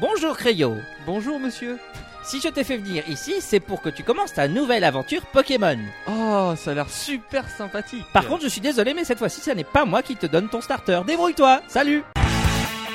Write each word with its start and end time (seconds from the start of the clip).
Bonjour 0.00 0.34
Crayo. 0.34 0.78
Bonjour 1.04 1.38
monsieur. 1.38 1.78
Si 2.22 2.40
je 2.40 2.48
t'ai 2.48 2.64
fait 2.64 2.78
venir 2.78 3.06
ici, 3.06 3.34
c'est 3.40 3.60
pour 3.60 3.82
que 3.82 3.90
tu 3.90 4.02
commences 4.02 4.32
ta 4.32 4.48
nouvelle 4.48 4.84
aventure 4.84 5.26
Pokémon. 5.26 5.76
Oh, 6.08 6.54
ça 6.56 6.70
a 6.70 6.74
l'air 6.74 6.88
super 6.88 7.46
sympathique. 7.50 8.06
Par 8.14 8.26
contre, 8.26 8.42
je 8.42 8.48
suis 8.48 8.62
désolé, 8.62 8.94
mais 8.94 9.04
cette 9.04 9.18
fois-ci, 9.18 9.42
ce 9.42 9.50
n'est 9.50 9.62
pas 9.62 9.84
moi 9.84 10.02
qui 10.02 10.16
te 10.16 10.24
donne 10.24 10.48
ton 10.48 10.62
starter. 10.62 11.02
Débrouille-toi. 11.06 11.60
Salut. 11.68 12.02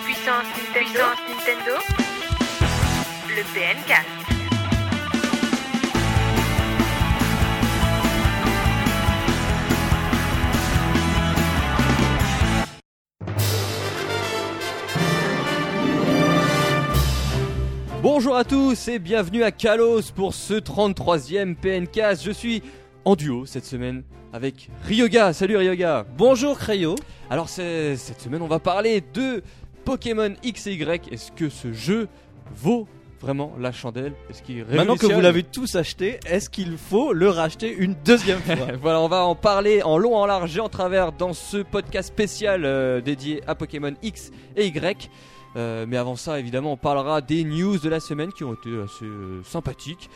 Puissance 0.04 0.46
Nintendo. 0.57 0.73
Puissance 0.73 1.20
Nintendo. 1.29 1.78
Le 3.35 3.42
PN4. 3.53 4.24
Bonjour 18.18 18.38
à 18.38 18.45
tous 18.45 18.88
et 18.88 18.98
bienvenue 18.98 19.44
à 19.44 19.52
Kalos 19.52 20.13
pour 20.16 20.34
ce 20.34 20.53
33e 20.53 21.53
PNK. 21.53 22.17
Je 22.23 22.31
suis 22.31 22.63
en 23.03 23.17
duo 23.17 23.45
cette 23.45 23.66
semaine 23.66 24.03
avec 24.31 24.70
Ryoga. 24.85 25.34
Salut 25.34 25.58
Ryoga. 25.58 26.05
Bonjour 26.17 26.58
Crayo. 26.58 26.95
Alors 27.30 27.49
cette 27.49 28.22
semaine 28.22 28.41
on 28.41 28.48
va 28.48 28.59
parler 28.59 29.03
de 29.13 29.44
Pokémon 29.84 30.34
X 30.44 30.67
et 30.67 30.75
Y. 30.75 31.12
Est-ce 31.12 31.34
que 31.34 31.49
ce 31.49 31.73
jeu 31.73 32.08
vaut 32.55 32.88
vraiment 33.20 33.52
la 33.59 33.73
chandelle? 33.73 34.13
Est-ce 34.30 34.41
qu'il 34.44 34.63
Maintenant 34.63 34.95
que 34.95 35.08
vous 35.08 35.20
l'avez 35.20 35.44
tous 35.44 35.75
acheté, 35.75 36.22
est-ce 36.25 36.50
qu'il 36.50 36.77
faut 36.77 37.11
le 37.11 37.27
racheter 37.27 37.75
une 37.75 37.95
deuxième 38.05 38.39
fois? 38.45 38.67
Voilà, 38.81 39.02
on 39.02 39.09
va 39.09 39.25
en 39.25 39.36
parler 39.36 39.84
en 39.84 39.97
long, 39.97 40.16
en 40.16 40.25
large 40.25 40.55
et 40.55 40.61
en 40.61 40.70
travers 40.70 41.11
dans 41.11 41.34
ce 41.34 41.58
podcast 41.58 42.08
spécial 42.08 42.63
euh, 42.63 43.02
dédié 43.02 43.41
à 43.45 43.55
Pokémon 43.55 43.94
X 44.02 44.31
et 44.55 44.67
Y. 44.67 45.09
Euh, 45.55 45.86
mais 45.88 45.98
avant 45.98 46.16
ça, 46.16 46.40
évidemment, 46.40 46.73
on 46.73 46.77
parlera 46.77 47.22
des 47.22 47.44
news 47.44 47.77
de 47.77 47.90
la 47.90 48.00
semaine 48.00 48.32
qui 48.34 48.44
ont 48.44 48.54
été 48.54 48.70
assez 48.84 49.05
euh, 49.05 49.41
sympathiques. 49.44 50.09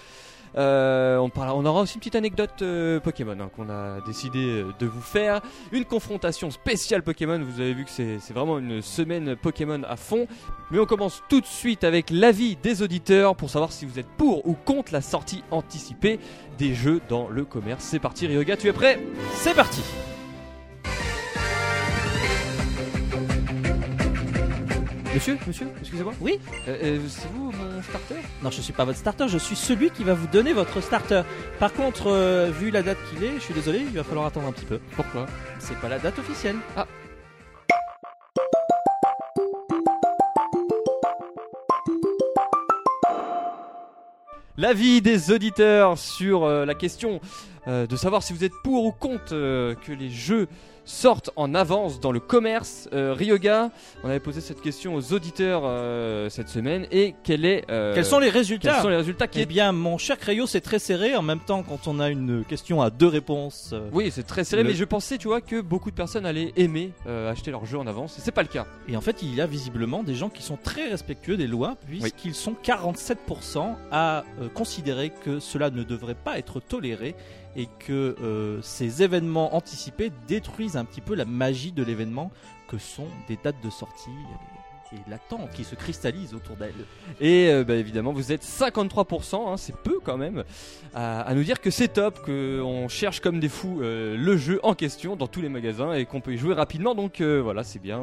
Euh, 0.57 1.17
on, 1.17 1.29
parlera- 1.29 1.55
on 1.55 1.63
aura 1.63 1.81
aussi 1.81 1.93
une 1.93 1.99
petite 1.99 2.15
anecdote 2.15 2.63
Pokémon 3.03 3.37
hein, 3.39 3.51
qu'on 3.55 3.69
a 3.69 4.01
décidé 4.01 4.65
de 4.79 4.85
vous 4.87 4.99
faire. 5.01 5.41
Une 5.71 5.85
confrontation 5.85 6.49
spéciale 6.49 7.03
Pokémon. 7.03 7.39
Vous 7.39 7.61
avez 7.61 7.75
vu 7.75 7.85
que 7.85 7.91
c'est 7.91 8.33
vraiment 8.33 8.57
une 8.57 8.81
semaine 8.81 9.35
Pokémon 9.35 9.81
à 9.87 9.95
fond. 9.95 10.25
Mais 10.71 10.79
on 10.79 10.87
commence 10.87 11.21
tout 11.29 11.39
de 11.39 11.45
suite 11.45 11.83
avec 11.83 12.09
l'avis 12.09 12.55
des 12.55 12.81
auditeurs 12.81 13.35
pour 13.35 13.51
savoir 13.51 13.71
si 13.71 13.85
vous 13.85 13.99
êtes 13.99 14.09
pour 14.17 14.47
ou 14.47 14.55
contre 14.55 14.91
la 14.91 15.01
sortie 15.01 15.43
anticipée 15.51 16.19
des 16.57 16.73
jeux 16.73 16.99
dans 17.09 17.29
le 17.29 17.45
commerce. 17.45 17.83
C'est 17.83 17.99
parti, 17.99 18.25
Ryoga, 18.25 18.57
tu 18.57 18.67
es 18.69 18.73
prêt? 18.73 18.99
C'est 19.35 19.53
parti. 19.53 19.81
Monsieur, 25.13 25.37
monsieur, 25.47 25.67
excusez-moi 25.79 26.13
Oui 26.21 26.39
Euh, 26.67 26.77
euh, 26.83 26.99
C'est 27.07 27.27
vous 27.33 27.51
mon 27.51 27.81
starter? 27.81 28.15
Non, 28.43 28.51
je 28.51 28.61
suis 28.61 28.73
pas 28.73 28.85
votre 28.85 28.97
starter, 28.97 29.27
je 29.27 29.37
suis 29.37 29.55
celui 29.55 29.89
qui 29.89 30.03
va 30.03 30.13
vous 30.13 30.27
donner 30.27 30.53
votre 30.53 30.81
starter. 30.81 31.23
Par 31.59 31.73
contre, 31.73 32.07
euh, 32.07 32.51
vu 32.51 32.69
la 32.69 32.83
date 32.83 32.97
qu'il 33.09 33.23
est, 33.23 33.33
je 33.35 33.39
suis 33.39 33.53
désolé, 33.53 33.79
il 33.79 33.95
va 33.97 34.03
falloir 34.03 34.27
attendre 34.27 34.47
un 34.47 34.51
petit 34.51 34.65
peu. 34.65 34.79
Pourquoi? 34.95 35.25
C'est 35.59 35.77
pas 35.79 35.89
la 35.89 35.99
date 35.99 36.19
officielle. 36.19 36.57
Ah. 36.77 36.85
L'avis 44.57 45.01
des 45.01 45.31
auditeurs 45.31 45.97
sur 45.97 46.43
euh, 46.43 46.65
la 46.65 46.75
question 46.75 47.21
euh, 47.67 47.87
de 47.87 47.95
savoir 47.95 48.23
si 48.23 48.33
vous 48.33 48.43
êtes 48.43 48.51
pour 48.63 48.83
ou 48.85 48.91
contre 48.91 49.33
euh, 49.33 49.73
que 49.75 49.93
les 49.93 50.09
jeux 50.09 50.47
sortent 50.89 51.29
en 51.35 51.53
avance 51.53 51.99
dans 51.99 52.11
le 52.11 52.19
commerce. 52.19 52.89
Euh, 52.93 53.13
Ryoga, 53.13 53.69
on 54.03 54.09
avait 54.09 54.19
posé 54.19 54.41
cette 54.41 54.59
question 54.61 54.95
aux 54.95 55.13
auditeurs 55.13 55.61
euh, 55.65 56.29
cette 56.29 56.49
semaine 56.49 56.87
et 56.91 57.13
quel 57.23 57.45
est, 57.45 57.63
euh, 57.69 57.93
Quels 57.93 58.05
sont 58.05 58.17
les 58.17 58.27
quels 58.29 58.37
résultats 58.37 58.81
sont 58.81 58.89
les 58.89 58.95
résultats 58.95 59.27
qui 59.27 59.39
Eh 59.39 59.43
est 59.43 59.45
bien, 59.45 59.71
mon 59.71 59.99
cher 59.99 60.17
Crayo, 60.17 60.47
c'est 60.47 60.61
très 60.61 60.79
serré. 60.79 61.15
En 61.15 61.21
même 61.21 61.39
temps, 61.41 61.61
quand 61.61 61.87
on 61.87 61.99
a 61.99 62.09
une 62.09 62.43
question 62.43 62.81
à 62.81 62.89
deux 62.89 63.07
réponses. 63.07 63.69
euh, 63.73 63.87
Oui, 63.93 64.09
c'est 64.11 64.23
très 64.25 64.43
serré, 64.43 64.63
Le- 64.63 64.69
mais 64.69 64.75
je 64.75 64.83
pensais, 64.83 65.19
tu 65.19 65.27
vois, 65.27 65.41
que 65.41 65.61
beaucoup 65.61 65.91
de 65.91 65.95
personnes 65.95 66.25
allaient 66.25 66.53
aimer 66.57 66.91
euh, 67.05 67.31
acheter 67.31 67.51
leur 67.51 67.65
jeu 67.67 67.77
en 67.77 67.85
avance, 67.85 68.17
et 68.17 68.21
c'est 68.21 68.31
pas 68.31 68.41
le 68.41 68.47
cas. 68.47 68.65
Et 68.87 68.97
en 68.97 69.01
fait, 69.01 69.21
il 69.21 69.35
y 69.35 69.41
a 69.41 69.45
visiblement 69.45 70.01
des 70.01 70.15
gens 70.15 70.29
qui 70.29 70.41
sont 70.41 70.57
très 70.61 70.89
respectueux 70.89 71.37
des 71.37 71.47
lois, 71.47 71.77
puisqu'ils 71.87 72.33
sont 72.33 72.55
47% 72.63 73.75
à 73.91 74.23
euh, 74.41 74.47
considérer 74.53 75.11
que 75.23 75.39
cela 75.39 75.69
ne 75.69 75.83
devrait 75.83 76.15
pas 76.15 76.39
être 76.39 76.59
toléré 76.59 77.15
et 77.55 77.67
que 77.79 78.15
euh, 78.21 78.61
ces 78.61 79.03
événements 79.03 79.55
anticipés 79.55 80.11
détruisent 80.27 80.77
un 80.77 80.85
petit 80.85 81.01
peu 81.01 81.15
la 81.15 81.25
magie 81.25 81.71
de 81.71 81.83
l'événement 81.83 82.31
que 82.67 82.77
sont 82.77 83.07
des 83.27 83.37
dates 83.43 83.61
de 83.63 83.69
sortie 83.69 84.09
et, 84.09 84.97
l'attente 85.07 85.51
qui 85.51 85.63
se 85.63 85.75
cristallise 85.75 86.33
autour 86.33 86.55
d'elles. 86.55 86.73
Et 87.19 87.49
euh, 87.51 87.63
bah, 87.63 87.75
évidemment, 87.75 88.11
vous 88.11 88.31
êtes 88.31 88.43
53%, 88.43 89.47
hein, 89.47 89.57
c'est 89.57 89.75
peu 89.75 89.99
quand 90.03 90.17
même, 90.17 90.43
à, 90.93 91.21
à 91.21 91.33
nous 91.35 91.43
dire 91.43 91.61
que 91.61 91.69
c'est 91.69 91.89
top, 91.89 92.19
qu'on 92.25 92.87
cherche 92.87 93.19
comme 93.19 93.39
des 93.39 93.49
fous 93.49 93.81
euh, 93.81 94.17
le 94.17 94.37
jeu 94.37 94.59
en 94.63 94.73
question 94.73 95.15
dans 95.15 95.27
tous 95.27 95.41
les 95.41 95.49
magasins 95.49 95.93
et 95.93 96.05
qu'on 96.05 96.21
peut 96.21 96.33
y 96.33 96.37
jouer 96.37 96.55
rapidement, 96.55 96.95
donc 96.95 97.21
euh, 97.21 97.39
voilà, 97.39 97.63
c'est 97.63 97.79
bien. 97.79 98.01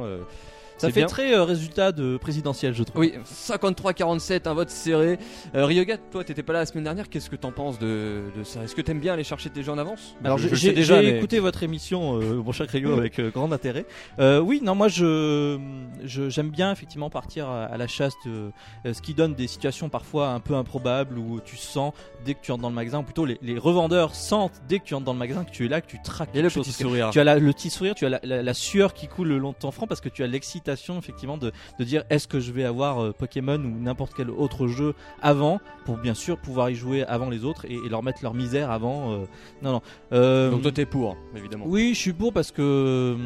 Ça 0.78 0.88
fait 0.88 1.00
bien. 1.00 1.06
très 1.06 1.34
euh, 1.34 1.42
résultat 1.44 1.92
de 1.92 2.16
présidentiel, 2.16 2.74
je 2.74 2.82
trouve. 2.82 3.00
Oui, 3.00 3.14
53-47, 3.24 4.46
un 4.48 4.54
vote 4.54 4.70
serré. 4.70 5.18
Euh, 5.54 5.64
Ryoga, 5.66 5.96
toi, 5.96 6.22
t'étais 6.24 6.42
pas 6.42 6.52
là 6.52 6.58
la 6.60 6.66
semaine 6.66 6.84
dernière, 6.84 7.08
qu'est-ce 7.08 7.30
que 7.30 7.36
t'en 7.36 7.52
penses 7.52 7.78
de, 7.78 8.22
de 8.36 8.44
ça? 8.44 8.62
Est-ce 8.62 8.74
que 8.74 8.82
t'aimes 8.82 9.00
bien 9.00 9.14
aller 9.14 9.24
chercher 9.24 9.50
tes 9.50 9.62
jeux 9.62 9.72
en 9.72 9.78
avance? 9.78 10.16
Alors 10.24 10.38
Je- 10.38 10.54
j'ai 10.54 10.70
je 10.70 10.74
déjà, 10.74 11.00
mais- 11.00 11.16
écouté 11.18 11.38
votre 11.38 11.62
émission, 11.62 12.20
euh, 12.20 12.42
mon 12.42 12.52
cher 12.52 12.66
avec 12.72 13.18
euh, 13.18 13.30
grand 13.30 13.50
intérêt. 13.52 13.86
Euh, 14.18 14.38
oui, 14.40 14.60
non, 14.62 14.74
moi 14.74 14.88
je 14.88 15.58
j'aime 16.04 16.50
bien 16.50 16.72
effectivement 16.72 17.10
partir 17.10 17.48
à, 17.48 17.64
à 17.64 17.76
la 17.76 17.86
chasse 17.86 18.14
de 18.26 18.50
euh, 18.84 18.92
ce 18.92 19.00
qui 19.00 19.14
donne 19.14 19.34
des 19.34 19.46
situations 19.46 19.88
parfois 19.88 20.28
un 20.30 20.40
peu 20.40 20.54
improbables 20.54 21.18
où 21.18 21.40
tu 21.40 21.56
sens 21.56 21.92
dès 22.24 22.34
que 22.34 22.40
tu 22.42 22.52
entres 22.52 22.62
dans 22.62 22.68
le 22.68 22.74
magasin, 22.74 22.98
ou 22.98 23.02
plutôt 23.02 23.24
les, 23.24 23.38
les 23.42 23.58
revendeurs 23.58 24.14
sentent 24.14 24.60
dès 24.68 24.78
que 24.78 24.84
tu 24.84 24.94
entres 24.94 25.04
dans 25.04 25.12
le 25.12 25.18
magasin 25.18 25.44
que 25.44 25.50
tu 25.50 25.64
es 25.64 25.68
là, 25.68 25.80
que 25.80 25.86
tu 25.86 26.00
traques 26.02 26.30
Et 26.34 26.42
le 26.42 26.50
petit 26.50 26.72
sourire. 26.72 27.10
Tu 27.10 27.20
as 27.20 27.24
la- 27.24 27.38
le 27.38 27.52
petit 27.52 27.70
sourire, 27.70 27.94
tu 27.94 28.04
as 28.04 28.08
la, 28.10 28.20
la- 28.22 28.42
la 28.42 28.54
sueur 28.54 28.92
qui 28.94 29.06
coule 29.08 29.28
le 29.28 29.38
long 29.38 29.52
de 29.52 29.56
ton 29.56 29.70
front 29.70 29.86
parce 29.86 30.00
que 30.00 30.08
tu 30.08 30.22
as 30.22 30.26
l'excitation 30.26 30.65
effectivement 30.98 31.36
de, 31.38 31.52
de 31.78 31.84
dire 31.84 32.04
est-ce 32.10 32.26
que 32.28 32.40
je 32.40 32.52
vais 32.52 32.64
avoir 32.64 33.02
euh, 33.02 33.12
Pokémon 33.12 33.56
ou 33.56 33.78
n'importe 33.80 34.12
quel 34.16 34.30
autre 34.30 34.66
jeu 34.66 34.94
avant 35.22 35.60
pour 35.84 35.96
bien 35.98 36.14
sûr 36.14 36.38
pouvoir 36.38 36.70
y 36.70 36.74
jouer 36.74 37.04
avant 37.04 37.30
les 37.30 37.44
autres 37.44 37.64
et, 37.66 37.74
et 37.74 37.88
leur 37.88 38.02
mettre 38.02 38.20
leur 38.22 38.34
misère 38.34 38.70
avant. 38.70 39.12
euh, 39.12 39.24
non 39.62 39.72
non. 39.72 39.82
Euh, 40.12 40.50
Donc 40.50 40.62
toi, 40.62 40.72
t'es 40.72 40.86
pour, 40.86 41.16
évidemment. 41.36 41.64
oui, 41.68 41.94
je 41.94 42.00
suis 42.00 42.12
pour 42.12 42.32
parce 42.32 42.50
que 42.52 43.16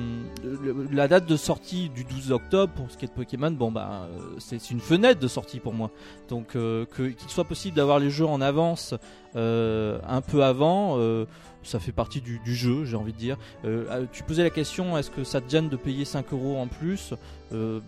le- 0.42 0.88
la 0.92 1.08
date 1.08 1.26
de 1.26 1.36
sortie 1.36 1.88
du 1.88 2.04
12 2.04 2.32
octobre 2.32 2.72
pour 2.74 2.90
ce 2.90 2.96
qui 2.96 3.04
est 3.04 3.08
de 3.08 3.12
Pokémon, 3.14 3.50
bon 3.50 3.72
bah 3.72 4.06
euh, 4.10 4.18
c'est 4.38 4.60
c'est 4.60 4.72
une 4.72 4.80
fenêtre 4.80 5.20
de 5.20 5.28
sortie 5.28 5.60
pour 5.60 5.72
moi. 5.74 5.90
Donc 6.28 6.56
euh, 6.56 6.84
que- 6.86 7.08
qu'il 7.08 7.28
soit 7.30 7.44
possible 7.44 7.76
d'avoir 7.76 7.98
les 7.98 8.10
jeux 8.10 8.26
en 8.26 8.40
avance 8.40 8.94
euh, 9.36 9.98
un 10.08 10.20
peu 10.20 10.42
avant, 10.44 10.96
euh, 10.98 11.24
ça 11.62 11.78
fait 11.78 11.92
partie 11.92 12.20
du, 12.20 12.40
jeu, 12.44 12.84
j'ai 12.84 12.96
envie 12.96 13.12
de 13.12 13.18
dire. 13.18 13.36
Euh, 13.64 13.84
euh, 13.90 14.06
tu 14.12 14.22
posais 14.22 14.42
la 14.42 14.50
question, 14.50 14.96
est-ce 14.96 15.10
que 15.10 15.24
ça 15.24 15.40
te 15.40 15.50
gêne 15.50 15.68
de 15.68 15.76
payer 15.76 16.04
5 16.04 16.32
euros 16.32 16.58
en 16.58 16.66
plus 16.66 17.14
Euh, 17.52 17.80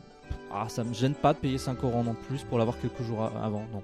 ah, 0.53 0.69
ça 0.69 0.85
me 0.85 0.95
gêne 0.95 1.15
pas 1.15 1.33
de 1.35 1.39
payer 1.39 1.59
5 1.59 1.83
euros 1.85 2.01
en 2.01 2.15
plus 2.15 2.45
pour 2.45 2.59
l'avoir 2.59 2.79
quelques 2.79 3.03
jours 3.03 3.23
avant. 3.23 3.67
Non. 3.73 3.83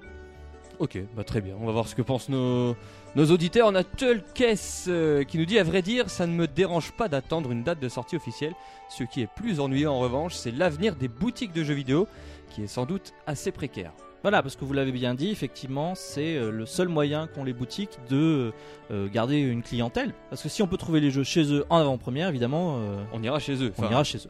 Ok, 0.79 0.97
bah 1.13 1.25
très 1.25 1.41
bien. 1.41 1.55
On 1.59 1.65
va 1.65 1.73
voir 1.73 1.87
ce 1.89 1.95
que 1.95 2.01
pensent 2.01 2.29
nos, 2.29 2.73
nos 3.15 3.25
auditeurs. 3.31 3.67
On 3.67 3.75
a 3.75 3.83
Tulkes 3.83 4.87
euh, 4.87 5.25
qui 5.25 5.37
nous 5.37 5.45
dit 5.45 5.59
à 5.59 5.63
vrai 5.63 5.81
dire, 5.81 6.09
ça 6.09 6.25
ne 6.25 6.33
me 6.33 6.47
dérange 6.47 6.93
pas 6.93 7.09
d'attendre 7.09 7.51
une 7.51 7.63
date 7.63 7.81
de 7.81 7.89
sortie 7.89 8.15
officielle. 8.15 8.53
Ce 8.89 9.03
qui 9.03 9.21
est 9.21 9.27
plus 9.27 9.59
ennuyeux 9.59 9.89
en 9.89 9.99
revanche, 9.99 10.35
c'est 10.35 10.51
l'avenir 10.51 10.95
des 10.95 11.09
boutiques 11.09 11.51
de 11.51 11.63
jeux 11.63 11.73
vidéo, 11.73 12.07
qui 12.49 12.63
est 12.63 12.67
sans 12.67 12.85
doute 12.85 13.13
assez 13.27 13.51
précaire. 13.51 13.91
Voilà, 14.21 14.41
parce 14.43 14.57
que 14.57 14.65
vous 14.65 14.73
l'avez 14.73 14.91
bien 14.91 15.13
dit, 15.13 15.29
effectivement, 15.29 15.93
c'est 15.95 16.35
euh, 16.35 16.51
le 16.51 16.65
seul 16.65 16.89
moyen 16.89 17.27
qu'ont 17.27 17.45
les 17.45 17.53
boutiques 17.53 17.97
de 18.09 18.51
euh, 18.91 19.07
garder 19.07 19.37
une 19.37 19.63
clientèle. 19.63 20.13
Parce 20.29 20.43
que 20.43 20.49
si 20.49 20.61
on 20.61 20.67
peut 20.67 20.75
trouver 20.75 20.99
les 20.99 21.09
jeux 21.09 21.23
chez 21.23 21.53
eux 21.53 21.65
en 21.69 21.77
avant-première, 21.77 22.27
évidemment, 22.27 22.79
euh, 22.79 23.01
On 23.13 23.23
ira 23.23 23.39
chez 23.39 23.63
eux. 23.63 23.71
on 23.77 23.89
ira 23.89 24.03
chez 24.03 24.17
eux. 24.17 24.29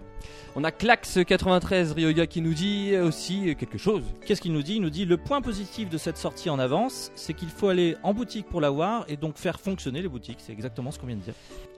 on 0.56 0.64
a 0.64 0.70
Clax93 0.70 1.94
Ryoga 1.94 2.28
qui 2.28 2.42
nous 2.42 2.54
dit 2.54 2.96
aussi 2.98 3.56
quelque 3.56 3.80
chose. 3.80 4.04
Qu'est-ce 4.26 4.42
qu'il 4.42 4.54
nous 4.54 4.62
dit? 4.62 4.76
Il 4.76 4.82
nous 4.82 4.92
dit 4.92 5.06
le 5.06 5.18
point 5.18 5.42
positif 5.42 5.90
de 5.90 5.98
cette 5.98 6.18
sortie 6.18 6.52
en 6.52 6.60
avance, 6.60 7.12
c'est 7.16 7.34
qu'il 7.34 7.50
faut 7.50 7.70
aller 7.70 7.96
en 8.04 8.14
boutique 8.14 8.46
pour 8.48 8.62
l'avoir 8.62 9.06
et 9.08 9.18
donc 9.18 9.38
faire 9.38 9.60
fonctionner 9.60 10.04
les 10.04 10.10
boutiques. 10.10 10.38
C'est 10.40 10.54
exactement 10.54 10.92
ce 10.92 11.00
qu'on 11.00 11.08
vient 11.08 11.16
de 11.16 11.22
dire. 11.22 11.36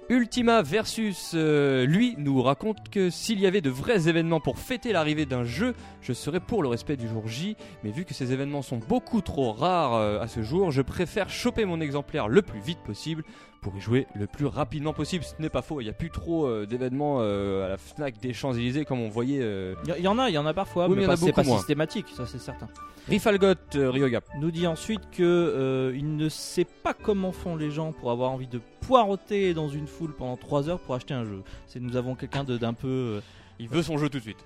Ultima 0.10 0.62
Versus, 0.62 1.32
euh, 1.36 1.86
lui, 1.86 2.16
nous 2.18 2.42
raconte 2.42 2.90
que 2.90 3.10
s'il 3.10 3.40
y 3.40 3.48
avait 3.48 3.62
de 3.62 3.70
vrais 3.70 4.10
événements 4.10 4.42
pour 4.42 4.58
fêter 4.58 4.92
l'arrivée 4.92 5.26
d'un 5.26 5.46
jeu, 5.46 5.74
je 6.02 6.12
serais 6.12 6.40
pour 6.40 6.64
le 6.64 6.70
respect 6.70 6.98
du 6.98 7.08
jour 7.08 7.28
J, 7.28 7.56
mais 7.84 7.92
vu 7.92 8.04
que 8.04 8.14
ces 8.14 8.34
événements 8.34 8.62
sont 8.62 8.80
beaucoup 8.90 9.22
trop 9.22 9.54
rares 9.54 9.94
euh, 9.94 10.20
à 10.20 10.28
ce 10.28 10.42
jour, 10.42 10.72
je 10.72 10.82
préfère 10.82 11.30
choper 11.30 11.66
mon 11.66 11.80
exemplaire 11.80 12.28
le 12.28 12.42
plus 12.42 12.60
vite 12.60 12.80
possible 12.80 13.24
pour 13.62 13.76
y 13.78 13.80
jouer 13.80 14.08
le 14.16 14.26
plus 14.26 14.48
rapidement 14.48 14.92
possible. 14.92 15.24
Ce 15.24 15.40
n'est 15.40 15.50
pas 15.50 15.62
faux, 15.62 15.82
il 15.82 15.84
n'y 15.84 15.90
a 15.90 15.94
plus 15.94 16.10
trop 16.10 16.48
euh, 16.48 16.66
d'événements 16.66 17.18
euh, 17.22 17.66
à 17.66 17.70
la 17.70 17.78
Fnac 17.78 18.20
des 18.20 18.34
Champs-Élysées 18.34 18.86
comme 18.86 19.00
on 19.00 19.08
voyait 19.10 19.40
euh, 19.42 19.76
Il 19.86 19.96
y, 20.00 20.02
y 20.02 20.08
en 20.08 20.18
a, 20.18 20.30
il 20.30 20.34
y 20.34 20.38
en 20.40 20.46
a 20.48 20.54
parfois, 20.54 20.88
Oui, 20.90 20.96
mais 20.98 21.06
mais 21.08 21.16
c'est 21.16 21.32
pas 21.32 21.44
moins. 21.44 21.58
systématique, 21.60 22.08
ça 22.16 22.26
c'est 22.26 22.40
certain. 22.40 22.68
Rifalgot 23.08 23.54
Ryoga. 23.74 24.22
Nous 24.40 24.52
dit 24.52 24.66
ensuite 24.68 25.02
que 25.12 25.92
il 25.96 26.16
ne 26.18 26.28
sait 26.30 26.66
pas 26.66 26.94
comment 26.94 27.32
font 27.32 27.56
les 27.56 27.70
gens 27.72 27.92
pour 27.94 28.12
avoir 28.12 28.32
envie 28.32 28.48
de 28.48 28.60
poireauter 28.82 29.54
dans 29.54 29.70
une 29.70 29.88
foule 29.88 30.14
pendant 30.16 30.38
3 30.38 30.70
heures 30.70 30.80
pour 30.80 30.96
acheter 30.96 31.14
un 31.14 31.26
jeu. 31.26 31.42
C'est 31.68 31.80
nous 31.80 31.96
avons 31.96 32.16
quelqu'un 32.16 32.44
d'un 32.44 32.74
peu 32.74 33.22
Il 33.60 33.70
veut 33.70 33.84
son 33.84 33.98
jeu 33.98 34.10
tout 34.10 34.18
de 34.20 34.24
suite. 34.24 34.44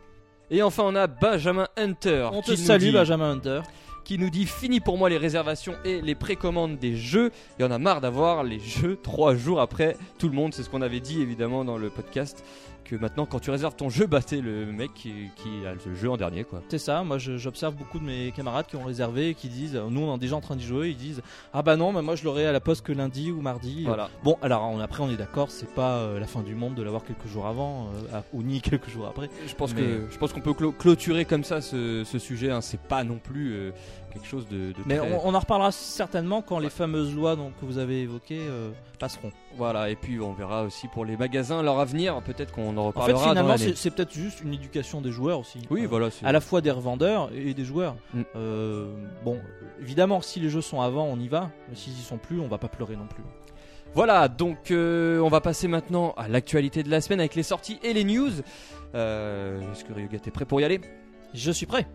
Et 0.52 0.62
enfin, 0.62 0.84
on 0.86 0.96
a 0.96 1.08
Benjamin 1.08 1.68
Hunter. 1.78 2.30
On 2.32 2.42
te 2.42 2.56
salue, 2.56 2.84
dit- 2.84 2.92
Benjamin 2.92 3.32
Hunter. 3.32 3.62
Qui 4.06 4.18
nous 4.18 4.30
dit 4.30 4.46
fini 4.46 4.80
pour 4.80 4.98
moi 4.98 5.10
les 5.10 5.18
réservations 5.18 5.76
et 5.84 6.00
les 6.00 6.16
précommandes 6.16 6.78
des 6.78 6.96
jeux. 6.96 7.32
Et 7.60 7.64
on 7.64 7.72
a 7.72 7.80
marre 7.80 8.00
d'avoir 8.00 8.44
les 8.44 8.60
jeux 8.60 8.98
trois 9.02 9.36
jours 9.36 9.60
après 9.60 9.98
tout 10.20 10.30
le 10.30 10.36
monde. 10.36 10.54
C'est 10.54 10.64
ce 10.64 10.70
qu'on 10.70 10.82
avait 10.82 11.02
dit 11.02 11.22
évidemment 11.22 11.66
dans 11.66 11.78
le 11.78 11.90
podcast. 11.90 12.46
Que 12.86 12.96
maintenant, 12.96 13.26
quand 13.26 13.40
tu 13.40 13.50
réserves 13.50 13.76
ton 13.76 13.90
jeu, 13.90 14.06
bah 14.06 14.20
c'est 14.24 14.42
le 14.42 14.68
mec 14.68 14.94
qui, 14.94 15.12
qui 15.38 15.66
a 15.66 15.74
le 15.74 15.96
jeu 15.96 16.08
en 16.12 16.18
dernier 16.18 16.44
quoi. 16.44 16.62
C'est 16.70 16.78
ça, 16.78 17.04
moi 17.04 17.18
j'observe 17.18 17.74
beaucoup 17.74 17.98
de 17.98 18.04
mes 18.06 18.32
camarades 18.32 18.68
qui 18.68 18.76
ont 18.76 18.84
réservé 18.84 19.30
et 19.30 19.34
qui 19.34 19.50
disent, 19.50 19.76
nous 19.90 20.02
on 20.02 20.16
est 20.16 20.20
déjà 20.20 20.36
en 20.36 20.42
train 20.42 20.56
d'y 20.56 20.64
jouer, 20.66 20.90
ils 20.90 20.96
disent 20.96 21.24
Ah 21.52 21.64
bah 21.64 21.78
non, 21.78 21.92
mais 21.92 22.04
moi 22.04 22.16
je 22.16 22.24
l'aurai 22.24 22.46
à 22.46 22.52
la 22.52 22.60
poste 22.60 22.86
que 22.86 22.92
lundi 22.94 23.32
ou 23.32 23.42
mardi. 23.42 23.86
Voilà. 23.86 24.12
Bon, 24.24 24.38
alors 24.44 24.62
on- 24.70 24.80
après 24.80 25.02
on 25.02 25.10
est 25.10 25.18
d'accord, 25.18 25.50
c'est 25.50 25.74
pas 25.74 25.98
euh, 25.98 26.20
la 26.20 26.28
fin 26.28 26.42
du 26.44 26.54
monde 26.54 26.76
de 26.76 26.84
l'avoir 26.84 27.04
quelques 27.04 27.26
jours 27.28 27.48
avant, 27.48 27.88
euh, 28.14 28.20
ou 28.34 28.44
ni 28.44 28.62
quelques 28.62 28.90
jours 28.90 29.08
après. 29.08 29.32
Je 29.48 29.56
pense 29.56 29.74
Mais- 29.74 29.82
que 29.82 30.08
je 30.12 30.18
pense 30.20 30.32
qu'on 30.32 30.42
peut 30.42 30.54
clôturer 30.54 31.26
comme 31.26 31.44
ça 31.44 31.62
ce, 31.62 32.04
ce 32.06 32.20
sujet. 32.20 32.52
hein. 32.52 32.62
C'est 32.62 32.80
pas 32.80 33.04
non 33.04 33.18
plus 33.18 33.52
euh, 33.54 33.72
quelque 34.16 34.28
chose 34.28 34.48
de, 34.48 34.72
de 34.72 34.76
Mais 34.86 34.98
très- 34.98 35.14
on, 35.14 35.28
on 35.28 35.34
en 35.36 35.40
reparlera 35.40 35.72
certainement 35.72 36.42
quand 36.42 36.58
les 36.60 36.70
fameuses 36.72 37.14
lois 37.14 37.36
donc, 37.36 37.54
que 37.60 37.66
vous 37.66 37.78
avez 37.78 38.02
évoquées 38.02 38.40
euh, 38.50 38.72
passeront. 39.00 39.32
Voilà. 39.58 39.90
Et 39.92 39.96
puis 39.96 40.20
on 40.20 40.34
verra 40.34 40.64
aussi 40.64 40.88
pour 40.88 41.06
les 41.06 41.16
magasins 41.18 41.62
leur 41.62 41.80
avenir. 41.80 42.22
Peut-être 42.24 42.52
qu'on 42.52 42.76
en 42.78 42.88
En 42.88 42.92
fait, 42.92 43.00
reparlera 43.00 43.30
finalement, 43.30 43.56
c'est 43.58 43.92
peut-être 43.92 44.14
juste 44.14 44.42
une 44.42 44.54
éducation 44.54 45.02
des 45.02 45.12
joueurs 45.12 45.40
aussi. 45.40 45.60
Oui, 45.70 45.84
Euh, 45.84 45.88
voilà. 45.88 46.10
c'est- 46.10 46.26
à 46.26 46.32
la 46.32 46.40
fois 46.42 46.62
des 46.62 46.72
revendeurs 46.72 47.30
et 47.36 47.54
des 47.54 47.66
joueurs. 47.66 47.96
Mm. 48.14 48.22
Euh, 48.36 48.94
bon, 49.24 49.40
évidemment, 49.82 50.22
si 50.22 50.40
les 50.40 50.50
jeux 50.50 50.62
sont 50.62 50.82
avant, 50.82 51.06
on 51.06 51.20
y 51.20 51.28
va. 51.28 51.52
Mais 51.70 51.76
s'ils 51.76 51.94
y 51.94 52.02
sont 52.02 52.18
plus, 52.18 52.40
on 52.40 52.48
va 52.48 52.58
pas 52.58 52.68
pleurer 52.70 52.96
non 52.96 53.08
plus. 53.08 53.24
Voilà, 53.94 54.28
donc 54.28 54.72
euh, 54.72 55.20
on 55.22 55.30
va 55.30 55.40
passer 55.40 55.70
maintenant 55.70 56.14
à 56.18 56.28
l'actualité 56.28 56.84
de 56.84 56.90
la 56.90 57.00
semaine 57.00 57.20
avec 57.22 57.34
les 57.36 57.44
sorties 57.44 57.80
et 57.82 57.94
les 57.94 58.04
news. 58.04 58.32
Euh, 58.94 59.62
Est-ce 59.72 59.86
que 59.86 59.94
Ryuga 59.94 60.20
t'es 60.20 60.32
prêt 60.32 60.46
pour 60.46 60.60
y 60.60 60.66
aller? 60.66 60.82
Je 61.34 61.52
suis 61.52 61.66
prêt. 61.66 61.88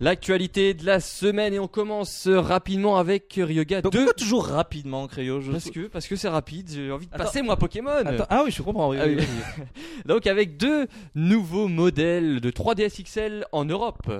L'actualité 0.00 0.72
de 0.72 0.86
la 0.86 0.98
semaine 0.98 1.52
et 1.52 1.58
on 1.58 1.68
commence 1.68 2.26
rapidement 2.26 2.96
avec 2.96 3.34
Ryoga 3.36 3.82
2. 3.82 3.90
Pourquoi 3.90 4.14
toujours 4.14 4.46
rapidement, 4.46 5.06
Créo 5.06 5.42
Je- 5.42 5.52
Parce 5.52 5.70
que 5.70 5.88
parce 5.88 6.06
que 6.08 6.16
c'est 6.16 6.28
rapide, 6.28 6.70
j'ai 6.72 6.90
envie 6.90 7.06
de 7.06 7.14
Attends. 7.14 7.24
passer 7.24 7.42
moi 7.42 7.56
Pokémon. 7.56 7.90
Attends, 7.90 8.24
ah 8.30 8.42
oui, 8.44 8.50
je 8.50 8.62
comprends. 8.62 8.88
oui, 8.90 8.96
Ah 8.98 9.04
oui, 9.06 9.16
oui. 9.18 9.24
oui. 9.58 9.64
Donc 10.06 10.26
avec 10.26 10.56
deux 10.56 10.86
nouveaux 11.14 11.68
modèles 11.68 12.40
de 12.40 12.50
3DS 12.50 13.02
XL 13.04 13.44
en 13.52 13.66
Europe. 13.66 14.10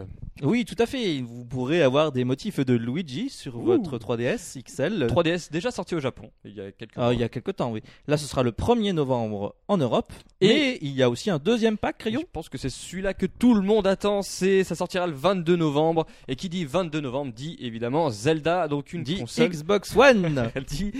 Oui, 0.42 0.64
tout 0.64 0.76
à 0.78 0.86
fait. 0.86 1.20
Vous 1.20 1.44
pourrez 1.44 1.82
avoir 1.82 2.12
des 2.12 2.24
motifs 2.24 2.60
de 2.60 2.74
Luigi 2.74 3.28
sur 3.30 3.56
Ouh. 3.56 3.62
votre 3.62 3.98
3DS 3.98 4.58
XL. 4.62 5.06
3DS 5.08 5.50
déjà 5.52 5.70
sorti 5.70 5.94
au 5.94 6.00
Japon 6.00 6.30
il 6.44 6.54
y 6.54 6.60
a 6.60 6.72
quelques 6.72 6.92
Ah, 6.96 7.00
mois. 7.02 7.14
il 7.14 7.20
y 7.20 7.22
a 7.24 7.28
quelques 7.28 7.56
temps, 7.56 7.70
oui. 7.72 7.82
Là, 8.06 8.16
ce 8.16 8.26
sera 8.26 8.42
le 8.42 8.52
1er 8.52 8.92
novembre 8.92 9.54
en 9.68 9.76
Europe. 9.76 10.12
Et- 10.40 10.48
Et 10.50 10.84
il 10.84 10.92
y 10.92 11.02
a 11.02 11.10
aussi 11.10 11.30
un 11.30 11.38
deuxième 11.38 11.76
pack, 11.76 11.96
Je 11.98 12.04
Crayon. 12.04 12.22
pense 12.32 12.48
que 12.48 12.58
c'est 12.58 12.70
celui-là 12.70 13.12
que 13.14 13.26
tout 13.26 13.54
le 13.54 13.62
monde 13.62 13.86
attend. 13.86 14.22
C'est, 14.22 14.64
ça 14.64 14.74
sortira 14.74 15.06
le 15.06 15.12
22 15.14 15.56
novembre. 15.56 16.06
Et 16.28 16.36
qui 16.36 16.48
dit 16.48 16.64
22 16.64 17.00
novembre 17.00 17.32
dit 17.34 17.56
évidemment 17.60 18.08
Zelda, 18.10 18.68
donc 18.68 18.92
une 18.92 19.02
Dit 19.02 19.18
console. 19.18 19.48
Xbox 19.50 19.94
One. 19.96 20.50
dit, 20.68 20.92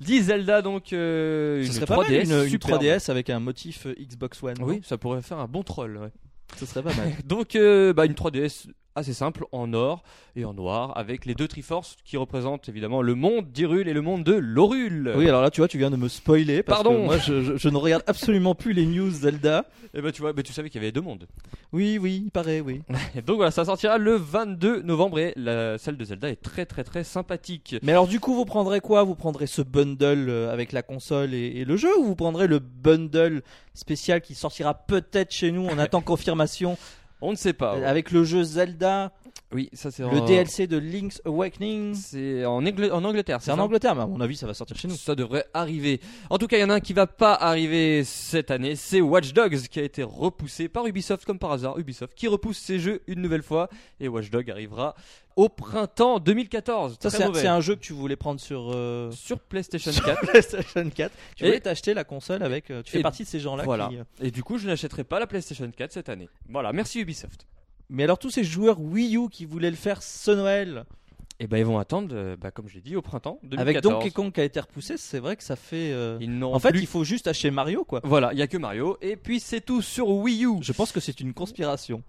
dit 0.00 0.20
Zelda, 0.22 0.62
donc 0.62 0.92
euh, 0.92 1.64
une 1.64 1.72
serait 1.72 1.86
pas 1.86 1.96
3DS, 1.96 2.28
mal, 2.28 2.38
une, 2.40 2.44
une 2.44 2.50
superbe. 2.50 2.82
3DS 2.82 3.10
avec 3.10 3.30
un 3.30 3.40
motif 3.40 3.86
euh, 3.86 3.94
Xbox 3.98 4.42
One. 4.42 4.54
Oui, 4.60 4.80
ça 4.84 4.96
pourrait 4.98 5.22
faire 5.22 5.38
un 5.38 5.48
bon 5.48 5.62
troll. 5.62 5.96
ouais. 5.98 6.08
Ce 6.56 6.66
serait 6.66 6.82
pas 6.82 6.94
mal. 6.94 7.12
Donc 7.24 7.56
euh, 7.56 7.92
bah, 7.92 8.06
une 8.06 8.14
3DS 8.14 8.68
assez 8.96 9.12
simple 9.12 9.44
en 9.52 9.72
or 9.74 10.02
et 10.34 10.44
en 10.44 10.54
noir 10.54 10.96
avec 10.96 11.24
les 11.26 11.34
deux 11.34 11.46
Triforce 11.48 11.96
qui 12.04 12.16
représentent 12.16 12.68
évidemment 12.68 13.02
le 13.02 13.14
monde 13.14 13.46
d'Hyrule 13.52 13.86
et 13.88 13.92
le 13.92 14.02
monde 14.02 14.24
de 14.24 14.32
Lorule. 14.34 15.12
Oui, 15.16 15.28
alors 15.28 15.42
là, 15.42 15.50
tu 15.50 15.60
vois, 15.60 15.68
tu 15.68 15.78
viens 15.78 15.90
de 15.90 15.96
me 15.96 16.08
spoiler. 16.08 16.62
Parce 16.62 16.82
Pardon. 16.82 17.00
Que 17.00 17.04
moi, 17.04 17.18
je, 17.18 17.42
je- 17.42 17.56
je 17.56 17.68
ne 17.68 17.76
regarde 17.76 18.02
absolument 18.06 18.54
plus 18.54 18.72
les 18.72 18.86
news 18.86 19.10
Zelda. 19.10 19.64
Et 19.94 20.02
bah 20.02 20.12
tu 20.12 20.20
vois, 20.20 20.32
bah, 20.32 20.42
tu 20.42 20.52
savais 20.52 20.68
qu'il 20.70 20.80
y 20.80 20.84
avait 20.84 20.92
deux 20.92 21.00
mondes. 21.00 21.26
Oui, 21.72 21.98
oui, 22.00 22.22
il 22.26 22.30
paraît, 22.30 22.60
oui. 22.60 22.82
Et 23.14 23.22
donc 23.22 23.36
voilà, 23.36 23.50
ça 23.50 23.64
sortira 23.64 23.98
le 23.98 24.14
22 24.16 24.82
novembre 24.82 25.18
et 25.18 25.32
la 25.36 25.78
celle 25.78 25.96
de 25.96 26.04
Zelda 26.04 26.28
est 26.28 26.42
très 26.42 26.66
très 26.66 26.84
très 26.84 27.04
sympathique. 27.04 27.76
Mais 27.82 27.92
alors, 27.92 28.06
du 28.06 28.20
coup, 28.20 28.34
vous 28.34 28.44
prendrez 28.44 28.80
quoi? 28.80 29.02
Vous 29.04 29.14
prendrez 29.14 29.46
ce 29.46 29.62
bundle 29.62 30.26
euh, 30.28 30.52
avec 30.52 30.72
la 30.72 30.82
console 30.82 31.32
et, 31.34 31.46
et 31.56 31.64
le 31.64 31.76
jeu 31.76 31.88
ou 31.98 32.04
vous 32.04 32.16
prendrez 32.16 32.46
le 32.46 32.58
bundle 32.58 33.42
spécial 33.74 34.20
qui 34.20 34.34
sortira 34.34 34.74
peut-être 34.74 35.32
chez 35.32 35.50
nous? 35.50 35.66
On 35.70 35.78
attend 35.78 36.00
confirmation 36.00 36.76
On 37.20 37.30
ne 37.30 37.36
sait 37.36 37.52
pas. 37.52 37.72
avec 37.86 38.10
le 38.10 38.24
jeu 38.24 38.42
Zelda, 38.42 39.12
Oui, 39.56 39.70
ça 39.72 39.90
c'est 39.90 40.02
le 40.02 40.08
en... 40.10 40.24
DLC 40.26 40.66
de 40.66 40.76
Link's 40.76 41.22
Awakening. 41.24 41.94
C'est 41.94 42.44
en, 42.44 42.62
Angl- 42.62 42.90
en 42.92 43.02
Angleterre. 43.04 43.38
C'est 43.40 43.50
en 43.52 43.56
ça 43.56 43.62
Angleterre, 43.62 43.94
mais 43.94 44.02
à 44.02 44.06
mon 44.06 44.20
avis, 44.20 44.36
ça 44.36 44.46
va 44.46 44.52
sortir 44.52 44.76
chez 44.76 44.86
nous. 44.86 44.94
Ça 44.96 45.14
devrait 45.14 45.46
arriver. 45.54 45.98
En 46.28 46.36
tout 46.36 46.46
cas, 46.46 46.58
il 46.58 46.60
y 46.60 46.64
en 46.64 46.68
a 46.68 46.74
un 46.74 46.80
qui 46.80 46.92
va 46.92 47.06
pas 47.06 47.32
arriver 47.32 48.04
cette 48.04 48.50
année, 48.50 48.76
c'est 48.76 49.00
Watch 49.00 49.32
Dogs 49.32 49.56
qui 49.68 49.80
a 49.80 49.82
été 49.82 50.02
repoussé 50.02 50.68
par 50.68 50.86
Ubisoft 50.86 51.24
comme 51.24 51.38
par 51.38 51.52
hasard. 51.52 51.78
Ubisoft 51.78 52.12
qui 52.14 52.28
repousse 52.28 52.58
ses 52.58 52.78
jeux 52.78 53.00
une 53.06 53.22
nouvelle 53.22 53.42
fois 53.42 53.70
et 53.98 54.08
Watch 54.08 54.28
Dogs 54.28 54.50
arrivera 54.50 54.94
au 55.36 55.48
printemps 55.48 56.18
2014. 56.18 56.98
Ça, 57.00 57.08
Très 57.08 57.16
c'est 57.18 57.24
un, 57.24 57.26
mauvais. 57.28 57.40
c'est 57.40 57.46
un 57.46 57.60
jeu 57.62 57.76
que 57.76 57.80
tu 57.80 57.94
voulais 57.94 58.16
prendre 58.16 58.38
sur, 58.40 58.70
euh, 58.74 59.10
sur 59.12 59.38
PlayStation 59.38 59.90
sur 59.90 60.04
4. 60.04 60.20
PlayStation 60.28 60.90
4. 60.90 61.12
Tu 61.34 61.44
Et- 61.44 61.46
voulais 61.46 61.60
t'acheter 61.60 61.94
la 61.94 62.04
console 62.04 62.42
avec. 62.42 62.70
euh, 62.70 62.82
tu 62.82 62.90
fais 62.92 62.98
Et- 63.00 63.02
partie 63.02 63.22
de 63.22 63.28
ces 63.28 63.40
gens-là 63.40 63.64
Voilà. 63.64 63.88
qui. 63.88 63.96
euh, 63.96 64.04
Et 64.20 64.30
du 64.30 64.42
coup, 64.42 64.58
je 64.58 64.66
n'achèterai 64.66 65.04
pas 65.04 65.18
la 65.18 65.26
PlayStation 65.26 65.70
4 65.74 65.92
cette 65.92 66.08
année. 66.10 66.28
Voilà, 66.48 66.72
merci 66.74 67.00
Ubisoft. 67.00 67.46
Mais 67.88 68.02
alors, 68.04 68.18
tous 68.18 68.30
ces 68.30 68.44
joueurs 68.44 68.80
Wii 68.80 69.16
U 69.16 69.28
qui 69.28 69.44
voulaient 69.44 69.70
le 69.70 69.76
faire 69.76 70.02
ce 70.02 70.30
Noël, 70.30 70.84
Et 71.38 71.46
ben 71.46 71.58
ils 71.58 71.64
vont 71.66 71.78
attendre, 71.78 72.08
euh, 72.14 72.36
bah, 72.36 72.50
comme 72.50 72.66
je 72.68 72.74
l'ai 72.76 72.80
dit, 72.80 72.96
au 72.96 73.02
printemps 73.02 73.38
2014. 73.42 73.60
avec 73.60 73.82
Donkey 73.82 74.10
Kong 74.10 74.32
qui 74.32 74.40
a 74.40 74.44
été 74.44 74.58
repoussé, 74.58 74.96
c'est 74.96 75.18
vrai 75.18 75.36
que 75.36 75.42
ça 75.44 75.54
fait. 75.54 75.92
euh, 75.92 76.16
Ils 76.20 76.42
En 76.42 76.58
fait, 76.58 76.70
plus- 76.70 76.80
il 76.80 76.86
faut 76.86 77.04
juste 77.04 77.26
acheter 77.26 77.50
Mario, 77.50 77.84
quoi. 77.84 78.00
Voilà, 78.04 78.32
il 78.32 78.38
y 78.38 78.42
a 78.42 78.46
que 78.46 78.56
Mario. 78.56 78.96
Et 79.02 79.16
puis 79.16 79.38
c'est 79.38 79.60
tout 79.60 79.82
sur 79.82 80.08
Wii 80.08 80.46
U. 80.46 80.62
Je 80.62 80.72
pense 80.72 80.92
que 80.92 81.00
c'est 81.00 81.20
une 81.20 81.34
conspiration. 81.34 82.02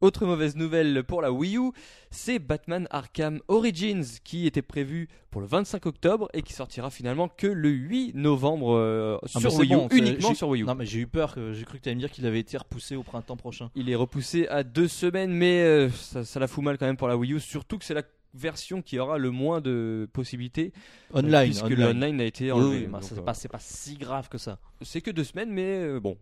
Autre 0.00 0.26
mauvaise 0.26 0.54
nouvelle 0.54 1.02
pour 1.02 1.22
la 1.22 1.32
Wii 1.32 1.56
U, 1.58 1.72
c'est 2.12 2.38
Batman 2.38 2.86
Arkham 2.90 3.40
Origins 3.48 4.04
qui 4.22 4.46
était 4.46 4.62
prévu 4.62 5.08
pour 5.30 5.40
le 5.40 5.46
25 5.48 5.86
octobre 5.86 6.28
et 6.32 6.42
qui 6.42 6.52
sortira 6.52 6.88
finalement 6.90 7.28
que 7.28 7.48
le 7.48 7.68
8 7.68 8.14
novembre 8.14 8.76
euh, 8.76 9.18
Ah, 9.34 9.40
sur 9.40 9.54
Wii 9.56 9.72
U, 9.72 9.76
bon, 9.76 9.88
uniquement 9.90 10.34
sur 10.34 10.48
Wii 10.50 10.62
U. 10.62 10.66
Non, 10.66 10.76
mais 10.76 10.86
j'ai 10.86 11.00
eu 11.00 11.06
peur, 11.08 11.34
j'ai 11.52 11.64
cru 11.64 11.78
que 11.78 11.82
tu 11.82 11.88
allais 11.88 11.96
me 11.96 12.00
dire 12.00 12.12
qu'il 12.12 12.24
avait 12.26 12.38
été 12.38 12.56
repoussé 12.56 12.94
au 12.94 13.02
printemps 13.02 13.36
prochain. 13.36 13.70
Il 13.74 13.90
est 13.90 13.96
repoussé 13.96 14.46
à 14.46 14.62
deux 14.62 14.86
semaines, 14.88 15.32
mais 15.32 15.62
euh, 15.62 15.90
ça, 15.90 16.24
ça 16.24 16.38
la 16.38 16.46
fout 16.46 16.62
mal 16.62 16.78
quand 16.78 16.86
même 16.86 16.96
pour 16.96 17.08
la 17.08 17.16
Wii 17.16 17.32
U, 17.34 17.40
surtout 17.40 17.76
que 17.76 17.84
c'est 17.84 17.94
la 17.94 18.02
version 18.34 18.82
qui 18.82 19.00
aura 19.00 19.18
le 19.18 19.30
moins 19.32 19.60
de 19.60 20.08
possibilités. 20.12 20.72
euh, 21.14 21.18
Online, 21.18 21.44
puisque 21.46 21.64
online. 21.64 21.78
le 21.78 21.86
online 21.88 22.20
a 22.20 22.24
été 22.24 22.44
Oui, 22.44 22.50
enlevé. 22.52 22.76
oui, 22.86 22.92
Donc, 22.92 23.02
c'est 23.02 23.16
pas, 23.24 23.32
pas 23.50 23.58
si 23.58 23.96
grave 23.96 24.28
que 24.28 24.38
ça. 24.38 24.60
c'est 24.82 25.00
que 25.00 25.10
deux 25.10 25.24
semaines, 25.24 25.50
mais 25.50 25.98
bon, 25.98 26.16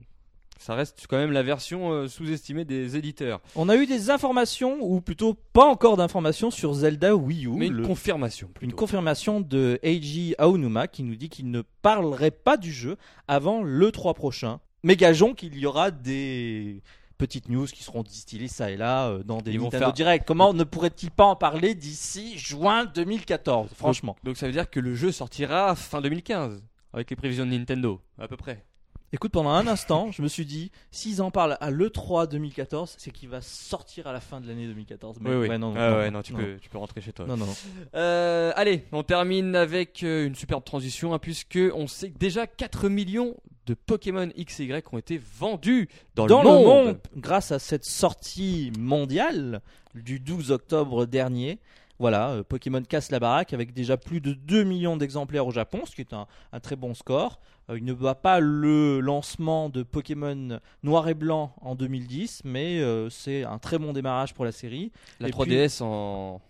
ça 0.58 0.74
reste 0.74 1.06
quand 1.08 1.16
même 1.18 1.32
la 1.32 1.42
version 1.42 1.92
euh, 1.92 2.08
sous-estimée 2.08 2.64
des 2.64 2.96
éditeurs. 2.96 3.40
On 3.54 3.68
a 3.68 3.76
eu 3.76 3.86
des 3.86 4.10
informations, 4.10 4.78
ou 4.80 5.00
plutôt 5.00 5.34
pas 5.52 5.64
encore 5.66 5.96
d'informations 5.96 6.50
sur 6.50 6.72
Zelda 6.74 7.14
Wii 7.14 7.46
U. 7.46 7.50
Mais 7.50 7.66
une 7.66 7.72
le- 7.74 7.86
confirmation. 7.86 8.50
une 8.60 8.72
confirmation 8.72 9.40
de 9.40 9.78
Eiji 9.82 10.34
Aonuma 10.38 10.88
qui 10.88 11.02
nous 11.02 11.14
dit 11.16 11.28
qu'il 11.28 11.50
ne 11.50 11.62
parlerait 11.82 12.30
pas 12.30 12.56
du 12.56 12.72
jeu 12.72 12.96
avant 13.28 13.62
le 13.62 13.92
3 13.92 14.14
prochain. 14.14 14.60
Mais 14.82 14.96
gageons 14.96 15.34
qu'il 15.34 15.56
y 15.58 15.66
aura 15.66 15.90
des 15.90 16.82
petites 17.18 17.48
news 17.48 17.64
qui 17.66 17.82
seront 17.82 18.02
distillées 18.02 18.46
ça 18.48 18.70
et 18.70 18.76
là 18.76 19.08
euh, 19.08 19.22
dans 19.22 19.40
des 19.40 19.52
Ils 19.52 19.58
vont 19.58 19.64
Nintendo 19.66 19.86
faire- 19.86 19.92
Direct. 19.94 20.24
Comment 20.26 20.52
ne 20.52 20.64
pourrait-il 20.64 21.10
pas 21.10 21.24
en 21.24 21.34
parler 21.36 21.74
d'ici 21.74 22.36
juin 22.38 22.84
2014 22.84 23.70
Franchement? 23.74 24.16
Donc 24.24 24.36
ça 24.36 24.46
veut 24.46 24.52
dire 24.52 24.68
que 24.70 24.80
le 24.80 24.94
jeu 24.94 25.12
sortira 25.12 25.74
fin 25.74 26.00
2015 26.00 26.62
avec 26.92 27.10
les 27.10 27.16
prévisions 27.16 27.44
de 27.46 27.50
Nintendo, 27.50 28.00
à 28.18 28.28
peu 28.28 28.36
près. 28.36 28.64
Écoute, 29.12 29.30
pendant 29.30 29.50
un 29.50 29.66
instant, 29.68 30.10
je 30.10 30.20
me 30.20 30.26
suis 30.26 30.44
dit, 30.44 30.72
s'ils 30.90 31.22
en 31.22 31.30
parlent 31.30 31.56
à 31.60 31.70
l'E3 31.70 32.28
2014, 32.28 32.96
c'est 32.98 33.12
qu'il 33.12 33.28
va 33.28 33.40
sortir 33.40 34.08
à 34.08 34.12
la 34.12 34.20
fin 34.20 34.40
de 34.40 34.48
l'année 34.48 34.66
2014. 34.66 35.18
Mais 35.20 35.34
ouais, 35.34 35.58
non, 35.58 35.70
non, 35.70 35.74
Ah 35.78 35.90
non, 35.90 35.96
ouais, 35.98 36.10
non, 36.10 36.18
non, 36.18 36.22
tu, 36.22 36.32
non. 36.32 36.40
Peux, 36.40 36.56
tu 36.60 36.68
peux 36.68 36.78
rentrer 36.78 37.00
chez 37.00 37.12
toi. 37.12 37.24
Non, 37.26 37.36
non, 37.36 37.46
non. 37.46 37.54
Euh, 37.94 38.52
allez, 38.56 38.84
on 38.90 39.04
termine 39.04 39.54
avec 39.54 40.02
euh, 40.02 40.26
une 40.26 40.34
superbe 40.34 40.64
transition, 40.64 41.14
hein, 41.14 41.20
puisque 41.20 41.58
on 41.74 41.86
sait 41.86 42.10
que 42.10 42.18
déjà 42.18 42.48
4 42.48 42.88
millions 42.88 43.36
de 43.66 43.74
Pokémon 43.74 44.28
XY 44.36 44.72
ont 44.92 44.98
été 44.98 45.20
vendus 45.38 45.88
dans, 46.14 46.26
Dans 46.26 46.42
le, 46.42 46.48
monde. 46.48 46.98
grâce 47.16 47.52
à 47.52 47.58
cette 47.60 47.84
sortie 47.84 48.72
mondiale 48.78 49.60
du 49.94 50.18
12 50.18 50.50
octobre 50.50 51.06
dernier. 51.06 51.58
Voilà, 51.98 52.30
euh, 52.30 52.42
Pokémon 52.42 52.82
casse 52.82 53.10
la 53.10 53.18
baraque 53.18 53.52
avec 53.52 53.72
déjà 53.72 53.96
plus 53.96 54.20
de 54.20 54.32
2 54.32 54.64
millions 54.64 54.96
d'exemplaires 54.96 55.46
au 55.46 55.50
Japon, 55.50 55.80
ce 55.86 55.94
qui 55.94 56.02
est 56.02 56.12
un, 56.12 56.26
un 56.52 56.60
très 56.60 56.76
bon 56.76 56.94
score. 56.94 57.40
Euh, 57.70 57.78
il 57.78 57.84
ne 57.84 57.94
bat 57.94 58.14
pas 58.14 58.38
le 58.40 59.00
lancement 59.00 59.68
de 59.70 59.82
Pokémon 59.82 60.60
Noir 60.82 61.08
et 61.08 61.14
Blanc 61.14 61.54
en 61.62 61.74
2010, 61.74 62.42
mais 62.44 62.80
euh, 62.80 63.08
c'est 63.08 63.44
un 63.44 63.58
très 63.58 63.78
bon 63.78 63.92
démarrage 63.92 64.34
pour 64.34 64.44
la 64.44 64.52
série. 64.52 64.92
La 65.20 65.28
Et 65.28 65.30
3DS 65.30 65.82
en 65.82 66.40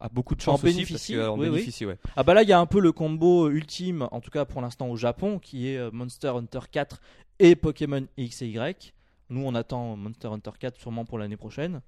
a 0.00 0.08
beaucoup 0.08 0.34
de 0.34 0.40
chance 0.40 0.60
En 0.60 0.64
aussi, 0.64 0.74
bénéficie, 0.74 1.14
parce 1.14 1.26
que, 1.26 1.30
en 1.30 1.34
oui, 1.38 1.48
oui. 1.48 1.50
bénéficie, 1.52 1.86
ouais. 1.86 1.98
Ah 2.16 2.22
bah 2.22 2.34
là, 2.34 2.42
il 2.42 2.48
y 2.48 2.52
a 2.52 2.58
un 2.58 2.66
peu 2.66 2.80
le 2.80 2.92
combo 2.92 3.50
ultime, 3.50 4.08
en 4.10 4.20
tout 4.20 4.30
cas 4.30 4.44
pour 4.44 4.60
l'instant 4.62 4.88
au 4.88 4.96
Japon, 4.96 5.38
qui 5.38 5.68
est 5.68 5.92
Monster 5.92 6.28
Hunter 6.28 6.60
4 6.70 7.00
et 7.40 7.56
Pokémon 7.56 8.06
X 8.16 8.42
et 8.42 8.46
Y. 8.48 8.94
Nous, 9.30 9.42
on 9.44 9.54
attend 9.54 9.96
Monster 9.96 10.28
Hunter 10.28 10.50
4 10.58 10.78
sûrement 10.80 11.04
pour 11.04 11.18
l'année 11.18 11.36
prochaine. 11.36 11.80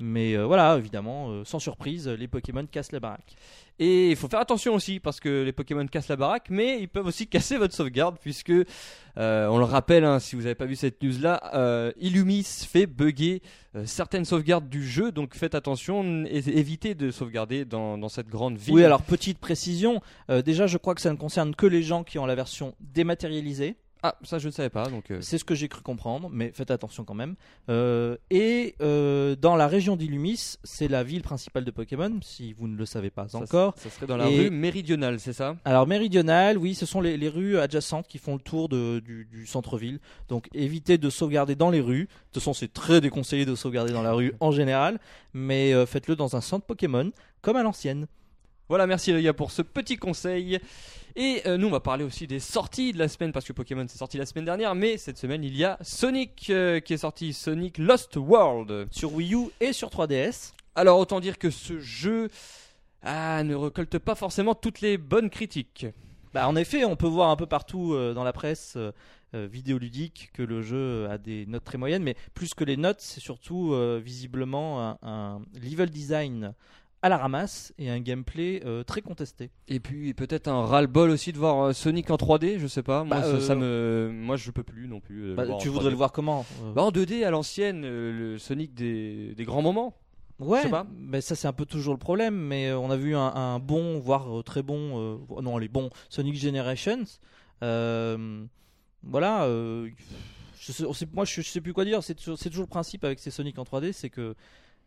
Mais 0.00 0.34
euh, 0.34 0.46
voilà, 0.46 0.76
évidemment, 0.78 1.30
euh, 1.30 1.44
sans 1.44 1.58
surprise, 1.58 2.08
les 2.08 2.26
Pokémon 2.26 2.66
cassent 2.66 2.92
la 2.92 3.00
baraque. 3.00 3.36
Et 3.78 4.10
il 4.10 4.16
faut 4.16 4.28
faire 4.28 4.40
attention 4.40 4.74
aussi 4.74 4.98
parce 4.98 5.20
que 5.20 5.42
les 5.42 5.52
Pokémon 5.52 5.86
cassent 5.86 6.08
la 6.08 6.16
baraque, 6.16 6.48
mais 6.50 6.80
ils 6.80 6.88
peuvent 6.88 7.06
aussi 7.06 7.26
casser 7.28 7.58
votre 7.58 7.74
sauvegarde 7.74 8.16
puisque, 8.20 8.50
euh, 8.50 9.46
on 9.48 9.58
le 9.58 9.64
rappelle, 9.64 10.04
hein, 10.04 10.18
si 10.18 10.36
vous 10.36 10.42
n'avez 10.42 10.54
pas 10.54 10.66
vu 10.66 10.76
cette 10.76 11.02
news-là, 11.02 11.92
Illumis 11.98 12.44
fait 12.44 12.86
bugger 12.86 13.42
certaines 13.84 14.24
sauvegardes 14.24 14.68
du 14.68 14.86
jeu, 14.86 15.12
donc 15.12 15.34
faites 15.34 15.54
attention 15.54 16.24
et 16.24 16.38
évitez 16.48 16.94
de 16.94 17.10
sauvegarder 17.10 17.64
dans, 17.64 17.96
dans 17.96 18.08
cette 18.08 18.28
grande 18.28 18.56
ville. 18.56 18.74
Oui, 18.74 18.84
alors 18.84 19.02
petite 19.02 19.38
précision, 19.38 20.00
déjà 20.28 20.66
je 20.66 20.76
crois 20.76 20.94
que 20.94 21.00
ça 21.00 21.12
ne 21.12 21.16
concerne 21.16 21.54
que 21.54 21.66
les 21.66 21.82
gens 21.82 22.04
qui 22.04 22.18
ont 22.18 22.26
la 22.26 22.34
version 22.34 22.74
dématérialisée. 22.80 23.76
Ah, 24.02 24.16
ça 24.22 24.38
je 24.38 24.46
ne 24.46 24.52
savais 24.52 24.70
pas, 24.70 24.88
donc... 24.88 25.10
euh, 25.10 25.20
C'est 25.20 25.36
ce 25.36 25.44
que 25.44 25.54
j'ai 25.54 25.68
cru 25.68 25.82
comprendre, 25.82 26.30
mais 26.32 26.52
faites 26.54 26.70
attention 26.70 27.04
quand 27.04 27.14
même. 27.14 27.34
Euh, 27.68 28.16
et 28.30 28.74
euh, 28.80 29.36
dans 29.36 29.56
la 29.56 29.66
région 29.68 29.94
d'Illumis, 29.96 30.54
c'est 30.64 30.88
la 30.88 31.02
ville 31.04 31.20
principale 31.22 31.64
de 31.64 31.70
Pokémon, 31.70 32.18
si 32.22 32.54
vous 32.54 32.66
ne 32.66 32.76
le 32.76 32.86
savez 32.86 33.10
pas 33.10 33.28
ça- 33.28 33.38
encore. 33.38 33.74
Ça, 33.76 33.90
serait 33.90 34.06
dans 34.06 34.16
la 34.16 34.28
Et- 34.30 34.38
rue 34.44 34.50
méridionale, 34.50 35.20
c'est 35.20 35.34
ça? 35.34 35.54
Alors 35.66 35.86
méridionale, 35.86 36.56
oui, 36.56 36.74
ce 36.74 36.86
sont 36.86 37.00
les, 37.02 37.18
les 37.18 37.28
rues 37.28 37.58
adjacentes 37.58 38.08
qui 38.08 38.16
font 38.18 38.34
le 38.34 38.40
tour 38.40 38.68
de- 38.70 39.00
du, 39.00 39.26
du 39.26 39.46
centre-ville. 39.46 40.00
Donc 40.28 40.48
évitez 40.54 40.96
de 40.96 41.10
sauvegarder 41.10 41.54
dans 41.54 41.70
les 41.70 41.80
rues. 41.80 42.04
De 42.04 42.08
toute 42.32 42.42
façon, 42.42 42.54
c'est 42.54 42.72
très 42.72 43.00
déconseillé 43.02 43.44
de 43.44 43.54
sauvegarder 43.54 43.92
dans 43.92 44.02
la 44.02 44.12
rue 44.12 44.32
en 44.40 44.50
général, 44.50 44.98
mais 45.34 45.72
faites-le 45.86 46.16
dans 46.16 46.36
un 46.36 46.40
centre 46.40 46.64
Pokémon, 46.64 47.12
comme 47.42 47.56
à 47.56 47.62
l'ancienne. 47.62 48.06
Voilà, 48.68 48.86
merci 48.86 49.12
les 49.12 49.22
gars 49.22 49.32
pour 49.32 49.50
ce 49.50 49.62
petit 49.62 49.96
conseil. 49.96 50.58
Et 51.16 51.42
euh, 51.46 51.56
nous, 51.56 51.68
on 51.68 51.70
va 51.70 51.80
parler 51.80 52.04
aussi 52.04 52.26
des 52.26 52.40
sorties 52.40 52.92
de 52.92 52.98
la 52.98 53.08
semaine 53.08 53.32
parce 53.32 53.46
que 53.46 53.52
Pokémon 53.52 53.84
c'est 53.88 53.98
sorti 53.98 54.18
la 54.18 54.26
semaine 54.26 54.44
dernière, 54.44 54.74
mais 54.74 54.96
cette 54.96 55.18
semaine 55.18 55.44
il 55.44 55.56
y 55.56 55.64
a 55.64 55.78
Sonic 55.82 56.48
euh, 56.50 56.80
qui 56.80 56.94
est 56.94 56.98
sorti, 56.98 57.32
Sonic 57.32 57.78
Lost 57.78 58.16
World. 58.16 58.88
Sur 58.90 59.14
Wii 59.14 59.34
U 59.34 59.48
et 59.60 59.72
sur 59.72 59.88
3DS. 59.88 60.52
Alors 60.74 60.98
autant 60.98 61.20
dire 61.20 61.38
que 61.38 61.50
ce 61.50 61.78
jeu 61.78 62.28
ah, 63.02 63.42
ne 63.42 63.54
récolte 63.54 63.98
pas 63.98 64.14
forcément 64.14 64.54
toutes 64.54 64.80
les 64.80 64.98
bonnes 64.98 65.30
critiques. 65.30 65.86
Bah, 66.32 66.48
en 66.48 66.54
effet, 66.54 66.84
on 66.84 66.96
peut 66.96 67.08
voir 67.08 67.30
un 67.30 67.36
peu 67.36 67.46
partout 67.46 67.94
euh, 67.94 68.14
dans 68.14 68.24
la 68.24 68.32
presse 68.32 68.76
euh, 68.76 68.92
vidéoludique 69.46 70.30
que 70.32 70.42
le 70.42 70.62
jeu 70.62 71.08
a 71.10 71.18
des 71.18 71.46
notes 71.46 71.64
très 71.64 71.78
moyennes, 71.78 72.02
mais 72.02 72.14
plus 72.34 72.54
que 72.54 72.64
les 72.64 72.76
notes, 72.76 73.00
c'est 73.00 73.20
surtout 73.20 73.72
euh, 73.72 74.00
visiblement 74.02 74.80
un, 74.80 74.98
un 75.02 75.42
level 75.60 75.90
design 75.90 76.54
à 77.02 77.08
la 77.08 77.16
ramasse 77.16 77.72
et 77.78 77.88
un 77.88 77.98
gameplay 78.00 78.60
euh, 78.66 78.82
très 78.84 79.00
contesté. 79.00 79.50
Et 79.68 79.80
puis 79.80 80.12
peut-être 80.14 80.48
un 80.48 80.66
ras-le-bol 80.66 81.10
aussi 81.10 81.32
de 81.32 81.38
voir 81.38 81.58
euh, 81.68 81.72
Sonic 81.72 82.10
en 82.10 82.16
3D, 82.16 82.58
je 82.58 82.66
sais 82.66 82.82
pas. 82.82 83.04
Moi, 83.04 83.16
Bah, 83.16 83.22
ça, 83.22 83.28
euh, 83.30 83.40
ça 83.40 83.54
me, 83.54 84.10
moi 84.12 84.36
je 84.36 84.50
peux 84.50 84.62
plus 84.62 84.86
non 84.86 85.00
plus. 85.00 85.34
Bah, 85.34 85.44
tu 85.58 85.68
voudrais 85.68 85.86
3D. 85.86 85.90
le 85.90 85.96
voir 85.96 86.12
comment 86.12 86.44
Bah, 86.74 86.82
en 86.82 86.90
2D 86.90 87.24
à 87.24 87.30
l'ancienne, 87.30 87.82
le 87.82 88.36
Sonic 88.38 88.74
des, 88.74 89.34
des 89.34 89.44
grands 89.44 89.62
moments. 89.62 89.94
Ouais, 90.40 90.62
sais 90.62 90.70
pas. 90.70 90.86
mais 90.96 91.20
ça 91.20 91.34
c'est 91.34 91.48
un 91.48 91.52
peu 91.52 91.66
toujours 91.66 91.92
le 91.94 91.98
problème. 91.98 92.34
Mais 92.34 92.68
euh, 92.68 92.78
on 92.78 92.90
a 92.90 92.96
vu 92.96 93.14
un, 93.14 93.20
un 93.34 93.58
bon, 93.58 93.98
voire 93.98 94.38
euh, 94.38 94.42
très 94.42 94.62
bon, 94.62 95.18
euh, 95.38 95.42
non 95.42 95.58
les 95.58 95.68
bons 95.68 95.90
Sonic 96.08 96.34
Generations. 96.34 97.04
Euh, 97.62 98.44
voilà, 99.02 99.44
euh, 99.44 99.88
je 100.58 100.72
sais, 100.72 100.84
moi 101.12 101.24
je, 101.24 101.40
je 101.42 101.48
sais 101.48 101.60
plus 101.60 101.72
quoi 101.72 101.84
dire. 101.84 102.02
C'est 102.02 102.14
toujours, 102.14 102.38
c'est 102.38 102.48
toujours 102.50 102.64
le 102.64 102.70
principe 102.70 103.04
avec 103.04 103.18
ces 103.18 103.30
Sonic 103.30 103.58
en 103.58 103.64
3D, 103.64 103.92
c'est 103.92 104.10
que 104.10 104.34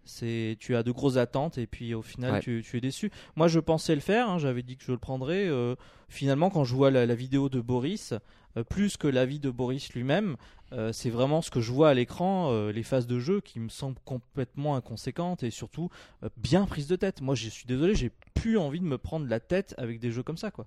c'est 0.06 0.58
tu 0.60 0.76
as 0.76 0.84
de 0.84 0.92
grosses 0.92 1.18
attentes 1.18 1.58
et 1.58 1.68
puis 1.68 1.94
au 1.94 2.02
final 2.02 2.34
Ouais. 2.34 2.40
tu, 2.40 2.64
tu 2.66 2.78
es 2.78 2.82
déçu. 2.82 3.12
Moi 3.36 3.48
je 3.48 3.60
pensais 3.60 3.96
le 3.96 4.02
faire, 4.02 4.30
hein, 4.30 4.38
j'avais 4.40 4.64
dit 4.64 4.78
que 4.78 4.84
je 4.84 4.92
le 4.92 4.98
prendrais. 4.98 5.48
euh, 5.48 5.76
finalement 6.10 6.50
quand 6.50 6.64
je 6.64 6.76
vois 6.76 6.92
la, 6.92 7.06
la 7.06 7.16
vidéo 7.16 7.50
de 7.50 7.60
Boris, 7.62 8.14
euh, 8.58 8.64
plus 8.64 8.98
que 8.98 9.08
l'avis 9.08 9.40
de 9.40 9.50
Boris 9.50 9.92
lui-même, 9.94 10.36
euh, 10.74 10.92
c'est 10.94 11.10
vraiment 11.10 11.42
ce 11.42 11.50
que 11.50 11.60
je 11.62 11.72
vois 11.72 11.90
à 11.90 11.94
l'écran, 11.94 12.68
les 12.70 12.84
phases 12.84 13.08
de 13.08 13.20
jeu 13.20 13.42
qui 13.42 13.60
me 13.60 13.70
semblent 13.70 14.00
complètement 14.06 14.76
inconséquentes 14.76 15.42
et 15.44 15.50
surtout 15.52 15.90
bien 16.38 16.66
prises 16.66 16.88
de 16.88 16.96
tête. 16.96 17.22
Moi, 17.22 17.36
je 17.36 17.48
suis 17.50 17.66
désolé, 17.66 17.96
j'ai 17.96 18.12
plus 18.34 18.58
envie 18.58 18.80
de 18.80 18.86
me 18.86 18.98
prendre 18.98 19.28
la 19.28 19.40
tête 19.40 19.74
avec 19.78 20.00
des 20.00 20.12
jeux 20.12 20.24
comme 20.24 20.38
ça, 20.38 20.52
quoi. 20.52 20.66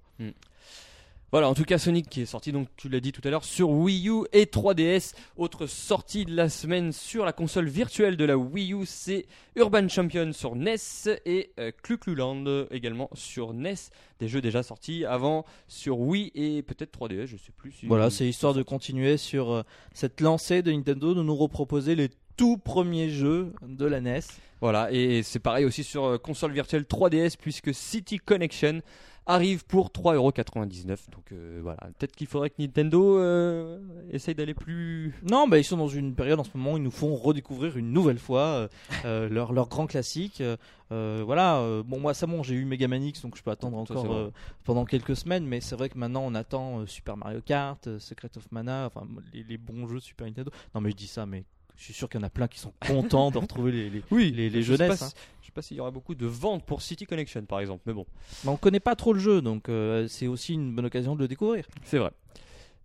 Voilà, 1.33 1.49
en 1.49 1.54
tout 1.54 1.64
cas 1.64 1.76
Sonic 1.76 2.09
qui 2.09 2.21
est 2.21 2.26
sorti, 2.26 2.52
donc 2.52 2.68
tu 2.76 2.88
l'as 2.88 3.00
dit 3.00 3.11
tout 3.11 3.21
à 3.25 3.30
l'heure, 3.30 3.45
sur 3.45 3.71
Wii 3.71 4.09
U 4.09 4.26
et 4.33 4.45
3DS. 4.45 5.12
Autre 5.37 5.66
sortie 5.66 6.25
de 6.25 6.35
la 6.35 6.49
semaine 6.49 6.92
sur 6.92 7.25
la 7.25 7.33
console 7.33 7.68
virtuelle 7.68 8.16
de 8.16 8.25
la 8.25 8.38
Wii 8.38 8.73
U, 8.75 8.87
c'est 8.87 9.26
Urban 9.56 9.88
Champion 9.88 10.33
sur 10.33 10.54
NES 10.54 10.76
et 11.25 11.50
euh, 11.59 12.66
également 12.71 13.11
sur 13.14 13.54
NES. 13.54 13.75
Des 14.21 14.28
jeux 14.28 14.40
déjà 14.40 14.62
sortis 14.62 15.04
avant 15.04 15.45
sur 15.66 15.99
Wii 15.99 16.30
et 16.37 16.62
peut-être 16.62 16.97
3DS, 16.97 17.26
je 17.26 17.37
sais 17.37 17.52
plus. 17.56 17.73
Si 17.73 17.87
Voilà, 17.87 18.09
c'est 18.09 18.28
histoire 18.28 18.54
de 18.54 18.62
continuer 18.62 19.16
sur 19.16 19.50
euh, 19.50 19.62
cette 19.95 20.21
lancée 20.21 20.62
de 20.62 20.71
Nintendo 20.71 21.12
de 21.12 21.23
nous 21.23 21.37
reproposer 21.37 21.97
les 21.97 22.09
tout 22.37 22.56
premiers 22.56 23.09
jeux 23.09 23.52
de 23.66 23.85
la 23.85 24.00
NES. 24.00 24.21
Voilà, 24.61 24.90
et 24.92 25.23
c'est 25.23 25.38
pareil 25.38 25.64
aussi 25.64 25.85
sur 25.85 26.04
euh, 26.04 26.18
console 26.18 26.52
virtuelle 26.52 26.85
3DS 26.85 27.37
puisque 27.37 27.75
City 27.75 28.18
Connection 28.18 28.80
arrive 29.26 29.64
pour 29.66 29.88
3,99€. 29.90 31.11
Donc 31.11 31.33
euh, 31.33 31.61
voilà, 31.62 31.80
peut-être 31.99 32.14
qu'il 32.14 32.26
faudrait 32.26 32.50
que 32.50 32.56
Nintendo 32.61 33.18
euh, 33.18 33.78
essaye 34.11 34.35
d'aller 34.35 34.54
plus. 34.54 35.14
Non, 35.28 35.49
bah, 35.49 35.59
ils 35.59 35.64
sont 35.64 35.76
dans 35.76 35.88
une 35.88 36.14
période 36.14 36.38
en 36.38 36.45
ce 36.45 36.50
moment 36.54 36.75
où 36.75 36.76
ils 36.76 36.83
nous 36.83 36.90
font 36.90 37.14
redécouvrir 37.16 37.76
une 37.76 37.92
nouvelle 37.92 38.18
fois 38.18 38.68
euh, 39.04 39.28
leur, 39.28 39.52
leur 39.52 39.68
grand 39.68 39.87
classique. 39.87 40.42
Voilà, 40.90 41.83
bon, 41.85 41.99
moi, 41.99 42.14
ça 42.14 42.26
bon, 42.26 42.42
j'ai 42.42 42.54
eu 42.54 42.64
Mega 42.64 42.87
Man 42.87 43.02
X, 43.02 43.23
donc 43.23 43.37
je 43.37 43.42
peux 43.42 43.50
attendre 43.50 43.85
Ça, 43.88 43.95
encore 43.95 44.30
pendant 44.64 44.85
quelques 44.85 45.16
semaines, 45.16 45.45
mais 45.45 45.61
c'est 45.61 45.75
vrai 45.75 45.88
que 45.88 45.99
maintenant 45.99 46.23
on 46.25 46.35
attend 46.35 46.87
Super 46.87 47.16
Mario 47.16 47.40
Kart, 47.45 47.99
Secret 47.99 48.30
of 48.37 48.50
Mana, 48.52 48.87
enfin 48.87 49.06
les, 49.33 49.42
les 49.42 49.59
bons 49.59 49.88
jeux 49.88 50.00
Super 50.00 50.26
Nintendo. 50.28 50.50
Non, 50.75 50.80
mais 50.80 50.90
je 50.90 50.97
dis 50.97 51.09
ça, 51.09 51.26
mais 51.26 51.45
je 51.76 51.85
suis 51.85 51.92
sûr 51.95 52.09
qu'il 52.09 52.21
y 52.21 52.23
en 52.25 52.26
a 52.26 52.30
plein 52.30 52.49
qui 52.49 52.59
sont 52.59 52.73
contents 52.87 53.30
de 53.30 53.38
retrouver 53.38 53.71
les, 53.73 53.90
les, 53.90 54.02
Oui, 54.11 54.33
les, 54.35 54.49
les 54.50 54.62
je 54.62 54.75
jeunesses. 54.75 55.02
hein. 55.02 55.09
si- 55.09 55.14
Je 55.42 55.47
sais 55.47 55.52
pas 55.52 55.62
s'il 55.62 55.76
y 55.76 55.80
aura 55.80 55.90
beaucoup 55.90 56.14
de 56.14 56.26
ventes 56.26 56.64
pour 56.64 56.80
City 56.83 57.04
Connection 57.06 57.42
par 57.45 57.61
exemple, 57.61 57.83
mais 57.87 57.92
bon, 57.92 58.06
Mais 58.45 58.50
on 58.50 58.56
connaît 58.56 58.80
pas 58.80 58.97
trop 58.97 59.12
le 59.12 59.21
jeu, 59.21 59.42
donc 59.42 59.68
euh, 59.68 60.09
c'est 60.09 60.26
aussi 60.26 60.54
une 60.54 60.75
bonne 60.75 60.87
occasion 60.87 61.14
de 61.14 61.21
le 61.21 61.28
découvrir. 61.28 61.66
c'est 61.85 61.99
vrai. 61.99 62.11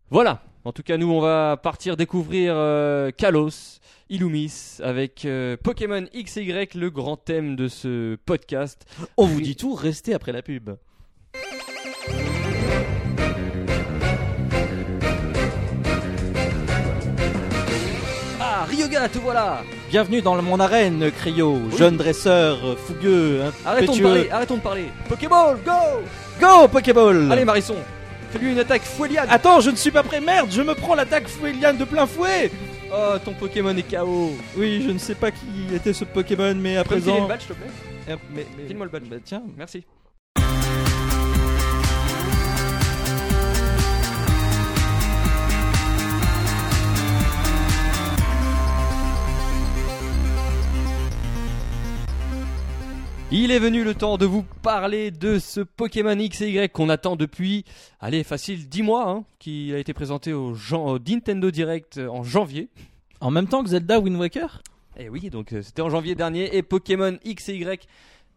Voilà, 0.10 0.44
en 0.66 0.74
tout 0.74 0.84
cas 0.84 0.98
nous 0.98 1.10
on 1.10 1.22
va 1.22 1.56
partir 1.56 1.96
découvrir 1.96 2.54
euh, 2.56 3.12
Kalos, 3.12 3.80
Illumis 4.10 4.78
avec 4.84 5.24
euh, 5.24 5.56
Pokémon 5.56 6.06
XY, 6.14 6.52
le 6.76 6.90
grand 6.90 7.16
thème 7.16 7.56
de 7.56 7.70
ce 7.70 8.16
podcast. 8.26 8.86
On 9.16 9.26
vous 9.26 9.40
dit 9.40 9.56
tout, 9.56 9.74
restez 9.74 10.14
après 10.14 10.34
la 10.34 10.42
pub. 10.42 10.72
Te 19.10 19.18
voilà. 19.18 19.64
Bienvenue 19.90 20.22
dans 20.22 20.40
mon 20.42 20.60
arène, 20.60 21.12
Cryo, 21.12 21.58
jeune 21.78 21.98
dresseur 21.98 22.78
fougueux, 22.78 23.42
Arrêtons 23.66 23.96
de 23.96 24.02
parler, 24.04 24.30
arrêtons 24.30 24.56
de 24.58 24.62
parler. 24.62 24.86
Pokéball, 25.10 25.58
go! 25.66 25.72
Go 26.40 26.68
Pokéball! 26.68 27.32
Allez 27.32 27.44
Marisson, 27.44 27.76
fais-lui 28.32 28.52
une 28.52 28.60
attaque 28.60 28.84
fouéliane. 28.84 29.28
Attends, 29.30 29.60
je 29.60 29.72
ne 29.72 29.76
suis 29.76 29.92
pas 29.92 30.04
prêt, 30.04 30.22
merde, 30.22 30.50
je 30.52 30.62
me 30.62 30.76
prends 30.76 30.94
l'attaque 30.96 31.28
Fouéliane 31.28 31.78
de 31.78 31.84
plein 31.86 32.06
fouet. 32.06 32.52
Oh, 32.94 33.18
ton 33.24 33.34
Pokémon 33.34 33.76
est 33.76 33.90
KO 33.96 34.32
Oui, 34.56 34.84
je 34.86 34.92
ne 34.92 34.98
sais 35.00 35.16
pas 35.16 35.32
qui 35.32 35.74
était 35.74 35.94
ce 35.94 36.04
Pokémon, 36.06 36.54
mais 36.56 36.78
à 36.78 36.84
Peux 36.84 36.96
me 36.96 37.00
filer 37.02 37.12
présent... 37.14 37.28
le 37.28 37.30
badge, 37.34 37.42
s'il 37.42 37.50
te 37.50 37.54
plaît. 37.54 38.18
Mais- 38.36 38.46
mais- 38.58 38.68
File-moi 38.68 38.86
le 38.86 38.92
badge. 38.92 39.10
Bah, 39.10 39.16
tiens, 39.24 39.44
Merci. 39.58 39.84
Il 53.34 53.52
est 53.52 53.60
venu 53.60 53.86
le 53.86 53.96
temps 53.96 54.18
de 54.18 54.26
vous 54.26 54.44
parler 54.62 55.10
de 55.10 55.40
ce 55.40 55.62
Pokémon 55.62 56.20
X 56.20 56.42
et 56.42 56.50
Y 56.50 56.74
qu'on 56.74 56.90
attend 56.90 57.16
depuis, 57.16 57.64
allez, 58.02 58.26
facile 58.26 58.68
10 58.68 58.84
mois, 58.84 59.10
hein, 59.10 59.24
qui 59.40 59.74
a 59.74 59.78
été 59.78 59.94
présenté 59.94 60.34
au, 60.34 60.54
au 60.54 61.00
Nintendo 61.00 61.50
Direct 61.50 61.98
euh, 61.98 62.10
en 62.10 62.24
janvier. 62.24 62.68
en 63.22 63.32
même 63.32 63.48
temps 63.48 63.64
que 63.64 63.70
Zelda 63.70 64.02
Wind 64.02 64.18
Waker? 64.18 64.62
Et 64.98 65.08
oui, 65.08 65.30
donc 65.30 65.54
euh, 65.54 65.62
c'était 65.62 65.82
en 65.82 65.90
janvier 65.90 66.14
dernier 66.14 66.58
et 66.58 66.62
Pokémon 66.62 67.18
X 67.24 67.48
et 67.48 67.56
Y 67.56 67.88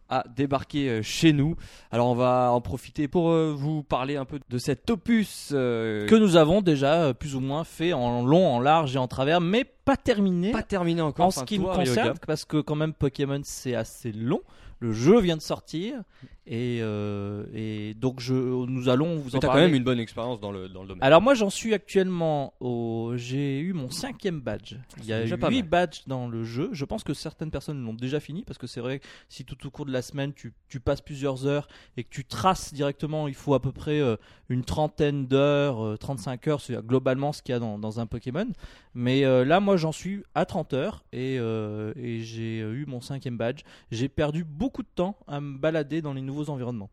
a 0.07 0.23
débarqué 0.33 0.87
euh, 0.87 1.01
chez 1.01 1.33
nous. 1.33 1.57
Alors 1.91 2.07
on 2.07 2.15
va 2.15 2.51
en 2.53 2.61
profiter 2.61 3.09
pour 3.09 3.31
euh, 3.31 3.53
vous 3.53 3.83
parler 3.83 4.15
un 4.15 4.23
peu 4.23 4.39
de 4.49 4.57
cet 4.57 4.89
opus 4.89 5.47
que 5.51 6.15
nous 6.15 6.37
avons 6.37 6.61
déjà 6.61 7.13
plus 7.13 7.35
ou 7.35 7.41
moins 7.41 7.65
fait 7.65 7.91
en 7.91 8.23
long, 8.23 8.47
en 8.47 8.61
large 8.61 8.95
et 8.95 8.99
en 8.99 9.09
travers, 9.09 9.41
mais 9.41 9.65
pas 9.65 9.97
terminé. 9.97 10.51
pas 10.51 10.63
terminé 10.63 11.01
encore. 11.01 11.25
en 11.25 11.31
ce 11.31 11.43
qui 11.43 11.59
me 11.59 11.65
concerne, 11.65 12.17
parce 12.25 12.45
que 12.45 12.61
quand 12.61 12.75
même 12.75 12.93
Pokémon 12.93 13.41
c'est 13.43 13.75
assez 13.75 14.13
long. 14.13 14.41
Le 14.79 14.91
jeu 14.91 15.19
vient 15.19 15.37
de 15.37 15.41
sortir 15.41 16.03
Et, 16.47 16.79
euh, 16.81 17.43
et 17.55 17.95
donc 17.95 18.19
je, 18.19 18.33
nous 18.33 18.87
allons 18.87 19.15
vous 19.15 19.29
Mais 19.31 19.37
en 19.37 19.39
quand 19.39 19.47
parler. 19.47 19.63
même 19.63 19.73
une 19.75 19.83
bonne 19.83 19.99
expérience 19.99 20.39
dans 20.39 20.51
le, 20.51 20.69
dans 20.69 20.83
le 20.83 20.89
domaine. 20.89 21.03
Alors 21.03 21.19
moi 21.21 21.33
j'en 21.33 21.49
suis 21.49 21.73
actuellement 21.73 22.53
au... 22.59 23.13
J'ai 23.15 23.59
eu 23.59 23.73
mon 23.73 23.89
cinquième 23.89 24.41
badge. 24.41 24.75
Il 24.99 25.05
y 25.05 25.13
a 25.13 25.21
déjà 25.21 25.37
pas 25.37 25.49
8 25.49 25.61
mal. 25.61 25.69
badges 25.69 26.01
dans 26.05 26.27
le 26.27 26.43
jeu. 26.43 26.69
Je 26.71 26.85
pense 26.85 27.03
que 27.03 27.15
certaines 27.15 27.49
personnes 27.49 27.83
l'ont 27.83 27.95
déjà 27.95 28.19
fini 28.19 28.43
parce 28.43 28.59
que 28.59 28.67
c'est 28.67 28.79
vrai 28.79 28.99
que 28.99 29.05
si 29.27 29.43
tout 29.43 29.65
au 29.65 29.71
cours 29.71 29.87
de 29.87 29.91
la 29.91 30.03
semaine 30.03 30.33
tu, 30.33 30.53
tu 30.69 30.79
passes 30.79 31.01
plusieurs 31.01 31.47
heures 31.47 31.67
et 31.97 32.03
que 32.03 32.09
tu 32.09 32.25
traces 32.25 32.73
directement, 32.75 33.27
il 33.27 33.33
faut 33.33 33.55
à 33.55 33.61
peu 33.61 33.71
près 33.71 33.99
euh, 33.99 34.15
une 34.49 34.63
trentaine 34.63 35.25
d'heures, 35.25 35.83
euh, 35.83 35.97
35 35.97 36.47
heures, 36.47 36.61
c'est 36.61 36.75
globalement 36.85 37.33
ce 37.33 37.41
qu'il 37.41 37.53
y 37.53 37.55
a 37.55 37.59
dans, 37.59 37.79
dans 37.79 37.99
un 37.99 38.05
Pokémon. 38.05 38.47
Mais 38.93 39.25
euh, 39.25 39.43
là 39.45 39.59
moi 39.59 39.77
j'en 39.77 39.91
suis 39.91 40.21
à 40.35 40.45
30 40.45 40.73
heures 40.73 41.03
et, 41.11 41.37
euh, 41.39 41.91
et 41.95 42.21
j'ai 42.21 42.59
eu 42.59 42.85
mon 42.87 43.01
cinquième 43.01 43.37
badge. 43.37 43.61
J'ai 43.91 44.09
perdu 44.09 44.43
beaucoup 44.43 44.83
de 44.83 44.87
temps 44.93 45.17
à 45.27 45.39
me 45.41 45.57
balader 45.57 46.01
dans 46.03 46.13
les 46.13 46.21
nouveaux 46.21 46.34
environnements. 46.49 46.89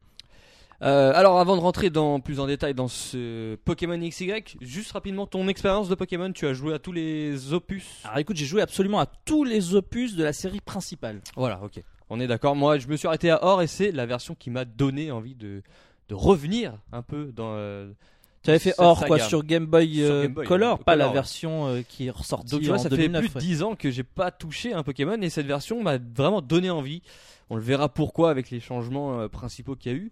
Euh, 0.83 1.13
alors 1.15 1.39
avant 1.39 1.55
de 1.57 1.61
rentrer 1.61 1.91
dans 1.91 2.19
plus 2.19 2.41
en 2.41 2.47
détail 2.49 2.75
dans 2.75 2.89
ce 2.89 3.55
Pokémon 3.65 3.97
XY, 3.97 4.33
juste 4.61 4.91
rapidement 4.93 5.27
ton 5.29 5.47
expérience 5.47 5.89
de 5.89 5.95
Pokémon, 5.95 6.33
tu 6.33 6.45
as 6.49 6.55
joué 6.55 6.75
à 6.75 6.81
tous 6.81 6.91
les 6.91 7.53
opus? 7.53 8.01
Alors 8.05 8.19
écoute, 8.19 8.37
j'ai 8.37 8.47
joué 8.47 8.63
absolument 8.63 8.99
à 8.99 9.07
tous 9.07 9.45
les 9.45 9.77
opus 9.77 10.17
de 10.17 10.25
la 10.25 10.33
série 10.33 10.61
principale. 10.61 11.21
Voilà, 11.37 11.61
ok. 11.63 11.81
On 12.11 12.19
est 12.19 12.27
d'accord. 12.27 12.57
Moi, 12.57 12.79
je 12.79 12.89
me 12.89 12.97
suis 12.97 13.07
arrêté 13.07 13.31
à 13.31 13.45
Or 13.45 13.63
et 13.63 13.69
c'est 13.69 13.93
la 13.93 14.07
version 14.07 14.35
qui 14.35 14.51
m'a 14.51 14.65
donné 14.65 15.13
envie 15.13 15.37
de, 15.37 15.63
de 16.09 16.15
revenir 16.17 16.75
un 16.91 17.03
peu 17.03 17.27
dans. 17.33 17.53
euh, 17.55 17.93
Tu 18.43 18.51
avais 18.51 18.59
fait 18.59 18.75
Or 18.79 19.05
quoi 19.07 19.21
sur 19.21 19.45
Game 19.45 19.67
Boy, 19.67 19.95
Sur 19.99 20.05
euh, 20.13 20.23
Game 20.25 20.35
Boy, 20.35 20.47
Color, 20.47 20.79
pas 20.81 20.93
Color, 20.95 21.07
la 21.07 21.13
version 21.13 21.69
euh, 21.69 21.83
qui 21.89 22.09
est 22.09 22.11
ressortie 22.11 22.51
Donc 22.51 22.61
tu 22.63 22.67
vois, 22.67 22.77
en 22.79 22.83
ça 22.83 22.89
2009. 22.89 23.23
fait 23.23 23.29
plus 23.29 23.35
de 23.35 23.39
ouais. 23.39 23.49
10 23.55 23.63
ans 23.63 23.75
que 23.77 23.91
j'ai 23.93 24.03
pas 24.03 24.33
touché 24.33 24.73
un 24.75 24.83
Pokémon 24.83 25.17
et 25.23 25.31
cette 25.31 25.47
version 25.47 25.81
m'a 25.81 25.97
vraiment 25.99 26.43
donné 26.43 26.71
envie. 26.71 27.03
On 27.53 27.57
le 27.57 27.63
verra 27.63 27.89
pourquoi 27.89 28.31
avec 28.31 28.51
les 28.51 28.61
changements 28.61 29.21
euh, 29.21 29.29
principaux 29.29 29.77
qu'il 29.77 29.93
y 29.93 29.95
a 29.95 29.99
eu. 29.99 30.11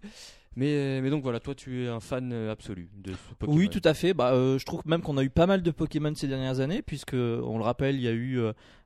Mais, 0.55 0.99
mais 1.01 1.09
donc 1.09 1.23
voilà, 1.23 1.39
toi 1.39 1.55
tu 1.55 1.85
es 1.85 1.87
un 1.87 2.01
fan 2.01 2.31
euh, 2.33 2.51
absolu 2.51 2.89
de 2.97 3.13
ce 3.13 3.33
Pokémon. 3.39 3.57
Oui, 3.57 3.69
tout 3.69 3.81
à 3.83 3.93
fait. 3.93 4.13
Bah, 4.13 4.33
euh, 4.33 4.59
je 4.59 4.65
trouve 4.65 4.81
même 4.85 5.01
qu'on 5.01 5.17
a 5.17 5.23
eu 5.23 5.29
pas 5.29 5.47
mal 5.47 5.61
de 5.63 5.71
Pokémon 5.71 6.13
ces 6.13 6.27
dernières 6.27 6.59
années, 6.59 6.81
puisque 6.81 7.13
on 7.15 7.57
le 7.57 7.63
rappelle, 7.63 7.95
il 7.95 8.01
y 8.01 8.07
a 8.07 8.11
eu 8.11 8.39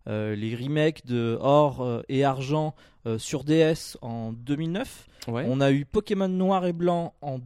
euh, 0.07 0.35
les 0.35 0.55
remakes 0.55 1.05
de 1.05 1.37
Or 1.41 2.03
et 2.07 2.23
Argent 2.23 2.75
euh, 3.07 3.17
sur 3.17 3.43
DS 3.43 3.97
en 4.01 4.31
2009. 4.31 5.07
Ouais. 5.27 5.45
On 5.47 5.59
a 5.59 5.71
eu 5.71 5.85
Pokémon 5.85 6.27
Noir 6.27 6.65
et 6.65 6.73
Blanc 6.73 7.13
en 7.21 7.39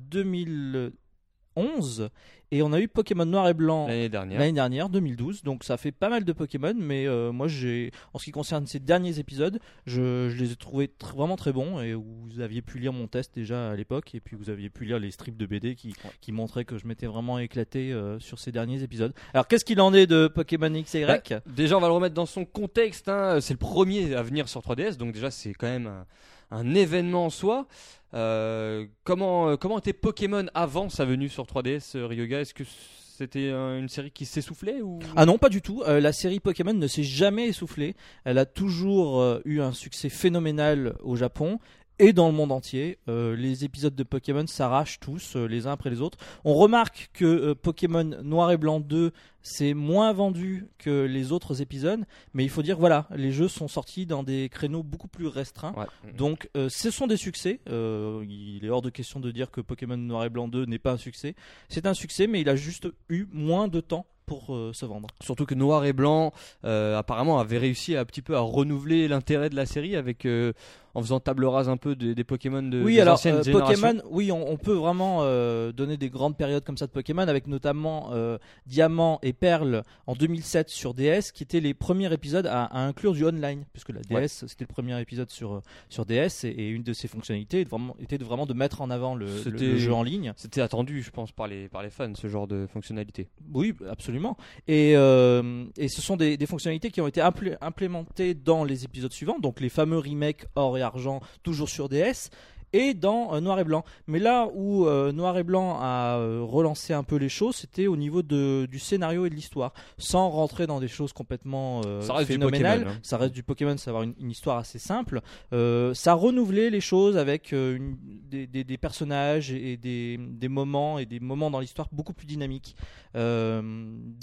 2011 1.64 2.10
et 2.52 2.64
on 2.64 2.74
a 2.74 2.80
eu 2.80 2.88
Pokémon 2.88 3.26
Noir 3.26 3.48
et 3.48 3.54
Blanc 3.54 3.88
L'année 3.88 4.10
dernière. 4.10 4.40
l'année 4.40 4.54
dernière, 4.54 4.90
2012. 4.90 5.44
Donc 5.44 5.64
ça 5.64 5.78
fait 5.78 5.92
pas 5.92 6.10
mal 6.10 6.24
de 6.26 6.34
Pokémon, 6.34 6.74
mais 6.76 7.08
euh, 7.08 7.32
moi 7.32 7.48
j'ai, 7.48 7.92
en 8.14 8.18
ce 8.18 8.26
qui 8.26 8.32
concerne 8.32 8.66
ces 8.66 8.80
derniers 8.80 9.20
épisodes, 9.20 9.60
je, 9.86 10.30
je 10.30 10.36
les 10.44 10.52
ai 10.52 10.56
trouvés 10.56 10.88
tr- 10.88 11.14
vraiment 11.16 11.36
très 11.36 11.54
bons 11.54 11.80
et 11.80 11.94
vous 11.94 12.40
aviez 12.40 12.64
pu 12.64 12.80
lire 12.80 12.92
mon 12.92 13.08
test 13.08 13.36
déjà 13.36 13.70
à 13.72 13.76
l'époque 13.76 14.16
et 14.16 14.20
puis 14.20 14.36
vous 14.36 14.50
aviez 14.50 14.70
pu 14.72 14.86
lire 14.86 14.98
les 14.98 15.12
strips 15.12 15.38
de 15.38 15.46
BD 15.46 15.76
qui, 15.76 15.94
qui 16.22 16.32
montraient 16.32 16.66
que 16.66 16.78
je 16.80 16.88
m'étais 16.88 17.06
vraiment 17.06 17.38
éclaté 17.38 17.94
euh, 17.94 18.20
sur 18.20 18.40
ces 18.40 18.52
derniers 18.52 18.82
épisodes. 18.82 19.14
Alors 19.34 19.48
qu'est-ce 19.48 19.66
qu'il 19.66 19.80
en 19.82 19.94
est 19.94 20.08
de 20.08 20.28
Pokémon 20.28 20.70
XY 20.72 21.06
Bah, 21.06 21.14
Déjà, 21.46 21.78
on 21.78 21.82
va 21.82 21.88
le 21.88 21.94
remettre 21.94 22.16
dans 22.16 22.26
son 22.26 22.46
contexte. 22.46 23.10
hein. 23.10 23.40
C'est 23.42 23.54
le 23.54 23.60
premier 23.60 24.16
à 24.16 24.24
venir 24.24 24.50
sur 24.50 24.62
3DS, 24.62 24.98
donc 24.98 25.12
déjà, 25.14 25.30
c'est 25.30 25.54
quand 25.54 25.68
même 25.68 25.86
un, 25.88 26.06
un 26.52 26.74
événement 26.76 27.26
en 27.26 27.30
soi. 27.30 27.68
Euh, 28.14 28.86
comment, 29.04 29.50
euh, 29.50 29.56
comment 29.56 29.78
était 29.78 29.94
Pokémon 29.94 30.46
avant 30.54 30.90
sa 30.90 31.06
venue 31.06 31.30
sur 31.30 31.46
3DS, 31.46 31.96
euh, 31.96 32.08
Ryoga? 32.08 32.42
Est-ce 32.42 32.54
que 32.54 32.64
c'était 32.66 33.50
une 33.50 33.90
série 33.90 34.12
qui 34.12 34.26
s'essoufflait 34.26 34.82
ou... 34.82 35.00
Ah 35.18 35.26
non, 35.26 35.38
pas 35.38 35.50
du 35.50 35.62
tout. 35.62 35.84
Euh, 35.86 36.00
la 36.00 36.14
série 36.14 36.40
Pokémon 36.40 36.74
ne 36.74 36.88
s'est 36.88 37.04
jamais 37.04 37.48
essoufflée. 37.48 37.96
Elle 38.24 38.38
a 38.38 38.46
toujours 38.46 39.40
eu 39.44 39.60
un 39.60 39.74
succès 39.74 40.08
phénoménal 40.08 40.96
au 41.04 41.18
Japon 41.18 41.60
et 42.00 42.14
dans 42.14 42.28
le 42.28 42.34
monde 42.34 42.52
entier. 42.52 42.98
Euh, 43.08 43.36
les 43.36 43.66
épisodes 43.66 43.94
de 43.94 44.04
Pokémon 44.04 44.48
s'arrachent 44.48 45.00
tous 45.00 45.36
euh, 45.36 45.46
les 45.46 45.68
uns 45.68 45.74
après 45.74 45.90
les 45.90 46.02
autres. 46.02 46.18
On 46.46 46.56
remarque 46.56 47.10
que 47.14 47.26
euh, 47.26 47.56
Pokémon 47.56 48.04
Noir 48.24 48.52
et 48.52 48.58
Blanc 48.58 48.80
2 48.80 49.12
c'est 49.42 49.74
moins 49.74 50.12
vendu 50.12 50.68
que 50.78 51.06
les 51.06 51.32
autres 51.32 51.62
épisodes, 51.62 52.04
mais 52.34 52.44
il 52.44 52.50
faut 52.50 52.62
dire 52.62 52.78
voilà, 52.78 53.08
les 53.16 53.32
jeux 53.32 53.48
sont 53.48 53.70
sortis 53.70 54.06
dans 54.06 54.22
des 54.22 54.50
créneaux 54.50 54.84
beaucoup 54.84 55.08
plus 55.08 55.28
restreints. 55.28 55.74
Ouais. 55.78 56.12
Donc 56.14 56.50
ce 56.56 56.92
sont 56.92 57.08
des 57.08 57.16
succès. 57.16 57.62
Il 57.66 58.60
est 58.62 58.70
hors 58.70 58.82
de 58.82 58.90
question 58.90 59.22
de 59.22 59.32
dire 59.32 59.50
que 59.50 59.62
Pokémon 59.62 59.96
Noir 59.96 60.26
et 60.26 60.30
Blanc 60.30 60.50
2 60.50 60.66
n'est 60.66 60.78
pas 60.78 60.92
un 60.92 60.98
succès. 60.98 61.36
C'est 61.70 61.86
un 61.86 61.94
succès, 61.94 62.28
mais 62.28 62.42
il 62.42 62.50
a 62.50 62.58
juste 62.58 62.90
eu 63.08 63.28
moins 63.32 63.70
de 63.70 63.80
temps 63.80 64.06
pour 64.30 64.54
euh, 64.56 64.72
se 64.74 64.86
vendre. 64.86 65.08
Surtout 65.22 65.46
que 65.48 65.56
Noir 65.56 65.86
et 65.86 65.94
Blanc, 65.94 66.32
euh, 66.66 66.98
apparemment, 66.98 67.40
avait 67.40 67.58
réussi 67.58 67.96
à, 67.96 68.02
un 68.02 68.06
petit 68.06 68.22
peu 68.22 68.36
à 68.36 68.40
renouveler 68.42 69.08
l'intérêt 69.08 69.50
de 69.50 69.56
la 69.56 69.66
série 69.66 69.96
avec 69.96 70.26
euh, 70.26 70.54
en 70.96 71.02
faisant 71.02 71.20
table 71.20 71.46
rase 71.46 71.70
un 71.70 71.78
peu 71.78 71.96
des, 71.96 72.14
des 72.16 72.24
Pokémon 72.24 72.64
de 72.64 72.82
oui, 72.84 72.96
des 72.96 73.02
alors 73.02 73.14
anciennes 73.16 73.36
euh, 73.38 73.44
générations. 73.44 73.88
Pokémon, 73.88 74.02
oui, 74.10 74.32
on, 74.32 74.52
on 74.52 74.58
peut 74.58 74.74
vraiment 74.74 75.20
euh, 75.22 75.72
donner 75.72 75.98
des 75.98 76.10
grandes 76.10 76.36
périodes 76.38 76.64
comme 76.64 76.78
ça 76.78 76.86
de 76.88 76.92
Pokémon, 76.92 77.28
avec 77.28 77.48
notamment 77.48 78.10
euh, 78.14 78.38
Diamant 78.68 79.20
et 79.24 79.34
Perle 79.34 79.84
en 80.08 80.14
2007 80.16 80.70
sur 80.70 80.94
DS, 80.94 81.32
qui 81.34 81.44
étaient 81.44 81.60
les 81.60 81.74
premiers 81.74 82.12
épisodes 82.14 82.46
à, 82.48 82.66
à 82.66 82.80
inclure 82.80 83.14
du 83.14 83.26
online, 83.26 83.66
puisque 83.74 83.90
la 83.90 84.02
DS 84.02 84.14
Ouais. 84.16 84.28
c'était 84.28 84.66
le 84.68 84.74
premier 84.74 85.00
épisode 85.02 85.30
sur 85.32 85.62
sur 85.90 86.06
DS, 86.06 86.44
et, 86.44 86.50
et 86.50 86.70
une 86.70 86.84
de 86.84 86.94
ses 86.94 87.08
fonctionnalités 87.08 87.62
était 87.62 87.70
vraiment, 87.70 87.96
était 88.00 88.18
de 88.18 88.24
vraiment 88.26 88.46
de 88.46 88.54
mettre 88.54 88.82
en 88.82 88.90
avant 88.90 89.16
le, 89.16 89.28
le- 89.46 89.78
jeu 89.78 89.94
en 89.94 90.04
ligne. 90.04 90.34
C'était 90.36 90.62
attendu, 90.62 91.02
je 91.04 91.12
pense, 91.12 91.32
par 91.32 91.48
les, 91.48 91.68
par 91.70 91.82
les 91.84 91.90
fans, 91.92 92.14
ce 92.16 92.28
genre 92.28 92.48
de 92.48 92.66
fonctionnalité. 92.68 93.28
Oui, 93.54 93.74
absolument. 94.20 94.38
Et, 94.68 94.94
euh, 94.96 95.66
et 95.78 95.88
ce 95.88 96.02
sont 96.02 96.16
des, 96.18 96.38
des 96.38 96.46
fonctionnalités 96.46 96.92
qui 96.92 97.02
ont 97.02 97.08
été 97.08 97.22
implé- 97.22 97.58
implémentées 97.62 98.34
dans 98.34 98.64
les 98.64 98.84
épisodes 98.86 99.14
suivants, 99.14 99.40
donc 99.40 99.60
les 99.62 99.70
fameux 99.70 99.98
remakes 100.00 100.46
or 100.56 100.78
et 100.78 100.82
argent, 100.82 101.22
toujours 101.44 101.70
sur 101.70 101.90
DS, 101.90 102.30
et 102.72 102.94
dans 102.94 103.34
euh, 103.34 103.40
Noir 103.40 103.60
et 103.60 103.64
Blanc. 103.64 103.84
Mais 104.06 104.20
là 104.20 104.48
où 104.54 104.86
euh, 104.86 105.12
Noir 105.12 105.36
et 105.40 105.44
Blanc 105.44 105.80
a 105.82 106.18
euh, 106.20 106.42
relancé 106.44 106.94
un 106.94 107.02
peu 107.02 107.16
les 107.16 107.28
choses, 107.30 107.56
c'était 107.56 107.88
au 107.88 107.98
niveau 107.98 108.22
de, 108.22 108.68
du 108.70 108.78
scénario 108.78 109.26
et 109.26 109.32
de 109.32 109.34
l'histoire, 109.34 109.74
sans 109.98 110.30
rentrer 110.30 110.68
dans 110.68 110.80
des 110.80 110.88
choses 110.88 111.12
complètement 111.12 111.82
Ça 112.02 112.14
reste 112.14 112.28
du 112.28 112.34
phénoménales. 112.36 112.80
Pokémon, 112.82 112.96
hein. 112.96 113.00
Ça 113.02 113.18
reste 113.18 113.34
du 113.34 113.42
Pokémon, 113.42 113.76
ça 113.78 113.92
va 113.92 113.98
avoir 113.98 114.04
une, 114.04 114.14
une 114.24 114.30
histoire 114.30 114.58
assez 114.60 114.78
simple. 114.78 115.22
Ça 115.52 116.14
renouvelait 116.14 116.70
les 116.70 116.80
choses 116.82 117.18
avec 117.18 117.54
une- 117.54 117.98
des, 118.30 118.46
des- 118.46 118.64
des 118.64 118.78
personnages 118.78 119.52
et 119.52 119.76
des, 119.76 120.20
des 120.20 120.48
moments 120.48 121.00
et 121.00 121.08
des 121.08 121.20
moments 121.20 121.50
dans 121.50 121.60
l'histoire 121.60 121.88
beaucoup 121.92 122.14
plus 122.14 122.28
dynamiques. 122.28 122.76
Euh, 123.16 123.62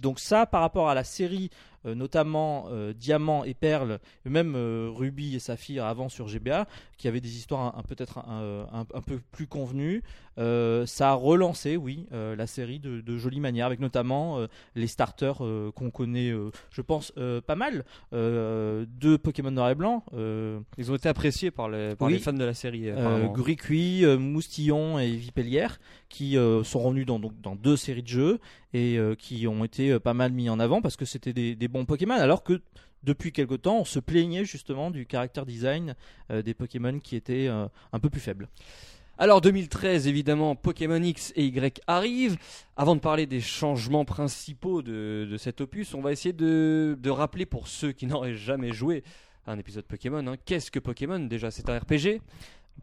donc 0.02 0.20
ça, 0.20 0.46
par 0.46 0.60
rapport 0.60 0.88
à 0.88 0.94
la 0.94 1.04
série, 1.04 1.50
euh, 1.84 1.94
notamment 1.94 2.66
euh, 2.70 2.92
Diamant 2.92 3.44
et 3.44 3.54
Perle, 3.54 3.98
même 4.24 4.56
Ruby 4.56 5.34
et 5.36 5.38
Saphir 5.38 5.84
avant 5.84 6.08
sur 6.08 6.28
GBA, 6.28 6.66
qui 6.96 7.08
avaient 7.08 7.20
des 7.20 7.36
histoires 7.36 7.82
peut-être 7.84 8.18
un 8.18 9.02
peu 9.02 9.20
plus 9.32 9.46
convenues, 9.46 10.02
euh, 10.38 10.86
ça 10.86 11.10
a 11.10 11.14
relancé, 11.14 11.76
oui, 11.76 12.06
euh, 12.12 12.36
la 12.36 12.46
série 12.46 12.78
de, 12.78 13.00
de 13.00 13.16
jolie 13.18 13.40
manière, 13.40 13.66
avec 13.66 13.80
notamment 13.80 14.38
euh, 14.38 14.46
les 14.74 14.86
starters 14.86 15.38
qu'on 15.74 15.90
connaît, 15.90 16.32
je 16.70 16.82
pense, 16.82 17.12
pas 17.46 17.56
mal, 17.56 17.84
de 18.12 19.16
Pokémon 19.16 19.50
Noir 19.50 19.70
et 19.70 19.74
Blanc. 19.74 20.04
Ils 20.78 20.90
ont 20.90 20.94
été 20.94 21.08
appréciés 21.08 21.50
par, 21.50 21.68
les, 21.68 21.94
par 21.96 22.06
Oui. 22.08 22.14
les 22.14 22.18
fans 22.18 22.32
de 22.32 22.44
la 22.44 22.54
série. 22.54 22.90
euh, 24.04 24.18
Moustillon 24.18 24.98
et 24.98 25.10
Vipellière 25.16 25.78
qui 26.08 26.36
sont 26.64 26.78
revenus 26.80 27.06
dans, 27.06 27.18
donc, 27.18 27.40
dans 27.40 27.56
deux 27.56 27.76
séries 27.76 28.02
de 28.02 28.08
jeux 28.08 28.38
et 28.72 28.98
qui 29.18 29.46
ont 29.46 29.64
été 29.64 29.98
pas 29.98 30.14
mal 30.14 30.32
mis 30.32 30.48
en 30.50 30.58
avant 30.60 30.80
parce 30.82 30.96
que 30.96 31.04
c'était 31.04 31.32
des, 31.32 31.54
des 31.54 31.68
bons 31.68 31.84
Pokémon 31.84 32.14
alors 32.14 32.42
que 32.42 32.60
depuis 33.02 33.32
quelque 33.32 33.54
temps 33.54 33.78
on 33.80 33.84
se 33.84 33.98
plaignait 34.00 34.44
justement 34.44 34.90
du 34.90 35.06
caractère 35.06 35.46
design 35.46 35.94
euh, 36.30 36.42
des 36.42 36.54
Pokémon 36.54 36.98
qui 36.98 37.16
était 37.16 37.46
euh, 37.48 37.66
un 37.92 38.00
peu 38.00 38.10
plus 38.10 38.20
faible. 38.20 38.48
Alors 39.18 39.40
2013, 39.40 40.08
évidemment, 40.08 40.54
Pokémon 40.54 41.02
X 41.02 41.32
et 41.36 41.46
Y 41.46 41.80
arrivent. 41.86 42.36
Avant 42.76 42.94
de 42.94 43.00
parler 43.00 43.24
des 43.24 43.40
changements 43.40 44.04
principaux 44.04 44.82
de, 44.82 45.36
cet 45.38 45.62
opus, 45.62 45.94
on 45.94 46.02
va 46.02 46.12
essayer 46.12 46.34
de, 46.34 46.98
de 47.00 47.10
rappeler 47.10 47.46
pour 47.46 47.66
ceux 47.66 47.92
qui 47.92 48.06
n'auraient 48.06 48.34
jamais 48.34 48.72
joué 48.72 49.04
à 49.46 49.52
un 49.52 49.58
épisode 49.58 49.86
Pokémon, 49.86 50.26
hein, 50.26 50.36
qu'est-ce 50.44 50.70
que 50.70 50.78
Pokémon? 50.78 51.18
Déjà 51.20 51.50
C'est 51.50 51.70
un 51.70 51.78
RPG 51.78 52.20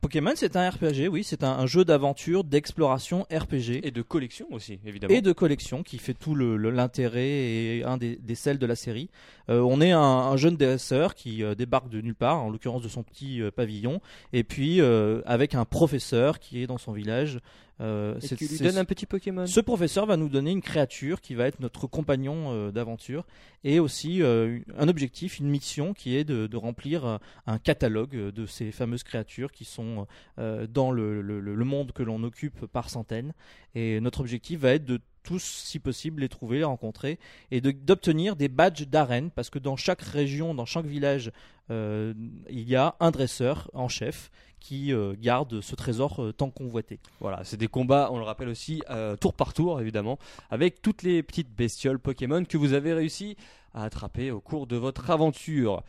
Pokémon 0.02 0.34
c'est 0.36 0.56
un 0.56 0.70
RPG, 0.70 1.08
oui, 1.10 1.24
c'est 1.24 1.44
un, 1.44 1.52
un 1.52 1.66
jeu 1.66 1.86
d'aventure, 1.86 2.44
d'exploration 2.44 3.26
RPG. 3.32 3.80
et 3.84 3.92
de 3.92 4.02
collection 4.02 4.48
aussi, 4.52 4.80
évidemment. 4.86 5.14
et 5.14 5.22
de 5.22 5.32
collection 5.32 5.84
qui 5.84 5.98
fait 5.98 6.14
tout 6.14 6.36
l'intérêt 6.36 7.30
et 7.30 7.84
un 7.86 7.98
des, 7.98 8.18
des 8.18 8.36
sels 8.36 8.58
de 8.60 8.66
la 8.66 8.76
série. 8.76 9.10
Euh, 9.50 9.60
on 9.60 9.82
est 9.82 9.92
un, 9.92 10.00
un 10.00 10.38
jeune 10.38 10.58
dresseur 10.58 11.16
qui 11.16 11.44
euh, 11.44 11.56
débarque 11.56 11.90
de 11.90 12.02
nulle 12.02 12.16
part, 12.16 12.44
en 12.44 12.50
l'occurrence 12.50 12.82
de 12.82 12.88
son 12.90 13.04
petit 13.04 13.42
euh, 13.42 13.52
pavillon, 13.52 14.02
et 14.32 14.44
puis 14.44 14.82
avec 15.26 15.56
un 15.56 15.66
professeur 15.66 16.40
qui 16.40 16.62
est 16.62 16.68
dans 16.68 16.78
son 16.78 16.92
village. 16.92 17.40
Euh, 17.84 18.16
Et 18.22 18.28
tu 18.36 18.48
lui 18.48 18.58
donnes 18.60 18.78
un 18.78 18.86
petit 18.86 19.06
Pokémon. 19.06 19.46
ce 19.46 19.60
professeur 19.60 20.06
va 20.06 20.16
nous 20.18 20.30
donner 20.30 20.52
une 20.52 20.62
créature 20.62 21.20
qui 21.22 21.36
va 21.36 21.48
être 21.48 21.60
notre 21.60 21.86
compagnon 21.86 22.52
euh, 22.54 22.72
d'aventure 22.72 23.26
et 23.66 23.80
aussi 23.80 24.22
euh, 24.22 24.60
un 24.78 24.88
objectif, 24.88 25.38
une 25.40 25.50
mission 25.50 25.94
qui 25.94 26.16
est 26.16 26.24
de, 26.24 26.48
de 26.48 26.58
remplir 26.58 27.20
un 27.46 27.58
catalogue 27.60 28.16
de 28.32 28.46
ces 28.46 28.72
fameuses 28.72 29.04
créatures 29.04 29.52
qui 29.52 29.66
sont 29.66 30.08
dans 30.38 30.92
le, 30.92 31.22
le- 31.22 31.40
le- 31.40 31.56
le 31.56 31.66
monde 31.66 31.92
que 31.92 32.04
l'on 32.04 32.24
occupe 32.24 32.66
par 32.68 32.90
centaines. 32.90 33.34
Et 33.76 34.00
notre 34.00 34.22
objectif 34.22 34.60
va 34.62 34.72
être 34.72 34.86
de 34.86 35.00
tous, 35.24 35.42
si 35.44 35.80
possible, 35.80 36.22
les 36.22 36.30
trouver, 36.30 36.58
les 36.58 36.64
rencontrer 36.66 37.18
et 37.52 37.62
de- 37.62 37.72
d'obtenir 37.72 38.36
des 38.36 38.50
badges 38.50 38.86
d'arène 38.88 39.30
parce 39.32 39.50
que 39.50 39.60
dans 39.60 39.78
chaque 39.78 40.02
région, 40.02 40.54
dans 40.54 40.66
chaque 40.66 40.86
village, 40.86 41.32
il 41.70 42.70
y 42.70 42.76
a 42.76 42.96
un 43.00 43.12
dresseur 43.12 43.70
en 43.74 43.88
chef 43.88 44.30
qui 44.64 44.94
euh, 44.94 45.14
garde 45.20 45.60
ce 45.60 45.76
trésor 45.76 46.24
euh, 46.24 46.32
tant 46.32 46.50
convoité. 46.50 47.02
Voilà, 47.20 47.44
c'est 47.44 47.58
des 47.58 47.68
combats, 47.68 48.10
on 48.12 48.18
le 48.18 48.24
rappelle 48.24 48.48
aussi, 48.48 48.82
euh, 48.90 49.18
tour 49.18 49.34
par 49.34 49.54
tour 49.54 49.82
évidemment, 49.82 50.18
avec 50.50 50.82
toutes 50.82 51.04
les 51.04 51.22
petites 51.22 51.54
bestioles 51.54 52.00
Pokémon 52.00 52.46
que 52.46 52.58
vous 52.58 52.72
avez 52.72 52.94
réussi 52.94 53.36
à 53.74 53.84
attraper 53.84 54.32
au 54.32 54.40
cours 54.40 54.66
de 54.66 54.78
votre 54.78 55.10
aventure. 55.10 55.84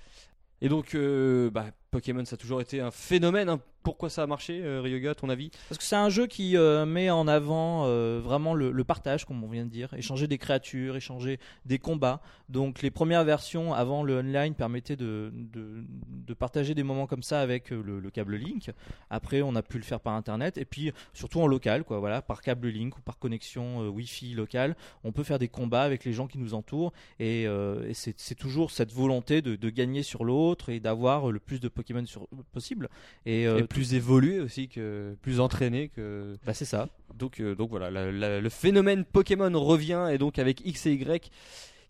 Et 0.60 0.68
donc, 0.68 0.94
euh, 0.94 1.50
bah, 1.50 1.66
Pokémon, 1.92 2.24
ça 2.24 2.34
a 2.34 2.36
toujours 2.36 2.60
été 2.60 2.80
un 2.80 2.90
phénomène. 2.90 3.48
hein. 3.48 3.60
Pourquoi 3.84 4.10
ça 4.10 4.22
a 4.22 4.26
marché, 4.26 4.60
euh, 4.64 4.80
Ryoga, 4.80 5.10
à 5.10 5.14
ton 5.14 5.28
avis? 5.28 5.50
Parce 5.68 5.78
que 5.78 5.84
c'est 5.84 5.94
un 5.94 6.08
jeu 6.08 6.26
qui 6.26 6.56
euh, 6.56 6.86
met 6.86 7.10
en 7.10 7.28
avant 7.28 7.84
euh, 7.84 8.20
vraiment 8.20 8.54
le, 8.54 8.72
le 8.72 8.84
partage, 8.84 9.26
comme 9.26 9.44
on 9.44 9.48
vient 9.48 9.64
de 9.66 9.70
dire, 9.70 9.92
échanger 9.94 10.26
des 10.26 10.38
créatures, 10.38 10.96
échanger 10.96 11.38
des 11.66 11.78
combats. 11.78 12.20
Donc 12.48 12.82
les 12.82 12.90
premières 12.90 13.24
versions 13.24 13.74
avant 13.74 14.02
le 14.02 14.18
online 14.18 14.54
permettaient 14.54 14.96
de, 14.96 15.30
de, 15.34 15.84
de 16.26 16.34
partager 16.34 16.74
des 16.74 16.82
moments 16.82 17.06
comme 17.06 17.22
ça 17.22 17.40
avec 17.40 17.72
euh, 17.72 17.82
le, 17.84 18.00
le 18.00 18.10
câble 18.10 18.36
Link. 18.36 18.70
Après, 19.10 19.42
on 19.42 19.54
a 19.54 19.62
pu 19.62 19.76
le 19.76 19.84
faire 19.84 20.00
par 20.00 20.14
internet 20.14 20.56
et 20.56 20.64
puis 20.64 20.92
surtout 21.12 21.40
en 21.40 21.46
local, 21.46 21.84
quoi. 21.84 21.98
Voilà, 22.00 22.22
par 22.22 22.40
câble 22.40 22.68
Link 22.68 22.96
ou 22.96 23.02
par 23.02 23.18
connexion 23.18 23.82
euh, 23.82 23.88
Wi-Fi 23.88 24.32
locale, 24.34 24.76
on 25.04 25.12
peut 25.12 25.24
faire 25.24 25.38
des 25.38 25.48
combats 25.48 25.82
avec 25.82 26.04
les 26.06 26.14
gens 26.14 26.26
qui 26.26 26.38
nous 26.38 26.54
entourent 26.54 26.92
et, 27.20 27.46
euh, 27.46 27.86
et 27.88 27.92
c'est 27.94 28.14
c'est 28.18 28.34
toujours 28.34 28.70
cette 28.70 28.92
volonté 28.92 29.42
de, 29.42 29.56
de 29.56 29.70
gagner 29.70 30.02
sur 30.02 30.24
l'autre 30.24 30.70
et 30.70 30.80
d'avoir 30.80 31.30
le 31.30 31.38
plus 31.38 31.60
de 31.60 31.68
Pokémon 31.68 32.06
sur- 32.06 32.26
possible. 32.52 32.88
Et, 33.26 33.46
euh, 33.46 33.58
Et 33.58 33.64
plus 33.74 33.94
évolué 33.94 34.40
aussi, 34.40 34.68
que 34.68 35.16
plus 35.22 35.40
entraîné 35.40 35.88
que. 35.88 36.36
bah, 36.46 36.54
c'est 36.54 36.64
ça. 36.64 36.88
Donc, 37.14 37.40
euh, 37.40 37.54
donc 37.54 37.70
voilà, 37.70 37.90
la- 37.90 38.10
la- 38.12 38.40
le 38.40 38.48
phénomène 38.48 39.04
Pokémon 39.04 39.50
revient 39.60 40.08
et 40.12 40.18
donc 40.18 40.38
avec 40.38 40.64
X 40.64 40.86
et 40.86 40.92
Y. 40.94 41.30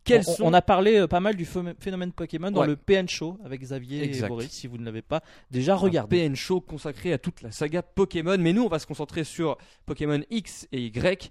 Quels 0.04 0.20
on, 0.26 0.34
sont 0.34 0.44
on 0.44 0.52
a 0.52 0.60
parlé 0.60 0.98
euh, 0.98 1.06
pas 1.06 1.20
mal 1.20 1.34
du 1.34 1.46
phénomène 1.80 2.12
Pokémon 2.12 2.50
dans 2.50 2.60
Ouais. 2.60 2.66
le 2.66 2.76
PN 2.76 3.08
Show 3.08 3.38
avec 3.44 3.62
Xavier 3.62 4.02
Exact. 4.04 4.26
et 4.26 4.28
Boris. 4.28 4.50
Si 4.50 4.66
vous 4.66 4.76
ne 4.76 4.84
l'avez 4.84 5.00
pas 5.00 5.22
déjà 5.50 5.72
un 5.72 5.76
regardé. 5.76 6.18
PN 6.18 6.36
Show 6.36 6.60
consacré 6.60 7.12
à 7.14 7.18
toute 7.18 7.40
la 7.40 7.50
saga 7.50 7.80
Pokémon. 7.82 8.36
Mais 8.38 8.52
nous, 8.52 8.64
on 8.64 8.68
va 8.68 8.78
se 8.78 8.86
concentrer 8.86 9.24
sur 9.24 9.56
Pokémon 9.86 10.20
X 10.30 10.68
et 10.72 10.84
Y. 10.84 11.30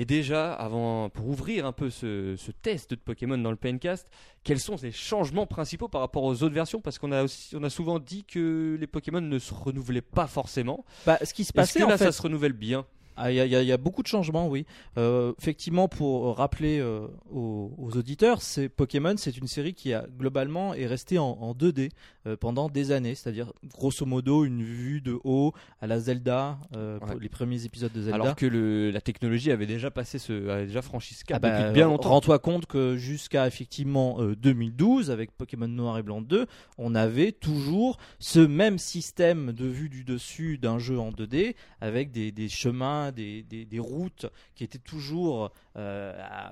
Et 0.00 0.04
déjà, 0.04 0.52
avant, 0.52 1.08
pour 1.10 1.26
ouvrir 1.26 1.66
un 1.66 1.72
peu 1.72 1.90
ce, 1.90 2.36
ce 2.36 2.52
test 2.52 2.90
de 2.90 2.94
Pokémon 2.94 3.36
dans 3.36 3.50
le 3.50 3.56
PNcast, 3.56 4.08
quels 4.44 4.60
sont 4.60 4.76
les 4.80 4.92
changements 4.92 5.44
principaux 5.44 5.88
par 5.88 6.02
rapport 6.02 6.22
aux 6.22 6.44
autres 6.44 6.54
versions? 6.54 6.80
Parce 6.80 7.00
qu'on 7.00 7.10
a, 7.10 7.24
aussi, 7.24 7.56
on 7.56 7.64
a 7.64 7.68
souvent 7.68 7.98
dit 7.98 8.24
que 8.24 8.76
les 8.78 8.86
Pokémon 8.86 9.20
ne 9.20 9.40
se 9.40 9.52
renouvelaient 9.52 10.00
pas 10.00 10.28
forcément. 10.28 10.84
Bah, 11.04 11.18
ce 11.24 11.34
qui 11.34 11.42
se 11.42 11.48
Est-ce 11.48 11.52
passait 11.52 11.80
que 11.80 11.84
en 11.84 11.88
là, 11.88 11.98
fait, 11.98 12.04
ça 12.04 12.12
se 12.12 12.22
renouvelle 12.22 12.52
bien? 12.52 12.86
Ah, 13.18 13.30
Il 13.32 13.36
y, 13.36 13.40
a- 13.40 13.46
il 13.46 13.50
y 13.52 13.56
a- 13.56 13.62
il 13.62 13.68
y 13.68 13.72
a 13.72 13.76
beaucoup 13.76 14.02
de 14.02 14.06
changements, 14.08 14.48
oui. 14.48 14.64
Euh, 14.96 15.32
effectivement, 15.40 15.88
pour 15.88 16.36
rappeler 16.36 16.78
euh, 16.78 17.06
aux, 17.32 17.72
aux 17.78 17.96
auditeurs, 17.96 18.42
c'est 18.42 18.68
Pokémon, 18.68 19.14
c'est 19.16 19.36
une 19.36 19.46
série 19.48 19.74
qui 19.74 19.92
a 19.92 20.06
globalement 20.18 20.74
est 20.74 20.86
restée 20.86 21.18
en, 21.18 21.30
en 21.40 21.52
2D 21.54 21.90
euh, 22.26 22.36
pendant 22.36 22.68
des 22.68 22.92
années, 22.92 23.14
c'est-à-dire 23.14 23.52
grosso 23.74 24.04
modo 24.06 24.44
une 24.44 24.62
vue 24.62 25.00
de 25.00 25.18
haut 25.24 25.52
à 25.80 25.86
la 25.86 25.98
Zelda, 25.98 26.58
euh, 26.76 26.98
Ouais. 27.00 27.06
pour 27.06 27.20
les 27.20 27.28
premiers 27.28 27.64
épisodes 27.64 27.92
de 27.92 28.02
Zelda. 28.02 28.14
Alors 28.14 28.36
que 28.36 28.46
le- 28.46 28.90
la 28.90 29.00
technologie 29.00 29.50
avait 29.50 29.66
déjà 29.66 29.90
passé 29.90 30.18
ce, 30.18 30.48
avait 30.48 30.66
déjà 30.66 30.82
franchi 30.82 31.14
ce 31.14 31.24
cap 31.24 31.36
Ah 31.36 31.48
bah, 31.48 31.58
depuis 31.60 31.72
bien 31.74 31.86
longtemps. 31.86 32.10
Rends-toi 32.10 32.38
compte 32.38 32.66
que 32.66 32.96
jusqu'à 32.96 33.46
effectivement 33.46 34.20
euh, 34.20 34.34
2012, 34.36 35.10
avec 35.10 35.32
Pokémon 35.32 35.68
Noir 35.68 35.98
et 35.98 36.02
Blanc 36.02 36.20
2, 36.22 36.46
on 36.78 36.94
avait 36.94 37.32
toujours 37.32 37.98
ce 38.18 38.40
même 38.40 38.78
système 38.78 39.52
de 39.52 39.66
vue 39.66 39.88
du 39.88 40.04
dessus 40.04 40.58
d'un 40.58 40.78
jeu 40.78 40.98
en 40.98 41.10
2D, 41.10 41.54
avec 41.80 42.10
des, 42.10 42.32
des 42.32 42.48
chemins, 42.48 43.07
des, 43.12 43.42
des- 43.42 43.64
des 43.64 43.78
routes 43.78 44.26
qui 44.54 44.64
étaient 44.64 44.78
toujours 44.78 45.50
euh, 45.76 46.18
à- 46.20 46.48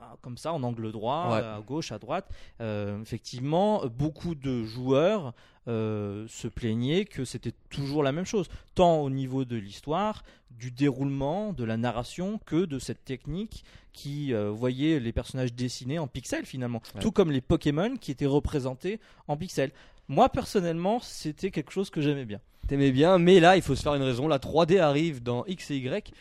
à- 0.00 0.16
comme 0.22 0.36
ça, 0.36 0.52
en 0.52 0.62
angle 0.62 0.90
droit, 0.92 1.28
Ouais. 1.30 1.38
à 1.38 1.60
gauche, 1.66 1.92
à 1.92 1.98
droite. 1.98 2.28
Euh, 2.60 3.00
effectivement, 3.02 3.84
beaucoup 3.86 4.34
de 4.34 4.64
joueurs 4.64 5.32
euh, 5.66 6.26
se 6.28 6.46
plaignaient 6.48 7.04
que 7.06 7.24
c'était 7.24 7.54
toujours 7.70 8.02
la 8.02 8.12
même 8.12 8.26
chose, 8.26 8.48
tant 8.74 9.00
au 9.00 9.08
niveau 9.10 9.44
de 9.46 9.56
l'histoire, 9.56 10.22
du 10.50 10.70
déroulement, 10.70 11.52
de 11.52 11.64
la 11.64 11.76
narration, 11.76 12.38
que 12.44 12.64
de 12.66 12.78
cette 12.78 13.04
technique 13.04 13.64
qui 13.92 14.34
euh, 14.34 14.50
voyait 14.50 15.00
les 15.00 15.12
personnages 15.12 15.52
dessinés 15.54 15.98
en 15.98 16.06
pixels 16.06 16.44
finalement, 16.46 16.82
Ouais. 16.94 17.00
tout 17.00 17.12
comme 17.12 17.30
les 17.30 17.40
Pokémon 17.40 17.96
qui 17.96 18.10
étaient 18.10 18.26
représentés 18.26 19.00
en 19.26 19.36
pixels. 19.36 19.72
Moi 20.08 20.28
personnellement, 20.28 21.00
c'était 21.00 21.50
quelque 21.50 21.72
chose 21.72 21.90
que 21.90 22.00
j'aimais 22.00 22.24
bien. 22.24 22.40
T'aimais 22.68 22.92
bien, 22.92 23.18
mais 23.18 23.40
là, 23.40 23.56
il 23.56 23.62
faut 23.62 23.74
se 23.74 23.82
faire 23.82 23.94
une 23.94 24.02
raison. 24.02 24.26
La 24.26 24.38
3D 24.38 24.78
arrive 24.80 25.22
dans 25.22 25.44
X 25.46 25.70
et 25.70 25.76
Y. 25.76 26.12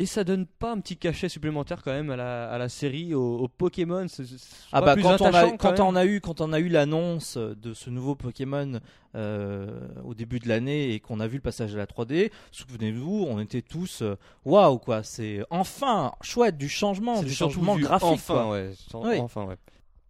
Et 0.00 0.06
ça 0.06 0.22
donne 0.22 0.46
pas 0.46 0.70
un 0.70 0.78
petit 0.78 0.96
cachet 0.96 1.28
supplémentaire 1.28 1.82
quand 1.82 1.90
même 1.90 2.10
à 2.10 2.16
la, 2.16 2.48
à 2.50 2.56
la 2.56 2.68
série, 2.68 3.14
au, 3.14 3.38
au 3.38 3.48
Pokémon 3.48 4.06
c'est- 4.06 4.26
c'est 4.26 4.36
Ah 4.70 4.80
bah 4.80 4.92
plus 4.94 5.02
quand 5.02 5.20
on 5.20 5.24
a 5.24 5.28
attachant, 5.30 5.56
quand 5.56 5.72
même 5.72 5.80
on 5.80 5.96
a 5.96 6.04
eu 6.06 6.20
quand 6.20 6.40
on 6.40 6.52
a 6.52 6.60
eu 6.60 6.68
l'annonce 6.68 7.36
de 7.36 7.74
ce 7.74 7.90
nouveau 7.90 8.14
Pokémon 8.14 8.78
euh, 9.16 9.80
au 10.04 10.14
début 10.14 10.38
de 10.38 10.46
l'année 10.48 10.92
et 10.94 11.00
qu'on 11.00 11.18
a 11.18 11.26
vu 11.26 11.38
le 11.38 11.42
passage 11.42 11.74
à 11.74 11.78
la 11.78 11.86
3D, 11.86 12.30
souvenez-vous, 12.52 13.26
on 13.28 13.40
était 13.40 13.60
tous 13.62 14.02
euh, 14.02 14.14
waouh 14.44 14.78
quoi, 14.78 15.02
c'est 15.02 15.40
enfin 15.50 16.12
chouette 16.20 16.56
du 16.58 16.68
changement, 16.68 17.16
C'est 17.16 17.24
du 17.24 17.32
changement 17.32 17.76
graphique 17.76 18.08
Enfin, 18.08 18.34
quoi. 18.34 18.50
ouais. 18.50 18.70
sans- 18.92 19.04
Oui. 19.04 19.18
enfin, 19.18 19.46
ouais. 19.46 19.56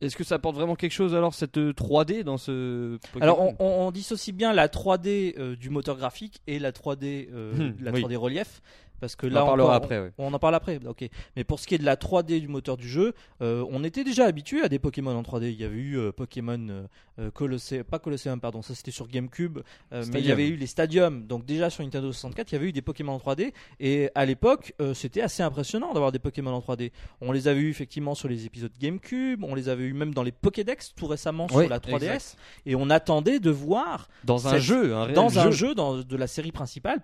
Est-ce 0.00 0.16
que 0.16 0.22
ça 0.24 0.36
apporte 0.36 0.54
vraiment 0.54 0.76
quelque 0.76 0.92
chose 0.92 1.14
alors 1.14 1.34
cette 1.34 1.58
euh, 1.58 1.72
3D 1.72 2.22
dans 2.22 2.38
ce 2.38 2.98
Pokémon 3.12 3.22
Alors 3.22 3.40
on, 3.40 3.56
on- 3.58 3.86
on 3.86 3.90
dissocie 3.90 4.32
bien 4.34 4.52
la 4.52 4.68
3D 4.68 5.34
euh, 5.38 5.56
du 5.56 5.70
moteur 5.70 5.96
graphique 5.96 6.40
et 6.46 6.58
la 6.58 6.70
3D 6.72 7.28
euh, 7.32 7.52
Hmm, 7.72 7.76
de 7.80 7.84
la 7.84 7.90
oui. 7.92 8.02
3D 8.02 8.14
relief 8.16 8.62
parce 9.00 9.16
que 9.16 9.26
On 9.26 9.36
en 9.36 9.46
parlera 9.46 9.74
après. 9.76 10.00
ouais. 10.00 10.12
On 10.18 10.32
en 10.32 10.38
parle 10.38 10.54
après, 10.54 10.80
ok. 10.86 11.08
Mais 11.36 11.44
pour 11.44 11.60
ce 11.60 11.66
qui 11.66 11.74
est 11.74 11.78
de 11.78 11.84
la 11.84 11.96
3D 11.96 12.40
du 12.40 12.48
moteur 12.48 12.76
du 12.76 12.88
jeu, 12.88 13.12
euh, 13.42 13.64
on 13.70 13.84
était 13.84 14.04
déjà 14.04 14.24
habitué 14.26 14.62
à 14.62 14.68
des 14.68 14.78
Pokémon 14.78 15.16
en 15.16 15.22
3D. 15.22 15.44
Il 15.52 15.60
y 15.60 15.64
avait 15.64 15.76
eu 15.76 15.98
euh, 15.98 16.12
Pokémon 16.12 16.58
euh, 16.70 16.86
euh, 17.18 17.30
Colosseum, 17.30 17.84
pas 17.84 17.98
Colosseum, 17.98 18.40
pardon, 18.40 18.62
ça 18.62 18.74
c'était 18.74 18.90
sur 18.90 19.08
GameCube, 19.08 19.58
mais 19.92 20.20
il 20.20 20.26
y 20.26 20.32
avait 20.32 20.48
eu 20.48 20.56
les 20.56 20.66
Stadium. 20.66 21.26
Donc 21.26 21.44
déjà 21.44 21.70
sur 21.70 21.82
Nintendo 21.84 22.12
64, 22.12 22.50
il 22.50 22.54
y 22.54 22.56
avait 22.56 22.68
eu 22.68 22.72
des 22.72 22.82
Pokémon 22.82 23.12
en 23.12 23.18
3D. 23.18 23.52
Et 23.80 24.10
à 24.14 24.24
l'époque, 24.24 24.74
c'était 24.94 25.20
assez 25.22 25.42
impressionnant 25.42 25.92
d'avoir 25.92 26.12
des 26.12 26.18
Pokémon 26.18 26.50
en 26.52 26.60
3D. 26.60 26.92
On 27.20 27.32
les 27.32 27.48
avait 27.48 27.60
eu 27.60 27.70
effectivement 27.70 28.14
sur 28.14 28.28
les 28.28 28.46
épisodes 28.46 28.72
GameCube, 28.80 29.44
on 29.44 29.54
les 29.54 29.68
avait 29.68 29.84
eu 29.84 29.92
même 29.92 30.14
dans 30.14 30.22
les 30.22 30.32
Pokédex 30.32 30.94
tout 30.94 31.06
récemment 31.06 31.46
Oui, 31.52 31.62
sur 31.64 31.70
la 31.70 31.78
3DS. 31.80 31.94
exact. 32.04 32.36
Et 32.66 32.74
on 32.76 32.90
attendait 32.90 33.40
de 33.40 33.50
voir 33.50 34.08
Dans 34.24 34.48
un 34.48 34.58
jeu, 34.58 34.94
un 34.94 35.12
dans 35.12 35.38
un 35.38 35.50
jeu 35.50 35.74
dans- 35.74 35.96
de 35.98 36.16
la 36.16 36.26
série 36.26 36.52
principale 36.52 37.00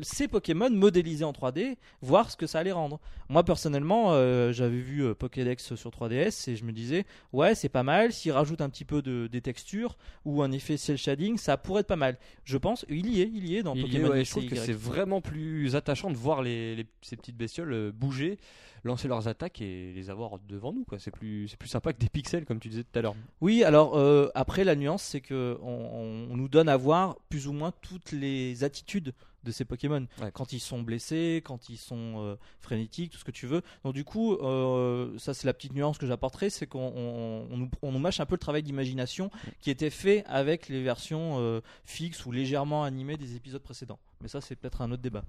ces 0.00 0.28
Pokémon 0.28 0.70
modélisés 0.70 1.24
en 1.24 1.32
3D, 1.32 1.76
voir 2.02 2.30
ce 2.30 2.36
que 2.36 2.46
ça 2.46 2.58
allait 2.60 2.72
rendre. 2.72 3.00
Moi 3.28 3.42
personnellement, 3.44 4.12
euh, 4.12 4.52
j'avais 4.52 4.78
vu 4.80 5.02
euh, 5.04 5.14
Pokédex 5.14 5.74
sur 5.74 5.90
3DS 5.90 6.50
et 6.50 6.56
je 6.56 6.64
me 6.64 6.72
disais, 6.72 7.04
ouais, 7.32 7.54
c'est 7.54 7.68
pas 7.68 7.82
mal. 7.82 8.12
S'ils 8.12 8.32
rajoutent 8.32 8.60
un 8.60 8.70
petit 8.70 8.84
peu 8.84 9.02
de, 9.02 9.26
des 9.26 9.40
textures 9.40 9.98
ou 10.24 10.42
un 10.42 10.52
effet 10.52 10.76
cel 10.76 10.96
shading, 10.96 11.36
ça 11.38 11.56
pourrait 11.56 11.80
être 11.80 11.86
pas 11.86 11.96
mal. 11.96 12.16
Je 12.44 12.56
pense, 12.56 12.84
il 12.88 13.08
y 13.08 13.20
est, 13.22 13.30
il 13.32 13.46
y 13.46 13.56
est 13.56 13.62
dans 13.62 13.74
Il 13.74 13.80
y 13.80 13.84
est, 13.84 13.86
Pokémon 13.86 14.08
ouais, 14.10 14.24
je 14.24 14.30
trouve 14.30 14.46
que 14.46 14.56
c'est 14.56 14.72
vraiment 14.72 15.20
plus 15.20 15.76
attachant 15.76 16.10
de 16.10 16.16
voir 16.16 16.42
les, 16.42 16.76
les- 16.76 16.86
ces 17.02 17.16
petites 17.16 17.36
bestioles 17.36 17.72
euh, 17.72 17.92
bouger, 17.92 18.38
lancer 18.84 19.08
leurs 19.08 19.26
attaques 19.28 19.60
et 19.60 19.92
les 19.92 20.08
avoir 20.10 20.38
devant 20.48 20.72
nous. 20.72 20.84
C'est 20.98 21.10
plus, 21.10 21.54
plus 21.58 21.68
sympa 21.68 21.92
que 21.92 21.98
des 21.98 22.08
pixels 22.08 22.44
comme 22.44 22.60
tu 22.60 22.68
disais 22.68 22.84
tout 22.84 22.98
à 22.98 23.02
l'heure. 23.02 23.16
Oui, 23.40 23.64
alors 23.64 23.98
euh, 23.98 24.28
après 24.34 24.62
la 24.64 24.76
nuance, 24.76 25.02
c'est 25.02 25.20
que 25.20 25.58
on, 25.62 26.28
on 26.30 26.36
nous 26.36 26.48
donne 26.48 26.68
à 26.68 26.76
voir 26.76 27.16
plus 27.28 27.48
ou 27.48 27.52
moins 27.52 27.72
toutes 27.82 28.12
les 28.12 28.62
attitudes 28.64 29.12
de 29.44 29.50
ces 29.50 29.64
Pokémon. 29.64 30.06
Ouais. 30.20 30.30
Quand 30.32 30.52
ils 30.52 30.60
sont 30.60 30.82
blessés, 30.82 31.42
quand 31.44 31.68
ils 31.68 31.78
sont 31.78 32.14
euh, 32.16 32.36
frénétiques, 32.60 33.12
tout 33.12 33.18
ce 33.18 33.24
que 33.24 33.30
tu 33.30 33.46
veux. 33.46 33.62
Donc 33.84 33.94
du 33.94 34.04
coup, 34.04 34.34
euh, 34.34 35.16
ça 35.18 35.34
c'est 35.34 35.46
la 35.46 35.54
petite 35.54 35.72
nuance 35.74 35.98
que 35.98 36.06
j'apporterai, 36.06 36.50
c'est 36.50 36.66
qu'on 36.66 36.92
on, 36.94 37.46
on 37.50 37.56
nous, 37.56 37.70
on 37.82 37.92
nous 37.92 37.98
mâche 37.98 38.20
un 38.20 38.26
peu 38.26 38.34
le 38.34 38.40
travail 38.40 38.62
d'imagination 38.62 39.30
qui 39.60 39.70
était 39.70 39.90
fait 39.90 40.24
avec 40.26 40.68
les 40.68 40.82
versions 40.82 41.36
euh, 41.38 41.60
fixes 41.84 42.26
ou 42.26 42.32
légèrement 42.32 42.84
animées 42.84 43.16
des 43.16 43.36
épisodes 43.36 43.62
précédents. 43.62 43.98
Mais 44.20 44.28
ça 44.28 44.40
c'est 44.40 44.56
peut-être 44.56 44.82
un 44.82 44.90
autre 44.90 45.02
débat. 45.02 45.24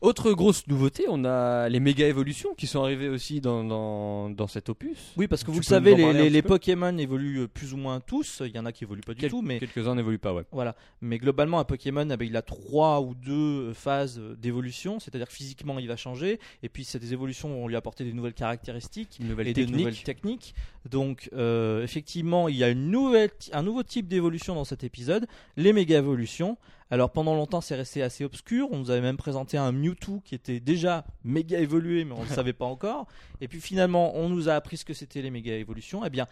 Autre 0.00 0.32
grosse 0.32 0.66
nouveauté, 0.66 1.04
on 1.08 1.26
a 1.26 1.68
les 1.68 1.78
méga 1.78 2.06
évolutions 2.08 2.54
qui 2.54 2.66
sont 2.66 2.82
arrivées 2.82 3.10
aussi 3.10 3.42
dans, 3.42 3.62
dans, 3.64 4.30
dans 4.30 4.46
cet 4.46 4.70
opus. 4.70 5.12
Oui, 5.18 5.28
parce 5.28 5.42
que 5.42 5.48
Tu 5.48 5.52
vous 5.52 5.58
le 5.60 5.64
savez, 5.64 5.94
les, 6.30 6.40
Pokémon 6.42 6.96
évoluent 6.96 7.40
euh, 7.42 7.48
plus 7.48 7.74
ou 7.74 7.76
moins 7.76 8.00
tous. 8.00 8.40
Il 8.46 8.52
y 8.54 8.58
en 8.58 8.64
a 8.64 8.72
qui 8.72 8.84
évoluent 8.84 9.02
pas 9.02 9.12
du 9.12 9.20
Quel- 9.20 9.30
tout, 9.30 9.42
mais 9.42 9.58
Quelques-uns 9.58 9.94
n'évoluent 9.94 10.18
pas, 10.18 10.32
ouais. 10.32 10.44
Voilà, 10.52 10.74
mais 11.02 11.18
globalement 11.18 11.60
un 11.60 11.64
Pokémon, 11.64 12.08
eh 12.10 12.16
ben, 12.16 12.24
il 12.24 12.34
a 12.36 12.40
trois 12.40 13.02
ou 13.02 13.14
deux 13.14 13.74
phases 13.74 14.18
euh, 14.18 14.36
d'évolution, 14.36 15.00
c'est-à-dire 15.00 15.26
que 15.28 15.34
physiquement 15.34 15.78
il 15.78 15.86
va 15.86 15.96
changer, 15.96 16.40
et 16.62 16.70
puis 16.70 16.84
ces 16.84 17.12
évolutions 17.12 17.50
vont 17.50 17.68
lui 17.68 17.76
apporter 17.76 18.04
des 18.04 18.14
nouvelles 18.14 18.32
caractéristiques 18.32 19.18
Une 19.20 19.28
nouvelle 19.28 19.48
et 19.48 19.52
des 19.52 19.66
nouvelles 19.66 19.92
technique. 20.02 20.04
techniques. 20.04 20.54
Donc 20.88 21.28
euh, 21.34 21.82
effectivement, 21.84 22.48
il 22.48 22.56
y 22.56 22.64
a 22.64 22.70
une 22.70 22.90
nouvelle, 22.90 23.30
un 23.52 23.62
nouveau 23.62 23.82
type 23.82 24.08
d'évolution 24.08 24.54
dans 24.54 24.64
cet 24.64 24.82
épisode, 24.82 25.26
les 25.58 25.74
méga 25.74 25.98
évolutions. 25.98 26.56
Alors 26.90 27.10
pendant 27.10 27.34
longtemps 27.34 27.60
c'est 27.60 27.76
resté 27.76 28.02
assez 28.02 28.24
obscur, 28.24 28.68
on 28.72 28.78
nous 28.78 28.90
avait 28.90 29.00
même 29.00 29.16
présenté 29.16 29.56
un 29.56 29.70
Mewtwo 29.72 30.20
qui 30.24 30.34
était 30.34 30.60
déjà 30.60 31.04
méga 31.24 31.58
évolué 31.60 32.04
mais 32.04 32.12
on 32.12 32.22
ne 32.22 32.28
le 32.28 32.34
savait 32.34 32.52
pas 32.52 32.64
encore. 32.66 33.06
Et 33.40 33.48
puis 33.48 33.60
finalement 33.60 34.14
on 34.16 34.28
nous 34.28 34.48
a 34.48 34.54
appris 34.54 34.76
ce 34.76 34.84
que 34.84 34.94
c'était 34.94 35.22
les 35.22 35.30
méga 35.30 35.54
évolutions. 35.54 36.04
Eh 36.04 36.10
bien, 36.10 36.26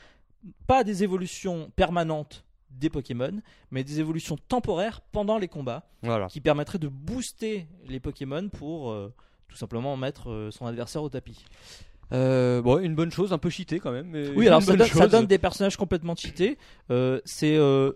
pas 0.67 0.85
des 0.85 1.03
évolutions 1.05 1.71
permanentes 1.77 2.45
des 2.71 2.91
Pokémon, 2.91 3.41
mais 3.71 3.83
des 3.83 3.99
évolutions 4.01 4.37
temporaires 4.37 5.01
pendant 5.01 5.39
les 5.39 5.49
combats 5.49 5.89
Voilà. 6.03 6.27
qui 6.27 6.41
permettraient 6.41 6.79
de 6.79 6.89
booster 6.89 7.67
les 7.87 7.99
Pokémon 7.99 8.49
pour 8.51 8.91
euh, 8.91 9.13
tout 9.49 9.57
simplement 9.57 9.97
mettre 9.97 10.31
euh, 10.31 10.51
son 10.51 10.67
adversaire 10.67 11.03
au 11.03 11.09
tapis. 11.09 11.45
Euh, 12.13 12.63
bon, 12.63 12.79
une 12.79 12.95
bonne 12.95 13.11
chose, 13.13 13.33
un 13.33 13.39
peu 13.39 13.51
cheaté 13.51 13.81
quand 13.81 13.93
même. 13.93 14.09
mais 14.11 14.29
Oui, 14.31 14.47
alors 14.47 14.63
ça 14.63 14.75
donne, 14.77 14.87
ça 14.87 15.03
chose. 15.03 15.11
donne 15.11 15.27
des 15.27 15.39
personnages 15.39 15.77
complètement 15.77 16.15
cheatés. 16.17 16.57
Euh, 16.91 17.21
c'est 17.25 17.57
euh, 17.57 17.93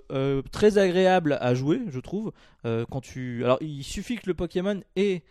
très 0.52 0.76
agréable 0.78 1.38
à 1.40 1.54
jouer, 1.54 1.80
je 1.88 2.00
trouve. 2.00 2.32
Quand 2.64 3.00
tu, 3.00 3.42
alors 3.44 3.58
il 3.60 3.82
suffit 3.82 4.16
que 4.16 4.26
le 4.26 4.34
Pokémon 4.34 4.80
ait 4.96 5.22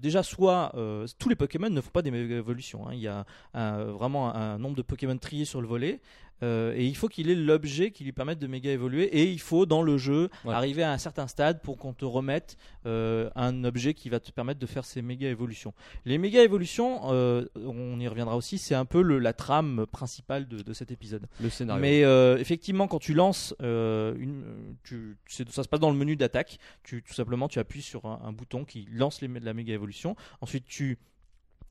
déjà 0.00 0.22
soit 0.22 0.72
tous 1.18 1.28
les 1.30 1.34
Pokémon 1.36 1.70
ne 1.70 1.80
font 1.80 1.90
pas 1.90 2.02
des 2.02 2.10
évolutions. 2.10 2.86
hein. 2.86 2.90
Il 2.92 3.00
y 3.00 3.08
a 3.08 3.24
un- 3.54 3.84
vraiment 3.84 4.34
un 4.34 4.58
nombre 4.58 4.76
de 4.76 4.82
Pokémon 4.82 5.16
triés 5.16 5.44
sur 5.46 5.60
le 5.62 5.66
volet. 5.66 6.00
Euh, 6.42 6.74
et 6.76 6.86
il 6.86 6.96
faut 6.96 7.08
qu'il 7.08 7.30
ait 7.30 7.34
l'objet 7.34 7.90
qui 7.90 8.04
lui 8.04 8.12
permette 8.12 8.38
de 8.38 8.46
méga 8.46 8.70
évoluer 8.70 9.04
et 9.04 9.24
il 9.30 9.40
faut 9.40 9.66
dans 9.66 9.82
le 9.82 9.98
jeu 9.98 10.28
Ouais. 10.44 10.54
arriver 10.54 10.82
à 10.82 10.92
un 10.92 10.98
certain 10.98 11.26
stade 11.26 11.60
pour 11.62 11.76
qu'on 11.78 11.92
te 11.92 12.04
remette 12.04 12.56
euh, 12.86 13.28
un 13.34 13.64
objet 13.64 13.94
qui 13.94 14.08
va 14.08 14.20
te 14.20 14.30
permettre 14.30 14.60
de 14.60 14.66
faire 14.66 14.84
ces 14.84 15.02
méga 15.02 15.28
évolutions. 15.28 15.74
Les 16.04 16.18
méga 16.18 16.42
évolutions, 16.42 17.00
euh, 17.12 17.44
on 17.56 17.98
y 18.00 18.06
reviendra 18.08 18.36
aussi, 18.36 18.58
c'est 18.58 18.74
un 18.74 18.84
peu 18.84 19.02
le- 19.02 19.18
la 19.18 19.32
trame 19.32 19.86
principale 19.90 20.46
de, 20.48 20.62
de 20.62 20.72
cet 20.72 20.90
épisode. 20.90 21.26
le 21.40 21.50
scénario. 21.50 21.80
Mais 21.80 22.00
effectivement, 22.40 22.86
quand 22.88 22.98
tu 22.98 23.14
lances, 23.14 23.54
une, 23.60 24.44
tu, 24.84 25.16
c'est- 25.26 25.48
ça 25.50 25.62
se 25.62 25.68
passe 25.68 25.80
dans 25.80 25.90
le 25.90 25.96
menu 25.96 26.16
d'attaque. 26.16 26.58
Tu, 26.82 27.02
tout 27.02 27.14
simplement, 27.14 27.48
tu 27.48 27.58
appuies 27.58 27.82
sur 27.82 28.06
un, 28.06 28.20
un 28.24 28.32
bouton 28.32 28.64
qui 28.64 28.86
lance 28.90 29.20
les, 29.20 29.28
la 29.28 29.54
méga 29.54 29.74
évolution. 29.74 30.16
Ensuite, 30.40 30.64
tu 30.66 30.98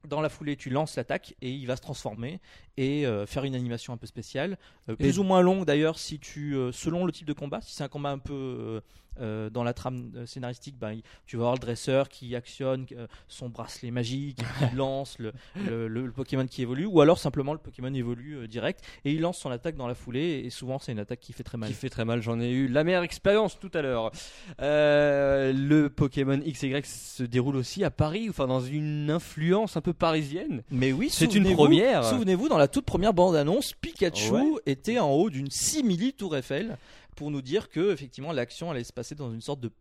dans 0.08 0.22
la 0.22 0.30
foulée, 0.30 0.56
tu 0.56 0.70
lances 0.70 0.96
l'attaque 0.96 1.36
et 1.42 1.52
il 1.52 1.66
va 1.68 1.76
se 1.76 1.82
transformer 1.82 2.40
et 2.78 3.06
euh, 3.06 3.26
faire 3.26 3.44
une 3.44 3.56
animation 3.56 3.94
un 3.94 3.98
peu 3.98 4.08
spéciale, 4.08 4.58
euh, 4.90 4.96
plus 4.96 5.18
Et- 5.18 5.20
ou 5.20 5.24
moins 5.24 5.42
longue 5.42 5.66
d'ailleurs 5.66 6.00
si 6.00 6.20
tu, 6.20 6.56
euh, 6.56 6.72
selon 6.72 7.06
le 7.06 7.12
type 7.12 7.28
de 7.28 7.34
combat. 7.34 7.62
Si 7.62 7.76
c'est 7.76 7.84
un 7.84 7.88
combat 7.90 8.10
un 8.12 8.18
peu 8.20 8.82
euh, 9.20 9.50
dans 9.50 9.64
la 9.64 9.74
trame 9.74 10.12
euh, 10.16 10.26
scénaristique, 10.26 10.78
ben, 10.80 11.00
tu 11.26 11.38
vas 11.38 11.44
avoir 11.44 11.54
le 11.56 11.60
dresseur 11.60 12.10
qui 12.10 12.36
actionne 12.36 12.86
euh, 12.94 13.08
son 13.28 13.50
bracelet 13.50 13.92
magique, 13.92 14.38
qui 14.38 14.76
lance 14.76 15.18
le, 15.20 15.34
le- 15.66 15.88
le- 15.88 16.06
le 16.06 16.12
Pokémon 16.12 16.46
qui 16.48 16.62
évolue, 16.62 16.86
ou 16.86 17.02
alors 17.02 17.20
simplement 17.20 17.54
le 17.54 17.60
Pokémon 17.60 17.94
évolue 17.94 18.48
direct 18.48 18.84
et 19.06 19.12
il 19.12 19.22
lance 19.22 19.38
son 19.38 19.52
attaque 19.52 19.76
dans 19.76 19.88
la 19.88 19.96
foulée 19.96 20.42
et 20.46 20.50
souvent 20.50 20.80
c'est 20.80 20.92
une 20.92 21.00
attaque 21.00 21.20
qui 21.20 21.34
fait 21.34 21.44
très 21.44 21.58
mal. 21.58 21.70
qui 21.70 21.76
fait 21.76 21.90
très 21.90 22.06
mal, 22.06 22.22
j'en 22.22 22.40
ai 22.40 22.50
eu 22.50 22.68
la 22.68 22.84
meilleure 22.84 23.04
expérience 23.04 23.60
tout 23.60 23.72
à 23.74 23.82
l'heure. 23.82 24.12
Le 24.60 25.88
Pokémon 25.90 26.38
XY 26.38 26.82
se 26.84 27.24
déroule 27.24 27.56
aussi 27.56 27.84
à 27.84 27.92
Paris, 27.92 28.28
enfin 28.30 28.48
dans 28.48 28.62
une 28.62 29.10
influence 29.10 29.78
un 29.78 29.82
peu 29.82 29.94
parisienne. 29.94 30.64
Mais 30.72 30.92
oui, 30.92 31.10
C'est 31.12 31.34
une 31.36 31.54
première. 31.54 32.04
Souvenez-vous, 32.04 32.50
dans 32.50 32.58
la 32.58 32.68
toute 32.68 32.86
première 32.86 33.14
bande-annonce, 33.14 33.74
Pikachu 33.82 34.32
Ouais. 34.32 34.42
était 34.66 35.00
en 35.00 35.12
haut 35.12 35.30
d'une 35.30 35.50
simili 35.50 36.14
Tour 36.14 36.36
Eiffel 36.36 36.78
pour 37.18 37.32
nous 37.32 37.42
dire 37.42 37.68
que 37.68 37.92
effectivement 37.92 38.32
l'action 38.32 38.72
allait 38.72 38.86
se 38.86 38.94
passer 38.94 39.16
dans 39.16 39.34
une 39.34 39.42
sorte 39.42 39.60
de 39.60 39.72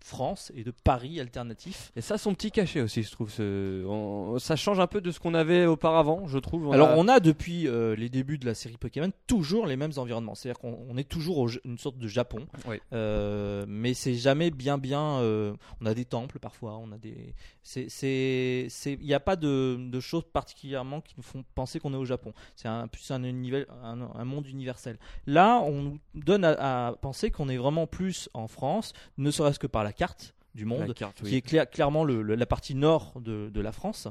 France 0.00 0.52
et 0.54 0.64
de 0.64 0.70
Paris 0.70 1.20
alternatif. 1.20 1.92
Et 1.96 2.00
ça, 2.00 2.18
son 2.18 2.34
petit 2.34 2.50
cachet 2.50 2.80
aussi, 2.80 3.02
je 3.02 3.10
trouve. 3.10 3.30
ce- 3.30 3.84
on- 3.86 4.38
ça 4.38 4.56
change 4.56 4.80
un 4.80 4.86
peu 4.86 5.00
de 5.00 5.10
ce 5.10 5.18
qu'on 5.20 5.34
avait 5.34 5.66
auparavant, 5.66 6.26
je 6.28 6.38
trouve. 6.38 6.68
On 6.68 6.72
Alors 6.72 6.90
a- 6.90 6.96
on 6.96 7.08
a 7.08 7.20
depuis 7.20 7.66
euh, 7.68 7.94
les 7.96 8.08
débuts 8.08 8.38
de 8.38 8.46
la 8.46 8.54
série 8.54 8.76
Pokémon 8.76 9.10
toujours 9.26 9.66
les 9.66 9.76
mêmes 9.76 9.92
environnements, 9.96 10.34
c'est-à-dire 10.34 10.58
qu'on 10.60 10.78
on 10.88 10.96
est 10.96 11.08
toujours 11.08 11.38
au, 11.38 11.48
une 11.64 11.78
sorte 11.78 11.98
de 11.98 12.08
Japon, 12.08 12.46
Oui. 12.66 12.76
Euh, 12.92 13.64
mais 13.68 13.92
c'est 13.94 14.14
jamais 14.14 14.50
bien 14.50 14.78
bien. 14.78 15.18
euh, 15.20 15.52
on 15.80 15.86
a 15.86 15.94
des 15.94 16.04
temples 16.04 16.38
parfois, 16.38 16.76
on 16.78 16.92
a 16.92 16.98
des. 16.98 17.34
C'est 17.62 17.88
il 18.86 19.04
n'y 19.06 19.14
a 19.14 19.20
pas 19.20 19.36
de, 19.36 19.76
de 19.90 20.00
choses 20.00 20.24
particulièrement 20.32 21.00
qui 21.00 21.14
nous 21.16 21.22
font 21.22 21.44
penser 21.54 21.80
qu'on 21.80 21.92
est 21.92 21.96
au 21.98 22.04
Japon. 22.04 22.32
C'est 22.56 22.68
un 22.68 22.86
plus 22.88 23.10
un 23.10 23.22
univers 23.24 23.66
un, 23.82 24.00
un 24.14 24.24
monde 24.24 24.46
universel. 24.46 24.98
Là, 25.26 25.60
on 25.64 25.82
nous 25.82 25.98
donne 26.14 26.44
à, 26.44 26.88
à 26.88 26.92
penser 26.94 27.30
qu'on 27.30 27.48
est 27.48 27.56
vraiment 27.56 27.86
plus 27.86 28.28
en 28.34 28.48
France, 28.48 28.92
ne 29.18 29.30
serait-ce 29.30 29.58
que 29.58 29.66
par 29.66 29.84
la 29.84 29.87
carte 29.92 30.34
du 30.54 30.64
monde 30.64 30.80
la 30.88 30.94
oui. 31.22 31.30
qui 31.30 31.36
est 31.36 31.40
clair- 31.42 31.68
clairement 31.70 32.04
le- 32.04 32.22
le- 32.22 32.34
la 32.34 32.46
partie 32.46 32.74
nord 32.74 33.12
de, 33.20 33.48
de 33.52 33.60
la 33.60 33.72
France. 33.72 34.08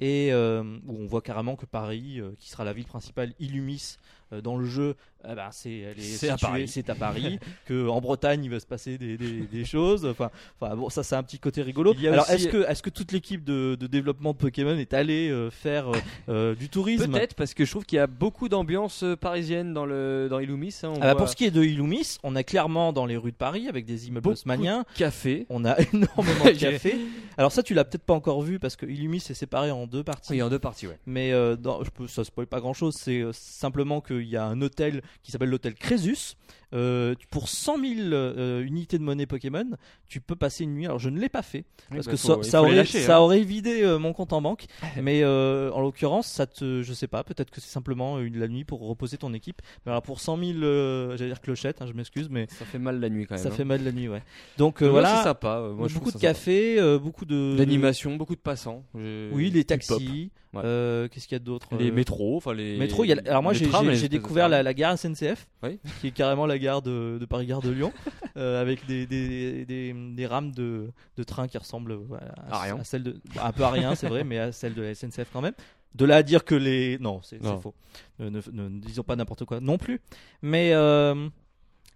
Et 0.00 0.32
euh, 0.32 0.62
où 0.88 0.96
on 0.98 1.06
voit 1.06 1.22
carrément 1.22 1.54
que 1.54 1.64
Paris, 1.66 2.20
euh, 2.20 2.32
qui 2.38 2.50
sera 2.50 2.64
la 2.64 2.72
ville 2.72 2.86
principale, 2.86 3.34
Illumis 3.38 3.96
euh, 3.98 4.02
dans 4.40 4.56
le 4.56 4.64
jeu, 4.66 4.94
eh 5.28 5.34
ben, 5.34 5.48
c'est 5.52 6.28
à 6.30 6.36
Paris. 6.36 6.66
c'est 6.68 6.88
à 6.90 6.94
Paris. 6.94 7.38
que 7.66 7.88
en 7.88 8.00
Bretagne 8.00 8.44
il 8.44 8.50
va 8.50 8.58
se 8.60 8.66
passer 8.66 8.98
des, 8.98 9.16
des- 9.16 9.42
des 9.42 9.64
choses. 9.64 10.04
Enfin, 10.06 10.30
enfin 10.60 10.74
bon, 10.74 10.88
ça 10.90 11.02
c'est 11.02 11.14
un 11.14 11.22
petit 11.22 11.38
côté 11.38 11.62
rigolo. 11.62 11.94
Alors 12.06 12.24
aussi- 12.24 12.32
est-ce 12.32 12.48
que 12.48 12.68
est-ce 12.68 12.82
que 12.82 12.90
toute 12.90 13.12
l'équipe 13.12 13.44
de, 13.44 13.76
de 13.78 13.86
développement 13.86 14.32
de 14.32 14.38
Pokémon 14.38 14.76
est 14.76 14.94
allée 14.94 15.28
euh, 15.30 15.50
faire 15.50 15.88
euh, 15.90 15.98
euh, 16.28 16.54
du 16.54 16.68
tourisme? 16.68 17.12
Peut-être 17.12 17.34
parce 17.34 17.54
que 17.54 17.64
je 17.64 17.70
trouve 17.70 17.84
qu'il 17.84 17.96
y 17.96 18.00
a 18.00 18.06
beaucoup 18.06 18.48
d'ambiance 18.48 19.02
euh, 19.04 19.16
parisienne 19.16 19.72
dans 19.74 19.86
le 19.86 20.28
dans 20.30 20.38
Illumis. 20.40 20.74
hein, 20.82 20.88
on 20.90 20.94
Ah 20.96 20.98
bah, 21.00 21.06
voit 21.12 21.16
Pour 21.18 21.28
ce 21.28 21.36
qui 21.36 21.44
est 21.44 21.50
de 21.50 21.62
Illumis, 21.62 22.16
on 22.22 22.34
a 22.36 22.42
clairement 22.42 22.92
dans 22.92 23.06
les 23.06 23.16
rues 23.16 23.32
de 23.32 23.36
Paris 23.36 23.68
avec 23.68 23.84
des 23.84 24.08
immeubles 24.08 24.28
haussmanniens. 24.30 24.84
café. 24.96 25.46
On 25.50 25.64
a 25.64 25.76
énormément 25.92 26.44
de 26.46 26.50
cafés. 26.58 26.96
Alors 27.38 27.52
ça, 27.52 27.62
tu 27.62 27.74
l'as 27.74 27.84
peut-être 27.84 28.04
pas 28.04 28.14
encore 28.14 28.42
vu 28.42 28.58
parce 28.58 28.76
que 28.76 28.86
Illumis 28.86 29.18
est 29.30 29.34
séparé 29.34 29.70
en 29.70 29.86
deux 29.86 30.02
parties. 30.02 30.32
Oui, 30.32 30.42
en 30.42 30.48
deux 30.48 30.58
parties, 30.58 30.86
ouais. 30.88 30.98
Mais 31.06 31.32
euh, 31.32 31.56
dans, 31.56 31.82
je 31.84 31.90
peux, 31.90 32.06
ça 32.08 32.24
spoil 32.24 32.46
pas 32.46 32.60
grand 32.60 32.72
chose. 32.74 32.94
C'est 32.98 33.20
euh, 33.20 33.30
simplement 33.32 34.00
qu'il 34.22 34.32
y 34.32 34.36
a 34.36 34.44
un 34.44 34.60
hôtel 34.60 35.02
qui 35.22 35.30
s'appelle 35.32 35.50
l'hôtel 35.50 35.74
Crésus. 35.74 36.36
Euh, 36.74 37.14
pour 37.30 37.50
100 37.50 37.78
000 37.78 38.00
euh, 38.12 38.62
unités 38.64 38.96
de 38.96 39.02
monnaie 39.02 39.26
Pokémon, 39.26 39.66
tu 40.08 40.22
peux 40.22 40.36
passer 40.36 40.64
une 40.64 40.72
nuit. 40.72 40.86
Alors 40.86 40.98
je 40.98 41.10
ne 41.10 41.20
l'ai 41.20 41.28
pas 41.28 41.42
fait 41.42 41.64
parce 41.90 42.06
bah, 42.06 42.12
que 42.12 42.16
faut- 42.16 42.28
ça, 42.28 42.38
il 42.38 42.44
ça 42.50 42.58
faut 42.60 42.64
les 42.64 42.70
aurait, 42.70 42.76
lâcher, 42.76 43.00
ça 43.00 43.16
hein. 43.16 43.20
aurait 43.20 43.42
vidé 43.42 43.82
euh, 43.82 43.98
mon 43.98 44.14
compte 44.14 44.32
en 44.32 44.40
banque. 44.40 44.64
Mais 45.02 45.22
en 45.22 45.80
l'occurrence, 45.80 46.26
ça 46.28 46.46
te, 46.46 46.82
je 46.82 46.92
sais 46.94 47.08
pas. 47.08 47.24
Peut-être 47.24 47.50
que 47.50 47.60
c'est 47.60 47.70
simplement 47.70 48.18
une 48.20 48.38
la 48.38 48.48
nuit 48.48 48.64
pour 48.64 48.80
reposer 48.80 49.18
ton 49.18 49.34
équipe. 49.34 49.60
Mais 49.84 49.90
alors 49.92 50.02
pour 50.02 50.20
100 50.20 50.38
000, 50.38 50.50
euh, 50.62 51.16
j'allais 51.16 51.30
dire 51.30 51.40
clochettes, 51.42 51.82
hein, 51.82 51.86
je 51.86 51.92
m'excuse, 51.92 52.28
mais 52.30 52.46
Ça 52.48 52.64
fait 52.64 52.78
mal 52.78 53.00
la 53.00 53.10
nuit 53.10 53.26
quand 53.26 53.34
même. 53.34 53.42
ça 53.42 53.50
hein. 53.50 53.52
fait 53.52 53.64
mal 53.64 53.84
la 53.84 53.92
nuit, 53.92 54.08
ouais. 54.08 54.22
Donc 54.56 54.80
Mais 54.80 54.88
voilà, 54.88 55.18
c'est 55.18 55.24
sympa. 55.24 55.68
Moi, 55.74 55.88
beaucoup 55.92 56.10
de 56.10 56.18
euh, 56.80 56.98
beaucoup 56.98 57.24
de 57.24 57.54
D'animation, 57.56 58.16
beaucoup 58.16 58.34
de 58.34 58.40
passants. 58.40 58.84
Oui, 58.94 59.50
les 59.50 59.64
taxis. 59.64 60.30
Ouais. 60.54 60.60
euh, 60.64 61.08
Qu'est-ce 61.08 61.26
qu'il 61.26 61.34
y 61.34 61.40
a 61.40 61.44
d'autre 61.44 61.68
Les 61.78 61.90
euh, 61.90 61.94
métros, 61.94 62.36
enfin 62.36 62.52
les. 62.52 62.76
métro, 62.76 63.04
il 63.04 63.08
y 63.08 63.12
a- 63.14 63.22
alors 63.26 63.42
moi 63.42 63.52
j'ai 63.54 64.08
découvert 64.08 64.48
la, 64.50 64.74
gare 64.74 64.98
SNCF, 64.98 65.48
Oui. 65.62 65.78
qui 66.00 66.08
est 66.08 66.10
carrément 66.10 66.44
la 66.46 66.58
gare 66.58 66.82
de, 66.82 67.16
de 67.18 67.24
Paris 67.24 67.46
Gare 67.46 67.62
de 67.62 67.70
Lyon, 67.70 67.90
euh, 68.36 68.60
avec 68.60 68.86
des, 68.86 69.06
des, 69.06 69.64
des, 69.64 69.94
des 69.94 70.26
rames 70.26 70.52
de, 70.52 70.90
de 71.16 71.22
train 71.22 71.48
qui 71.48 71.56
ressemblent 71.56 71.94
voilà, 71.94 72.34
À 72.50 72.58
rien. 72.60 72.76
à 72.78 72.84
celle 72.84 73.02
de 73.02 73.20
un 73.42 73.52
peu 73.52 73.62
à 73.62 73.70
rien, 73.70 73.94
c'est 73.94 74.08
vrai, 74.08 74.24
mais 74.24 74.38
à 74.38 74.52
celle 74.52 74.74
de 74.74 74.82
la 74.82 74.94
SNCF 74.94 75.28
quand 75.32 75.40
même. 75.40 75.54
De 75.94 76.04
là 76.06 76.16
à 76.16 76.22
dire 76.22 76.44
que 76.44 76.54
les 76.54 76.98
non, 77.00 77.20
c'est 77.22 77.42
faux. 77.60 77.74
Ne, 78.18 78.28
ne- 78.30 78.40
ne- 78.52 78.68
ne 78.68 78.80
disons 78.80 79.02
pas 79.02 79.16
n'importe 79.16 79.44
quoi 79.44 79.60
non 79.60 79.76
plus. 79.78 80.00
Mais 80.42 80.72
euh, 80.72 81.28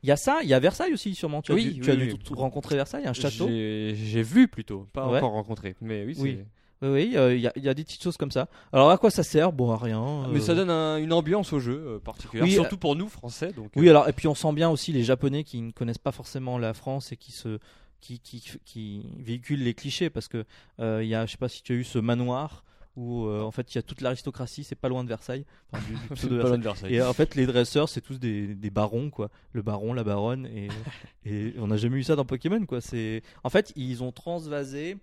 il 0.03 0.09
y 0.09 0.13
a 0.13 0.17
ça, 0.17 0.41
il 0.43 0.49
y 0.49 0.55
a 0.55 0.61
Versailles 0.61 0.93
aussi 0.93 1.15
sûrement. 1.15 1.41
Tu 1.43 1.53
as 1.53 1.55
Oui, 1.55 1.65
dû, 1.65 1.71
oui, 1.73 1.81
tu 1.81 1.91
as 1.91 1.95
oui. 1.95 2.09
dû 2.09 2.19
tout- 2.19 2.35
rencontrer 2.35 2.75
Versailles, 2.77 3.07
un 3.07 3.15
château. 3.15 3.49
J'ai 3.49 4.23
vu 4.23 4.49
plutôt, 4.49 4.87
pas 4.93 5.09
Ouais. 5.09 5.17
encore 5.19 5.33
rencontré. 5.33 5.77
Mais 5.81 6.05
oui. 6.05 6.39
Oui. 6.83 7.13
Euh, 7.17 7.35
il 7.35 7.41
y, 7.41 7.47
a, 7.47 7.53
il 7.57 7.65
y 7.65 7.69
a 7.69 7.75
des 7.75 7.85
petites 7.85 8.03
choses 8.03 8.17
comme 8.17 8.31
ça. 8.31 8.49
Alors 8.73 8.91
à 8.91 8.99
quoi 8.99 9.11
ça 9.11 9.23
sert? 9.23 9.53
Bon, 9.53 9.71
à 9.73 9.77
rien. 9.79 10.29
Mais 10.29 10.39
euh, 10.39 10.41
ça 10.41 10.55
donne 10.55 10.71
un- 10.71 10.99
une 10.99 11.13
ambiance 11.13 11.53
au 11.53 11.59
jeu 11.61 11.83
euh, 11.87 11.99
particulière, 11.99 12.45
Oui, 12.45 12.53
surtout 12.53 12.77
pour 12.77 12.97
nous 12.97 13.09
Français. 13.09 13.53
Donc, 13.53 13.71
Oui, 13.77 13.87
euh, 13.87 13.91
alors 13.91 14.09
et 14.09 14.13
puis 14.13 14.29
on 14.29 14.35
sent 14.35 14.53
bien 14.53 14.69
aussi 14.69 14.93
les 14.93 15.03
Japonais 15.05 15.43
qui 15.45 15.61
ne 15.63 15.71
connaissent 15.73 15.97
pas 15.99 16.13
forcément 16.13 16.59
la 16.59 16.75
France 16.75 17.13
et 17.13 17.17
qui 17.17 17.33
se 17.33 17.59
qui, 18.01 18.21
qui, 18.21 18.45
qui 18.67 19.07
véhiculent 19.19 19.63
les 19.63 19.73
clichés 19.75 20.11
parce 20.11 20.29
que 20.29 20.45
euh, 20.81 21.01
il 21.03 21.09
y 21.09 21.15
a, 21.15 21.25
je 21.27 21.33
sais 21.33 21.39
pas 21.39 21.49
si 21.49 21.63
tu 21.63 21.73
as 21.73 21.77
eu 21.77 21.83
ce 21.85 21.99
manoir 21.99 22.63
où 22.95 23.27
euh, 23.27 23.41
en 23.43 23.51
fait 23.51 23.75
il 23.75 23.77
y 23.77 23.79
a 23.79 23.83
toute 23.83 24.01
l'aristocratie, 24.03 24.63
c'est 24.65 24.75
pas 24.75 24.89
loin 24.89 25.03
de 25.03 25.09
Versailles. 25.09 25.45
Enfin, 25.73 25.83
du- 25.87 26.29
du 26.29 26.29
pas 26.43 26.49
loin 26.49 26.59
de 26.59 26.63
Versailles. 26.63 26.95
Et 26.95 27.01
euh, 27.01 27.09
en 27.09 27.13
fait, 27.15 27.35
les 27.35 27.47
dresseurs, 27.47 27.89
c'est 27.89 28.01
tous 28.03 28.19
des, 28.19 28.55
des 28.55 28.71
barons, 28.71 29.11
quoi. 29.11 29.29
Le 29.53 29.61
baron, 29.63 29.93
la 29.93 30.05
baronne, 30.05 30.47
et, 30.47 30.69
et 31.27 31.55
on 31.59 31.67
n'a 31.67 31.77
jamais 31.79 31.97
eu 31.99 32.05
ça 32.05 32.17
dans 32.17 32.25
Pokémon, 32.25 32.65
quoi. 32.65 32.81
C'est, 32.81 33.23
en 33.45 33.51
fait, 33.51 33.73
ils 33.77 34.03
ont 34.03 34.13
transvasé 34.13 34.97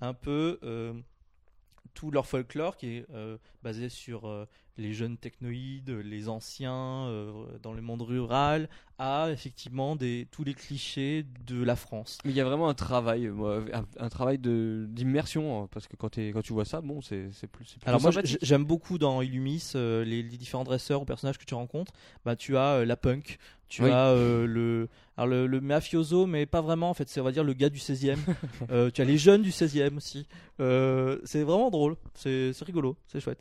un 0.00 0.14
peu 0.14 0.58
euh, 0.62 0.92
tout 1.94 2.10
leur 2.10 2.26
folklore 2.26 2.76
qui 2.76 2.98
est 2.98 3.06
euh, 3.10 3.38
basé 3.62 3.88
sur 3.88 4.28
euh, 4.28 4.46
les 4.78 4.92
jeunes 4.94 5.16
technoïdes, 5.18 5.90
les 5.90 6.28
anciens 6.28 7.06
euh, 7.06 7.30
dans 7.62 7.72
le 7.72 7.82
monde 7.82 8.02
rural, 8.02 8.68
à 8.98 9.28
effectivement 9.30 9.96
des, 9.96 10.26
tous 10.30 10.44
les 10.44 10.54
clichés 10.54 11.26
de 11.46 11.62
la 11.62 11.76
France. 11.76 12.18
Mais 12.24 12.30
il 12.30 12.36
y 12.36 12.40
a 12.40 12.44
vraiment 12.44 12.68
un 12.68 12.74
travail, 12.74 13.26
euh, 13.26 13.64
un, 13.72 13.84
un 13.98 14.08
travail 14.08 14.38
d'immersion, 14.38 15.62
hein, 15.64 15.68
parce 15.72 15.88
que 15.88 15.96
quand, 15.96 16.08
tu 16.10 16.32
vois 16.52 16.64
ça, 16.64 16.80
bon, 16.80 17.00
c'est 17.02 17.28
plus. 17.48 17.48
plutôt 17.48 17.80
Alors 17.88 18.00
moi 18.00 18.10
j'aime 18.42 18.64
beaucoup 18.64 18.98
dans 18.98 19.22
Illumis 19.22 19.72
euh, 19.74 20.04
les, 20.04 20.22
les 20.22 20.36
différents 20.36 20.64
dresseurs 20.64 21.02
ou 21.02 21.04
personnages 21.04 21.38
que 21.38 21.44
tu 21.44 21.54
rencontres. 21.54 21.92
Bah 22.24 22.36
tu 22.36 22.56
as 22.56 22.74
euh, 22.76 22.84
la 22.84 22.96
punk, 22.96 23.38
tu 23.68 23.82
Oui. 23.82 23.90
as 23.90 24.08
euh, 24.10 24.46
le 24.46 24.88
alors 25.16 25.28
le, 25.28 25.46
le 25.46 25.60
mafioso 25.60 26.26
mais 26.26 26.46
pas 26.46 26.60
vraiment 26.62 26.88
en 26.90 26.94
fait 26.94 27.08
c'est 27.08 27.20
on 27.20 27.24
va 27.24 27.32
dire 27.32 27.44
le 27.44 27.52
gars 27.54 27.68
du 27.68 27.78
16e. 27.78 28.16
Euh, 28.70 28.90
tu 28.90 29.00
as 29.02 29.04
les 29.04 29.18
jeunes 29.18 29.42
du 29.42 29.50
16e 29.50 29.96
aussi. 29.96 30.26
Euh, 30.60 31.18
c'est 31.24 31.42
vraiment 31.42 31.70
drôle, 31.70 31.96
c'est 32.14 32.52
c'est 32.52 32.64
rigolo, 32.64 32.96
c'est 33.06 33.20
chouette. 33.20 33.40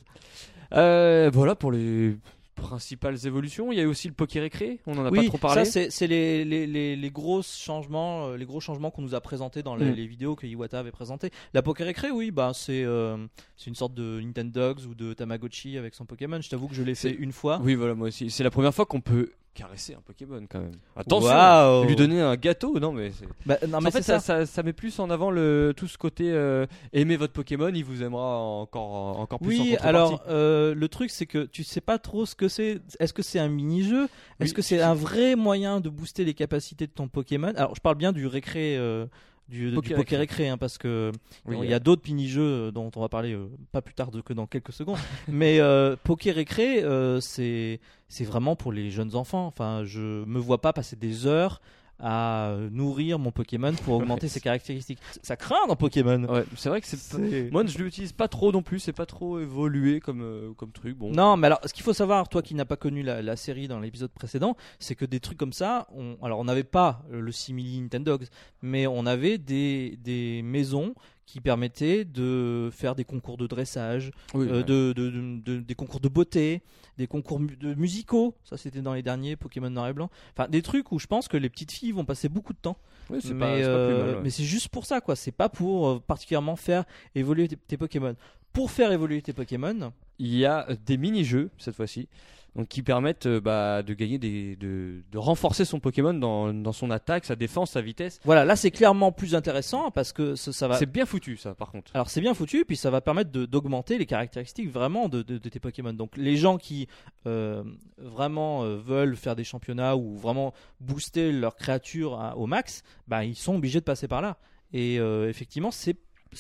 Euh, 0.73 1.29
voilà 1.33 1.55
pour 1.55 1.71
les 1.71 2.15
principales 2.55 3.25
évolutions. 3.25 3.71
Il 3.71 3.77
y 3.77 3.81
a 3.81 3.83
eu 3.83 3.87
aussi 3.87 4.07
le 4.07 4.13
Poké 4.13 4.39
Récré, 4.39 4.79
on 4.85 4.95
en 4.97 5.05
a 5.05 5.11
pas 5.11 5.23
trop 5.23 5.37
parlé. 5.39 5.65
ça 5.65 5.89
c'est 5.89 6.07
les, 6.07 6.45
les, 6.45 6.67
les, 6.67 6.95
les 6.95 7.09
gros 7.09 7.41
changements 7.41 8.27
euh, 8.27 8.37
les 8.37 8.45
gros 8.45 8.59
changements 8.59 8.91
qu'on 8.91 9.01
nous 9.01 9.15
a 9.15 9.21
présentés 9.21 9.63
dans 9.63 9.75
les, 9.75 9.85
Mm. 9.91 9.93
vidéos 10.05 10.35
que 10.35 10.45
Iwata 10.45 10.79
avait 10.79 10.91
présentées. 10.91 11.31
La 11.53 11.63
Pokérécré 11.63 12.11
oui, 12.11 12.29
bah 12.29 12.51
c'est 12.53 12.83
euh, 12.83 13.17
c'est 13.57 13.67
une 13.69 13.75
sorte 13.75 13.93
de 13.95 14.19
Nintendogs 14.19 14.85
ou 14.87 14.93
de 14.93 15.13
Tamagotchi 15.13 15.77
avec 15.77 15.95
son 15.95 16.05
Pokémon. 16.05 16.39
Je 16.39 16.49
t'avoue 16.49 16.67
que 16.67 16.75
je 16.75 16.83
l'ai 16.83 16.95
fait 16.95 17.11
une 17.11 17.31
fois. 17.31 17.59
Oui, 17.63 17.73
voilà, 17.75 17.95
moi 17.95 18.09
aussi. 18.09 18.29
C'est 18.29 18.43
la 18.43 18.51
première 18.51 18.73
fois 18.75 18.85
qu'on 18.85 19.01
peut 19.01 19.31
caresser 19.53 19.93
un 19.93 20.01
Pokémon 20.01 20.41
quand 20.49 20.59
même. 20.59 20.75
Attention, 20.95 21.83
lui 21.83 21.95
donner 21.95 22.21
un 22.21 22.35
gâteau, 22.35 22.79
non 22.79 22.91
mais. 22.91 23.11
Bah, 23.45 23.57
non, 23.67 23.81
mais 23.81 23.87
en 23.87 23.91
fait, 23.91 24.01
ça, 24.01 24.19
ça, 24.19 24.45
ça 24.45 24.63
met 24.63 24.73
plus 24.73 24.99
en 24.99 25.09
avant 25.09 25.29
le 25.31 25.73
tout 25.75 25.87
ce 25.87 25.97
côté 25.97 26.31
euh, 26.31 26.65
aimer 26.93 27.17
votre 27.17 27.33
Pokémon, 27.33 27.71
il 27.73 27.83
vous 27.83 28.03
aimera 28.03 28.37
encore 28.39 29.19
encore 29.19 29.39
plus. 29.39 29.59
Oui, 29.59 29.75
alors 29.81 30.21
euh, 30.29 30.73
le 30.73 30.87
truc 30.87 31.09
c'est 31.09 31.25
que 31.25 31.45
tu 31.45 31.63
sais 31.63 31.81
pas 31.81 31.97
trop 31.97 32.25
ce 32.25 32.35
que 32.35 32.47
c'est. 32.47 32.79
Est-ce 32.99 33.13
que 33.13 33.23
c'est 33.23 33.39
un 33.39 33.49
mini-jeu? 33.49 34.05
Est-ce 34.39 34.51
Oui. 34.51 34.53
que 34.53 34.61
c'est 34.61 34.81
un 34.81 34.93
vrai 34.93 35.35
moyen 35.35 35.79
de 35.81 35.89
booster 35.89 36.23
les 36.23 36.33
capacités 36.33 36.87
de 36.87 36.91
ton 36.91 37.07
Pokémon? 37.07 37.53
Alors 37.55 37.75
je 37.75 37.81
parle 37.81 37.95
bien 37.95 38.11
du 38.13 38.27
récré, 38.27 38.77
euh, 38.77 39.05
du, 39.51 39.69
récré. 39.97 40.17
récré, 40.17 40.49
hein, 40.49 40.57
parce 40.57 40.77
que 40.77 41.11
Oui, 41.45 41.57
il 41.63 41.69
y 41.69 41.73
a 41.73 41.75
euh, 41.75 41.79
d'autres 41.79 42.01
mini-jeux 42.07 42.41
euh, 42.41 42.71
dont 42.71 42.89
on 42.95 43.01
va 43.01 43.09
parler 43.09 43.33
euh, 43.33 43.47
pas 43.71 43.81
plus 43.81 43.93
tard 43.93 44.09
de- 44.09 44.21
que 44.21 44.33
dans 44.33 44.47
quelques 44.47 44.71
secondes. 44.73 44.97
Mais 45.27 45.59
euh, 45.59 45.95
récré, 46.31 46.83
euh, 46.83 47.19
c'est 47.19 47.79
c'est 48.07 48.23
vraiment 48.23 48.55
pour 48.55 48.71
les 48.71 48.89
jeunes 48.91 49.15
enfants. 49.15 49.45
Enfin, 49.45 49.83
je 49.85 50.23
me 50.25 50.39
vois 50.39 50.61
pas 50.61 50.73
passer 50.73 50.95
des 50.95 51.27
heures 51.27 51.61
à 52.01 52.49
euh, 52.49 52.69
nourrir 52.71 53.19
mon 53.19 53.31
Pokémon 53.31 53.73
pour 53.73 53.95
augmenter 53.95 54.27
ses 54.27 54.41
caractéristiques. 54.41 54.99
Ça 55.21 55.35
craint 55.35 55.67
dans 55.67 55.75
Pokémon. 55.75 56.23
Ouais, 56.25 56.43
c'est 56.55 56.69
vrai 56.69 56.81
que 56.81 56.87
c'est. 56.87 57.51
Moi, 57.51 57.65
je 57.65 57.77
l'utilise 57.77 58.11
pas 58.11 58.27
trop 58.27 58.51
non 58.51 58.61
plus. 58.61 58.79
C'est 58.79 58.93
pas 58.93 59.05
trop 59.05 59.39
évolué 59.39 59.99
comme 59.99 60.21
euh, 60.21 60.53
comme 60.57 60.71
truc. 60.71 60.97
Bon. 60.97 61.11
Non, 61.11 61.37
mais 61.37 61.47
alors, 61.47 61.59
ce 61.65 61.73
qu'il 61.73 61.83
faut 61.83 61.93
savoir, 61.93 62.27
toi 62.27 62.41
qui 62.41 62.55
n'as 62.55 62.65
pas 62.65 62.77
connu 62.77 63.03
la, 63.03 63.21
la 63.21 63.35
série 63.35 63.67
dans 63.67 63.79
l'épisode 63.79 64.11
précédent, 64.11 64.55
c'est 64.79 64.95
que 64.95 65.05
des 65.05 65.19
trucs 65.19 65.37
comme 65.37 65.53
ça, 65.53 65.87
on, 65.95 66.17
alors 66.23 66.39
on 66.39 66.45
n'avait 66.45 66.63
pas 66.63 67.03
le 67.09 67.31
simili 67.31 67.79
Nintendogs, 67.79 68.25
mais 68.61 68.87
on 68.87 69.05
avait 69.05 69.37
des, 69.37 69.97
des 70.03 70.41
maisons 70.43 70.95
qui 71.25 71.39
permettaient 71.39 72.03
de 72.03 72.69
faire 72.73 72.93
des 72.95 73.05
concours 73.05 73.37
de 73.37 73.47
dressage, 73.47 74.11
Oui, 74.33 74.47
euh, 74.49 74.57
ouais. 74.57 74.63
de, 74.63 74.93
de- 74.95 75.09
de- 75.09 75.41
de- 75.41 75.59
des 75.59 75.75
concours 75.75 75.99
de 76.01 76.09
beauté, 76.09 76.61
des 76.97 77.07
concours 77.07 77.39
mu- 77.39 77.55
de 77.55 77.73
musicaux, 77.75 78.35
ça 78.43 78.57
c'était 78.57 78.81
dans 78.81 78.93
les 78.93 79.01
derniers 79.03 79.35
Pokémon 79.37 79.69
Noir 79.69 79.87
et 79.87 79.93
Blanc, 79.93 80.09
enfin 80.35 80.49
des 80.49 80.61
trucs 80.61 80.91
où 80.91 80.99
je 80.99 81.07
pense 81.07 81.27
que 81.27 81.37
les 81.37 81.49
petites 81.49 81.71
filles 81.71 81.91
vont 81.93 82.03
passer 82.05 82.27
beaucoup 82.27 82.53
de 82.53 82.57
temps. 82.59 82.77
Oui, 83.09 83.19
mais 83.33 83.39
pas, 83.39 83.45
euh, 83.55 84.15
ouais. 84.15 84.19
mais 84.23 84.29
c'est 84.29 84.43
juste 84.43 84.67
pour 84.69 84.85
ça 84.85 84.99
quoi. 85.01 85.15
C'est 85.15 85.31
pas 85.31 85.47
pour 85.49 85.87
euh, 85.87 85.99
particulièrement 86.05 86.55
faire 86.55 86.83
évoluer 87.15 87.47
tes, 87.47 87.55
tes 87.55 87.77
Pokémon. 87.77 88.15
Pour 88.53 88.69
faire 88.71 88.91
évoluer 88.91 89.21
tes 89.21 89.31
Pokémon 89.33 89.93
il 90.19 90.35
y 90.35 90.45
a 90.45 90.67
des 90.85 90.97
mini-jeux 90.97 91.49
cette 91.57 91.75
fois-ci, 91.75 92.07
donc 92.55 92.67
qui 92.67 92.83
permettent 92.83 93.27
euh, 93.27 93.39
bah, 93.39 93.81
de 93.81 93.93
gagner 93.93 94.17
des, 94.17 94.55
de, 94.57 95.03
de 95.09 95.17
renforcer 95.17 95.63
son 95.63 95.79
Pokémon 95.79 96.13
dans, 96.13 96.53
dans 96.53 96.71
son 96.73 96.91
attaque, 96.91 97.23
sa 97.25 97.35
défense, 97.35 97.71
sa 97.71 97.81
vitesse. 97.81 98.19
Voilà, 98.25 98.43
là 98.43 98.55
c'est 98.55 98.71
clairement 98.71 99.11
plus 99.11 99.35
intéressant 99.35 99.89
parce 99.91 100.11
que 100.11 100.35
ça, 100.35 100.51
ça 100.51 100.67
va. 100.67 100.77
C'est 100.77 100.85
bien 100.91 101.05
foutu 101.05 101.37
ça, 101.37 101.55
par 101.55 101.71
contre. 101.71 101.91
Alors 101.93 102.09
c'est 102.09 102.19
bien 102.21 102.33
foutu, 102.33 102.65
puis 102.65 102.75
ça 102.75 102.89
va 102.89 102.99
permettre 103.01 103.31
d'augmenter 103.31 103.97
les 103.97 104.05
caractéristiques 104.05 104.69
vraiment 104.69 105.07
de, 105.07 105.21
de- 105.21 105.37
de 105.37 105.49
tes 105.49 105.59
Pokémon. 105.59 105.93
Donc 105.93 106.17
les 106.17 106.35
gens 106.35 106.57
qui 106.57 106.87
euh, 107.25 107.63
vraiment 107.97 108.63
euh, 108.63 108.75
veulent 108.77 109.15
faire 109.15 109.35
des 109.35 109.43
championnats 109.45 109.95
ou 109.95 110.17
vraiment 110.17 110.53
booster 110.81 111.31
leur 111.31 111.55
créature 111.55 112.19
à- 112.19 112.35
au 112.37 112.47
max, 112.47 112.83
bah 113.07 113.23
ils 113.23 113.35
sont 113.35 113.55
obligés 113.55 113.79
de 113.79 113.85
passer 113.85 114.07
par 114.07 114.21
là. 114.21 114.37
Et 114.73 114.95
effectivement 114.95 115.69
c'est 115.71 115.97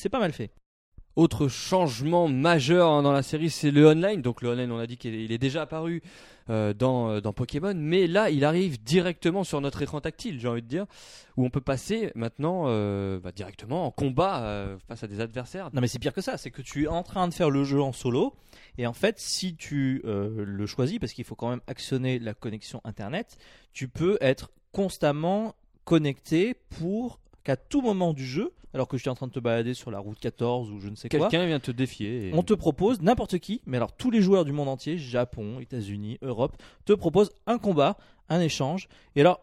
pas 0.09 0.19
mal 0.19 0.31
fait. 0.31 0.51
Autre 1.17 1.49
changement 1.49 2.27
majeur 2.29 2.89
hein, 2.89 3.01
dans 3.03 3.11
la 3.11 3.21
série, 3.23 3.49
c'est 3.49 3.69
le 3.71 3.85
online. 3.87 4.21
Donc 4.21 4.41
le 4.41 4.49
online, 4.49 4.71
on 4.71 4.79
a 4.79 4.87
dit 4.87 4.95
qu'il 4.97 5.31
est- 5.31 5.37
déjà 5.37 5.63
apparu 5.63 6.01
euh, 6.49 6.73
dans, 6.73 7.09
euh, 7.09 7.21
dans 7.21 7.33
Pokémon, 7.33 7.73
mais 7.75 8.07
là, 8.07 8.29
il 8.29 8.45
arrive 8.45 8.81
directement 8.81 9.43
sur 9.43 9.59
notre 9.61 9.81
écran 9.81 9.99
tactile, 10.01 10.39
j'ai 10.39 10.47
envie 10.47 10.61
de 10.61 10.67
dire, 10.67 10.85
où 11.37 11.45
on 11.45 11.49
peut 11.49 11.61
passer 11.61 12.11
maintenant 12.15 12.63
euh, 12.67 13.19
bah, 13.19 13.31
directement 13.31 13.85
en 13.85 13.91
combat 13.91 14.67
face 14.87 15.03
à 15.03 15.07
des 15.07 15.19
adversaires. 15.19 15.69
Non 15.73 15.81
mais 15.81 15.87
c'est 15.87 15.99
pire 15.99 16.13
que 16.13 16.21
ça, 16.21 16.37
c'est 16.37 16.51
que 16.51 16.61
tu 16.61 16.83
es 16.85 16.87
en 16.87 17.03
train 17.03 17.27
de 17.27 17.33
faire 17.33 17.49
le 17.49 17.63
jeu 17.63 17.81
en 17.81 17.91
solo 17.93 18.33
et 18.77 18.87
en 18.87 18.93
fait 18.93 19.19
si 19.19 19.55
tu 19.55 20.01
le 20.03 20.65
choisis 20.65 20.97
parce 20.99 21.13
qu'il 21.13 21.25
faut 21.25 21.35
quand 21.35 21.49
même 21.49 21.61
actionner 21.67 22.19
la 22.19 22.33
connexion 22.33 22.81
internet, 22.83 23.37
tu 23.73 23.87
peux 23.87 24.17
être 24.21 24.51
constamment 24.71 25.55
connecté 25.85 26.55
pour 26.79 27.19
qu'à 27.43 27.55
tout 27.57 27.81
moment 27.81 28.13
du 28.13 28.25
jeu, 28.25 28.51
alors 28.73 28.87
que 28.87 28.95
je 28.97 29.01
suis 29.01 29.09
en 29.09 29.15
train 29.15 29.27
de 29.27 29.31
te 29.33 29.39
balader 29.39 29.73
sur 29.73 29.91
la 29.91 29.99
route 29.99 30.17
14 30.19 30.71
ou 30.71 30.79
je 30.79 30.87
ne 30.89 30.95
sais 30.95 31.09
quoi, 31.09 31.27
Quelqu'un 31.27 31.45
vient 31.45 31.59
te 31.59 31.71
défier. 31.71 32.29
et- 32.29 32.33
on 32.33 32.43
te 32.43 32.53
propose 32.53 33.01
n'importe 33.01 33.37
qui, 33.39 33.61
mais 33.65 33.77
alors 33.77 33.91
tous 33.93 34.11
les 34.11 34.21
joueurs 34.21 34.45
du 34.45 34.51
monde 34.53 34.69
entier, 34.69 34.97
Japon, 34.97 35.59
États-Unis, 35.59 36.17
Europe, 36.21 36.55
te 36.85 36.93
proposent 36.93 37.31
un 37.47 37.57
combat, 37.57 37.97
un 38.29 38.39
échange. 38.39 38.87
Et 39.17 39.21
alors, 39.21 39.41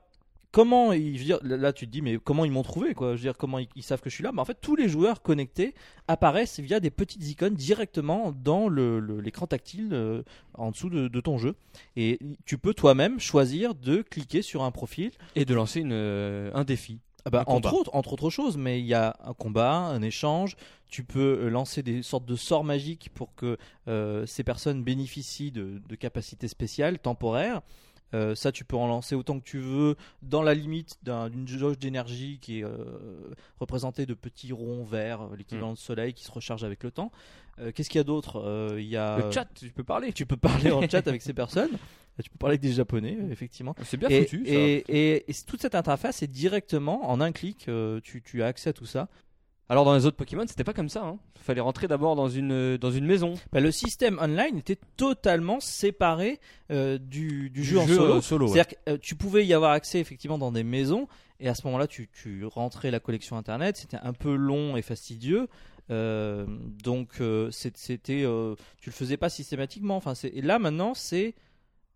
comment, 0.50 0.94
ils- 0.94 1.14
je 1.14 1.18
veux 1.18 1.24
dire, 1.26 1.40
là 1.42 1.74
tu 1.74 1.86
te 1.86 1.90
dis, 1.92 2.00
mais 2.00 2.16
comment 2.16 2.46
ils 2.46 2.50
m'ont 2.50 2.62
trouvé 2.62 2.94
quoi? 2.94 3.08
Je 3.08 3.16
veux 3.16 3.22
dire, 3.28 3.36
comment 3.36 3.58
ils, 3.58 3.68
ils 3.76 3.82
savent 3.82 4.00
que 4.00 4.08
je 4.08 4.14
suis 4.14 4.24
là? 4.24 4.32
Mais 4.32 4.40
en 4.40 4.46
fait, 4.46 4.56
tous 4.62 4.76
les 4.76 4.88
joueurs 4.88 5.20
connectés 5.20 5.74
apparaissent 6.06 6.58
via 6.60 6.80
des 6.80 6.90
petites 6.90 7.22
icônes 7.28 7.54
directement 7.54 8.32
dans 8.32 8.70
l'écran 8.70 9.46
tactile 9.46 9.90
euh, 9.92 10.22
en 10.54 10.70
dessous 10.70 10.88
de, 10.88 11.08
de 11.08 11.20
ton 11.20 11.36
jeu. 11.36 11.54
Et 11.96 12.18
tu 12.46 12.56
peux 12.56 12.72
toi-même 12.72 13.20
choisir 13.20 13.74
de 13.74 14.00
cliquer 14.00 14.40
sur 14.40 14.62
un 14.62 14.70
profil 14.70 15.10
Et 15.36 15.44
de 15.44 15.52
lancer 15.54 15.80
une, 15.80 15.92
euh, 15.92 16.50
un 16.54 16.64
défi. 16.64 17.00
Ah 17.28 17.30
bah, 17.30 17.44
Un 17.46 17.52
entre, 17.54 17.72
autres, 17.74 17.90
entre 17.94 18.12
autres 18.14 18.30
choses, 18.30 18.56
mais 18.56 18.80
il 18.80 18.86
y 18.86 18.94
a 18.94 19.16
un 19.24 19.32
combat, 19.34 19.72
un 19.74 20.02
échange. 20.02 20.56
Tu 20.90 21.04
peux 21.04 21.38
euh, 21.42 21.48
lancer 21.50 21.82
des 21.82 22.02
sortes 22.02 22.24
de 22.26 22.36
sorts 22.36 22.64
magiques 22.64 23.10
pour 23.14 23.34
que 23.34 23.56
euh, 23.88 24.26
ces 24.26 24.42
personnes 24.44 24.82
bénéficient 24.82 25.52
de, 25.52 25.80
de 25.86 25.94
capacités 25.96 26.48
spéciales, 26.48 26.98
temporaires. 26.98 27.60
Euh, 28.14 28.34
ça, 28.34 28.52
tu 28.52 28.64
peux 28.64 28.76
en 28.76 28.86
lancer 28.86 29.14
autant 29.14 29.38
que 29.38 29.44
tu 29.44 29.58
veux, 29.58 29.94
dans 30.22 30.40
la 30.42 30.54
limite 30.54 30.96
d'un- 31.02 31.28
d'une 31.28 31.46
jauge 31.46 31.78
d'énergie 31.78 32.38
qui 32.40 32.60
est 32.60 32.64
euh, 32.64 32.72
représentée 33.60 34.06
de 34.06 34.14
petits 34.14 34.52
ronds 34.52 34.84
verts, 34.84 35.28
l'équivalent 35.36 35.74
de 35.74 35.78
soleil 35.78 36.14
qui 36.14 36.24
se 36.24 36.32
recharge 36.32 36.64
avec 36.64 36.82
le 36.84 36.90
temps. 36.90 37.12
Euh, 37.60 37.70
Qu'est-ce 37.70 37.90
qu'il 37.90 37.98
y 37.98 38.00
a 38.00 38.04
d'autre? 38.04 38.74
Il 38.78 38.86
y 38.86 38.96
a 38.96 39.18
Le 39.18 39.30
chat, 39.30 39.46
tu 39.54 39.70
peux 39.72 39.84
parler. 39.84 40.14
Tu 40.14 40.24
peux 40.24 40.38
parler 40.38 40.70
en 40.70 40.80
chat 40.88 41.06
avec 41.06 41.20
ces 41.20 41.34
personnes. 41.34 41.72
Tu 42.22 42.30
peux 42.30 42.38
parler 42.38 42.52
avec 42.54 42.60
des 42.62 42.72
japonais, 42.72 43.16
euh, 43.20 43.30
effectivement 43.30 43.74
C'est 43.84 43.96
bien 43.96 44.08
et, 44.08 44.22
foutu. 44.22 44.44
ça. 44.46 44.52
et, 44.52 44.84
et- 44.88 45.30
et 45.30 45.34
toute 45.46 45.62
cette 45.62 45.74
interface 45.74 46.22
est 46.22 46.26
directement 46.26 47.10
en 47.10 47.20
un 47.20 47.32
clic, 47.32 47.66
euh, 47.68 48.00
tu, 48.02 48.22
tu 48.22 48.42
as 48.42 48.46
accès 48.46 48.70
à 48.70 48.72
tout 48.72 48.86
ça. 48.86 49.08
Alors 49.70 49.84
dans 49.84 49.94
les 49.94 50.06
autres 50.06 50.16
Pokémon, 50.16 50.44
c'était 50.48 50.64
pas 50.64 50.72
comme 50.72 50.88
ça. 50.88 51.04
Hein. 51.04 51.18
Fallait 51.38 51.60
rentrer 51.60 51.88
d'abord 51.88 52.16
dans 52.16 52.28
une 52.30 52.78
dans 52.78 52.90
une 52.90 53.04
maison. 53.04 53.34
Bah, 53.52 53.60
le 53.60 53.70
système 53.70 54.18
online 54.18 54.56
était 54.56 54.78
totalement 54.96 55.60
séparé 55.60 56.40
euh, 56.70 56.96
du, 56.96 57.50
du 57.50 57.62
jeu 57.64 57.78
en 57.78 57.86
solo. 57.86 58.14
euh, 58.14 58.20
solo, 58.22 58.46
ouais. 58.46 58.52
C'est-à-dire 58.54 58.78
que 58.86 58.90
euh, 58.92 58.98
tu 58.98 59.14
pouvais 59.14 59.44
y 59.46 59.52
avoir 59.52 59.72
accès 59.72 60.00
effectivement 60.00 60.38
dans 60.38 60.52
des 60.52 60.64
maisons, 60.64 61.06
et 61.38 61.48
à 61.50 61.54
ce 61.54 61.66
moment-là, 61.66 61.86
tu, 61.86 62.08
tu 62.08 62.46
rentrais 62.46 62.90
la 62.90 62.98
collection 62.98 63.36
internet. 63.36 63.76
C'était 63.76 63.98
un 64.02 64.14
peu 64.14 64.34
long 64.34 64.76
et 64.78 64.82
fastidieux. 64.82 65.48
Euh, 65.90 66.46
donc 66.82 67.20
euh, 67.20 67.50
c'était, 67.50 68.22
euh, 68.24 68.54
tu 68.80 68.90
le 68.90 68.94
faisais 68.94 69.16
pas 69.18 69.28
systématiquement. 69.28 69.96
Enfin, 69.96 70.14
et 70.22 70.40
là 70.42 70.58
maintenant, 70.58 70.94
c'est, 70.94 71.34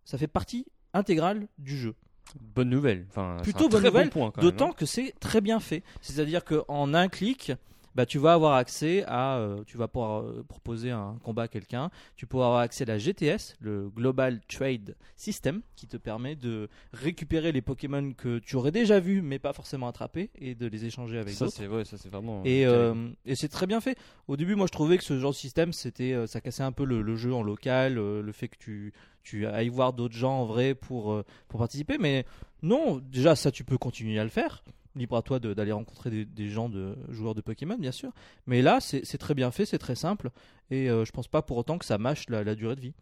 ça 0.05 0.17
fait 0.17 0.27
partie 0.27 0.65
intégrale 0.93 1.47
du 1.57 1.77
jeu. 1.77 1.95
Bonne 2.39 2.69
nouvelle. 2.69 3.05
Enfin, 3.09 3.37
Plutôt 3.43 3.69
bonne 3.69 3.81
très 3.81 3.91
nouvelle, 3.91 4.09
Bon 4.09 4.31
D'autant 4.41 4.69
hein. 4.71 4.73
que 4.75 4.85
c'est 4.85 5.13
très 5.19 5.41
bien 5.41 5.59
fait. 5.59 5.83
C'est-à-dire 6.01 6.43
qu'en 6.43 6.93
un 6.93 7.09
clic, 7.09 7.51
bah, 7.95 8.05
tu 8.05 8.17
vas 8.19 8.33
avoir 8.33 8.53
accès 8.55 9.03
à. 9.07 9.37
euh, 9.37 9.63
tu 9.65 9.77
vas 9.77 9.87
pouvoir 9.87 10.21
euh, 10.21 10.43
proposer 10.47 10.91
un 10.91 11.17
combat 11.23 11.43
à 11.43 11.47
quelqu'un. 11.47 11.89
Tu 12.15 12.25
pourras 12.27 12.45
avoir 12.47 12.59
accès 12.61 12.83
à 12.83 12.87
la 12.87 12.97
GTS, 12.97 13.55
le 13.59 13.89
Global 13.89 14.39
Trade 14.47 14.95
System, 15.15 15.61
qui 15.75 15.87
te 15.87 15.97
permet 15.97 16.35
de 16.35 16.69
récupérer 16.91 17.51
les 17.51 17.61
Pokémon 17.61 18.13
que 18.13 18.39
tu 18.39 18.55
aurais 18.55 18.71
déjà 18.71 18.99
vus, 18.99 19.21
mais 19.21 19.39
pas 19.39 19.53
forcément 19.53 19.87
attrapés, 19.87 20.29
et 20.35 20.55
de 20.55 20.65
les 20.67 20.85
échanger 20.85 21.17
avec 21.17 21.33
Ça 21.35 21.45
d'autres. 21.45 21.57
c'est 21.57 21.67
ouais, 21.67 21.85
ça 21.85 21.97
c'est 21.97 22.09
vraiment. 22.09 22.41
Et, 22.45 22.65
euh, 22.65 23.09
et 23.25 23.35
c'est 23.35 23.49
très 23.49 23.67
bien 23.67 23.81
fait. 23.81 23.97
Au 24.27 24.37
début, 24.37 24.55
moi, 24.55 24.67
je 24.67 24.71
trouvais 24.71 24.97
que 24.97 25.03
ce 25.03 25.19
genre 25.19 25.31
de 25.31 25.35
système, 25.35 25.73
c'était, 25.73 26.27
ça 26.27 26.41
cassait 26.41 26.63
un 26.63 26.71
peu 26.71 26.85
le, 26.85 27.01
le 27.01 27.15
jeu 27.15 27.33
en 27.33 27.43
local, 27.43 27.95
le 27.95 28.31
fait 28.31 28.47
que 28.47 28.57
tu, 28.57 28.93
tu 29.23 29.45
ailles 29.47 29.69
voir 29.69 29.93
d'autres 29.93 30.15
gens 30.15 30.39
en 30.41 30.45
vrai 30.45 30.73
pour, 30.75 31.23
pour 31.47 31.59
participer. 31.59 31.97
Mais 31.97 32.25
non, 32.61 32.97
déjà, 33.11 33.35
ça, 33.35 33.51
tu 33.51 33.63
peux 33.63 33.77
continuer 33.77 34.17
à 34.19 34.23
le 34.23 34.29
faire. 34.29 34.63
Libre 34.95 35.17
à 35.17 35.21
toi 35.23 35.39
de- 35.39 35.53
d'aller 35.53 35.71
rencontrer 35.71 36.09
des, 36.11 36.25
des 36.25 36.49
gens, 36.49 36.69
de 36.69 36.95
joueurs 37.09 37.33
de 37.35 37.41
Pokémon, 37.41 37.77
bien 37.77 37.91
sûr. 37.91 38.11
Mais 38.47 38.61
là, 38.61 38.79
c'est 38.79 39.03
c'est 39.05 39.17
très 39.17 39.33
bien 39.33 39.49
fait, 39.51 39.65
c'est 39.65 39.79
très 39.79 39.95
simple. 39.95 40.29
Et 40.69 40.89
euh, 40.89 41.03
je 41.05 41.11
pense 41.11 41.27
pas 41.27 41.41
pour 41.41 41.57
autant 41.57 41.77
que 41.77 41.85
ça 41.85 41.97
mâche 41.97 42.29
la, 42.29 42.43
la 42.43 42.55
durée 42.55 42.75
de 42.75 42.81
vie. 42.81 42.93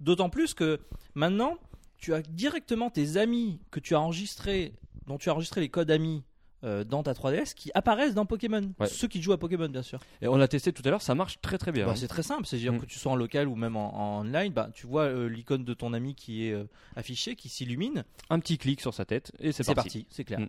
D'autant 0.00 0.30
plus 0.30 0.54
que 0.54 0.80
maintenant, 1.14 1.56
tu 1.98 2.14
as 2.14 2.22
directement 2.22 2.90
tes 2.90 3.16
amis 3.18 3.60
que 3.70 3.78
tu 3.80 3.94
as 3.94 4.00
enregistrés, 4.00 4.72
dont 5.06 5.18
tu 5.18 5.28
as 5.28 5.32
enregistré 5.32 5.60
les 5.60 5.68
codes 5.68 5.90
amis 5.90 6.22
euh, 6.64 6.82
dans 6.82 7.02
ta 7.02 7.12
3DS 7.12 7.52
qui 7.54 7.70
apparaissent 7.74 8.14
dans 8.14 8.24
Pokémon. 8.26 8.72
Ouais. 8.80 8.86
Ceux 8.86 9.06
qui 9.06 9.20
jouent 9.20 9.32
à 9.34 9.38
Pokémon, 9.38 9.68
bien 9.68 9.82
sûr. 9.82 10.00
Et 10.22 10.28
on 10.28 10.36
l'a 10.36 10.48
testé 10.48 10.72
tout 10.72 10.82
à 10.86 10.90
l'heure, 10.90 11.02
ça 11.02 11.14
marche 11.14 11.38
très 11.42 11.58
très 11.58 11.72
bien. 11.72 11.84
Bah, 11.86 11.94
c'est 11.94 12.08
très 12.08 12.22
simple, 12.22 12.46
c'est-à-dire 12.46 12.72
Mm. 12.72 12.80
que 12.80 12.86
tu 12.86 12.98
sois 12.98 13.12
en 13.12 13.16
local 13.16 13.48
ou 13.48 13.54
même 13.54 13.76
en, 13.76 13.94
en 13.94 14.20
online, 14.26 14.52
bah, 14.52 14.70
tu 14.74 14.86
vois 14.86 15.02
euh, 15.02 15.28
l'icône 15.28 15.64
de 15.64 15.74
ton 15.74 15.92
ami 15.92 16.14
qui 16.14 16.46
est 16.46 16.52
euh, 16.52 16.64
affichée, 16.96 17.36
qui 17.36 17.50
s'illumine. 17.50 18.04
Un 18.30 18.38
petit 18.40 18.56
clic 18.56 18.80
sur 18.80 18.94
sa 18.94 19.04
tête 19.04 19.30
et 19.40 19.52
c'est 19.52 19.62
C'est 19.62 19.74
parti. 19.74 20.00
parti, 20.00 20.06
c'est 20.10 20.24
clair. 20.24 20.40
Mm. 20.40 20.48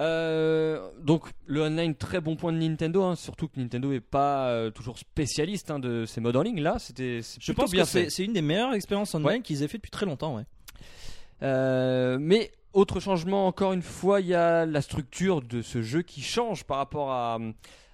Euh, 0.00 0.88
donc 1.02 1.24
le 1.46 1.62
online 1.62 1.94
très 1.94 2.20
bon 2.20 2.34
point 2.34 2.52
de 2.52 2.58
Nintendo, 2.58 3.02
hein, 3.02 3.16
surtout 3.16 3.48
que 3.48 3.60
Nintendo 3.60 3.92
est 3.92 4.00
pas 4.00 4.48
euh, 4.48 4.70
toujours 4.70 4.98
spécialiste 4.98 5.70
hein, 5.70 5.78
de 5.78 6.06
ces 6.06 6.22
modes 6.22 6.36
en 6.36 6.42
ligne. 6.42 6.60
Là, 6.60 6.78
c'était 6.78 7.20
Je 7.38 7.52
pense 7.52 7.70
bien 7.70 7.82
que 7.82 7.88
c'est 7.88 8.08
c'est 8.08 8.24
une 8.24 8.32
des 8.32 8.42
meilleures 8.42 8.72
expériences 8.72 9.14
online 9.14 9.42
qu'ils 9.42 9.62
aient 9.62 9.68
fait 9.68 9.76
depuis 9.76 9.90
très 9.90 10.06
longtemps. 10.06 10.36
Ouais. 10.36 10.44
Euh, 11.42 12.16
mais 12.18 12.50
autre 12.72 13.00
changement, 13.00 13.46
encore 13.46 13.72
une 13.72 13.82
fois, 13.82 14.20
il 14.20 14.28
y 14.28 14.34
a 14.34 14.64
la 14.64 14.80
structure 14.80 15.42
de 15.42 15.60
ce 15.60 15.82
jeu 15.82 16.02
qui 16.02 16.22
change 16.22 16.64
par 16.64 16.78
rapport 16.78 17.10
à, 17.10 17.38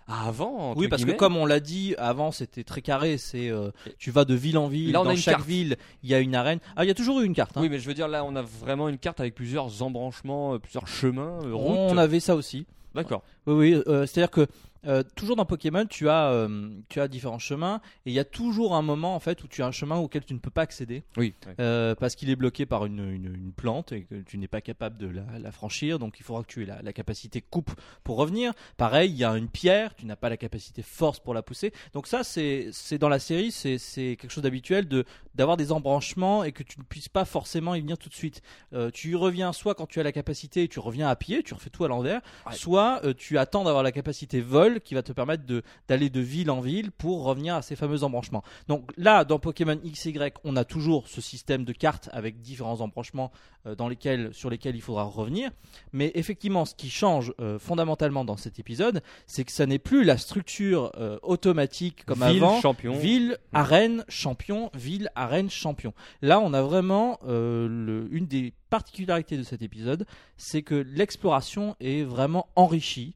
à 0.09 0.29
avant. 0.29 0.71
entre 0.71 0.81
Oui, 0.81 0.89
parce 0.89 1.05
que 1.05 1.11
comme 1.13 1.37
on 1.37 1.47
l'a 1.47 1.61
dit 1.61 1.95
avant, 1.99 2.31
c'était 2.31 2.65
très 2.65 2.81
carré. 2.83 3.19
C'est 3.19 3.49
euh, 3.51 3.71
tu 3.99 4.11
vas 4.11 4.25
de 4.25 4.35
ville 4.35 4.59
en 4.59 4.69
ville. 4.69 4.93
Là, 4.93 5.01
on 5.01 5.05
dans 5.05 5.11
a 5.11 5.15
une 5.15 5.19
chaque 5.19 5.37
carte. 5.37 5.47
ville, 5.49 5.77
il 6.03 6.11
y 6.11 6.15
a 6.15 6.21
une 6.21 6.35
arène. 6.35 6.59
Ah, 6.77 6.85
il 6.85 6.89
y 6.89 6.91
a 6.91 6.95
toujours 6.95 7.21
eu 7.21 7.27
une 7.27 7.35
carte. 7.35 7.57
hein. 7.57 7.61
Oui, 7.61 7.69
mais 7.69 7.79
je 7.79 7.87
veux 7.89 7.95
dire 7.95 8.09
là, 8.09 8.25
on 8.25 8.37
a 8.37 8.43
vraiment 8.43 8.89
une 8.89 8.99
carte 8.99 9.21
avec 9.21 9.35
plusieurs 9.35 9.83
embranchements, 9.83 10.55
euh, 10.55 10.59
plusieurs 10.59 10.87
chemins, 10.87 11.39
euh, 11.45 11.55
routes. 11.55 11.77
on 11.77 11.99
avait 11.99 12.21
ça 12.21 12.35
aussi. 12.37 12.67
D'accord. 12.95 13.23
Oui, 13.47 13.55
oui. 13.75 13.83
euh, 13.89 14.07
C'est-à-dire 14.07 14.31
que 14.31 14.47
euh, 14.87 15.03
toujours 15.17 15.37
dans 15.37 15.45
Pokémon, 15.45 15.85
tu 15.87 16.09
as, 16.09 16.31
euh, 16.31 16.71
tu 16.89 17.01
as 17.01 17.09
différents 17.09 17.39
chemins 17.39 17.81
et 18.05 18.11
il 18.11 18.13
y 18.13 18.19
a 18.19 18.25
toujours 18.25 18.75
un 18.75 18.83
moment 18.83 19.15
en 19.15 19.21
fait 19.21 19.43
où 19.45 19.49
tu 19.49 19.63
as 19.63 19.67
un 19.67 19.73
chemin 19.73 19.97
auquel 19.97 20.25
tu 20.25 20.35
ne 20.35 20.39
peux 20.39 20.51
pas 20.51 20.63
accéder 20.63 21.03
Oui. 21.17 21.35
euh, 21.61 21.95
parce 21.95 22.15
qu'il 22.15 22.31
est 22.31 22.37
bloqué 22.37 22.67
par 22.67 22.87
une, 22.87 22.99
une- 23.01 23.35
une 23.35 23.53
plante 23.53 23.93
et 23.93 24.03
que 24.05 24.15
tu 24.23 24.39
n'es 24.39 24.49
pas 24.49 24.61
capable 24.61 24.97
de 24.99 25.09
la, 25.09 25.25
la 25.39 25.53
franchir. 25.53 25.99
Donc 25.99 26.21
il 26.21 26.23
faudra 26.23 26.43
que 26.43 26.49
tu 26.49 26.63
aies 26.63 26.67
la, 26.67 26.83
la 26.83 26.93
capacité 26.93 27.41
coupe 27.41 27.71
pour 28.05 28.17
revenir. 28.17 28.53
Pareil, 28.77 29.11
il 29.11 29.17
y 29.17 29.25
a 29.25 29.37
une 29.37 29.49
pierre, 29.49 29.95
tu 29.95 30.07
n'as 30.07 30.17
pas 30.17 30.29
la 30.29 30.37
capacité 30.37 30.83
force 30.83 31.19
pour 31.21 31.35
la 31.35 31.43
pousser. 31.43 31.73
Donc 31.93 32.07
ça, 32.07 32.23
c'est 32.25 32.69
c'est 32.73 32.99
dans 32.99 33.09
la 33.09 33.19
série, 33.19 33.51
c'est 33.51 33.79
c'est 33.79 34.17
quelque 34.21 34.31
chose 34.31 34.43
d'habituel 34.45 34.89
de 34.89 35.05
d'avoir 35.35 35.57
des 35.57 35.71
embranchements 35.73 36.45
et 36.45 36.53
que 36.53 36.63
tu 36.63 36.79
ne 36.79 36.85
puisses 36.85 37.09
pas 37.11 37.25
forcément 37.27 37.75
y 37.75 37.81
venir 37.81 37.99
tout 37.99 38.09
de 38.09 38.15
suite. 38.15 38.41
Euh, 38.73 38.91
tu 38.91 39.11
y 39.11 39.15
reviens 39.15 39.53
soit 39.53 39.75
quand 39.75 39.87
tu 39.87 40.01
as 40.01 40.03
la 40.03 40.13
capacité 40.13 40.63
et 40.63 40.69
tu 40.69 40.81
reviens 40.81 41.09
à 41.09 41.17
pied, 41.17 41.43
tu 41.43 41.53
refais 41.55 41.71
tout 41.71 41.85
à 41.85 41.89
l'envers, 41.89 42.21
Ouais. 42.47 42.55
soit 42.55 43.01
euh, 43.05 43.13
tu 43.13 43.37
attends 43.39 43.65
d'avoir 43.65 43.83
la 43.83 43.93
capacité 43.93 44.41
vol 44.41 44.76
qui 44.81 44.95
va 44.95 45.03
te 45.03 45.13
permettre 45.13 45.45
d'aller 45.89 46.11
de 46.11 46.21
ville 46.21 46.51
en 46.51 46.61
ville 46.61 46.91
pour 46.93 47.25
revenir 47.25 47.55
à 47.55 47.63
ces 47.63 47.77
fameux 47.77 48.03
embranchements. 48.05 48.43
Donc 48.69 48.91
là, 48.97 49.25
dans 49.25 49.39
Pokémon 49.39 49.79
XY, 49.85 50.19
on 50.45 50.57
a 50.57 50.65
toujours 50.65 51.09
ce 51.09 51.21
système 51.21 51.65
de 51.65 51.73
cartes 51.73 52.09
avec 52.13 52.41
différents 52.41 52.81
embranchements 52.81 53.31
euh, 53.67 53.75
dans 53.75 53.89
lesquels, 53.89 54.33
sur 54.33 54.51
lesquels 54.51 54.77
il 54.77 54.81
faudra 54.83 55.05
revenir. 55.05 55.51
Mais 55.93 56.13
effectivement, 56.15 56.65
ce 56.65 56.75
qui 56.75 56.91
change 56.91 57.33
euh, 57.41 57.59
fondamentalement 57.59 58.25
dans 58.25 58.37
cet 58.37 58.59
épisode, 58.59 59.03
c'est 59.27 59.45
que 59.45 59.53
ça 59.53 59.67
n'est 59.67 59.79
plus 59.79 60.05
la 60.05 60.19
structure 60.19 60.93
euh, 60.99 61.19
automatique 61.23 62.05
comme 62.05 62.25
Ville, 62.25 62.43
avant. 62.45 62.61
champion. 62.61 62.95
Ville, 62.97 63.39
arène, 63.53 64.05
champion, 64.09 64.71
ville, 64.75 65.11
arène, 65.15 65.51
champion. 65.51 65.93
Là, 66.23 66.41
on 66.41 66.53
a 66.55 66.63
vraiment 66.63 67.19
le- 67.25 68.09
une 68.11 68.27
des 68.27 68.53
particularités 68.71 69.37
de 69.37 69.43
cet 69.43 69.63
épisode, 69.63 70.07
c'est 70.37 70.63
que 70.63 70.75
l'exploration 70.75 71.77
est 71.81 72.03
vraiment 72.03 72.49
enrichie 72.57 73.15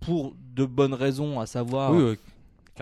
pour 0.00 0.34
de 0.54 0.64
bonnes 0.64 0.94
raisons, 0.94 1.40
à 1.40 1.46
savoir 1.46 1.92
Oui, 1.92 2.16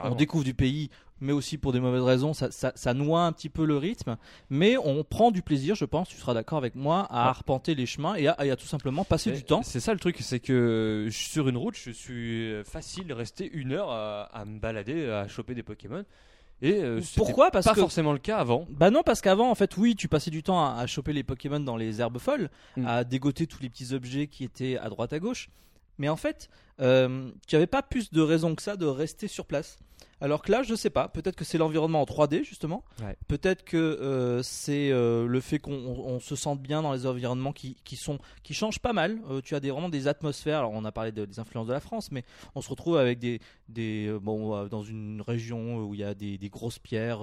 on 0.03 0.15
découvre 0.15 0.45
du 0.45 0.55
pays, 0.55 0.91
mais 1.21 1.33
aussi 1.33 1.59
pour 1.59 1.73
des 1.73 1.81
mauvaises 1.81 2.03
raisons, 2.03 2.33
ça, 2.33 2.51
ça, 2.51 2.73
ça 2.75 2.95
noie 2.95 3.23
un 3.25 3.33
petit 3.33 3.49
peu 3.49 3.65
le 3.67 3.77
rythme, 3.77 4.17
mais 4.49 4.77
on 4.79 5.05
prend 5.05 5.31
du 5.31 5.43
plaisir, 5.43 5.75
je 5.75 5.85
pense, 5.85 6.09
tu 6.09 6.17
seras 6.17 6.33
d'accord 6.35 6.59
avec 6.59 6.75
moi, 6.75 7.07
à 7.11 7.25
Ouais. 7.25 7.29
arpenter 7.31 7.75
les 7.75 7.87
chemins 7.87 8.15
et 8.15 8.27
à, 8.29 8.33
à 8.39 8.57
tout 8.57 8.67
simplement 8.67 9.05
passer 9.05 9.31
Et 9.31 9.35
du 9.35 9.43
temps. 9.45 9.63
C'est 9.63 9.81
ça 9.81 9.93
le 9.93 10.01
truc, 10.01 10.17
c'est 10.21 10.41
que 10.41 11.09
sur 11.11 11.49
une 11.49 11.57
route, 11.57 11.77
je 11.77 11.91
suis 11.91 12.51
euh, 12.51 12.65
facile 12.65 13.13
rester 13.13 13.51
une 13.53 13.73
heure 13.73 13.91
à, 13.91 14.23
à 14.25 14.45
me 14.45 14.59
balader, 14.59 15.09
à 15.11 15.29
choper 15.29 15.55
des 15.55 15.63
Pokémon. 15.63 16.05
Et 16.63 16.83
euh, 16.83 17.01
Pourquoi? 17.17 17.51
Parce 17.51 17.65
pas 17.67 17.75
que 17.75 17.81
forcément 17.81 18.13
le 18.13 18.19
cas 18.19 18.37
avant. 18.39 18.67
Bah 18.71 18.91
non, 18.91 19.03
parce 19.03 19.21
qu'avant, 19.23 19.51
en 19.51 19.55
fait, 19.55 19.77
oui, 19.79 19.97
tu 19.97 20.09
passais 20.09 20.31
du 20.31 20.43
temps 20.43 20.61
à, 20.65 20.79
à 20.79 20.87
choper 20.87 21.13
les 21.15 21.23
Pokémon 21.23 21.61
dans 21.61 21.77
les 21.77 22.01
herbes 22.01 22.19
folles, 22.19 22.51
Mm. 22.77 22.87
à 22.87 23.05
dégoter 23.05 23.47
tous 23.47 23.63
les 23.63 23.71
petits 23.71 23.95
objets 23.95 24.27
qui 24.27 24.45
étaient 24.45 24.77
à 24.77 24.89
droite 24.91 25.13
à 25.13 25.19
gauche. 25.19 25.49
Mais 25.99 26.09
en 26.09 26.17
fait, 26.17 26.49
euh, 26.81 27.31
tu 27.47 27.55
n'avais 27.57 27.67
pas 27.67 27.83
plus 27.83 28.11
de 28.13 28.21
raison 28.21 28.55
que 28.55 28.63
ça 28.63 28.77
de 28.77 28.87
rester 28.87 29.29
sur 29.29 29.45
place. 29.47 29.79
Alors 30.21 30.43
que 30.43 30.53
là, 30.53 30.63
je 30.63 30.75
sais 30.75 30.91
pas, 30.91 31.09
peut-être 31.09 31.37
que 31.37 31.45
c'est 31.45 31.57
l'environnement 31.59 32.03
en 32.03 32.05
3D 32.05 32.45
justement. 32.45 32.85
Ouais. 33.03 33.17
Peut-être 33.29 33.65
que 33.65 33.77
euh, 33.77 34.43
c'est 34.43 34.91
euh, 34.91 35.27
le 35.27 35.41
fait 35.41 35.59
qu'on 35.59 35.73
on- 35.73 36.09
on 36.17 36.21
se 36.21 36.37
sente 36.37 36.61
bien 36.61 36.83
dans 36.83 36.93
les 36.93 37.07
environnements 37.07 37.53
qui, 37.53 37.77
qui 37.85 37.97
sont 37.97 38.19
qui 38.43 38.53
changent 38.55 38.81
pas 38.81 38.93
mal. 38.93 39.19
Euh, 39.31 39.41
tu 39.43 39.55
as 39.55 39.61
des, 39.61 39.71
vraiment 39.71 39.89
des 39.89 40.09
atmosphères. 40.09 40.59
Alors 40.59 40.73
on 40.73 40.85
a 40.85 40.93
parlé 40.93 41.13
de- 41.13 41.25
des 41.25 41.39
influences 41.41 41.67
de 41.69 41.73
la 41.73 41.81
France, 41.81 42.11
mais 42.13 42.25
on 42.55 42.61
se 42.61 42.69
retrouve 42.69 42.97
avec 42.99 43.19
des 43.19 43.41
des 43.69 44.13
bon 44.21 44.67
dans 44.67 44.83
une 44.83 45.23
région 45.23 45.77
où 45.85 45.95
il 45.95 46.01
y 46.01 46.05
a 46.05 46.15
des, 46.15 46.37
des 46.39 46.49
grosses 46.49 46.79
pierres, 46.81 47.21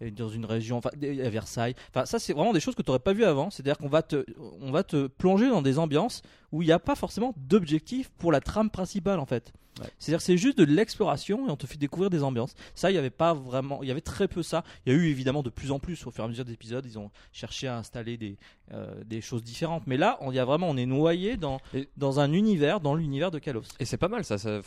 et 0.00 0.10
dans 0.10 0.28
une 0.30 0.44
région 0.46 0.78
enfin 0.78 0.90
à 1.02 1.28
Versailles. 1.30 1.74
Enfin 1.90 2.06
ça 2.06 2.18
c'est 2.18 2.32
vraiment 2.32 2.52
des 2.52 2.60
choses 2.60 2.74
que 2.74 2.82
tu 2.82 2.88
n'aurais 2.90 2.98
pas 2.98 3.12
vu 3.12 3.24
avant. 3.24 3.50
C'est-à-dire 3.50 3.78
qu'on 3.78 3.88
va 3.88 4.02
te 4.02 4.24
on 4.60 4.70
va 4.72 4.82
te 4.82 5.06
plonger 5.06 5.48
dans 5.48 5.62
des 5.62 5.78
ambiances 5.78 6.22
où 6.52 6.62
il 6.62 6.66
n'y 6.66 6.72
a 6.72 6.78
pas 6.78 6.94
forcément 6.94 7.34
d'objectif 7.36 8.10
pour 8.10 8.30
la 8.30 8.40
trame 8.40 8.70
principale 8.70 9.18
en 9.18 9.26
fait. 9.26 9.52
Ouais. 9.80 9.86
C'est-à-dire 9.98 10.18
que 10.18 10.24
c'est 10.24 10.36
juste 10.36 10.58
de 10.58 10.64
l'exploration 10.64 11.48
et 11.48 11.50
on 11.50 11.56
te 11.56 11.66
fait 11.66 11.78
découvrir 11.78 12.10
des 12.10 12.22
ambiances. 12.22 12.54
Ça, 12.74 12.90
il 12.90 12.94
y 12.94 12.98
avait 12.98 13.08
pas 13.08 13.32
vraiment, 13.32 13.82
il 13.82 13.88
y 13.88 13.90
avait 13.90 14.02
très 14.02 14.28
peu 14.28 14.42
ça. 14.42 14.64
Il 14.84 14.92
y 14.92 14.94
a 14.94 14.98
eu 14.98 15.06
évidemment 15.06 15.42
de 15.42 15.48
plus 15.48 15.70
en 15.70 15.78
plus 15.78 16.06
au 16.06 16.10
fur 16.10 16.22
et 16.22 16.26
à 16.26 16.28
mesure 16.28 16.44
des 16.44 16.52
épisodes, 16.52 16.84
ils 16.84 16.98
ont 16.98 17.10
cherché 17.32 17.68
à 17.68 17.78
installer 17.78 18.18
des, 18.18 18.36
euh, 18.72 19.02
des 19.04 19.20
choses 19.20 19.42
différentes. 19.42 19.82
Mais 19.86 19.96
là, 19.96 20.16
on 20.20 20.30
y 20.32 20.38
a 20.38 20.44
vraiment, 20.44 20.68
on 20.68 20.76
est 20.76 20.86
noyé 20.86 21.36
dans, 21.36 21.60
Et- 21.74 21.88
dans 21.96 22.20
un 22.20 22.32
univers, 22.32 22.80
dans 22.80 22.94
l'univers 22.94 23.30
de 23.30 23.38
Kalos. 23.38 23.62
Et 23.80 23.84
c'est 23.84 23.96
pas 23.96 24.08
mal 24.08 24.24
ça, 24.24 24.38
ça, 24.38 24.60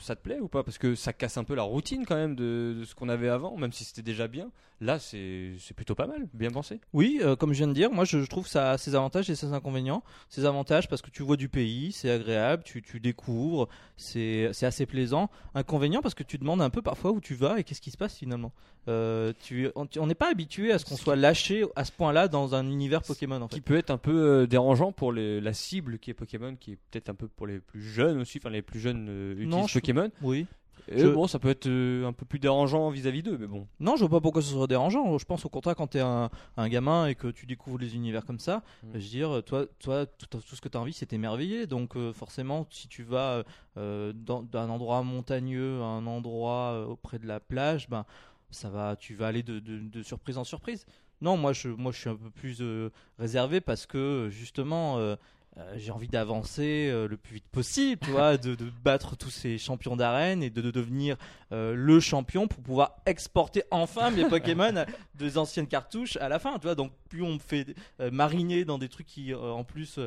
ça 0.00 0.16
te 0.16 0.22
plaît 0.22 0.40
ou 0.40 0.48
pas? 0.48 0.62
Parce 0.62 0.78
que 0.78 0.94
ça 0.94 1.12
casse 1.12 1.36
un 1.36 1.44
peu 1.44 1.54
la 1.54 1.62
routine 1.62 2.04
quand 2.06 2.16
même 2.16 2.34
de, 2.34 2.76
de 2.80 2.84
ce 2.84 2.94
qu'on 2.94 3.08
avait 3.08 3.28
avant, 3.28 3.56
même 3.56 3.72
si 3.72 3.84
c'était 3.84 4.02
déjà 4.02 4.26
bien. 4.28 4.50
Là, 4.80 4.98
c'est 4.98 5.54
plutôt 5.76 5.94
pas 5.94 6.08
mal, 6.08 6.26
bien 6.34 6.50
pensé. 6.50 6.80
Oui, 6.92 7.20
euh, 7.22 7.36
comme 7.36 7.52
je 7.52 7.58
viens 7.58 7.68
de 7.68 7.72
dire, 7.72 7.92
moi 7.92 8.04
je, 8.04 8.20
je 8.20 8.26
trouve 8.26 8.48
ça 8.48 8.72
a 8.72 8.78
ses 8.78 8.96
avantages 8.96 9.30
et 9.30 9.36
ses 9.36 9.52
inconvénients. 9.52 10.02
Ses 10.28 10.44
avantages 10.44 10.88
parce 10.88 11.02
que 11.02 11.10
tu 11.10 11.22
vois 11.22 11.36
du 11.36 11.48
pays, 11.48 11.92
c'est 11.92 12.10
agréable, 12.10 12.64
tu, 12.64 12.82
tu 12.82 12.98
découvres, 12.98 13.68
c'est 13.96 14.48
c'est 14.52 14.66
assez 14.66 14.84
plaisant. 14.86 15.30
Inconvénients 15.54 16.02
parce 16.02 16.14
que 16.14 16.24
tu 16.24 16.36
demandes 16.36 16.60
un 16.62 16.70
peu 16.70 16.82
parfois 16.82 17.12
où 17.12 17.20
tu 17.20 17.36
vas 17.36 17.60
et 17.60 17.64
qu'est-ce 17.64 17.80
qui 17.80 17.92
se 17.92 17.96
passe 17.96 18.16
finalement. 18.16 18.50
Euh, 18.88 19.32
tu, 19.44 19.68
on 19.76 19.86
on 19.98 20.06
n'est 20.08 20.16
pas 20.16 20.30
habitué 20.32 20.72
à 20.72 20.78
ce 20.80 20.84
qu'on 20.84 20.96
soit 20.96 21.14
lâché 21.14 21.64
à 21.76 21.84
ce 21.84 21.92
point-là 21.92 22.26
dans 22.26 22.56
un 22.56 22.66
univers 22.66 23.02
Pokémon 23.02 23.40
en 23.40 23.46
fait. 23.46 23.51
Qui 23.54 23.60
peut 23.60 23.76
être 23.76 23.90
un 23.90 23.98
peu 23.98 24.12
euh, 24.42 24.46
dérangeant 24.46 24.92
pour 24.92 25.12
les- 25.12 25.40
la 25.40 25.52
cible 25.52 25.98
qui 25.98 26.10
est 26.10 26.14
Pokémon, 26.14 26.56
qui 26.56 26.72
est 26.72 26.78
peut-être 26.90 27.08
un 27.08 27.14
peu 27.14 27.28
pour 27.28 27.46
les 27.46 27.58
plus 27.60 27.82
jeunes 27.82 28.18
aussi, 28.20 28.38
enfin 28.38 28.50
les 28.50 28.62
plus 28.62 28.80
jeunes 28.80 29.06
euh, 29.08 29.32
utilisent 29.32 29.48
Non, 29.48 29.66
je- 29.66 29.74
Pokémon. 29.74 30.10
Oui. 30.22 30.46
Et 30.88 30.98
Je- 30.98 31.06
bon, 31.06 31.28
ça 31.28 31.38
peut 31.38 31.50
être 31.50 31.68
euh, 31.68 32.06
un 32.08 32.12
peu 32.12 32.24
plus 32.26 32.40
dérangeant 32.40 32.90
vis-à-vis 32.90 33.22
d'eux, 33.22 33.38
mais 33.38 33.46
bon. 33.46 33.68
Non, 33.78 33.94
je 33.94 34.00
vois 34.00 34.18
pas 34.18 34.20
pourquoi 34.20 34.42
ce 34.42 34.50
serait 34.52 34.66
dérangeant. 34.66 35.16
Je 35.16 35.24
pense 35.24 35.44
au 35.44 35.48
contraire 35.48 35.76
quand 35.76 35.86
tu 35.86 35.98
es 35.98 36.00
un, 36.00 36.28
un 36.56 36.68
gamin 36.68 37.06
et 37.06 37.14
que 37.14 37.28
tu 37.28 37.46
découvres 37.46 37.78
les 37.78 37.94
univers 37.94 38.24
comme 38.24 38.40
ça, 38.40 38.64
Mm. 38.82 38.86
je 38.94 38.98
veux 38.98 39.08
dire, 39.08 39.42
toi, 39.46 39.66
toi 39.78 40.06
tout, 40.06 40.26
tout 40.26 40.56
ce 40.56 40.60
que 40.60 40.68
tu 40.68 40.76
as 40.76 40.80
envie, 40.80 40.92
c'est 40.92 41.06
t'émerveiller. 41.06 41.66
Donc 41.68 41.94
euh, 41.94 42.12
forcément, 42.12 42.66
si 42.70 42.88
tu 42.88 43.04
vas 43.04 43.44
euh, 43.76 44.12
dans, 44.12 44.42
d'un 44.42 44.68
endroit 44.70 45.02
montagneux 45.04 45.80
à 45.82 45.84
un 45.84 46.06
endroit 46.06 46.72
euh, 46.72 46.86
auprès 46.86 47.20
de 47.20 47.28
la 47.28 47.38
plage, 47.38 47.88
ben 47.88 48.04
ça 48.50 48.68
va, 48.68 48.96
tu 48.96 49.14
vas 49.14 49.28
aller 49.28 49.42
de, 49.44 49.60
de- 49.60 49.78
de 49.78 50.02
surprise 50.02 50.36
en 50.36 50.44
surprise. 50.44 50.84
Non, 51.22 51.36
moi 51.36 51.52
je, 51.52 51.70
suis 51.92 52.08
un 52.10 52.16
peu 52.16 52.30
plus 52.30 52.58
euh, 52.60 52.90
réservé 53.18 53.60
parce 53.60 53.86
que 53.86 54.28
justement. 54.30 55.16
Euh, 55.58 55.74
j'ai 55.76 55.92
envie 55.92 56.08
d'avancer 56.08 56.88
euh, 56.90 57.06
le 57.06 57.18
plus 57.18 57.34
vite 57.34 57.48
possible, 57.52 58.00
tu 58.02 58.10
vois, 58.10 58.38
de, 58.38 58.54
de 58.54 58.64
battre 58.82 59.16
tous 59.16 59.28
ces 59.28 59.58
champions 59.58 59.96
d'arène 59.96 60.42
et 60.42 60.48
de, 60.48 60.62
de 60.62 60.70
devenir 60.70 61.16
euh, 61.52 61.74
le 61.76 62.00
champion 62.00 62.48
pour 62.48 62.62
pouvoir 62.62 62.96
exporter 63.04 63.62
enfin 63.70 64.10
mes 64.10 64.24
Pokémon 64.24 64.86
des 65.14 65.36
anciennes 65.36 65.66
cartouches 65.66 66.16
à 66.16 66.30
la 66.30 66.38
fin, 66.38 66.54
tu 66.54 66.62
vois. 66.62 66.74
Donc 66.74 66.92
plus 67.10 67.22
on 67.22 67.34
me 67.34 67.38
fait 67.38 67.66
mariner 68.10 68.64
dans 68.64 68.78
des 68.78 68.88
trucs 68.88 69.06
qui 69.06 69.34
en 69.34 69.64
plus 69.64 70.00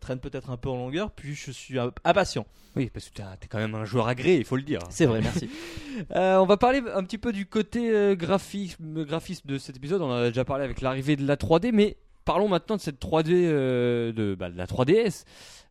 traînent 0.00 0.20
peut-être 0.20 0.48
un 0.48 0.56
peu 0.56 0.70
en 0.70 0.76
longueur, 0.76 1.10
plus 1.10 1.34
je 1.34 1.50
suis 1.50 1.78
impatient. 1.78 2.46
Oui, 2.74 2.88
parce 2.88 3.10
que 3.10 3.14
t'es 3.14 3.22
t'es 3.38 3.48
quand 3.48 3.58
même 3.58 3.74
un 3.74 3.84
joueur 3.84 4.08
agréé, 4.08 4.38
il 4.38 4.44
faut 4.46 4.56
le 4.56 4.62
dire. 4.62 4.78
C'est 4.88 5.04
vrai, 5.04 5.20
merci. 5.20 5.50
On 6.14 6.46
va 6.46 6.56
parler 6.56 6.82
un 6.94 7.04
petit 7.04 7.18
peu 7.18 7.32
du 7.32 7.44
côté 7.44 8.16
graphisme, 8.16 9.04
graphisme 9.04 9.46
de 9.46 9.58
cet 9.58 9.76
épisode. 9.76 10.00
On 10.00 10.10
en 10.10 10.14
a 10.14 10.28
déjà 10.28 10.46
parlé 10.46 10.64
avec 10.64 10.80
l'arrivée 10.80 11.16
de 11.16 11.26
la 11.26 11.36
3D, 11.36 11.72
mais 11.72 11.98
parlons 12.28 12.48
maintenant 12.48 12.76
de 12.76 12.80
cette 12.82 13.00
3D 13.00 13.30
euh, 13.32 14.12
de, 14.12 14.34
bah, 14.34 14.50
de 14.50 14.56
la 14.58 14.66
3DS 14.66 15.24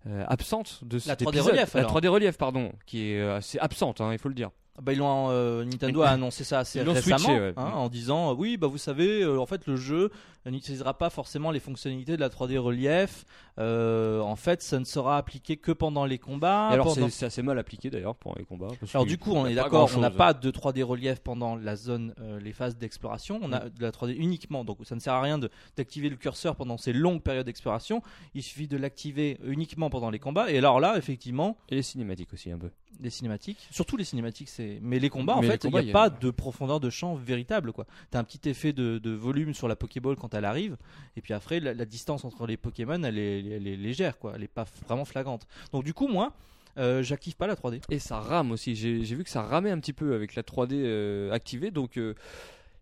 euh, 0.07 0.23
absente 0.27 0.79
de 0.83 0.97
cet 0.97 1.21
3D 1.21 1.27
épisode. 1.29 1.51
relief, 1.53 1.73
La 1.75 1.79
alors. 1.81 1.95
3D 1.95 2.07
relief, 2.07 2.37
pardon, 2.37 2.71
qui 2.87 3.11
est 3.11 3.19
euh, 3.21 3.37
assez 3.37 3.59
absente, 3.59 4.01
hein, 4.01 4.09
il 4.11 4.17
faut 4.17 4.29
le 4.29 4.33
dire. 4.35 4.49
Bah, 4.81 4.93
ils 4.93 4.99
l'ont, 4.99 5.29
euh, 5.31 5.63
Nintendo 5.65 6.03
a 6.03 6.09
annoncé 6.09 6.43
ça 6.43 6.59
assez 6.59 6.81
récemment 6.81 7.17
switché, 7.17 7.39
ouais. 7.39 7.53
hein, 7.57 7.71
en 7.73 7.89
disant 7.89 8.29
euh, 8.29 8.35
oui 8.35 8.57
bah 8.57 8.67
vous 8.67 8.77
savez 8.77 9.23
euh, 9.23 9.39
en 9.39 9.47
fait 9.47 9.65
le 9.65 9.75
jeu 9.75 10.11
n'utilisera 10.51 10.97
pas 10.97 11.09
forcément 11.09 11.51
les 11.51 11.59
fonctionnalités 11.59 12.15
de 12.15 12.21
la 12.21 12.29
3D 12.29 12.57
relief 12.57 13.25
Euh, 13.59 14.19
en 14.21 14.35
fait 14.35 14.61
ça 14.61 14.77
ne 14.79 14.85
sera 14.85 15.17
appliqué 15.17 15.57
que 15.57 15.71
pendant 15.71 16.05
les 16.05 16.19
combats 16.19 16.67
Et 16.69 16.73
alors 16.75 16.93
pendant- 16.93 17.09
c'est 17.09 17.25
assez 17.25 17.41
mal 17.41 17.57
appliqué 17.57 17.89
d'ailleurs 17.89 18.15
pour 18.15 18.35
les 18.37 18.45
combats. 18.45 18.67
Alors 18.93 19.05
du 19.07 19.17
coup, 19.17 19.31
on 19.33 19.47
est 19.47 19.55
d'accord, 19.55 19.89
on 19.95 19.99
n'a 19.99 20.11
pas 20.11 20.33
de 20.35 20.51
3D 20.51 20.83
relief 20.83 21.21
pendant 21.21 21.55
la 21.55 21.75
zone, 21.75 22.13
euh, 22.19 22.39
les 22.39 22.53
phases 22.53 22.77
d'exploration. 22.77 23.39
On 23.41 23.51
a 23.51 23.65
Mm. 23.65 23.69
de 23.69 23.81
la 23.81 23.91
3D 23.91 24.13
uniquement, 24.13 24.63
donc 24.63 24.77
ça 24.83 24.93
ne 24.93 24.99
sert 24.99 25.13
à 25.13 25.21
rien 25.21 25.39
d'activer 25.75 26.09
le 26.09 26.17
curseur 26.17 26.55
pendant 26.55 26.77
ces 26.77 26.93
longues 26.93 27.21
périodes 27.23 27.47
d'exploration. 27.47 28.03
Il 28.35 28.43
suffit 28.43 28.67
de 28.67 28.77
l'activer 28.77 29.39
uniquement 29.43 29.89
pendant 29.89 30.11
les 30.11 30.19
combats. 30.19 30.51
Et 30.51 30.57
alors 30.59 30.79
là, 30.79 30.95
effectivement, 30.95 31.57
Et 31.69 31.75
les 31.75 31.81
cinématiques 31.81 32.31
aussi 32.33 32.51
un 32.51 32.59
peu. 32.59 32.69
les 32.99 33.09
cinématiques, 33.09 33.67
surtout 33.71 33.97
les 33.97 34.03
cinématiques, 34.03 34.49
c'est. 34.49 34.77
Mais 34.83 34.99
les 34.99 35.09
combats, 35.09 35.35
en 35.35 35.41
fait, 35.41 35.63
il 35.63 35.71
n'y 35.71 35.89
a- 35.89 35.93
pas 35.93 36.09
de 36.11 36.29
profondeur 36.29 36.79
de 36.79 36.89
champ 36.91 37.15
véritable, 37.15 37.71
quoi. 37.73 37.85
T'as 38.11 38.19
un 38.19 38.23
petit 38.23 38.47
effet 38.49 38.71
de, 38.73 38.99
de 38.99 39.11
volume 39.11 39.53
sur 39.55 39.67
la 39.67 39.75
Pokéball 39.75 40.15
quand 40.15 40.29
elle 40.37 40.45
arrive, 40.45 40.77
et 41.17 41.21
puis 41.21 41.33
après, 41.33 41.59
la, 41.59 41.73
la 41.73 41.85
distance 41.85 42.23
entre 42.25 42.47
les 42.47 42.55
Pokémon, 42.57 43.03
elle 43.03 43.17
est, 43.19 43.45
elle 43.45 43.67
est 43.67 43.75
légère, 43.75 44.17
quoi. 44.19 44.33
Elle 44.35 44.43
est 44.43 44.47
pas 44.47 44.65
vraiment 44.87 45.05
flagrante. 45.05 45.45
Donc 45.73 45.83
du 45.83 45.93
coup, 45.93 46.07
moi, 46.07 46.31
euh, 46.77 47.01
j'active 47.03 47.35
pas 47.35 47.47
la 47.47 47.55
3D. 47.55 47.81
Et 47.89 47.99
ça 47.99 48.19
rame 48.19 48.51
aussi. 48.51 48.75
J'ai 48.75 49.01
vu 49.03 49.23
que 49.23 49.29
ça 49.29 49.41
ramait 49.41 49.71
un 49.71 49.79
petit 49.79 49.93
peu 49.93 50.13
avec 50.13 50.35
la 50.35 50.43
3D 50.43 50.73
euh, 50.73 51.31
activée. 51.31 51.71
Donc, 51.71 51.97
euh, 51.97 52.13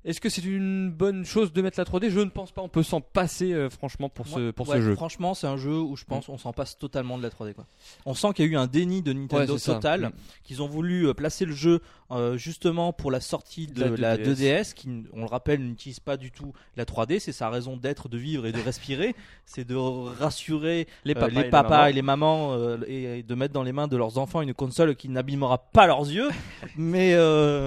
Est-ce 0.03 0.19
que 0.21 0.29
c'est 0.29 0.43
une 0.43 0.91
bonne 0.91 1.25
chose 1.25 1.51
de 1.53 1.61
mettre 1.63 1.79
la 1.79 1.85
3D 1.85 2.09
Je 2.09 2.19
ne 2.19 2.29
pense 2.29 2.51
pas. 2.51 2.61
On 2.61 2.67
peut 2.69 2.83
s'en 2.83 3.01
passer, 3.01 3.53
euh, 3.53 3.69
franchement, 3.71 4.07
pour 4.09 4.27
ce, 4.27 4.51
pour 4.51 4.67
ouais, 4.69 4.75
ce 4.77 4.81
jeu. 4.81 4.91
Mm. 4.91 4.95
Franchement, 4.97 5.33
c'est 5.33 5.47
un 5.47 5.57
jeu 5.57 5.79
où 5.79 5.95
je 5.95 6.03
pense 6.05 6.29
on 6.29 6.37
s'en 6.37 6.53
passe 6.53 6.77
totalement 6.77 7.17
de 7.17 7.23
la 7.23 7.29
3D. 7.29 7.53
Quoi. 7.53 7.65
On 8.05 8.13
sent 8.13 8.33
qu'il 8.35 8.45
y 8.45 8.47
a 8.49 8.51
eu 8.51 8.55
un 8.57 8.67
déni 8.67 9.01
de 9.01 9.13
Nintendo 9.13 9.53
Ouais, 9.53 9.59
total, 9.59 10.01
Mm. 10.01 10.11
qu'ils 10.43 10.61
ont 10.61 10.67
voulu 10.67 11.11
placer 11.15 11.45
le 11.45 11.53
jeu 11.53 11.79
euh, 12.11 12.37
justement 12.37 12.93
pour 12.93 13.09
la 13.09 13.19
sortie 13.19 13.67
de 13.67 13.83
la 13.83 14.15
la 14.15 14.17
2DS. 14.17 14.35
2DS, 14.35 14.73
qui, 14.73 15.05
on 15.13 15.21
le 15.21 15.25
rappelle, 15.25 15.59
n'utilise 15.59 15.99
pas 15.99 16.17
du 16.17 16.31
tout 16.31 16.53
la 16.77 16.85
3D. 16.85 17.19
C'est 17.19 17.31
sa 17.31 17.49
raison 17.49 17.77
d'être, 17.77 18.09
de 18.09 18.17
vivre 18.17 18.45
et 18.45 18.51
de 18.51 18.61
respirer. 18.61 19.15
c'est 19.45 19.65
de 19.65 19.75
rassurer 19.75 20.87
Les 21.03 21.13
euh, 21.13 21.19
papas, 21.19 21.29
les 21.29 21.39
et 21.39 21.43
les 21.43 21.49
papas 21.49 21.69
mamans. 21.69 21.85
et 21.87 21.93
les 21.93 22.01
mamans 22.01 22.53
euh, 22.53 22.77
et, 22.87 23.19
et 23.19 23.23
de 23.23 23.35
mettre 23.35 23.53
dans 23.53 23.63
les 23.63 23.73
mains 23.73 23.87
de 23.87 23.97
leurs 23.97 24.17
enfants 24.17 24.41
une 24.41 24.53
console 24.53 24.95
qui 24.95 25.09
n'abîmera 25.09 25.57
pas 25.57 25.87
leurs 25.87 26.09
yeux. 26.09 26.29
mais, 26.77 27.15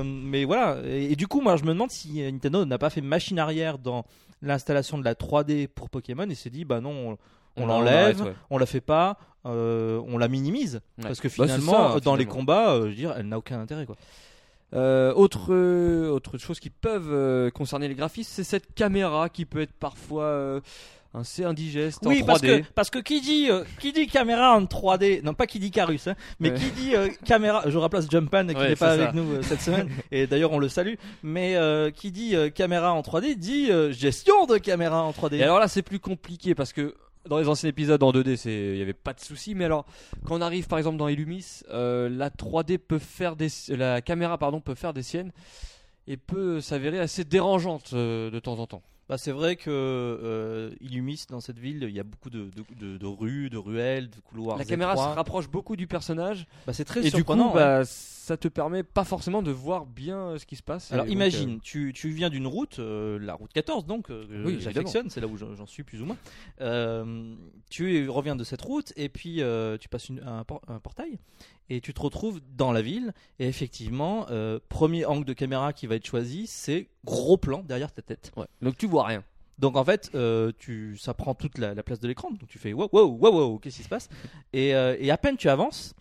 mais 0.05 0.45
voilà. 0.45 0.79
Et, 0.87 1.13
et 1.13 1.17
du 1.17 1.27
coup, 1.27 1.41
moi, 1.41 1.57
je 1.57 1.65
me 1.65 1.73
demande 1.73 1.91
si 1.91 2.23
Nintendo 2.23 2.65
n'a 2.65 2.79
pas 2.79 2.91
fait 2.91 3.01
machine 3.01 3.39
arrière 3.39 3.79
dans 3.79 4.05
l'installation 4.43 4.99
de 4.99 5.05
la 5.05 5.15
3D 5.15 5.69
pour 5.69 5.91
Pokémon 5.91 6.29
et 6.29 6.35
s'est 6.35 6.51
dit, 6.51 6.65
bah 6.65 6.81
non, 6.81 6.91
on, 6.91 7.19
on 7.61 7.65
On 7.65 7.67
l'enlève, 7.67 8.21
ouais. 8.23 8.33
on 8.51 8.59
la 8.59 8.67
fait 8.67 8.81
pas, 8.81 9.19
euh, 9.47 10.01
on 10.09 10.19
la 10.19 10.29
minimise. 10.29 10.81
Ouais. 10.99 11.05
Parce 11.05 11.21
que 11.21 11.29
Bah, 11.29 11.45
finalement, 11.47 11.95
ça, 11.95 12.01
dans 12.01 12.17
les 12.17 12.27
combats, 12.27 12.73
euh, 12.73 12.83
je 12.85 12.89
veux 12.89 12.95
dire, 12.95 13.15
elle 13.17 13.29
n'a 13.29 13.39
aucun 13.39 13.61
intérêt. 13.61 13.87
Quoi. 13.87 13.97
Euh, 14.75 15.13
autre, 15.15 15.53
autre 16.11 16.37
chose 16.39 16.61
qui 16.61 16.71
peuvent 16.71 17.51
concerner 17.53 17.89
les 17.89 17.95
graphismes, 17.95 18.31
c'est 18.33 18.45
cette 18.45 18.75
caméra 18.75 19.29
qui 19.29 19.45
peut 19.47 19.61
être 19.63 19.73
parfois 19.73 20.61
assez 21.15 21.43
indigeste 21.43 22.07
en 22.07 22.11
Oui, 22.11 22.21
3D. 22.21 22.27
parce 22.27 22.41
que, 22.43 22.63
parce 22.75 22.91
que 22.91 22.99
qui 22.99 23.23
dit, 23.23 23.49
euh, 23.51 23.65
qui 23.81 23.93
dit 23.95 24.07
caméra 24.09 24.55
en 24.55 24.63
3D, 24.65 25.23
non 25.25 25.33
pas 25.33 25.47
qui 25.47 25.59
dit 25.59 25.71
Carus, 25.71 26.07
hein, 26.07 26.15
mais 26.39 26.51
Ouais. 26.51 26.59
qui 26.59 26.71
dit 26.71 26.95
euh, 26.95 27.09
caméra, 27.25 27.63
je 27.67 27.79
remplace 27.79 28.11
Jumpan 28.11 28.47
qui 28.49 28.55
Ouais, 28.55 28.69
n'est 28.69 28.77
pas 28.77 28.91
avec 28.91 29.15
nous 29.15 29.33
euh, 29.37 29.43
cette 29.43 29.61
semaine, 29.63 29.89
et 30.13 30.27
d'ailleurs 30.27 30.53
on 30.53 30.59
le 30.59 30.69
salue, 30.69 30.95
mais 31.23 31.57
qui 31.95 32.13
dit 32.13 32.35
caméra 32.55 32.93
en 32.93 33.01
3D 33.01 33.37
dit 33.37 33.71
gestion 33.93 34.45
de 34.45 34.59
caméra 34.59 35.03
en 35.03 35.13
3D. 35.13 35.37
Et 35.37 35.43
alors 35.43 35.59
là, 35.59 35.67
c'est 35.67 35.83
plus 35.83 35.99
compliqué 35.99 36.55
parce 36.55 36.75
que 36.75 36.95
dans 37.27 37.39
les 37.39 37.49
anciens 37.49 37.69
épisodes 37.69 38.03
en 38.03 38.13
2D, 38.13 38.37
c'est 38.37 38.73
il 38.73 38.79
y 38.79 38.83
avait 38.83 38.93
pas 38.93 39.13
de 39.13 39.21
souci. 39.21 39.55
Mais 39.55 39.65
alors, 39.65 39.87
quand 40.25 40.37
on 40.37 40.41
arrive 40.41 40.67
par 40.67 40.79
exemple 40.79 40.97
dans 40.97 41.09
Illumis, 41.09 41.63
euh, 41.71 42.09
la 42.09 42.31
3D 42.31 42.79
peut 42.79 42.99
faire 42.99 43.37
la 43.69 44.01
caméra 44.01 44.39
peut 44.61 44.75
faire 44.75 44.93
des 44.93 45.03
siennes 45.03 45.33
et 46.07 46.17
peut 46.17 46.61
s'avérer 46.61 46.99
assez 46.99 47.25
dérangeante 47.25 47.91
euh, 47.93 48.31
de 48.31 48.39
temps 48.39 48.59
en 48.59 48.67
temps. 48.67 48.83
Bah, 49.09 49.17
c'est 49.17 49.33
vrai 49.33 49.57
que 49.57 49.71
euh, 49.71 50.71
Illumis 50.81 51.25
dans 51.31 51.41
cette 51.41 51.59
ville, 51.59 51.83
il 51.89 51.95
y 51.97 52.01
a 52.01 52.03
beaucoup 52.05 52.29
de, 52.31 52.51
de, 52.51 52.65
de- 52.79 52.99
de 52.99 53.07
rues, 53.07 53.49
de 53.49 53.57
ruelles, 53.57 54.11
de 54.11 54.21
couloirs. 54.21 54.59
La 54.59 54.65
caméra 54.67 54.93
étroits. 54.93 55.11
se 55.13 55.17
rapproche 55.17 55.49
beaucoup 55.49 55.77
du 55.77 55.87
personnage 55.87 56.47
Bah, 56.67 56.73
c'est 56.75 56.85
très 56.85 57.01
et 57.01 57.05
du 57.05 57.11
coup, 57.11 57.17
surprenant. 57.17 57.51
hein. 57.53 57.55
bah, 57.55 57.85
ça 57.87 58.37
te 58.37 58.49
permet 58.49 58.83
pas 58.83 59.05
forcément 59.05 59.41
de 59.41 59.51
voir 59.51 59.87
bien 59.87 60.19
euh, 60.19 60.39
ce 60.39 60.45
qui 60.45 60.57
se 60.57 60.63
passe. 60.63 60.93
Alors 60.93 61.07
donc, 61.07 61.13
imagine, 61.15 61.59
tu, 61.61 61.93
tu 61.95 62.11
viens 62.11 62.29
d'une 62.29 62.47
route, 62.47 62.79
euh, 62.81 63.19
la 63.19 63.33
route 63.33 63.51
14 63.55 63.87
donc, 63.87 64.11
euh, 64.11 64.27
Oui, 64.45 64.59
j'affectionne, 64.61 65.09
c'est 65.09 65.23
là 65.23 65.27
où 65.27 65.39
j'en 65.39 65.65
suis 65.67 65.85
plus 65.85 66.03
ou 66.03 66.05
moins. 66.05 66.17
Euh, 66.61 67.35
tu 67.71 68.09
reviens 68.11 68.37
de 68.37 68.45
cette 68.45 68.61
route 68.61 68.93
et 68.97 69.09
puis 69.09 69.41
euh, 69.43 69.79
tu 69.79 69.89
passes 69.89 70.11
une- 70.11 70.23
un, 70.23 70.45
por- 70.45 70.61
un 70.69 70.79
portail 70.81 71.19
et 71.71 71.81
tu 71.81 71.93
te 71.95 72.01
retrouves 72.01 72.41
dans 72.57 72.73
la 72.73 72.83
ville 72.83 73.13
et 73.39 73.47
effectivement, 73.49 74.27
euh, 74.31 74.59
premier 74.69 75.05
angle 75.05 75.25
de 75.25 75.33
caméra 75.33 75.73
qui 75.73 75.87
va 75.87 75.97
être 75.97 76.07
choisi, 76.07 76.47
c'est 76.47 76.89
gros 77.05 77.37
plan 77.37 77.63
derrière 77.63 77.93
ta 77.93 78.03
tête. 78.03 78.33
ouais. 78.37 78.47
donc 78.63 78.77
tu 78.77 78.87
vois 78.87 79.05
rien. 79.07 79.23
Donc 79.59 79.77
en 79.77 79.85
fait, 79.85 80.11
euh, 80.15 80.53
tu, 80.59 80.97
ça 80.97 81.15
prend 81.15 81.35
toute 81.35 81.59
la, 81.59 81.75
la 81.75 81.83
place 81.83 81.99
de 82.01 82.07
l'écran. 82.09 82.31
Donc 82.31 82.49
tu 82.49 82.59
fais 82.59 82.73
wow, 82.73 82.89
wow, 82.93 83.07
wow, 83.09 83.33
wow, 83.33 83.59
qu'est-ce 83.59 83.79
qui 83.79 83.83
se 83.83 83.89
passe? 83.89 84.09
Et, 84.53 84.75
euh, 84.75 84.97
et 84.99 85.11
à 85.11 85.19
peine 85.19 85.37
tu 85.37 85.49
avances 85.49 85.95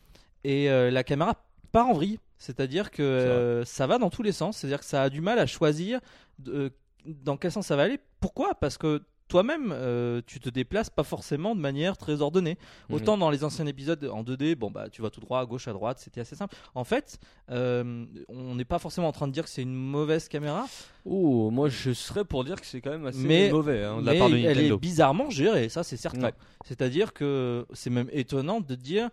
et 0.43 0.67
la 0.69 1.03
caméra 1.03 1.35
part 1.71 1.87
en 1.87 1.93
vrille. 1.93 2.19
C'est-à-dire 2.37 2.91
que 2.91 3.63
ça 3.65 3.87
va 3.87 3.97
dans 3.97 4.09
tous 4.11 4.21
les 4.23 4.31
sens. 4.31 4.57
C'est-à-dire 4.57 4.79
que 4.79 4.85
ça 4.85 5.01
a 5.03 5.09
du 5.09 5.21
mal 5.21 5.39
à 5.39 5.45
choisir 5.47 5.99
de- 6.39 6.71
dans 7.05 7.35
quel 7.35 7.51
sens 7.51 7.65
ça 7.65 7.75
va 7.75 7.83
aller. 7.83 7.99
Pourquoi? 8.19 8.53
Parce 8.55 8.77
que 8.77 9.01
toi-même, 9.27 9.71
euh, 9.73 10.21
tu 10.25 10.39
te 10.39 10.49
déplaces 10.49 10.89
pas 10.89 11.03
forcément 11.03 11.55
de 11.55 11.59
manière 11.59 11.97
très 11.97 12.21
ordonnée. 12.21 12.57
Autant 12.89 13.17
dans 13.17 13.29
les 13.29 13.43
anciens 13.43 13.65
épisodes 13.67 14.03
en 14.05 14.23
2D, 14.23 14.55
bon 14.55 14.71
bah 14.71 14.89
tu 14.89 15.01
vas 15.01 15.09
tout 15.09 15.19
droit, 15.19 15.39
à 15.39 15.45
gauche, 15.45 15.67
à 15.67 15.73
droite, 15.73 15.99
c'était 15.99 16.21
assez 16.21 16.35
simple. 16.35 16.55
En 16.75 16.83
fait, 16.83 17.19
euh, 17.51 18.05
on 18.29 18.55
n'est 18.55 18.65
pas 18.65 18.79
forcément 18.79 19.07
en 19.07 19.11
train 19.11 19.27
de 19.27 19.33
dire 19.33 19.43
que 19.43 19.49
c'est 19.49 19.61
une 19.63 19.75
mauvaise 19.75 20.27
caméra, 20.29 20.65
Oh, 21.09 21.49
moi 21.51 21.69
je 21.69 21.91
serais 21.93 22.25
pour 22.25 22.43
dire 22.43 22.59
que 22.59 22.65
c'est 22.65 22.81
quand 22.81 22.89
même 22.91 23.05
assez 23.05 23.19
Mais- 23.19 23.49
mauvais 23.49 23.83
hein, 23.83 24.01
de 24.01 24.05
la 24.05 24.11
mais 24.13 24.19
part 24.19 24.29
de 24.29 24.35
elle 24.37 24.59
est 24.59 24.77
bizarrement 24.77 25.29
gérée, 25.29 25.69
ça 25.69 25.83
c'est 25.83 25.95
certain. 25.97 26.27
Ouais. 26.27 26.33
C'est-à-dire 26.65 27.13
que 27.13 27.65
c'est 27.73 27.89
même 27.89 28.09
étonnant 28.11 28.59
de 28.59 28.75
dire, 28.75 29.09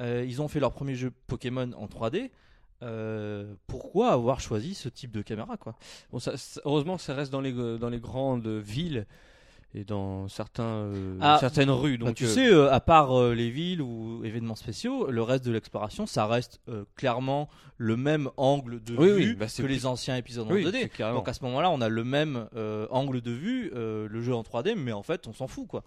euh, 0.00 0.24
ils 0.28 0.42
ont 0.42 0.48
fait 0.48 0.60
leur 0.60 0.72
premier 0.72 0.94
jeu 0.94 1.10
Pokémon 1.26 1.70
en 1.76 1.86
3D. 1.86 2.30
euh, 2.84 3.54
pourquoi 3.66 4.12
avoir 4.12 4.40
choisi 4.40 4.72
ce 4.74 4.88
type 4.88 5.10
de 5.10 5.20
caméra 5.22 5.56
quoi? 5.56 5.74
Bon, 6.12 6.20
ça- 6.20 6.36
ça- 6.36 6.60
heureusement 6.64 6.96
que 6.96 7.02
ça 7.02 7.12
reste 7.14 7.32
dans 7.32 7.40
les, 7.40 7.52
dans 7.52 7.88
les 7.88 7.98
grandes 7.98 8.46
villes 8.46 9.04
et 9.74 9.84
dans 9.84 10.28
certains, 10.28 10.62
euh, 10.64 11.18
Ah, 11.20 11.36
certaines 11.40 11.70
rues. 11.70 11.98
Bah, 11.98 12.06
Donc, 12.06 12.14
tu 12.16 12.24
euh, 12.24 12.28
sais, 12.28 12.48
euh, 12.52 12.72
à 12.72 12.80
part 12.80 13.22
les 13.30 13.50
villes 13.50 13.82
ou 13.82 14.24
événements 14.24 14.54
spéciaux, 14.56 15.10
le 15.10 15.22
reste 15.22 15.44
de 15.44 15.52
l'exploration, 15.52 16.06
ça 16.06 16.26
reste 16.26 16.60
clairement 16.96 17.48
le 17.76 17.96
même 17.96 18.30
angle 18.36 18.82
de 18.82 18.96
Oui, 18.96 19.06
vue 19.08 19.14
oui, 19.30 19.34
bah, 19.34 19.46
que 19.46 19.62
plus- 19.62 19.68
les 19.68 19.86
anciens 19.86 20.16
épisodes 20.16 20.46
en 20.48 20.52
oui, 20.54 20.64
2D. 20.64 20.78
c'est 20.82 20.88
carrément. 20.88 21.18
Donc 21.18 21.28
à 21.28 21.32
ce 21.32 21.44
moment-là, 21.44 21.70
on 21.70 21.80
a 21.80 21.88
le 21.88 22.04
même 22.04 22.48
angle 22.90 23.20
de 23.20 23.30
vue, 23.30 23.70
le 23.74 24.20
jeu 24.22 24.34
en 24.34 24.42
3D, 24.42 24.74
mais 24.74 24.92
en 24.92 25.02
fait, 25.02 25.26
on 25.28 25.32
s'en 25.32 25.46
fout 25.46 25.66
quoi. 25.68 25.82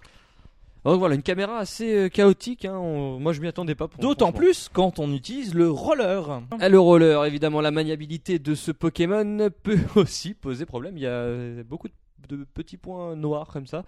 Donc 0.84 0.98
voilà, 0.98 1.14
une 1.14 1.22
caméra 1.22 1.60
assez 1.60 2.10
chaotique. 2.12 2.66
hein, 2.66 2.76
on- 2.76 3.20
Moi 3.20 3.34
je 3.34 3.42
m'y 3.42 3.48
attendais 3.48 3.76
pas. 3.76 3.88
D'autant 4.00 4.32
plus 4.32 4.68
quand 4.74 4.98
on 4.98 5.14
utilise 5.14 5.54
le 5.54 5.70
roller. 5.70 6.42
Ah, 6.60 6.70
Le 6.70 6.80
roller, 6.80 7.24
évidemment, 7.26 7.62
la 7.62 7.70
maniabilité 7.70 8.40
de 8.40 8.56
ce 8.56 8.72
Pokémon 8.72 9.50
peut 9.62 9.78
aussi 9.96 10.34
poser 10.34 10.66
problème. 10.66 10.98
Il 10.98 11.04
y 11.04 11.08
a 11.08 11.62
beaucoup 11.64 11.88
de, 11.88 11.94
de 12.30 12.44
petits 12.54 12.78
points 12.78 13.16
noirs 13.16 13.48
comme 13.48 13.68
ça. 13.68 13.84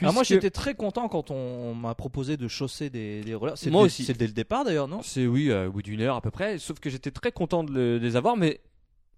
Alors 0.00 0.14
moi 0.14 0.22
j'étais 0.22 0.48
très 0.50 0.74
content 0.74 1.08
quand 1.08 1.30
on, 1.30 1.74
m'a 1.74 1.94
proposé 1.94 2.38
de 2.38 2.48
chausser 2.48 2.88
des, 2.88 3.20
des 3.22 3.34
rollers. 3.34 3.58
C'est 3.58 3.68
Moi 3.70 3.82
dès- 3.82 3.86
aussi. 3.86 4.04
C'est 4.04 4.16
dès 4.16 4.26
le 4.26 4.32
départ 4.32 4.64
d'ailleurs, 4.64 4.88
non? 4.88 5.02
C'est 5.02 5.26
oui, 5.26 5.50
euh, 5.50 5.68
au 5.68 5.72
bout 5.72 5.82
d'une 5.82 6.00
heure 6.00 6.16
à 6.16 6.22
peu 6.22 6.30
près. 6.30 6.56
Sauf 6.58 6.80
que 6.80 6.88
j'étais 6.88 7.10
très 7.10 7.32
content 7.32 7.64
de, 7.64 7.72
le- 7.72 8.00
de 8.00 8.04
les 8.06 8.16
avoir, 8.16 8.36
mais 8.36 8.60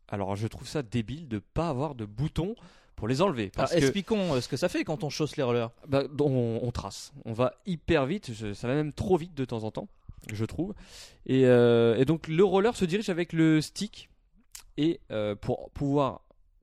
alors 0.09 0.35
je 0.35 0.47
trouve 0.49 0.67
ça 0.67 0.83
débile 0.83 1.29
de 1.29 1.39
pas 1.39 1.69
avoir 1.69 1.95
de 1.95 2.05
boutons 2.05 2.57
pour 2.97 3.07
les 3.07 3.23
enlever. 3.23 3.51
Parce 3.55 3.71
Alors, 3.71 3.81
que 3.81 3.87
Expliquons 3.87 4.35
euh, 4.35 4.41
ce 4.41 4.49
que 4.49 4.57
ça 4.57 4.69
fait 4.69 4.83
quand 4.83 5.05
on 5.05 5.09
chausse 5.09 5.37
les 5.37 5.45
rollers. 5.45 5.71
bah, 5.87 6.03
on, 6.21 6.59
on 6.63 6.71
trace, 6.73 7.13
on 7.25 7.33
va 7.33 7.55
hyper 7.65 8.05
vite, 8.07 8.33
je- 8.33 8.53
ça 8.53 8.67
va 8.67 8.75
même 8.75 8.93
trop 8.93 9.17
vite 9.17 9.35
de 9.35 9.45
temps 9.45 9.63
en 9.63 9.71
temps, 9.71 9.87
je 10.33 10.45
trouve. 10.45 10.75
Et, 11.27 11.47
euh, 11.47 11.97
et 11.97 12.05
donc 12.05 12.27
le 12.27 12.43
roller 12.45 12.75
se 12.77 12.85
dirige 12.85 13.09
avec 13.09 13.33
le 13.33 13.61
stick, 13.61 14.09
et 14.77 14.99
euh, 15.13 15.37
pour 15.37 15.71
pouvoir 15.71 16.23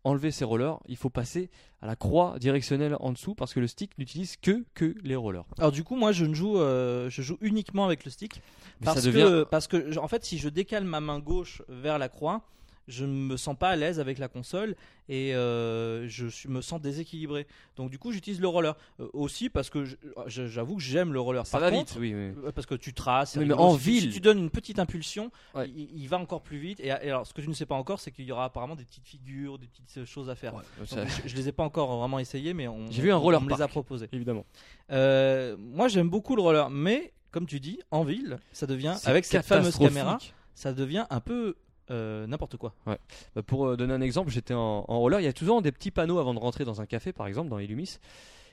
enlever 0.10 0.32
ces 0.32 0.46
rollers, 0.46 0.80
il 0.88 0.98
faut 0.98 1.10
passer 1.10 1.50
à 1.82 1.88
la 1.88 1.96
croix 1.96 2.38
directionnelle 2.40 2.96
en 3.00 3.12
dessous 3.12 3.36
parce 3.36 3.54
que 3.54 3.60
le 3.60 3.68
stick 3.68 3.98
n'utilise 3.98 4.38
que 4.38 4.66
que 4.74 4.96
les 5.04 5.16
rollers. 5.16 5.46
Alors 5.58 5.72
du 5.72 5.84
coup 5.84 5.96
moi 5.96 6.12
je 6.12 6.26
ne 6.26 6.34
joue, 6.34 6.58
euh, 6.58 7.10
je 7.10 7.22
joue 7.22 7.38
uniquement 7.42 7.86
avec 7.86 8.06
le 8.06 8.12
stick. 8.12 8.42
Parce 8.84 9.04
devient 9.04 9.24
que, 9.24 9.44
parce 9.44 9.68
que, 9.68 9.98
en 9.98 10.08
fait, 10.08 10.24
si 10.24 10.38
je 10.38 10.48
décale 10.50 10.86
ma 10.86 11.02
main 11.02 11.20
gauche 11.20 11.62
vers 11.68 12.00
la 12.00 12.08
croix, 12.08 12.44
je 12.90 13.06
ne 13.06 13.12
me 13.14 13.38
sens 13.38 13.56
pas 13.58 13.70
à 13.70 13.76
l'aise 13.78 14.00
avec 14.00 14.18
la 14.18 14.28
console 14.28 14.76
et 15.08 15.34
euh, 15.36 16.08
je 16.10 16.48
me 16.50 16.60
sens 16.62 16.82
déséquilibré. 16.82 17.48
Donc, 17.78 17.90
du 17.90 17.98
coup, 17.98 18.12
j'utilise 18.12 18.42
le 18.42 18.48
roller. 18.48 18.76
Euh, 19.00 19.08
aussi 19.14 19.50
parce 19.50 19.70
que 19.70 19.86
j'avoue 20.28 20.76
que 20.76 20.82
j'aime 20.82 21.14
le 21.14 21.20
roller. 21.22 21.46
ça 21.48 21.60
Par 21.60 21.70
va 21.70 21.76
contre, 21.76 21.94
vite, 21.94 22.00
oui. 22.02 22.14
oui. 22.14 22.34
euh, 22.48 22.52
Parce 22.52 22.68
que 22.68 22.76
tu 22.76 22.94
traces. 22.94 23.38
Oui, 23.38 23.46
mais 23.46 23.54
en 23.54 23.78
Si 23.78 23.84
tu- 23.84 23.90
ville- 23.92 24.02
Si 24.02 24.10
tu 24.10 24.20
donnes 24.20 24.40
une 24.40 24.50
petite 24.50 24.80
impulsion, 24.80 25.32
Ouais. 25.56 25.70
il, 25.70 25.90
il 26.02 26.08
va 26.10 26.18
encore 26.18 26.42
plus 26.42 26.58
vite. 26.58 26.80
Et, 26.82 26.88
et 26.88 26.92
alors, 26.92 27.26
ce 27.26 27.34
que 27.34 27.42
tu 27.42 27.48
ne 27.48 27.54
sais 27.54 27.66
pas 27.66 27.76
encore, 27.76 28.00
c'est 28.00 28.12
qu'il 28.12 28.26
y 28.26 28.32
aura 28.32 28.46
apparemment 28.46 28.76
des 28.76 28.86
petites 28.86 29.08
figures, 29.08 29.58
des 29.60 29.68
petites 29.68 30.06
choses 30.06 30.30
à 30.30 30.36
faire. 30.36 30.56
Ouais, 30.56 30.64
Donc, 30.78 30.88
ça- 30.88 31.06
je, 31.06 31.30
je 31.30 31.36
les 31.36 31.48
ai 31.48 31.52
pas 31.52 31.64
encore 31.64 31.96
vraiment 31.98 32.20
essayées, 32.20 32.54
mais 32.54 32.68
on, 32.68 32.90
J'ai 32.92 33.02
vu 33.02 33.12
un 33.12 33.16
roller 33.18 33.40
on 33.42 33.46
me 33.46 33.50
les 33.50 33.62
a 33.62 33.68
proposés. 33.68 34.08
évidemment. 34.12 34.46
Euh, 34.92 35.56
moi, 35.58 35.88
j'aime 35.88 36.10
beaucoup 36.10 36.36
le 36.36 36.42
roller, 36.42 36.70
mais 36.70 37.14
comme 37.32 37.46
tu 37.46 37.60
dis, 37.60 37.80
en 37.92 38.04
ville, 38.04 38.40
ça 38.52 38.66
devient 38.66 38.96
avec 39.06 39.26
cette 39.26 39.46
fameuse 39.46 39.78
caméra, 39.78 40.18
ça 40.56 40.74
devient 40.74 41.06
un 41.10 41.20
peu 41.20 41.56
euh, 41.92 42.28
n'importe 42.28 42.58
quoi. 42.58 42.74
Bah, 42.86 42.98
pour 43.46 43.68
euh, 43.68 43.78
donner 43.78 43.94
un 43.94 44.02
exemple, 44.02 44.32
j'étais 44.32 44.54
en, 44.54 44.86
en 44.88 45.00
roller. 45.00 45.20
Il 45.20 45.24
y 45.24 45.28
a 45.28 45.34
toujours 45.34 45.62
des 45.62 45.72
petits 45.72 45.92
panneaux 45.92 46.20
avant 46.20 46.34
de 46.34 46.40
rentrer 46.40 46.66
dans 46.66 46.82
un 46.82 46.86
café, 46.86 47.14
par 47.14 47.28
exemple, 47.28 47.50
dans 47.50 47.60
Illumis. 47.60 47.98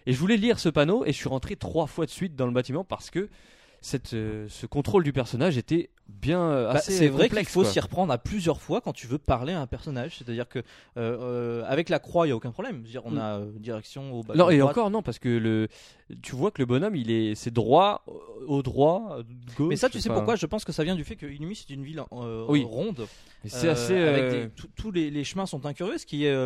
Et 0.06 0.12
je 0.12 0.18
voulais 0.18 0.36
lire 0.36 0.58
ce 0.58 0.68
panneau 0.68 1.04
et 1.04 1.12
je 1.12 1.16
suis 1.16 1.28
rentré 1.28 1.56
trois 1.56 1.86
fois 1.86 2.06
de 2.06 2.10
suite 2.10 2.36
dans 2.36 2.46
le 2.46 2.52
bâtiment 2.52 2.84
parce 2.84 3.10
que 3.10 3.28
cette, 3.80 4.14
euh, 4.14 4.46
ce 4.48 4.66
contrôle 4.66 5.04
du 5.04 5.12
personnage 5.12 5.56
était 5.58 5.90
bien 6.08 6.40
euh, 6.40 6.64
Bah, 6.72 6.78
assez 6.78 6.92
c'est 6.92 7.08
vrai 7.08 7.28
qu'il 7.28 7.44
faut 7.46 7.64
s'y 7.64 7.80
reprendre 7.80 8.12
à 8.12 8.18
plusieurs 8.18 8.60
fois 8.60 8.80
quand 8.80 8.92
tu 8.92 9.06
veux 9.06 9.18
parler 9.18 9.52
à 9.52 9.60
un 9.60 9.66
personnage. 9.66 10.16
C'est-à-dire 10.18 10.48
que 10.48 10.60
euh, 10.60 10.62
euh, 10.96 11.64
avec 11.66 11.88
la 11.88 11.98
croix, 11.98 12.26
il 12.26 12.30
y 12.30 12.32
a 12.32 12.36
aucun 12.36 12.52
problème. 12.52 12.82
Dire, 12.82 13.02
on 13.04 13.12
Mm. 13.12 13.18
a 13.18 13.36
euh, 13.38 13.50
direction 13.58 14.12
au 14.12 14.22
bas. 14.22 14.34
Non, 14.34 14.50
et 14.50 14.58
droite. 14.58 14.76
encore 14.76 14.90
non, 14.90 15.02
parce 15.02 15.18
que 15.18 15.28
le, 15.28 15.68
tu 16.22 16.34
vois 16.36 16.50
que 16.50 16.60
le 16.62 16.66
bonhomme, 16.66 16.94
il 16.96 17.10
est, 17.10 17.34
c'est 17.34 17.52
droit 17.52 18.04
au- 18.46 18.62
droit, 18.62 19.18
gauche. 19.56 19.68
Mais 19.68 19.76
ça, 19.76 19.88
tu 19.88 20.00
sais 20.00 20.08
pourquoi? 20.08 20.36
Je 20.36 20.46
pense 20.46 20.64
que 20.64 20.72
ça 20.72 20.84
vient 20.84 20.94
du 20.94 21.04
fait 21.04 21.16
que 21.16 21.26
Illumis 21.26 21.56
c'est 21.66 21.74
une 21.74 21.82
ville 21.84 22.02
Oui. 22.48 22.64
ronde. 22.64 23.06
et 23.44 23.48
C'est 23.48 23.68
assez. 23.68 23.96
avec 23.96 24.30
des- 24.30 24.48
tous- 24.76 24.90
les, 24.92 25.10
les 25.10 25.24
chemins 25.24 25.46
sont 25.46 25.66
incurieux, 25.66 25.98
ce 25.98 26.06
qui 26.06 26.24
est 26.24 26.36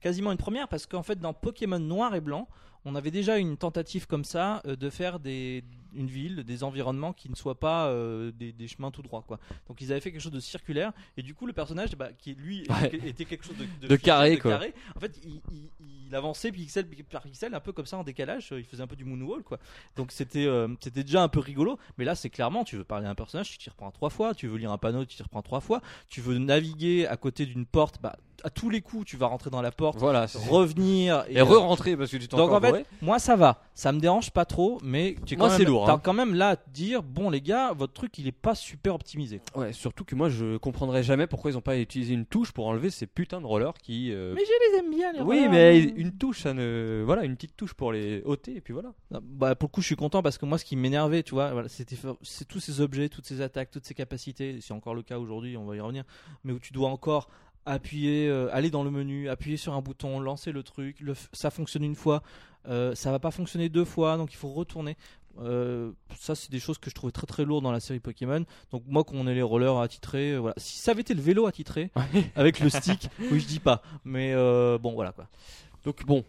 quasiment 0.00 0.30
une 0.32 0.38
première 0.38 0.68
parce 0.68 0.86
qu'en 0.86 1.02
fait 1.02 1.18
dans 1.18 1.32
Pokémon 1.32 1.78
Noir 1.78 2.14
et 2.14 2.20
Blanc, 2.20 2.48
on 2.86 2.94
avait 2.94 3.10
déjà 3.10 3.36
une 3.36 3.56
tentative 3.58 4.06
comme 4.06 4.24
ça 4.24 4.62
euh, 4.66 4.76
de 4.76 4.88
faire 4.88 5.20
des, 5.20 5.62
une 5.94 6.06
ville, 6.06 6.44
des 6.44 6.64
environnements 6.64 7.12
qui 7.12 7.28
ne 7.28 7.34
soient 7.34 7.58
pas 7.58 7.88
euh, 7.88 8.30
des, 8.32 8.52
des 8.52 8.68
chemins 8.68 8.90
tout 8.90 9.02
droit 9.02 9.22
quoi. 9.26 9.38
Donc 9.68 9.80
ils 9.82 9.90
avaient 9.92 10.00
fait 10.00 10.12
quelque 10.12 10.20
chose 10.22 10.32
de 10.32 10.40
circulaire 10.40 10.92
et 11.18 11.22
du 11.22 11.34
coup 11.34 11.46
le 11.46 11.52
personnage 11.52 11.96
bah, 11.96 12.10
qui 12.16 12.34
lui 12.34 12.64
Ouais. 12.70 12.94
était, 13.04 13.24
quelque 13.24 13.44
chose 13.44 13.56
de, 13.80 13.86
De 13.88 13.96
carré, 13.96 14.38
quoi. 14.38 14.58
En 14.94 15.00
fait 15.00 15.18
il, 15.24 15.40
il- 15.52 15.70
il 16.08 16.14
avançait 16.14 16.52
pixel 16.52 16.86
par 17.10 17.22
pixel 17.22 17.52
un 17.52 17.58
peu 17.58 17.72
comme 17.72 17.84
ça 17.86 17.96
en 17.98 18.04
décalage. 18.04 18.50
Il 18.56 18.62
faisait 18.64 18.82
un 18.84 18.86
peu 18.86 18.94
du 18.94 19.04
moonwall 19.04 19.42
quoi. 19.42 19.58
Donc 19.96 20.12
c'était 20.12 20.46
euh, 20.46 20.68
c'était 20.80 21.02
déjà 21.02 21.20
un 21.20 21.28
peu 21.28 21.40
rigolo. 21.40 21.80
Mais 21.98 22.04
là 22.04 22.14
c'est 22.14 22.30
clairement 22.30 22.62
tu 22.62 22.76
veux 22.76 22.84
parler 22.84 23.08
à 23.08 23.10
un 23.10 23.16
personnage, 23.16 23.50
tu 23.50 23.58
t'y 23.58 23.68
reprends 23.68 23.90
trois 23.90 24.10
fois. 24.10 24.32
Tu 24.32 24.46
veux 24.46 24.56
lire 24.56 24.70
un 24.70 24.78
panneau, 24.78 25.04
tu 25.04 25.16
t'y 25.16 25.22
reprends 25.24 25.42
trois 25.42 25.60
fois. 25.60 25.82
Tu 26.08 26.20
veux 26.20 26.38
naviguer 26.38 27.08
à 27.08 27.16
côté 27.16 27.44
d'une 27.44 27.66
porte, 27.66 28.00
bah 28.00 28.16
à 28.46 28.50
tous 28.50 28.70
les 28.70 28.80
coups 28.80 29.04
tu 29.06 29.16
vas 29.16 29.26
rentrer 29.26 29.50
dans 29.50 29.60
la 29.60 29.72
porte, 29.72 29.98
Voilà. 29.98 30.26
revenir 30.48 31.24
Et 31.28 31.38
euh, 31.40 31.44
re-rentrer 31.44 31.96
parce 31.96 32.10
que 32.12 32.16
tu 32.16 32.28
t'en 32.28 32.36
donc 32.36 32.50
en 32.52 32.60
fait, 32.60 32.68
bourré. 32.68 32.86
moi 33.02 33.18
ça 33.18 33.34
va, 33.34 33.62
ça 33.74 33.90
me 33.92 33.98
dérange 34.00 34.30
pas 34.30 34.44
trop, 34.44 34.78
mais 34.84 35.16
tu 35.26 35.34
es 35.34 35.36
Moi, 35.36 35.48
quand 35.48 35.52
c'est 35.54 35.58
même, 35.64 35.68
lourd, 35.68 35.90
hein. 35.90 36.00
quand 36.02 36.12
même 36.12 36.34
là 36.34 36.50
à 36.50 36.56
te 36.56 36.70
dire 36.70 37.02
bon 37.02 37.28
les 37.28 37.40
gars, 37.40 37.72
votre 37.72 37.92
truc 37.92 38.16
il 38.18 38.26
est 38.28 38.32
pas 38.32 38.54
super 38.54 38.94
optimisé. 38.94 39.40
Ouais, 39.54 39.72
surtout 39.72 40.04
que 40.04 40.14
moi 40.14 40.28
je 40.28 40.56
comprendrais 40.58 41.02
jamais 41.02 41.26
pourquoi 41.26 41.50
ils 41.50 41.56
ont 41.58 41.60
pas 41.62 41.76
utilisé 41.76 42.14
une 42.14 42.24
touche 42.26 42.52
pour 42.52 42.66
enlever 42.68 42.90
ces 42.90 43.06
putains 43.06 43.40
de 43.40 43.46
rollers 43.46 43.74
qui. 43.82 44.12
euh, 44.12 44.32
Mais 44.36 44.42
je 44.44 44.72
les 44.72 44.78
aime 44.78 44.90
bien 44.94 45.12
les 45.12 45.20
Oui, 45.20 45.38
rollers. 45.46 45.50
mais 45.50 45.80
une 45.80 46.12
touche, 46.12 46.42
ça 46.42 46.54
ne. 46.54 47.02
Voilà, 47.04 47.24
une 47.24 47.34
petite 47.34 47.56
touche 47.56 47.74
pour 47.74 47.92
les 47.92 48.22
ôter 48.24 48.56
et 48.56 48.60
puis 48.60 48.72
voilà. 48.72 48.90
Non, 49.10 49.20
Bah 49.22 49.54
pour 49.56 49.68
le 49.68 49.72
coup 49.72 49.80
je 49.80 49.86
suis 49.86 49.96
content 49.96 50.22
parce 50.22 50.38
que 50.38 50.46
moi 50.46 50.58
ce 50.58 50.64
qui 50.64 50.76
m'énervait, 50.76 51.22
tu 51.22 51.34
vois, 51.34 51.50
voilà, 51.52 51.68
c'était 51.68 51.96
c'est 52.22 52.46
tous 52.46 52.60
ces 52.60 52.80
objets, 52.80 53.08
toutes 53.08 53.26
ces 53.26 53.40
attaques, 53.40 53.70
toutes 53.72 53.86
ces 53.86 53.94
capacités. 53.94 54.58
C'est 54.60 54.72
encore 54.72 54.94
le 54.94 55.02
cas 55.02 55.18
aujourd'hui, 55.18 55.56
on 55.56 55.64
va 55.64 55.74
y 55.76 55.80
revenir, 55.80 56.04
mais 56.44 56.52
où 56.52 56.58
tu 56.60 56.72
dois 56.72 56.88
encore 56.90 57.28
appuyer, 57.66 58.28
euh, 58.28 58.48
aller 58.52 58.70
dans 58.70 58.84
le 58.84 58.90
menu, 58.90 59.28
appuyer 59.28 59.56
sur 59.56 59.74
un 59.74 59.82
bouton, 59.82 60.20
lancer 60.20 60.52
le 60.52 60.62
truc, 60.62 61.00
le 61.00 61.14
ça 61.32 61.50
fonctionne 61.50 61.84
une 61.84 61.94
fois, 61.94 62.22
euh, 62.68 62.94
ça 62.94 63.10
va 63.10 63.18
pas 63.18 63.30
fonctionner 63.30 63.68
deux 63.68 63.84
fois, 63.84 64.16
donc 64.16 64.32
il 64.32 64.36
faut 64.36 64.52
retourner. 64.52 64.96
Euh, 65.38 65.92
ça 66.18 66.34
c'est 66.34 66.50
des 66.50 66.58
choses 66.58 66.78
que 66.78 66.88
je 66.88 66.94
trouvais 66.94 67.12
très 67.12 67.26
très 67.26 67.44
lourdes 67.44 67.62
dans 67.62 67.72
la 67.72 67.80
série 67.80 68.00
Pokémon. 68.00 68.44
Donc 68.70 68.84
moi 68.86 69.04
qu'on 69.04 69.26
ait 69.26 69.34
les 69.34 69.42
rollers 69.42 69.78
attitrés, 69.78 70.32
euh, 70.32 70.38
voilà. 70.38 70.54
Si 70.56 70.78
ça 70.78 70.92
avait 70.92 71.02
été 71.02 71.14
le 71.14 71.20
vélo 71.20 71.46
attitré 71.46 71.90
avec 72.34 72.60
le 72.60 72.70
stick, 72.70 73.08
oui 73.30 73.40
je 73.40 73.46
dis 73.46 73.60
pas, 73.60 73.82
mais 74.04 74.34
bon 74.78 74.94
voilà 74.94 75.12
quoi. 75.12 75.28
Donc 75.84 76.04
bon. 76.06 76.24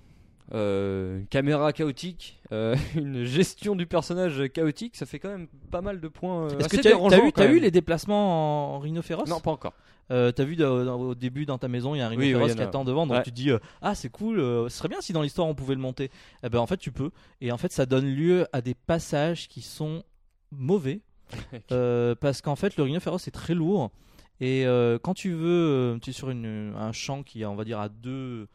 Euh, 0.53 1.19
une 1.19 1.27
caméra 1.27 1.73
chaotique, 1.73 2.39
euh, 2.51 2.75
une 2.95 3.23
gestion 3.23 3.75
du 3.75 3.85
personnage 3.85 4.47
chaotique, 4.53 4.95
ça 4.95 5.05
fait 5.05 5.19
quand 5.19 5.29
même 5.29 5.47
pas 5.71 5.81
mal 5.81 5.99
de 5.99 6.07
points. 6.07 6.45
euh, 6.45 6.59
Est-ce 6.59 6.69
que 6.69 6.77
tu 6.77 7.41
as, 7.41 7.51
eu, 7.51 7.59
les 7.59 7.71
déplacements 7.71 8.75
en 8.75 8.79
rhinocéros 8.79 9.27
Non, 9.27 9.39
pas 9.39 9.51
encore. 9.51 9.73
Euh, 10.09 10.31
T'as 10.31 10.45
vu 10.45 10.61
au 10.63 11.15
début 11.15 11.45
dans 11.45 11.57
ta 11.57 11.67
maison 11.67 11.93
il 11.93 11.97
y 11.97 12.01
a 12.01 12.07
un 12.07 12.15
oui, 12.15 12.33
en 12.33 12.45
qui 12.45 12.61
attend 12.61 12.85
devant 12.85 13.05
donc 13.05 13.17
Ouais. 13.17 13.23
tu 13.23 13.31
te 13.31 13.35
dis 13.35 13.51
euh, 13.51 13.59
ah 13.81 13.93
c'est 13.93 14.07
cool 14.07 14.39
euh, 14.39 14.69
ce 14.69 14.77
serait 14.77 14.87
bien 14.87 15.01
si 15.01 15.11
dans 15.11 15.21
l'histoire 15.21 15.45
on 15.49 15.53
pouvait 15.53 15.75
le 15.75 15.81
monter 15.81 16.11
eh 16.43 16.47
ben 16.49 16.59
en 16.59 16.65
fait 16.65 16.77
tu 16.77 16.93
peux 16.93 17.11
et 17.41 17.51
en 17.51 17.57
fait 17.57 17.73
ça 17.73 17.85
donne 17.85 18.05
lieu 18.05 18.47
à 18.53 18.61
des 18.61 18.73
passages 18.73 19.49
qui 19.49 19.61
sont 19.61 20.03
mauvais 20.51 21.01
euh, 21.73 22.15
parce 22.15 22.41
qu'en 22.41 22.55
fait 22.55 22.77
le 22.77 22.83
rhinocéros 22.83 23.27
est 23.27 23.31
très 23.31 23.53
lourd 23.53 23.91
et 24.39 24.65
euh, 24.65 24.97
quand 24.97 25.13
tu 25.13 25.31
veux 25.33 25.95
euh, 25.95 25.99
tu 25.99 26.11
es 26.11 26.13
sur 26.13 26.29
une, 26.29 26.73
un 26.77 26.93
champ 26.93 27.21
qui 27.21 27.41
est 27.41 27.45
on 27.45 27.55
va 27.55 27.65
dire 27.65 27.81
à 27.81 27.89
deux 27.89 28.47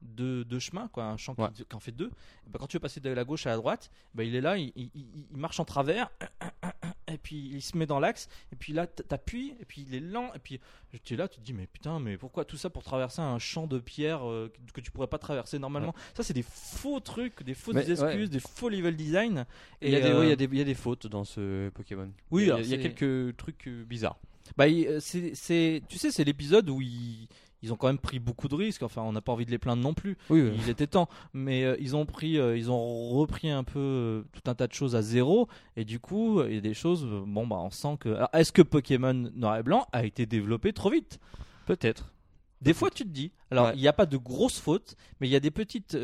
deux, 0.00 0.44
deux 0.44 0.58
chemins 0.60 0.88
quoi 0.92 1.04
un 1.04 1.16
champ 1.16 1.34
qui, 1.34 1.40
Ouais. 1.42 1.48
qui 1.68 1.76
en 1.76 1.80
fait 1.80 1.92
deux 1.92 2.10
ben, 2.46 2.58
quand 2.58 2.66
tu 2.66 2.76
veux 2.76 2.80
passer 2.80 3.00
de 3.00 3.10
la 3.10 3.24
gauche 3.24 3.46
à 3.46 3.50
la 3.50 3.56
droite 3.56 3.90
ben, 4.14 4.22
il 4.24 4.34
est 4.34 4.40
là 4.40 4.56
il, 4.56 4.72
il- 4.76 4.90
il- 4.94 5.26
il 5.32 5.36
marche 5.36 5.58
en 5.60 5.64
travers 5.64 6.10
et 7.08 7.18
puis 7.18 7.36
il 7.54 7.62
se 7.62 7.76
met 7.76 7.86
dans 7.86 7.98
l'axe 7.98 8.28
et 8.52 8.56
puis 8.56 8.72
là 8.72 8.86
t'appuies 8.86 9.54
et 9.60 9.64
puis 9.64 9.84
il 9.88 9.94
est 9.94 10.00
lent 10.00 10.30
et 10.34 10.38
puis 10.38 10.60
tu 11.02 11.14
es 11.14 11.16
là 11.16 11.26
tu 11.28 11.40
te 11.40 11.44
dis 11.44 11.52
mais 11.52 11.66
putain 11.66 11.98
mais 12.00 12.16
pourquoi 12.16 12.44
tout 12.44 12.56
ça 12.56 12.70
pour 12.70 12.82
traverser 12.82 13.20
un 13.22 13.38
champ 13.38 13.66
de 13.66 13.78
pierre 13.78 14.28
euh, 14.28 14.52
que- 14.72 14.80
tu 14.80 14.90
pourrais 14.92 15.06
pas 15.08 15.18
traverser 15.18 15.58
normalement? 15.58 15.94
Ça 16.14 16.22
c'est 16.22 16.32
des 16.34 16.44
faux 16.44 17.00
trucs 17.00 17.42
des 17.42 17.54
fausses 17.54 17.74
Mais, 17.74 17.90
excuses 17.90 18.00
ouais. 18.02 18.28
des 18.28 18.40
faux 18.40 18.68
level 18.68 18.94
design 18.96 19.46
Il 19.82 19.90
y, 19.90 19.96
a 19.96 20.00
des, 20.00 20.06
euh, 20.08 20.20
oui, 20.20 20.26
il 20.26 20.30
y 20.30 20.32
a 20.32 20.36
des- 20.36 20.44
il 20.44 20.58
y 20.58 20.60
a 20.60 20.64
des 20.64 20.74
fautes 20.74 21.06
dans 21.08 21.24
ce 21.24 21.68
Pokémon. 21.70 22.10
Oui, 22.30 22.42
il 22.44 22.48
y 22.48 22.50
a, 22.52 22.60
il 22.60 22.72
y 22.72 22.78
quelques 22.80 23.36
trucs 23.36 23.66
euh, 23.68 23.84
bizarres. 23.84 24.18
Bah, 24.56 24.66
il- 24.68 25.00
c'est, 25.00 25.82
tu 25.88 25.98
sais, 25.98 26.10
c'est 26.10 26.24
l'épisode 26.24 26.70
où 26.70 26.80
ils, 26.80 27.28
ils 27.62 27.72
ont 27.72 27.76
quand 27.76 27.86
même 27.88 27.98
pris 27.98 28.18
beaucoup 28.18 28.48
de 28.48 28.54
risques. 28.54 28.82
Enfin, 28.82 29.02
on 29.02 29.12
n'a 29.12 29.20
pas 29.20 29.32
envie 29.32 29.46
de 29.46 29.50
les 29.50 29.58
plaindre 29.58 29.82
non 29.82 29.94
plus. 29.94 30.16
Oui, 30.30 30.50
Il 30.56 30.68
était 30.70 30.86
temps, 30.86 31.08
mais 31.32 31.64
euh, 31.64 31.76
ils 31.80 31.96
ont 31.96 32.06
pris, 32.06 32.38
euh, 32.38 32.56
ils 32.56 32.70
ont 32.70 33.08
repris 33.10 33.50
un 33.50 33.64
peu 33.64 33.78
euh, 33.78 34.22
tout 34.32 34.48
un 34.50 34.54
tas 34.54 34.66
de 34.66 34.72
choses 34.72 34.94
à 34.94 35.02
zéro, 35.02 35.48
et 35.76 35.84
du 35.84 35.98
coup, 36.00 36.42
il 36.44 36.54
y 36.54 36.58
a 36.58 36.60
des 36.60 36.74
choses. 36.74 37.04
bon, 37.26 37.46
bah, 37.46 37.56
on 37.58 37.70
sent 37.70 37.96
que. 38.00 38.08
Alors, 38.10 38.28
est-ce 38.32 38.52
que 38.52 38.62
Pokémon 38.62 39.12
Noir 39.34 39.56
et 39.58 39.62
Blanc 39.62 39.86
a 39.92 40.04
été 40.04 40.26
développé 40.26 40.72
trop 40.72 40.90
vite? 40.90 41.18
Peut-être. 41.66 42.12
Des 42.60 42.74
fois, 42.74 42.90
tu 42.90 43.04
te 43.04 43.08
dis. 43.10 43.32
Alors, 43.50 43.66
Ouais. 43.66 43.72
il 43.76 43.80
n'y 43.80 43.88
a 43.88 43.92
pas 43.92 44.06
de 44.06 44.16
grosses 44.16 44.58
fautes, 44.58 44.96
mais 45.20 45.28
il 45.28 45.30
y 45.30 45.36
a 45.36 45.40
des 45.40 45.50
petites 45.50 45.96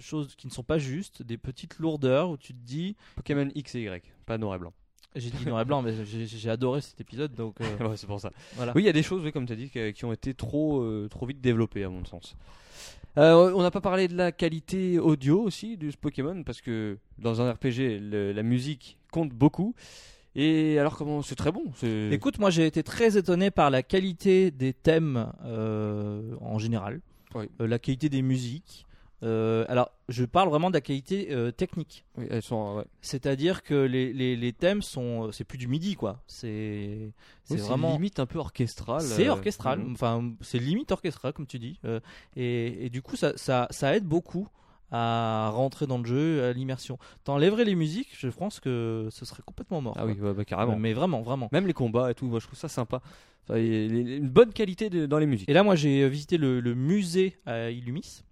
choses 0.00 0.34
qui 0.36 0.46
ne 0.46 0.52
sont 0.52 0.62
pas 0.62 0.78
justes, 0.78 1.22
des 1.22 1.38
petites 1.38 1.78
lourdeurs 1.78 2.30
où 2.30 2.36
tu 2.36 2.52
te 2.52 2.58
dis. 2.64 2.96
Pokémon 3.16 3.48
X 3.54 3.74
et 3.74 3.82
Y, 3.82 4.12
pas 4.26 4.36
noir 4.38 4.56
et 4.56 4.58
blanc. 4.58 4.72
J'ai 5.14 5.30
dit 5.30 5.46
Noir 5.46 5.60
et 5.60 5.64
Blanc, 5.64 5.82
mais 5.82 5.92
j'ai, 6.04 6.48
adoré 6.50 6.80
cet 6.80 7.00
épisode, 7.00 7.34
donc 7.34 7.60
euh, 7.60 7.64
Ouais, 7.88 7.96
c'est 7.96 8.06
pour 8.06 8.18
ça. 8.20 8.30
voilà. 8.56 8.72
Oui, 8.74 8.82
il 8.82 8.86
y 8.86 8.88
a 8.88 8.92
des 8.92 9.02
choses, 9.02 9.22
oui, 9.22 9.32
comme 9.32 9.46
tu 9.46 9.52
as 9.52 9.56
dit, 9.56 9.70
qui, 9.70 10.04
ont 10.04 10.12
été 10.12 10.32
trop, 10.34 10.80
euh, 10.82 11.08
trop 11.10 11.26
vite 11.26 11.40
développées, 11.40 11.84
à 11.84 11.88
mon 11.90 12.04
sens. 12.04 12.34
Euh, 13.18 13.52
on 13.54 13.60
n'a 13.60 13.70
pas 13.70 13.82
parlé 13.82 14.08
de 14.08 14.16
la 14.16 14.32
qualité 14.32 14.98
audio 14.98 15.42
aussi 15.42 15.76
de 15.76 15.90
ce 15.90 15.98
Pokémon, 15.98 16.42
parce 16.44 16.62
que 16.62 16.96
dans 17.18 17.42
un 17.42 17.52
RPG, 17.52 17.98
le- 18.00 18.32
la 18.32 18.42
musique 18.42 18.98
compte 19.10 19.30
beaucoup. 19.30 19.74
Et 20.34 20.78
alors, 20.78 20.96
comment 20.96 21.20
C'est 21.20 21.34
très 21.36 21.52
bon. 21.52 21.64
Écoute, 22.10 22.38
moi 22.38 22.48
j'ai 22.48 22.64
été 22.66 22.82
très 22.82 23.18
étonné 23.18 23.50
par 23.50 23.68
la 23.68 23.82
qualité 23.82 24.50
des 24.50 24.72
thèmes 24.72 25.30
en 25.44 26.58
général, 26.58 27.02
Oui. 27.34 27.50
La 27.58 27.78
qualité 27.78 28.08
des 28.08 28.22
musiques. 28.22 28.86
Euh, 29.22 29.64
alors, 29.68 29.90
je 30.08 30.24
parle 30.24 30.48
vraiment 30.48 30.68
de 30.68 30.74
la 30.74 30.80
qualité 30.80 31.28
euh, 31.30 31.50
technique. 31.52 32.04
Oui, 32.18 32.26
elles 32.30 32.42
sont. 32.42 32.76
ouais. 32.76 32.84
C'est-à-dire 33.02 33.62
que 33.62 33.74
les, 33.74 34.12
les, 34.12 34.34
les 34.36 34.52
thèmes 34.52 34.82
sont. 34.82 35.30
C'est 35.32 35.44
plus 35.44 35.58
du 35.58 35.68
midi, 35.68 35.94
quoi. 35.94 36.22
C'est 36.26 37.12
c'est 37.44 37.54
Oui, 37.54 37.60
vraiment. 37.60 37.92
limite 37.92 38.18
un 38.18 38.26
peu 38.26 38.38
orchestral. 38.38 39.00
C'est 39.00 39.28
euh, 39.28 39.32
orchestral, 39.32 39.80
enfin 39.92 40.32
c'est 40.40 40.58
limite 40.58 40.90
orchestral 40.92 41.32
comme 41.32 41.46
tu 41.46 41.58
dis, 41.58 41.78
Euh, 41.84 42.00
et, 42.36 42.86
et 42.86 42.90
du 42.90 43.02
coup 43.02 43.16
ça, 43.16 43.32
ça, 43.36 43.66
ça 43.70 43.94
aide 43.96 44.04
beaucoup 44.04 44.48
à 44.90 45.50
rentrer 45.54 45.86
dans 45.86 45.98
le 45.98 46.04
jeu, 46.04 46.44
à 46.44 46.52
l'immersion. 46.52 46.98
T'enlèverais 47.24 47.64
les 47.64 47.74
musiques, 47.74 48.10
je 48.18 48.28
pense 48.28 48.60
que 48.60 49.08
ce 49.10 49.24
serait 49.24 49.42
complètement 49.44 49.80
mort. 49.80 49.94
Ah 49.96 50.02
quoi. 50.02 50.12
oui, 50.12 50.20
ouais, 50.20 50.34
bah, 50.34 50.44
carrément. 50.44 50.76
Mais 50.78 50.92
vraiment, 50.92 51.22
vraiment. 51.22 51.48
Même 51.52 51.66
les 51.66 51.72
combats 51.72 52.10
et 52.10 52.14
tout, 52.14 52.26
moi 52.26 52.40
je 52.40 52.46
trouve 52.46 52.58
ça 52.58 52.68
sympa. 52.68 53.00
Enfin, 53.44 53.58
une 53.58 54.28
bonne 54.28 54.52
qualité 54.52 54.90
de- 54.90 55.06
dans 55.06 55.18
les 55.18 55.26
musiques. 55.26 55.48
Et 55.48 55.52
là, 55.54 55.62
moi, 55.62 55.74
j'ai 55.76 56.08
visité 56.08 56.36
le, 56.36 56.60
le 56.60 56.74
musée 56.74 57.38
à 57.46 57.70
Illumis. 57.70 58.22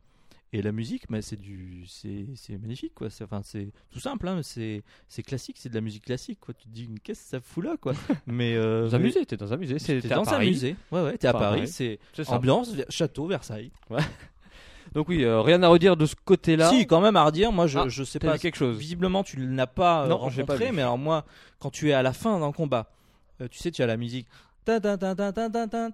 Et 0.52 0.62
la 0.62 0.72
musique, 0.72 1.08
mais 1.10 1.22
c'est 1.22 1.36
du, 1.40 1.84
c'est, 1.86 2.26
c'est 2.34 2.58
magnifique, 2.58 2.92
quoi. 2.94 3.08
C'est, 3.08 3.22
enfin, 3.22 3.40
c'est 3.44 3.68
tout 3.92 4.00
simple, 4.00 4.26
hein, 4.26 4.40
c'est, 4.42 4.82
c'est 5.06 5.22
classique, 5.22 5.56
c'est 5.58 5.68
de 5.68 5.74
la 5.74 5.80
musique 5.80 6.04
classique, 6.04 6.40
quoi. 6.40 6.54
Tu 6.54 6.64
te 6.64 6.72
dis, 6.72 6.88
qu'est-ce 7.04 7.22
que 7.22 7.28
ça 7.28 7.40
fout 7.40 7.64
là, 7.64 7.76
quoi? 7.80 7.92
mais 8.26 8.56
euh, 8.56 8.86
Dans 8.88 8.96
un 8.96 8.98
musée, 8.98 9.24
t'es 9.26 9.36
dans 9.36 9.52
un 9.52 9.56
musée. 9.56 9.76
T'es 9.76 10.00
dans 10.08 10.22
un 10.22 10.24
Paris. 10.24 10.48
musée. 10.48 10.74
Ouais, 10.90 11.02
ouais. 11.02 11.18
T'es 11.18 11.28
à 11.28 11.32
Paris. 11.32 11.68
C'est 11.68 11.98
ambiance 12.26 12.74
château 12.88 13.26
Versailles. 13.26 13.70
Donc 14.92 15.08
oui, 15.08 15.22
euh, 15.22 15.40
rien 15.40 15.62
à 15.62 15.68
redire 15.68 15.96
de 15.96 16.06
ce 16.06 16.16
côté-là. 16.24 16.68
Si, 16.70 16.86
quand 16.86 17.00
même 17.00 17.16
à 17.16 17.24
redire. 17.24 17.52
Moi, 17.52 17.66
je, 17.66 17.78
Ah, 17.78 17.88
je 17.88 18.02
sais 18.02 18.18
pas. 18.18 18.38
quelque 18.38 18.56
chose 18.56 18.76
Visiblement, 18.76 19.22
tu 19.22 19.36
l'as 19.36 19.66
pas 19.66 20.04
euh, 20.04 20.08
Non, 20.08 20.18
pas 20.18 20.24
rencontré, 20.24 20.72
mais 20.72 20.82
alors 20.82 20.98
moi, 20.98 21.24
quand 21.60 21.70
tu 21.70 21.90
es 21.90 21.92
à 21.92 22.02
la 22.02 22.12
fin 22.12 22.40
d'un 22.40 22.52
combat, 22.52 22.90
euh, 23.40 23.48
tu 23.48 23.58
sais, 23.58 23.70
tu 23.70 23.82
as 23.82 23.86
la 23.86 23.96
musique. 23.96 24.26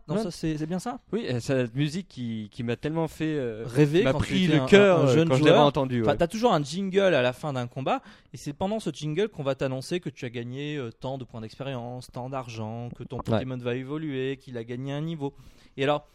Non, 0.09 0.19
ça 0.19 0.31
c'est 0.31 0.67
bien 0.67 0.79
ça? 0.79 1.01
Oui, 1.13 1.27
c'est 1.41 1.55
la 1.55 1.67
musique 1.75 2.09
qui, 2.09 2.49
qui 2.53 2.63
m'a 2.63 2.77
tellement 2.77 3.09
fait 3.09 3.37
euh, 3.37 3.65
Rêver 3.67 4.01
qui 4.01 4.05
m'a 4.05 4.13
pris 4.13 4.47
le 4.47 4.67
cœur 4.67 5.01
euh, 5.01 5.15
jeune 5.15 5.29
quand 5.29 5.37
je 5.37 5.45
l'avais 5.45 5.57
joueur. 5.57 5.67
entendu. 5.67 6.03
Enfin, 6.03 6.11
ouais. 6.13 6.17
t'as 6.19 6.27
toujours 6.27 6.53
un 6.53 6.63
jingle 6.63 7.15
à 7.15 7.23
la 7.23 7.33
fin 7.33 7.53
d'un 7.53 7.67
combat, 7.67 8.03
et 8.35 8.37
c'est 8.37 8.53
pendant 8.53 8.81
ce 8.81 8.91
jingle 8.91 9.29
qu'on 9.29 9.43
va 9.43 9.55
t'annoncer 9.55 10.01
que 10.01 10.11
tu 10.11 10.25
as 10.25 10.31
gagné 10.31 10.77
euh, 10.77 10.91
tant 10.91 11.17
de 11.17 11.25
points 11.25 11.41
d'expérience, 11.41 12.11
tant 12.13 12.29
d'argent, 12.29 12.91
que 12.97 13.05
ton 13.05 13.19
Pokémon 13.19 13.57
va 13.57 13.75
évoluer, 13.77 14.37
qu'il 14.37 14.59
a 14.59 14.65
gagné 14.65 14.93
un 14.93 15.01
niveau. 15.01 15.35
Et 15.77 15.85
alors, 15.85 16.07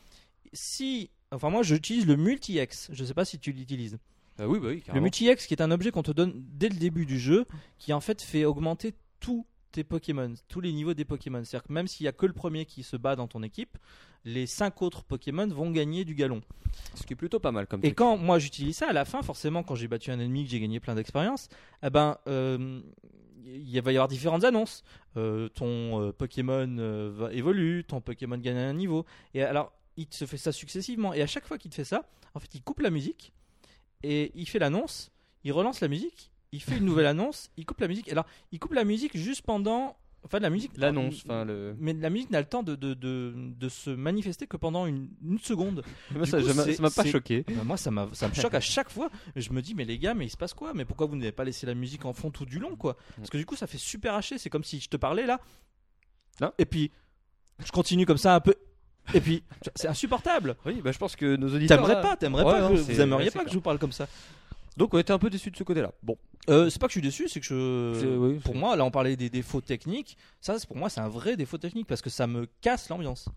si, 0.54 1.10
enfin 1.32 1.50
moi 1.50 1.64
j'utilise 1.64 2.06
le 2.06 2.18
multi-X, 2.18 2.90
je 2.92 3.06
sais 3.06 3.14
pas 3.14 3.26
si 3.26 3.40
tu 3.40 3.52
l'utilises. 3.52 3.98
Euh, 4.40 4.46
oui, 4.46 4.60
bah 4.60 4.68
oui, 4.70 4.84
Le 4.94 5.02
multi-X 5.02 5.46
qui 5.46 5.54
est 5.54 5.62
un 5.62 5.72
objet 5.72 5.92
qu'on 5.92 6.04
te 6.04 6.12
donne 6.12 6.34
dès 6.36 6.70
le 6.70 6.76
début 6.76 7.06
du 7.06 7.20
jeu, 7.20 7.46
qui 7.78 7.94
en 7.94 8.00
fait 8.00 8.22
fait 8.22 8.46
augmenter 8.46 8.94
tous 9.20 9.46
tes 9.72 9.84
Pokémon, 9.84 10.34
tous 10.48 10.62
les 10.62 10.72
niveaux 10.74 10.94
des 10.94 11.06
Pokémon. 11.06 11.44
C'est-à-dire 11.44 11.68
que 11.68 11.74
même 11.74 11.88
s'il 11.88 12.06
y 12.06 12.10
a 12.10 12.12
que 12.12 12.26
le 12.26 12.34
premier 12.34 12.66
qui 12.66 12.84
se 12.84 12.98
bat 12.98 13.16
dans 13.16 13.28
ton 13.28 13.44
équipe, 13.44 13.78
les 14.26 14.46
5 14.46 14.82
autres 14.82 15.04
Pokémon 15.04 15.48
vont 15.48 15.72
gagner 15.72 16.06
du 16.06 16.16
galon. 16.16 16.42
Ce 16.96 17.04
qui 17.04 17.14
est 17.14 17.16
plutôt 17.16 17.40
pas 17.40 17.52
mal 17.52 17.68
comme 17.68 17.80
Et 17.80 17.90
truc. 17.90 17.98
quand 17.98 18.18
moi 18.18 18.40
j'utilise 18.40 18.78
ça, 18.78 18.90
à 18.90 18.94
la 18.94 19.06
fin, 19.06 19.22
forcément, 19.22 19.64
quand 19.64 19.76
j'ai 19.76 19.88
battu 19.88 20.12
un 20.12 20.20
ennemi, 20.20 20.46
que 20.46 20.52
j'ai 20.52 20.60
gagné 20.60 20.80
plein 20.80 20.96
d'expérience, 20.96 21.50
eh 21.84 21.90
ben, 21.90 22.18
euh, 22.28 22.82
il 23.46 23.82
va 23.82 23.92
y 23.92 23.96
avoir 23.96 24.08
différentes 24.08 24.44
annonces. 24.44 24.84
Euh, 25.18 25.50
ton 25.50 26.02
euh, 26.02 26.12
Pokémon 26.12 27.12
va 27.12 27.34
évolue, 27.34 27.84
ton 27.84 28.02
Pokémon 28.02 28.38
gagne 28.38 28.58
un 28.58 28.74
niveau. 28.74 29.06
Et 29.34 29.42
alors, 29.42 29.74
il 29.98 30.08
te 30.08 30.26
fait 30.26 30.38
ça 30.38 30.52
successivement. 30.52 31.14
Et 31.14 31.22
à 31.22 31.28
chaque 31.28 31.46
fois 31.46 31.58
qu'il 31.58 31.72
te 31.72 31.76
fait 31.76 31.84
ça, 31.84 32.10
en 32.34 32.40
fait, 32.40 32.54
il 32.56 32.62
coupe 32.62 32.80
la 32.80 32.90
musique 32.90 33.34
et 34.04 34.32
il 34.36 34.48
fait 34.48 34.60
l'annonce, 34.60 35.12
il 35.44 35.52
relance 35.52 35.82
la 35.82 35.88
musique, 35.88 36.31
il 36.52 36.62
fait 36.62 36.78
une 36.78 36.86
nouvelle 36.86 37.06
annonce, 37.06 37.50
il 37.58 37.66
coupe 37.66 37.80
la 37.80 37.88
musique. 37.88 38.10
Alors, 38.12 38.26
il 38.52 38.60
coupe 38.60 38.74
la 38.74 38.84
musique 38.84 39.16
juste 39.18 39.42
pendant. 39.44 39.98
Enfin, 40.24 40.38
la 40.40 40.52
musique. 40.52 40.74
L'annonce, 40.78 41.24
enfin 41.26 41.46
le. 41.46 41.76
Mais 41.80 41.94
la 41.94 42.12
musique 42.12 42.30
n'a 42.30 42.40
le 42.40 42.46
temps 42.46 42.62
de, 42.62 42.76
de, 42.76 42.94
de, 42.94 43.34
de 43.36 43.70
se 43.70 43.90
manifester 43.90 44.46
que 44.46 44.56
pendant 44.56 44.86
une, 44.86 45.10
une 45.26 45.40
seconde. 45.40 45.84
Moi, 46.16 46.28
ça 46.28 46.38
m'a 46.80 46.90
pas 46.92 47.06
choqué. 47.06 47.44
Bah, 47.48 47.64
moi, 47.64 47.76
ça, 47.78 47.90
m'a- 47.90 48.08
ça 48.14 48.28
me 48.28 48.34
choque 48.36 48.54
à 48.54 48.60
chaque 48.60 48.92
fois. 48.92 49.10
Je 49.36 49.52
me 49.52 49.62
dis, 49.64 49.74
mais 49.74 49.84
les 49.84 49.98
gars, 49.98 50.14
mais 50.14 50.26
il 50.26 50.30
se 50.30 50.38
passe 50.38 50.54
quoi? 50.54 50.74
Mais 50.76 50.86
pourquoi 50.86 51.08
vous 51.08 51.16
n'avez 51.16 51.32
pas 51.32 51.44
laissé 51.44 51.66
la 51.66 51.74
musique 51.74 52.06
en 52.06 52.14
fond 52.14 52.30
tout 52.30 52.46
du 52.46 52.60
long, 52.60 52.76
quoi? 52.76 52.98
Parce 53.18 53.32
que 53.32 53.38
du 53.38 53.46
coup, 53.48 53.56
ça 53.56 53.66
fait 53.66 53.80
super 53.80 54.14
haché. 54.14 54.38
C'est 54.38 54.52
comme 54.52 54.64
si 54.64 54.80
je 54.80 54.90
te 54.90 54.98
parlais 54.98 55.26
là. 55.26 55.40
Et 56.60 56.66
puis, 56.66 56.92
je 57.66 57.72
continue 57.72 58.06
comme 58.06 58.18
ça 58.18 58.36
un 58.36 58.40
peu. 58.42 58.54
Et 59.16 59.22
puis, 59.22 59.44
c'est 59.76 59.88
insupportable. 59.88 60.56
Oui, 60.66 60.82
bah 60.84 60.92
je 60.92 60.98
pense 61.00 61.16
que 61.16 61.36
nos 61.36 61.54
auditeurs. 61.56 61.80
T'aimerais 61.84 62.02
pas, 62.02 62.16
t'aimerais 62.16 62.44
Ouais, 62.44 62.52
pas, 62.52 62.62
non, 62.62 62.70
que- 62.70 62.78
c'est- 62.78 62.94
vous 62.94 63.02
aimeriez 63.02 63.32
pas 63.32 63.44
que 63.44 63.50
je 63.50 63.56
vous 63.56 63.62
parle 63.62 63.80
comme 63.80 63.92
ça. 63.92 64.08
Donc 64.78 64.94
on 64.94 64.98
était 65.00 65.12
un 65.14 65.20
peu 65.20 65.30
déçus 65.30 65.52
de 65.52 65.58
ce 65.58 65.64
côté-là. 65.64 65.92
Bon. 66.04 66.18
Euh, 66.50 66.70
c'est 66.70 66.80
pas 66.80 66.88
que 66.88 66.92
je 66.92 67.00
suis 67.00 67.02
déçu, 67.02 67.28
c'est 67.30 67.40
que 67.40 67.46
je. 67.46 68.16
Oui, 68.18 68.40
pour 68.40 68.56
moi, 68.56 68.76
là, 68.76 68.84
on 68.86 68.92
parlait 68.92 69.16
des 69.16 69.30
défauts 69.30 69.62
techniques. 69.62 70.18
Ça, 70.40 70.58
c'est- 70.58 70.66
pour 70.66 70.78
moi, 70.78 70.90
c'est 70.90 71.02
un 71.02 71.10
vrai 71.10 71.36
défaut 71.38 71.58
technique 71.58 71.88
parce 71.88 72.02
que 72.02 72.10
ça 72.10 72.26
me 72.28 72.48
casse 72.62 72.90
l'ambiance. 72.90 73.28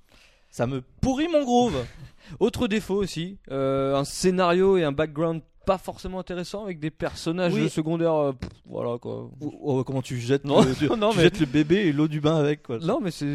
Ça 0.50 0.66
me 0.66 0.80
pourrit 1.00 1.28
mon 1.28 1.42
groove. 1.42 1.84
Autre 2.40 2.68
défaut 2.68 2.94
aussi, 2.94 3.38
euh, 3.50 3.94
un 3.96 4.04
scénario 4.04 4.76
et 4.76 4.84
un 4.84 4.92
background 4.92 5.42
pas 5.64 5.78
forcément 5.78 6.18
intéressant 6.18 6.64
avec 6.64 6.78
des 6.78 6.90
personnages 6.90 7.52
Oui. 7.54 7.68
secondaires. 7.70 8.14
euh, 8.14 8.32
pff, 8.32 8.48
voilà 8.66 8.98
quoi. 8.98 9.30
Ou- 9.40 9.82
comment 9.84 10.02
tu 10.02 10.18
jettes, 10.20 10.44
Non, 10.44 10.62
le, 10.62 10.74
tu- 10.74 10.86
non, 10.96 11.10
tu 11.10 11.16
mais- 11.16 11.22
jettes 11.24 11.40
le 11.40 11.46
bébé 11.46 11.76
et 11.86 11.92
l'eau 11.92 12.08
du 12.08 12.20
bain 12.20 12.36
avec 12.36 12.62
quoi. 12.62 12.78
Non, 12.78 13.00
mais 13.00 13.10
c'est. 13.10 13.26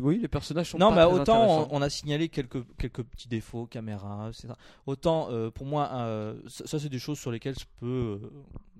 Oui, 0.00 0.18
les 0.20 0.28
personnages 0.28 0.70
sont 0.70 0.78
Non, 0.78 0.90
pas 0.90 1.06
mais 1.06 1.10
très 1.12 1.20
autant 1.20 1.68
on, 1.70 1.76
on 1.78 1.82
a 1.82 1.88
signalé 1.90 2.28
quelques, 2.28 2.62
quelques 2.78 3.02
petits 3.02 3.28
défauts, 3.28 3.66
caméra, 3.66 4.28
etc. 4.30 4.48
Autant 4.86 5.28
euh, 5.30 5.50
pour 5.50 5.66
moi, 5.66 5.88
euh, 5.92 6.34
ça, 6.48 6.66
ça, 6.66 6.78
c'est 6.78 6.88
des 6.88 6.98
choses 6.98 7.18
sur 7.18 7.30
lesquelles 7.30 7.58
je 7.58 7.64
peux 7.80 7.86
euh, 8.22 8.30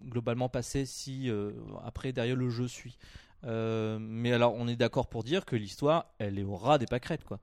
globalement 0.06 0.48
passer 0.48 0.86
si 0.86 1.30
euh, 1.30 1.52
après 1.84 2.12
derrière 2.12 2.36
le 2.36 2.50
jeu 2.50 2.68
suit. 2.68 2.98
Euh, 3.44 3.98
mais 4.00 4.32
alors 4.32 4.54
on 4.56 4.66
est 4.66 4.74
d'accord 4.76 5.06
pour 5.06 5.22
dire 5.22 5.44
que 5.44 5.54
l'histoire, 5.56 6.06
elle 6.18 6.38
est 6.38 6.42
au 6.42 6.56
ras 6.56 6.78
des 6.78 6.86
pâquerettes 6.86 7.24
quoi. 7.24 7.38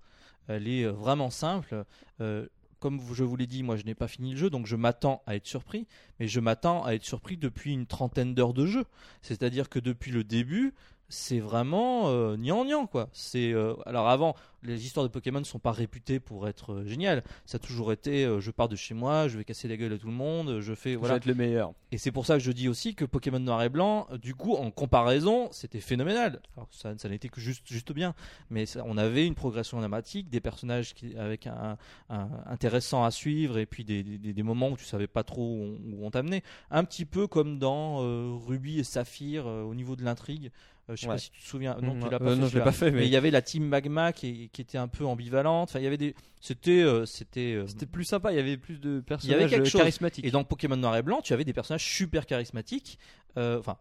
Elle 0.47 0.68
est 0.68 0.84
euh, 0.84 0.91
vraiment 0.91 1.30
simple. 1.30 1.86
Euh, 2.22 2.45
comme 2.86 3.02
je 3.16 3.24
vous 3.24 3.36
l'ai 3.36 3.48
dit, 3.48 3.64
moi 3.64 3.78
je 3.78 3.84
n'ai 3.84 3.96
pas 3.96 4.08
fini 4.08 4.34
le 4.34 4.38
jeu, 4.38 4.52
donc 4.52 4.68
je 4.68 4.76
m'attends 4.76 5.24
à 5.26 5.36
être 5.36 5.48
surpris, 5.48 5.88
mais 6.20 6.28
je 6.28 6.40
m'attends 6.40 6.84
à 6.84 6.92
être 6.92 7.04
surpris 7.04 7.36
depuis 7.36 7.74
une 7.74 7.88
trentaine 7.88 8.36
d'heures 8.36 8.54
de 8.54 8.68
jeu. 8.68 8.86
C'est-à-dire 9.24 9.70
que 9.70 9.80
depuis 9.80 10.12
le 10.12 10.24
début, 10.24 10.76
c'est 11.08 11.39
vraiment 11.39 12.10
euh, 12.10 12.36
gnangnan 12.36 12.88
quoi. 12.88 13.10
C'est 13.14 13.53
euh, 13.53 13.74
alors 13.86 14.08
avant 14.10 14.36
les 14.64 14.84
histoires 14.84 15.06
de 15.06 15.12
Pokémon 15.12 15.39
ne 15.39 15.45
sont 15.45 15.60
pas 15.60 15.72
réputées 15.72 16.20
pour 16.20 16.47
être 16.47 16.74
euh, 16.74 16.86
géniales. 16.88 17.24
Ça 17.45 17.58
a 17.58 17.60
toujours 17.60 17.91
été 17.91 18.26
euh, 18.26 18.39
je 18.39 18.49
pars 18.49 18.68
de 18.68 18.76
chez 18.76 18.95
moi, 18.95 19.28
je 19.28 19.38
vais 19.38 19.43
casser 19.43 19.68
la 19.68 19.78
gueule 19.78 19.93
à 19.93 19.97
tout 19.99 20.08
le 20.08 20.14
monde, 20.14 20.60
je 20.62 20.74
fais 20.74 20.95
voilà. 20.95 21.18
êtes 21.18 21.26
le 21.28 21.36
meilleur. 21.36 21.74
Et 21.91 21.99
c'est 21.99 22.12
pour 22.12 22.26
ça 22.26 22.34
que 22.34 22.39
je 22.39 22.51
dis 22.51 22.68
aussi 22.68 22.95
que 22.95 23.06
Pokémon 23.06 23.39
Noir 23.39 23.62
et 23.62 23.70
Blanc, 23.70 24.08
du 24.22 24.34
coup, 24.34 24.56
en 24.56 24.72
comparaison, 24.72 25.49
c'était 25.51 25.80
phénoménal. 25.80 26.41
Alors 26.58 26.68
ça, 26.72 26.97
ça 26.97 27.08
n'était 27.10 27.30
que 27.30 27.39
juste, 27.39 27.68
juste 27.68 27.91
bien, 27.93 28.16
mais 28.49 28.66
ça- 28.66 28.82
on 28.86 28.97
avait 28.97 29.28
une 29.28 29.36
progression 29.36 29.78
dramatique, 29.80 30.30
des 30.30 30.41
personnages 30.41 30.95
qui, 30.95 31.16
avec 31.16 31.45
un, 31.45 31.78
un- 32.10 32.30
intéressant 32.47 33.03
à 33.03 33.12
suivre, 33.12 33.60
et 33.60 33.68
puis 33.68 33.84
des, 33.86 34.01
des- 34.01 34.34
des 34.34 34.43
moments 34.43 34.70
où 34.70 34.78
tu 34.78 34.86
savais 34.86 35.08
pas 35.08 35.24
trop 35.24 35.43
où 35.43 35.78
on, 36.01 36.06
on 36.08 36.10
t'amenait. 36.12 36.41
Un 36.72 36.84
petit 36.84 37.06
peu 37.06 37.28
comme 37.28 37.60
dans 37.60 37.99
Ruby 38.47 38.80
et 38.80 38.84
Saphir 38.84 39.45
au 39.45 39.76
niveau 39.76 39.95
de 39.95 40.03
l'intrigue. 40.03 40.51
Euh, 40.90 40.96
je 40.96 41.02
sais 41.02 41.08
Ouais. 41.08 41.14
pas 41.14 41.18
si 41.18 41.32
tu 41.32 41.42
te 41.42 41.46
souviens. 41.48 41.76
Non, 41.82 42.00
tu 42.00 42.06
Euh, 42.06 42.10
l'as 42.12 42.20
pas 42.20 42.36
non, 42.36 42.48
fait. 42.48 42.58
je 42.58 42.64
pas 42.64 42.72
fait, 42.72 42.92
Mais 42.92 43.06
il 43.06 43.12
y 43.12 43.16
avait 43.16 43.32
la 43.32 43.42
team 43.42 43.66
Magma 43.68 44.14
qui, 44.14 44.50
qui 44.54 44.62
était 44.62 44.78
un 44.78 44.88
peu 44.88 45.04
ambivalente. 45.06 45.70
Enfin, 45.70 45.80
il 45.80 45.84
y 45.84 45.88
avait 45.88 45.98
des. 45.98 46.14
C'était, 46.42 46.84
euh, 46.84 47.06
c'était. 47.06 47.54
euh, 47.56 47.66
c'était 47.68 47.88
plus 47.88 48.04
sympa. 48.04 48.32
Il 48.32 48.36
y 48.36 48.40
avait 48.40 48.58
plus 48.58 48.80
de 48.80 49.04
il 49.24 49.30
y 49.30 49.34
avait 49.34 49.46
personnages 49.48 49.54
euh, 49.74 49.78
charismatiques. 49.80 50.26
Et 50.26 50.32
dans 50.32 50.44
Pokémon 50.44 50.76
Noir 50.76 50.96
et 50.98 51.02
Blanc, 51.02 51.22
tu 51.24 51.34
avais 51.34 51.44
des 51.44 51.54
personnages 51.54 51.84
super 51.86 52.26
charismatiques. 52.26 53.00
euh, 53.38 53.58
Enfin, 53.60 53.78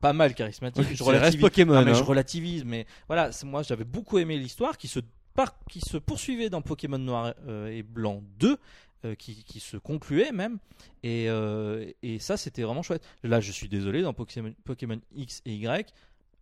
pas 0.00 0.12
mal 0.12 0.34
charismatiques. 0.34 0.86
Oui, 0.90 0.96
je 0.96 1.02
relativise. 1.04 1.40
Pokémon, 1.40 1.74
Non, 1.74 1.84
mais 1.84 1.90
hein. 1.92 1.94
je 1.94 2.02
relativise, 2.02 2.64
mais 2.64 2.86
voilà, 3.08 3.30
moi 3.44 3.62
j'avais 3.62 3.84
beaucoup 3.84 4.18
aimé 4.18 4.36
l'histoire 4.36 4.76
qui 4.78 4.88
se 4.88 5.00
par- 5.34 5.56
qui 5.70 5.80
se 5.80 5.96
poursuivait 5.96 6.50
dans 6.50 6.62
Pokémon 6.62 6.98
Noir 6.98 7.34
euh, 7.46 7.68
et 7.68 7.82
Blanc 7.84 8.22
2. 8.40 8.56
euh, 9.04 9.14
qui, 9.14 9.44
qui 9.44 9.60
se 9.60 9.76
concluait 9.76 10.32
même 10.32 10.58
et, 11.04 11.26
euh, 11.28 11.88
et 12.02 12.18
ça 12.18 12.36
c'était 12.36 12.62
vraiment 12.62 12.82
chouette 12.82 13.04
là 13.22 13.38
je 13.38 13.52
suis 13.52 13.68
désolé 13.68 14.02
dans 14.02 14.12
Pokémon, 14.12 14.52
Pokémon 14.64 14.98
X 15.14 15.40
et 15.46 15.54
Y 15.54 15.94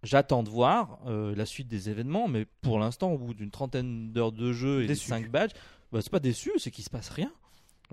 j'attends 0.03 0.43
de 0.43 0.49
voir 0.51 0.99
euh, 1.07 1.35
la 1.35 1.47
suite 1.47 1.69
des 1.69 1.89
événements 1.91 2.29
mais 2.29 2.47
pour 2.63 2.79
l'instant 2.79 3.13
au 3.13 3.19
bout 3.19 3.35
d'une 3.35 3.51
trentaine 3.51 4.13
d'heures 4.13 4.33
de 4.33 4.53
jeu 4.53 4.83
et 4.83 4.87
Déçu. 4.87 5.09
5 5.09 5.31
badges 5.31 5.53
bah, 5.93 6.01
c'est 6.03 6.11
pas 6.11 6.21
déçu 6.21 6.53
c'est 6.59 6.71
qu'il 6.71 6.85
se 6.85 6.91
passe 6.91 7.09
rien 7.09 7.33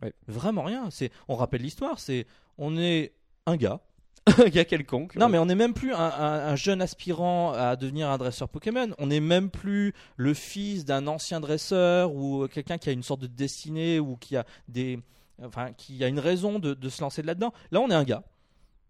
Ouais. 0.01 0.12
vraiment 0.28 0.64
rien 0.64 0.89
c'est 0.89 1.12
on 1.28 1.36
rappelle 1.36 1.62
l'histoire 1.62 1.99
c'est 1.99 2.26
on 2.58 2.78
est 2.78 3.14
un 3.45 3.56
gars 3.58 3.80
un 4.39 4.47
gars 4.47 4.64
quelconque. 4.64 5.16
non, 5.18 5.28
mais 5.28 5.38
on 5.38 5.45
n'est 5.45 5.54
même 5.54 5.74
plus 5.74 5.93
un, 5.93 5.99
un- 5.99 6.47
un 6.47 6.56
jeune 6.56 6.82
aspirant 6.82 7.51
à 7.51 7.76
devenir 7.76 8.10
un 8.10 8.18
dresseur 8.18 8.47
Pokémon. 8.47 8.91
On 8.97 9.08
n'est 9.08 9.20
même 9.20 9.49
plus 9.49 9.93
le 10.16 10.34
fils 10.34 10.86
d'un 10.86 11.08
ancien 11.08 11.41
dresseur 11.41 12.14
ou 12.16 12.47
quelqu'un 12.47 12.78
qui 12.78 12.88
a 12.88 12.93
une 12.93 13.04
sorte 13.04 13.20
de 13.20 13.28
destinée 13.28 13.99
ou 13.99 14.16
qui 14.16 14.38
a 14.38 14.45
des, 14.70 14.97
enfin, 15.43 15.74
qui 15.74 16.01
a 16.06 16.08
une 16.08 16.20
raison 16.20 16.58
de, 16.58 16.74
de 16.74 16.88
se 16.88 17.01
lancer 17.01 17.22
de 17.22 17.28
là-dedans. 17.28 17.51
Là, 17.72 17.82
on 17.82 17.89
est 17.89 17.93
un 17.95 18.06
gars, 18.06 18.24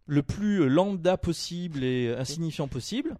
le 0.06 0.24
plus 0.24 0.68
lambda 0.70 1.18
possible 1.18 1.84
et 1.84 2.14
insignifiant 2.18 2.68
possible, 2.68 3.16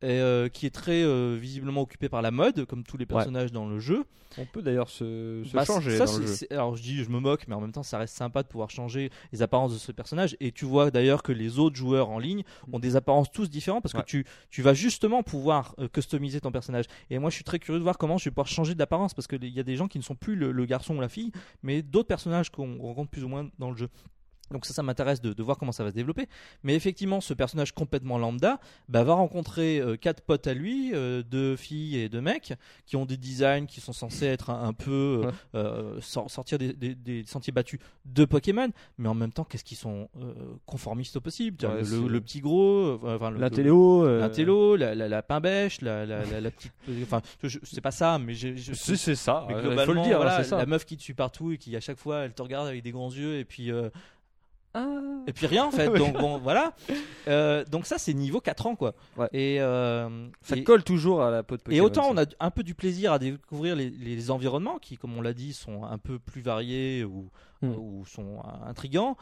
et, 0.00 0.06
euh, 0.20 0.48
qui 0.48 0.64
est 0.66 0.70
très 0.70 1.02
euh, 1.02 1.36
visiblement 1.40 1.80
occupé 1.80 2.08
par 2.08 2.22
la 2.22 2.30
mode, 2.30 2.64
comme 2.66 2.84
tous 2.84 2.96
les 2.96 3.06
personnages 3.06 3.50
dans 3.50 3.68
le 3.68 3.80
jeu. 3.80 4.04
On 4.36 4.44
peut 4.46 4.62
d'ailleurs 4.62 4.90
se, 4.90 5.42
se 5.44 5.52
Bah, 5.54 5.64
changer 5.64 5.96
ça, 5.96 6.04
dans 6.04 6.12
le 6.18 6.18
c'est- 6.18 6.26
jeu. 6.28 6.34
c'est- 6.34 6.52
Alors 6.52 6.76
je 6.76 6.82
dis, 6.82 7.02
je 7.02 7.08
me 7.10 7.18
moque, 7.18 7.46
mais 7.48 7.54
en 7.56 7.60
même 7.60 7.72
temps, 7.72 7.82
ça 7.82 7.98
reste 7.98 8.14
sympa 8.14 8.44
de 8.44 8.48
pouvoir 8.48 8.70
changer 8.70 9.10
les 9.32 9.42
apparences 9.42 9.72
de 9.72 9.78
ce 9.78 9.90
personnage. 9.90 10.36
Et 10.38 10.52
tu 10.52 10.66
vois 10.66 10.92
d'ailleurs 10.92 11.24
que 11.24 11.32
les 11.32 11.58
autres 11.58 11.74
joueurs 11.74 12.10
en 12.10 12.20
ligne 12.20 12.44
ont 12.72 12.78
des 12.78 12.94
apparences 12.94 13.32
tous 13.32 13.50
différentes 13.50 13.82
parce 13.82 13.94
Ouais. 13.94 14.02
que 14.02 14.06
tu, 14.06 14.24
tu 14.50 14.62
vas 14.62 14.74
justement 14.74 15.24
pouvoir 15.24 15.74
euh, 15.80 15.88
customiser 15.88 16.40
ton 16.40 16.52
personnage. 16.52 16.84
Et 17.10 17.18
moi, 17.18 17.30
je 17.30 17.34
suis 17.36 17.44
très 17.44 17.58
curieux 17.58 17.78
de 17.80 17.82
voir 17.84 17.98
comment 17.98 18.18
je 18.18 18.26
vais 18.26 18.30
pouvoir 18.30 18.46
changer 18.46 18.76
d'apparence 18.76 19.14
parce 19.14 19.26
qu'il 19.26 19.42
y 19.48 19.58
a 19.58 19.64
des 19.64 19.74
gens 19.76 19.88
qui 19.88 19.98
ne 19.98 20.04
sont 20.04 20.14
plus 20.14 20.36
le, 20.36 20.52
le 20.52 20.64
garçon 20.66 20.94
ou 20.96 21.00
la 21.00 21.08
fille, 21.08 21.32
mais 21.64 21.82
d'autres 21.82 22.08
personnages 22.08 22.50
qu'on 22.50 22.78
rencontre 22.78 23.10
plus 23.10 23.24
ou 23.24 23.28
moins 23.28 23.48
dans 23.58 23.70
le 23.72 23.76
jeu. 23.76 23.88
Donc 24.50 24.64
ça, 24.66 24.72
ça 24.74 24.82
m'intéresse 24.82 25.20
de, 25.20 25.32
de 25.32 25.42
voir 25.42 25.58
comment 25.58 25.72
ça 25.72 25.84
va 25.84 25.90
se 25.90 25.94
développer. 25.94 26.26
Mais 26.62 26.74
effectivement, 26.74 27.20
ce 27.20 27.34
personnage 27.34 27.72
complètement 27.72 28.18
lambda 28.18 28.60
bah, 28.88 29.04
va 29.04 29.14
rencontrer 29.14 29.78
euh, 29.80 29.96
quatre 29.96 30.22
potes 30.22 30.46
à 30.46 30.54
lui, 30.54 30.92
euh, 30.94 31.22
deux 31.22 31.56
filles 31.56 31.96
et 31.98 32.08
deux 32.08 32.20
mecs, 32.20 32.54
qui 32.86 32.96
ont 32.96 33.04
des 33.06 33.16
designs 33.16 33.66
qui 33.66 33.80
sont 33.80 33.92
censés 33.92 34.26
être 34.26 34.50
un, 34.50 34.68
un 34.68 34.72
peu 34.72 35.22
euh, 35.54 36.00
sortir 36.00 36.58
des, 36.58 36.72
des- 36.72 36.94
des 36.94 37.24
sentiers 37.26 37.52
battus 37.52 37.78
de 38.06 38.24
Pokémon, 38.24 38.70
mais 38.98 39.08
en 39.08 39.14
même 39.14 39.32
temps, 39.32 39.44
qu'est-ce 39.44 39.64
qu'ils 39.64 39.76
sont 39.76 40.08
conformistes 40.66 41.16
au 41.16 41.20
possible? 41.20 41.56
Ouais, 41.66 41.82
le, 42.08 42.20
petit 42.20 42.40
gros, 42.40 42.98
enfin 43.04 43.30
le, 43.30 43.38
L'intello. 43.38 44.04
le- 44.06 44.20
l'intello, 44.20 44.76
la, 44.76 44.94
la, 44.94 45.08
la 45.08 45.22
pain 45.22 45.40
bêche, 45.40 45.80
la, 45.80 46.06
la, 46.06 46.24
la, 46.40 46.50
petite, 46.50 46.72
enfin, 47.02 47.20
je- 47.42 47.58
c'est 47.62 47.80
pas 47.80 47.90
ça, 47.90 48.18
mais 48.18 48.34
je- 48.34 48.72
Si, 48.74 48.96
c'est 48.96 49.14
ça. 49.14 49.44
mais 49.48 49.54
globalement, 49.54 49.84
faut 49.84 49.92
le 49.94 50.02
dire, 50.02 50.16
voilà, 50.16 50.42
c'est 50.42 50.50
ça. 50.50 50.58
la 50.58 50.66
meuf 50.66 50.84
qui 50.84 50.96
te 50.96 51.02
suit 51.02 51.14
partout 51.14 51.52
et 51.52 51.58
qui 51.58 51.74
à 51.76 51.80
chaque 51.80 51.98
fois 51.98 52.20
elle 52.20 52.32
te 52.32 52.42
regarde 52.42 52.66
avec 52.66 52.82
des 52.82 52.90
grands 52.92 53.10
yeux 53.12 53.38
et 53.38 53.44
puis. 53.44 53.70
Et 55.26 55.32
puis 55.32 55.46
rien 55.46 55.64
en 55.64 55.70
fait. 55.70 55.88
Donc 55.98 56.14
bon 56.18 56.38
voilà. 56.38 56.72
Euh, 57.28 57.64
donc 57.64 57.86
ça 57.86 57.98
c'est 57.98 58.14
niveau 58.14 58.40
4 58.40 58.66
ans 58.66 58.76
quoi. 58.76 58.94
Ouais. 59.16 59.28
Et 59.32 59.60
euh, 59.60 60.08
Ça 60.42 60.56
et- 60.56 60.64
colle 60.64 60.84
toujours 60.84 61.22
à 61.22 61.30
la 61.30 61.42
peau 61.42 61.56
de 61.56 61.62
Pokémon. 61.62 61.76
et 61.76 61.80
autant 61.84 62.04
ça. 62.04 62.08
on 62.12 62.18
a 62.18 62.24
un 62.40 62.50
peu 62.50 62.62
du 62.62 62.74
plaisir 62.74 63.12
à 63.12 63.18
découvrir 63.18 63.76
les, 63.76 63.90
les 63.90 64.30
environnements 64.30 64.78
qui, 64.78 64.96
comme 64.96 65.16
on 65.16 65.22
l'a 65.22 65.34
dit, 65.34 65.52
sont 65.52 65.84
un 65.84 65.98
peu 65.98 66.18
plus 66.18 66.42
variés 66.42 67.04
ou, 67.04 67.28
Hmm. 67.60 67.74
ou 67.76 68.04
sont 68.06 68.40
intrigants. 68.66 69.16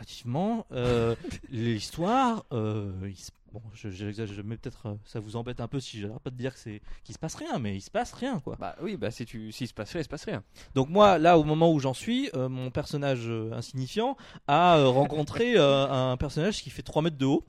Relativement, 0.00 0.64
euh, 0.72 1.14
l'histoire, 1.50 2.44
euh, 2.54 2.90
il 3.04 3.16
se- 3.16 3.30
bon, 3.52 3.60
je, 3.74 3.90
j'exagère, 3.90 4.42
mais 4.46 4.56
peut-être 4.56 4.86
euh, 4.86 4.94
ça 5.04 5.20
vous 5.20 5.36
embête 5.36 5.60
un 5.60 5.68
peu 5.68 5.78
si 5.78 6.00
j'arrête 6.00 6.20
pas 6.20 6.30
de 6.30 6.36
dire 6.36 6.54
que 6.54 6.58
c'est 6.58 6.80
qu'il 7.04 7.14
se 7.14 7.18
passe 7.18 7.34
rien, 7.34 7.58
mais 7.58 7.76
il 7.76 7.82
se 7.82 7.90
passe 7.90 8.14
rien 8.14 8.40
quoi. 8.40 8.56
Bah 8.58 8.76
oui, 8.80 8.96
bah 8.96 9.10
si 9.10 9.26
tu, 9.26 9.52
s'il 9.52 9.68
se 9.68 9.74
passe 9.74 9.92
rien, 9.92 10.00
il 10.00 10.04
se 10.04 10.08
passe 10.08 10.24
rien. 10.24 10.42
Donc 10.74 10.88
moi, 10.88 11.18
là, 11.18 11.38
au 11.38 11.44
moment 11.44 11.70
où 11.70 11.78
j'en 11.80 11.92
suis, 11.92 12.30
euh, 12.34 12.48
mon 12.48 12.70
personnage 12.70 13.26
euh, 13.28 13.52
insignifiant 13.52 14.16
a 14.48 14.78
euh, 14.78 14.86
rencontré 14.88 15.58
euh, 15.58 15.86
un 15.86 16.16
personnage 16.16 16.62
qui 16.62 16.70
fait 16.70 16.82
3 16.82 17.02
mètres 17.02 17.18
de 17.18 17.26
haut. 17.26 17.44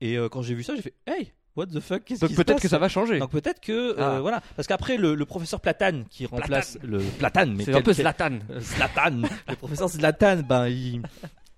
Et 0.00 0.16
euh, 0.16 0.28
quand 0.28 0.42
j'ai 0.42 0.54
vu 0.54 0.62
ça, 0.62 0.76
j'ai 0.76 0.82
fait 0.82 0.94
Hey, 1.06 1.32
what 1.56 1.66
the 1.66 1.80
fuck 1.80 2.04
qu'est-ce 2.04 2.20
Donc 2.20 2.28
qui 2.30 2.36
se 2.36 2.40
peut-être 2.40 2.56
passe 2.56 2.62
que 2.62 2.68
ça 2.68 2.78
va 2.78 2.88
changer. 2.88 3.18
Donc 3.18 3.30
peut-être 3.32 3.60
que 3.60 3.72
euh, 3.72 4.16
Ah. 4.16 4.20
voilà, 4.20 4.40
parce 4.56 4.68
qu'après 4.68 4.96
le, 4.96 5.14
le 5.14 5.26
professeur 5.26 5.60
Platane 5.60 6.04
qui 6.08 6.26
remplace 6.26 6.78
le 6.82 7.00
Platane, 7.18 7.54
mais 7.54 7.64
C'est 7.64 7.72
un 7.72 7.74
quel- 7.74 7.82
peu 7.82 7.92
quel- 7.94 8.02
Zlatan. 8.04 8.38
Zlatan, 8.60 9.22
le 9.48 9.56
professeur 9.56 9.88
Zlatan, 9.88 10.42
ben 10.48 10.68
il 10.68 11.02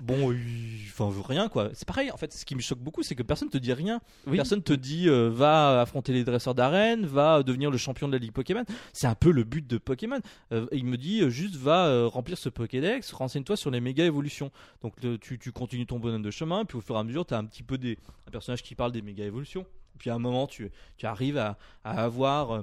bon, 0.03 0.33
il 0.33 0.83
enfin 0.91 1.09
veut 1.09 1.23
rien 1.23 1.49
quoi. 1.49 1.71
C'est 1.73 1.87
pareil 1.87 2.11
en 2.11 2.17
fait. 2.17 2.33
Ce 2.33 2.45
qui 2.45 2.55
me 2.55 2.61
choque 2.61 2.81
beaucoup, 2.81 3.03
c'est 3.03 3.15
que 3.15 3.23
personne 3.23 3.49
te 3.49 3.57
dit 3.59 3.73
rien. 3.73 4.01
Oui. 4.27 4.37
Personne 4.37 4.63
te 4.63 4.73
dit 4.73 5.09
euh, 5.09 5.31
va 5.33 5.81
affronter 5.81 6.13
les 6.13 6.25
dresseurs 6.25 6.55
d'arène, 6.55 7.07
va 7.07 7.43
devenir 7.43 7.71
le 7.71 7.79
champion 7.79 8.09
de 8.09 8.13
la 8.13 8.19
ligue 8.19 8.33
Pokémon. 8.33 8.65
C'est 8.93 9.07
un 9.07 9.15
peu 9.15 9.31
le 9.31 9.45
but 9.45 9.67
de 9.67 9.79
Pokémon. 9.79 10.21
Euh, 10.53 10.67
il 10.73 10.85
me 10.85 10.97
dit 10.97 11.23
euh, 11.23 11.31
juste 11.31 11.57
va 11.57 11.87
euh, 11.87 12.07
remplir 12.07 12.37
ce 12.37 12.49
Pokédex, 12.49 13.13
renseigne-toi 13.13 13.57
sur 13.57 13.71
les 13.71 13.81
méga 13.81 14.05
évolutions. 14.05 14.51
Donc 14.83 14.95
le- 15.03 15.19
tu, 15.19 15.39
tu 15.39 15.53
continues 15.53 15.87
ton 15.87 15.99
bonhomme 15.99 16.23
de 16.23 16.31
chemin, 16.31 16.65
puis 16.65 16.77
au 16.77 16.81
fur 16.81 16.97
et 16.97 16.99
à 16.99 17.05
mesure, 17.05 17.25
tu 17.25 17.35
as 17.35 17.39
un 17.39 17.45
petit 17.45 17.63
peu 17.63 17.79
des 17.79 17.99
un 18.27 18.31
personnage 18.31 18.63
qui 18.63 18.75
parle 18.75 18.93
des 18.93 19.03
méga 19.03 19.25
évolutions. 19.25 19.65
Puis 19.99 20.11
à 20.11 20.15
un 20.15 20.19
moment, 20.19 20.47
tu, 20.47 20.71
tu 20.97 21.07
arrives 21.07 21.39
à, 21.39 21.57
à 21.85 22.03
avoir 22.03 22.51
euh, 22.51 22.63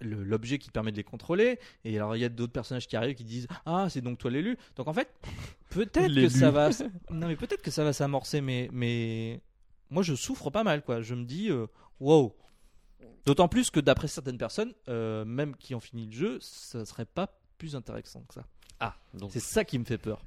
l'objet 0.00 0.58
qui 0.58 0.68
te 0.68 0.72
permet 0.72 0.92
de 0.92 0.96
les 0.96 1.04
contrôler. 1.04 1.58
Et 1.84 1.96
alors 1.96 2.16
il 2.16 2.20
y 2.20 2.24
a 2.24 2.28
d'autres 2.28 2.52
personnages 2.52 2.86
qui 2.86 2.96
arrivent 2.96 3.14
qui 3.14 3.24
disent 3.24 3.48
ah 3.66 3.86
c'est 3.90 4.00
donc 4.00 4.18
toi 4.18 4.30
l'élu. 4.30 4.56
Donc 4.76 4.88
en 4.88 4.92
fait 4.92 5.08
peut-être 5.70 6.14
que 6.14 6.28
ça 6.28 6.50
va 6.50 6.70
non 7.10 7.28
mais 7.28 7.36
peut-être 7.36 7.62
que 7.62 7.70
ça 7.70 7.84
va 7.84 7.92
s'amorcer 7.92 8.40
mais 8.40 8.68
mais 8.72 9.40
moi 9.90 10.02
je 10.02 10.14
souffre 10.14 10.50
pas 10.50 10.64
mal 10.64 10.82
quoi. 10.82 11.02
Je 11.02 11.14
me 11.14 11.24
dis 11.24 11.50
euh, 11.50 11.66
wow. 12.00 12.34
D'autant 13.26 13.48
plus 13.48 13.70
que 13.70 13.80
d'après 13.80 14.08
certaines 14.08 14.38
personnes, 14.38 14.72
euh, 14.88 15.24
même 15.24 15.54
qui 15.56 15.74
ont 15.74 15.80
fini 15.80 16.06
le 16.06 16.12
jeu, 16.12 16.38
ça 16.40 16.84
serait 16.86 17.04
pas 17.04 17.38
plus 17.58 17.76
intéressant 17.76 18.22
que 18.26 18.34
ça. 18.34 18.44
Ah, 18.80 18.94
donc. 19.12 19.30
C'est 19.32 19.40
ça 19.40 19.64
qui 19.64 19.78
me 19.78 19.84
fait 19.84 19.98
peur. 19.98 20.24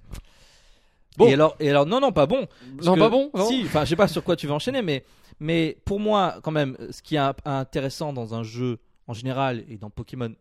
Bon. 1.17 1.27
Et 1.27 1.33
alors, 1.33 1.55
et 1.59 1.69
alors, 1.69 1.85
non, 1.85 1.99
non, 1.99 2.11
pas 2.11 2.25
bon. 2.25 2.47
Non, 2.83 2.93
que- 2.93 2.99
pas 2.99 3.09
bon, 3.09 3.31
non 3.33 3.47
Si, 3.47 3.63
enfin, 3.65 3.83
je 3.83 3.89
sais 3.89 3.95
pas 3.95 4.07
sur 4.07 4.23
quoi 4.23 4.35
tu 4.35 4.47
vas 4.47 4.53
enchaîner, 4.53 4.81
mais, 4.81 5.03
mais 5.39 5.77
pour 5.83 5.99
moi, 5.99 6.39
quand 6.43 6.51
même, 6.51 6.77
ce 6.91 7.01
qui 7.01 7.15
est 7.15 7.31
intéressant 7.45 8.13
dans 8.13 8.35
un 8.35 8.43
jeu 8.43 8.79
en 9.11 9.13
général 9.13 9.63
et 9.69 9.77
dans 9.77 9.89
Pokémon 9.89 10.33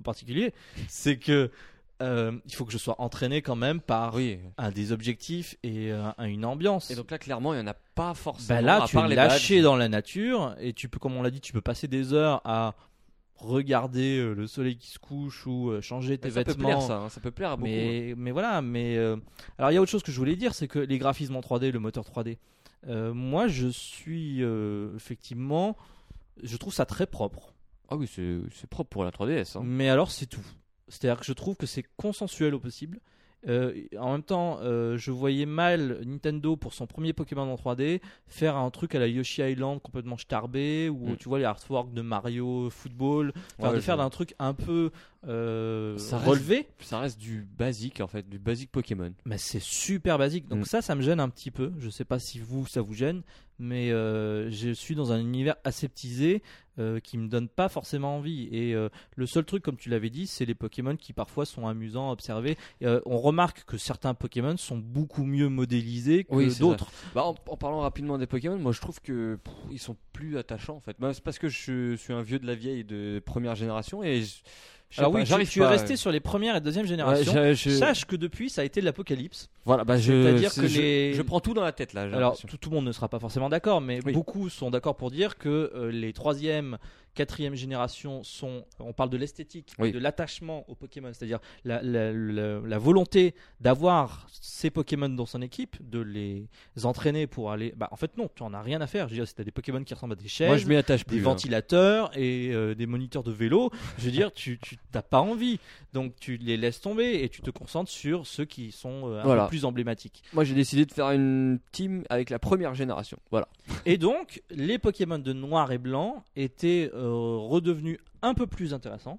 en 0.00 0.02
particulier, 0.02 0.52
c'est 0.88 1.16
que 1.18 1.50
euh, 2.02 2.38
il 2.46 2.54
faut 2.54 2.64
que 2.64 2.70
je 2.72 2.78
sois 2.78 3.00
entraîné 3.00 3.42
quand 3.42 3.56
même 3.56 3.80
par 3.80 4.14
Oui. 4.14 4.38
un 4.56 4.70
des 4.70 4.92
objectifs 4.92 5.56
et 5.64 5.90
euh, 5.90 6.04
une 6.20 6.44
ambiance. 6.44 6.90
Et 6.92 6.94
donc 6.94 7.10
là, 7.10 7.18
clairement, 7.18 7.54
il 7.54 7.58
y 7.58 7.60
en 7.60 7.66
a 7.66 7.74
pas 7.74 8.14
forcément. 8.14 8.60
Bah 8.60 8.62
là, 8.62 8.82
à 8.84 8.86
tu 8.86 8.94
part 8.94 9.06
es 9.06 9.08
les 9.08 9.14
lâché 9.16 9.56
badges. 9.56 9.64
dans 9.64 9.76
la 9.76 9.88
nature 9.88 10.54
et 10.60 10.72
tu 10.72 10.88
peux, 10.88 11.00
comme 11.00 11.16
on 11.16 11.22
l'a 11.22 11.30
dit, 11.32 11.40
tu 11.40 11.52
peux 11.52 11.60
passer 11.60 11.88
des 11.88 12.12
heures 12.12 12.40
à 12.44 12.74
regarder 13.36 14.18
euh, 14.18 14.32
le 14.34 14.46
soleil 14.46 14.76
qui 14.76 14.90
se 14.90 14.98
couche 15.00 15.46
ou 15.46 15.72
changer 15.80 16.18
tes 16.18 16.30
Ça 16.30 16.44
peut 16.44 16.50
vêtements. 16.52 16.68
plaire, 16.68 16.82
ça. 16.82 16.98
hein, 16.98 17.08
Ça 17.08 17.20
peut 17.20 17.30
plaire 17.32 17.50
à 17.52 17.56
beaucoup. 17.56 17.68
Mais, 17.70 18.14
mais 18.16 18.30
voilà, 18.30 18.62
mais 18.62 18.96
alors 19.58 19.70
il 19.70 19.74
y 19.74 19.76
a 19.76 19.80
autre 19.82 19.90
chose 19.90 20.02
que 20.04 20.12
je 20.12 20.18
voulais 20.18 20.36
dire, 20.36 20.54
c'est 20.54 20.68
que 20.68 20.78
les 20.78 20.98
graphismes 20.98 21.36
en 21.36 21.40
3D, 21.40 21.70
le 21.72 21.78
moteur 21.80 22.04
3D, 22.04 22.36
euh, 22.88 23.12
moi 23.12 23.48
je 23.48 23.66
suis 23.68 24.40
effectivement, 24.94 25.76
je 26.42 26.56
trouve 26.56 26.72
ça 26.74 26.86
très 26.86 27.06
propre. 27.06 27.52
Ah 27.88 27.96
oui, 27.96 28.06
c'est 28.08 28.66
propre 28.68 28.90
pour 28.90 29.04
la 29.04 29.10
3DS. 29.10 29.56
hein. 29.58 29.62
Mais 29.64 29.88
alors 29.88 30.10
c'est 30.10 30.26
tout. 30.26 30.44
C'est-à-dire 30.88 31.20
que 31.20 31.26
je 31.26 31.32
trouve 31.32 31.56
que 31.56 31.66
c'est 31.66 31.84
consensuel 31.96 32.54
au 32.54 32.58
possible. 32.60 32.98
Euh, 33.46 33.72
en 34.00 34.12
même 34.12 34.24
temps, 34.24 34.58
euh, 34.62 34.98
je 34.98 35.12
voyais 35.12 35.46
mal 35.46 36.00
Nintendo 36.04 36.56
pour 36.56 36.74
son 36.74 36.88
premier 36.88 37.12
Pokémon 37.12 37.42
en 37.42 37.54
3D 37.54 38.00
faire 38.26 38.56
un 38.56 38.68
truc 38.70 38.96
à 38.96 38.98
la 38.98 39.06
Yoshi 39.06 39.42
Island 39.42 39.80
complètement 39.80 40.16
starbé 40.18 40.88
ou 40.88 41.10
Mm. 41.10 41.16
tu 41.18 41.28
vois 41.28 41.38
les 41.38 41.44
artworks 41.44 41.92
de 41.94 42.02
Mario 42.02 42.68
Football, 42.68 43.32
enfin, 43.60 43.68
Ouais, 43.70 43.76
de 43.76 43.80
faire 43.80 44.00
un 44.00 44.10
truc 44.10 44.34
un 44.40 44.54
peu 44.54 44.90
euh, 45.28 45.96
Ça 45.98 46.16
reste- 46.18 46.28
relevé. 46.28 46.66
Ça 46.80 46.98
reste 46.98 47.18
du 47.20 47.42
basique, 47.56 48.00
en 48.00 48.08
fait, 48.08 48.28
du 48.28 48.40
basique 48.40 48.72
Pokémon. 48.72 49.12
Mais 49.24 49.38
c'est 49.38 49.62
super 49.62 50.18
basique. 50.18 50.48
Donc 50.48 50.60
Mm. 50.60 50.64
ça, 50.64 50.82
ça 50.82 50.96
me 50.96 51.02
gêne 51.02 51.20
un 51.20 51.28
petit 51.28 51.52
peu. 51.52 51.72
Je 51.78 51.90
sais 51.90 52.04
pas 52.04 52.18
si 52.18 52.40
vous, 52.40 52.66
ça 52.66 52.80
vous 52.82 52.94
gêne, 52.94 53.22
mais 53.60 53.90
je 53.90 54.72
suis 54.74 54.96
dans 54.96 55.12
un 55.12 55.20
univers 55.20 55.54
aseptisé 55.62 56.42
euh, 56.78 57.00
qui 57.00 57.18
me 57.18 57.28
donne 57.28 57.48
pas 57.48 57.68
forcément 57.68 58.16
envie. 58.16 58.48
Et 58.52 58.74
euh, 58.74 58.88
le 59.16 59.26
seul 59.26 59.44
truc, 59.44 59.62
comme 59.62 59.76
tu 59.76 59.88
l'avais 59.88 60.10
dit, 60.10 60.26
c'est 60.26 60.44
les 60.44 60.54
Pokémon 60.54 60.96
qui 60.96 61.12
parfois 61.12 61.46
sont 61.46 61.66
amusants 61.66 62.10
à 62.10 62.12
observer. 62.12 62.56
Euh, 62.82 63.00
on 63.06 63.18
remarque 63.18 63.64
que 63.64 63.76
certains 63.78 64.14
Pokémon 64.14 64.56
sont 64.56 64.78
beaucoup 64.78 65.24
mieux 65.24 65.48
modélisés 65.48 66.24
que 66.24 66.34
Oui, 66.34 66.54
d'autres. 66.58 66.90
Bah, 67.14 67.24
en, 67.24 67.34
en 67.46 67.56
parlant 67.56 67.80
rapidement 67.80 68.18
des 68.18 68.26
Pokémon, 68.26 68.58
moi 68.58 68.72
je 68.72 68.80
trouve 68.80 69.00
que 69.00 69.36
pff, 69.42 69.54
ils 69.70 69.78
sont 69.78 69.96
plus 70.12 70.36
attachants 70.36 70.76
en 70.76 70.80
fait. 70.80 70.96
Bah, 70.98 71.12
c'est 71.14 71.22
parce 71.22 71.38
que 71.38 71.48
je 71.48 71.96
suis 71.96 72.12
un 72.12 72.22
vieux 72.22 72.38
de 72.38 72.46
la 72.46 72.54
vieille 72.54 72.84
de 72.84 73.20
première 73.24 73.54
génération 73.54 74.02
et 74.02 74.22
je, 74.22 74.36
je 74.90 75.00
Alors 75.00 75.12
pas, 75.12 75.18
oui, 75.18 75.24
tu, 75.24 75.46
tu 75.46 75.58
es 75.60 75.62
pas. 75.62 75.68
resté 75.70 75.96
sur 75.96 76.10
les 76.10 76.20
premières 76.20 76.56
et 76.56 76.60
deuxième 76.60 76.86
générations. 76.86 77.32
je- 77.54 77.70
Sache 77.70 78.04
que 78.06 78.16
depuis, 78.16 78.48
ça 78.50 78.62
a 78.62 78.64
été 78.64 78.80
l'apocalypse. 78.80 79.48
voilà, 79.64 79.84
bah, 79.84 79.98
je, 79.98 80.12
c'est-à-dire 80.22 80.54
que 80.54 80.66
je- 80.66 80.80
les- 80.80 81.14
je 81.14 81.22
prends 81.22 81.40
tout 81.40 81.52
dans 81.54 81.62
la 81.64 81.72
tête 81.72 81.92
là. 81.92 82.02
Alors, 82.02 82.36
tout, 82.38 82.56
tout 82.56 82.70
le 82.70 82.76
monde 82.76 82.86
ne 82.86 82.92
sera 82.92 83.08
pas 83.08 83.18
forcément 83.18 83.48
d'accord, 83.48 83.80
mais 83.80 84.00
Oui. 84.04 84.12
beaucoup 84.12 84.48
sont 84.48 84.70
d'accord 84.70 84.96
pour 84.96 85.10
dire 85.10 85.36
que 85.36 85.70
euh, 85.74 85.90
les 85.90 86.12
troisième, 86.12 86.78
quatrième 87.18 87.54
générations 87.56 88.22
sont. 88.22 88.64
On 88.78 88.92
parle 88.92 89.10
de 89.10 89.16
l'esthétique, 89.16 89.72
Oui. 89.78 89.90
de 89.92 89.98
l'attachement 89.98 90.64
aux 90.68 90.74
Pokémon, 90.76 91.10
c'est-à-dire 91.12 91.40
la, 91.64 91.82
la- 91.82 92.12
la- 92.12 92.60
la 92.60 92.78
volonté 92.78 93.34
d'avoir 93.60 94.26
ces 94.40 94.70
Pokémon 94.70 95.08
dans 95.08 95.26
son 95.26 95.42
équipe, 95.42 95.76
de 95.80 95.98
les 96.00 96.46
entraîner 96.84 97.26
pour 97.26 97.50
aller. 97.50 97.74
Bah, 97.76 97.88
en 97.90 97.96
fait, 97.96 98.16
non, 98.16 98.28
tu 98.34 98.42
en 98.44 98.54
as 98.54 98.62
rien 98.62 98.80
à 98.80 98.86
faire. 98.86 99.08
Je 99.08 99.14
veux 99.14 99.18
dire, 99.20 99.26
si 99.28 99.34
t'as 99.34 99.42
des 99.44 99.50
Pokémon 99.50 99.82
qui 99.82 99.94
ressemblent 99.94 100.12
à 100.12 100.16
des 100.16 100.28
chaises. 100.28 100.46
moi 100.48 100.56
je 100.58 100.66
des 101.04 101.04
plus. 101.18 101.18
hein. 101.20 101.22
ventilateurs 101.24 102.16
et 102.16 102.50
euh, 102.54 102.74
des 102.74 102.86
moniteurs 102.86 103.24
de 103.24 103.32
vélo, 103.32 103.70
je 103.98 104.04
veux 104.04 104.10
dire, 104.12 104.32
tu 104.32 104.58
tu- 104.60 104.76
t'as 104.92 105.02
pas 105.02 105.20
envie, 105.20 105.58
donc 105.92 106.14
tu 106.20 106.36
les 106.36 106.56
laisses 106.56 106.80
tomber 106.80 107.22
et 107.24 107.28
tu 107.28 107.42
te 107.42 107.50
concentres 107.50 107.90
sur 107.90 108.26
ceux 108.26 108.44
qui 108.44 108.70
sont 108.70 109.08
euh, 109.10 109.20
un 109.20 109.24
Voilà. 109.24 109.42
peu 109.44 109.48
plus 109.50 109.64
emblématiques. 109.64 110.22
Moi 110.32 110.44
j'ai 110.44 110.54
décidé 110.54 110.86
de 110.86 110.92
faire 110.92 111.10
une 111.10 111.58
team 111.72 112.04
avec 112.10 112.30
la 112.30 112.38
première 112.38 112.74
génération. 112.74 113.18
Voilà. 113.30 113.48
Et 113.86 113.98
donc, 113.98 114.42
les 114.50 114.78
Pokémon 114.78 115.18
de 115.18 115.32
noir 115.32 115.72
et 115.72 115.78
blanc 115.78 116.22
étaient 116.36 116.90
euh, 116.94 117.07
redevenus 117.08 117.98
un 118.22 118.34
peu 118.34 118.46
plus 118.46 118.74
intéressants. 118.74 119.18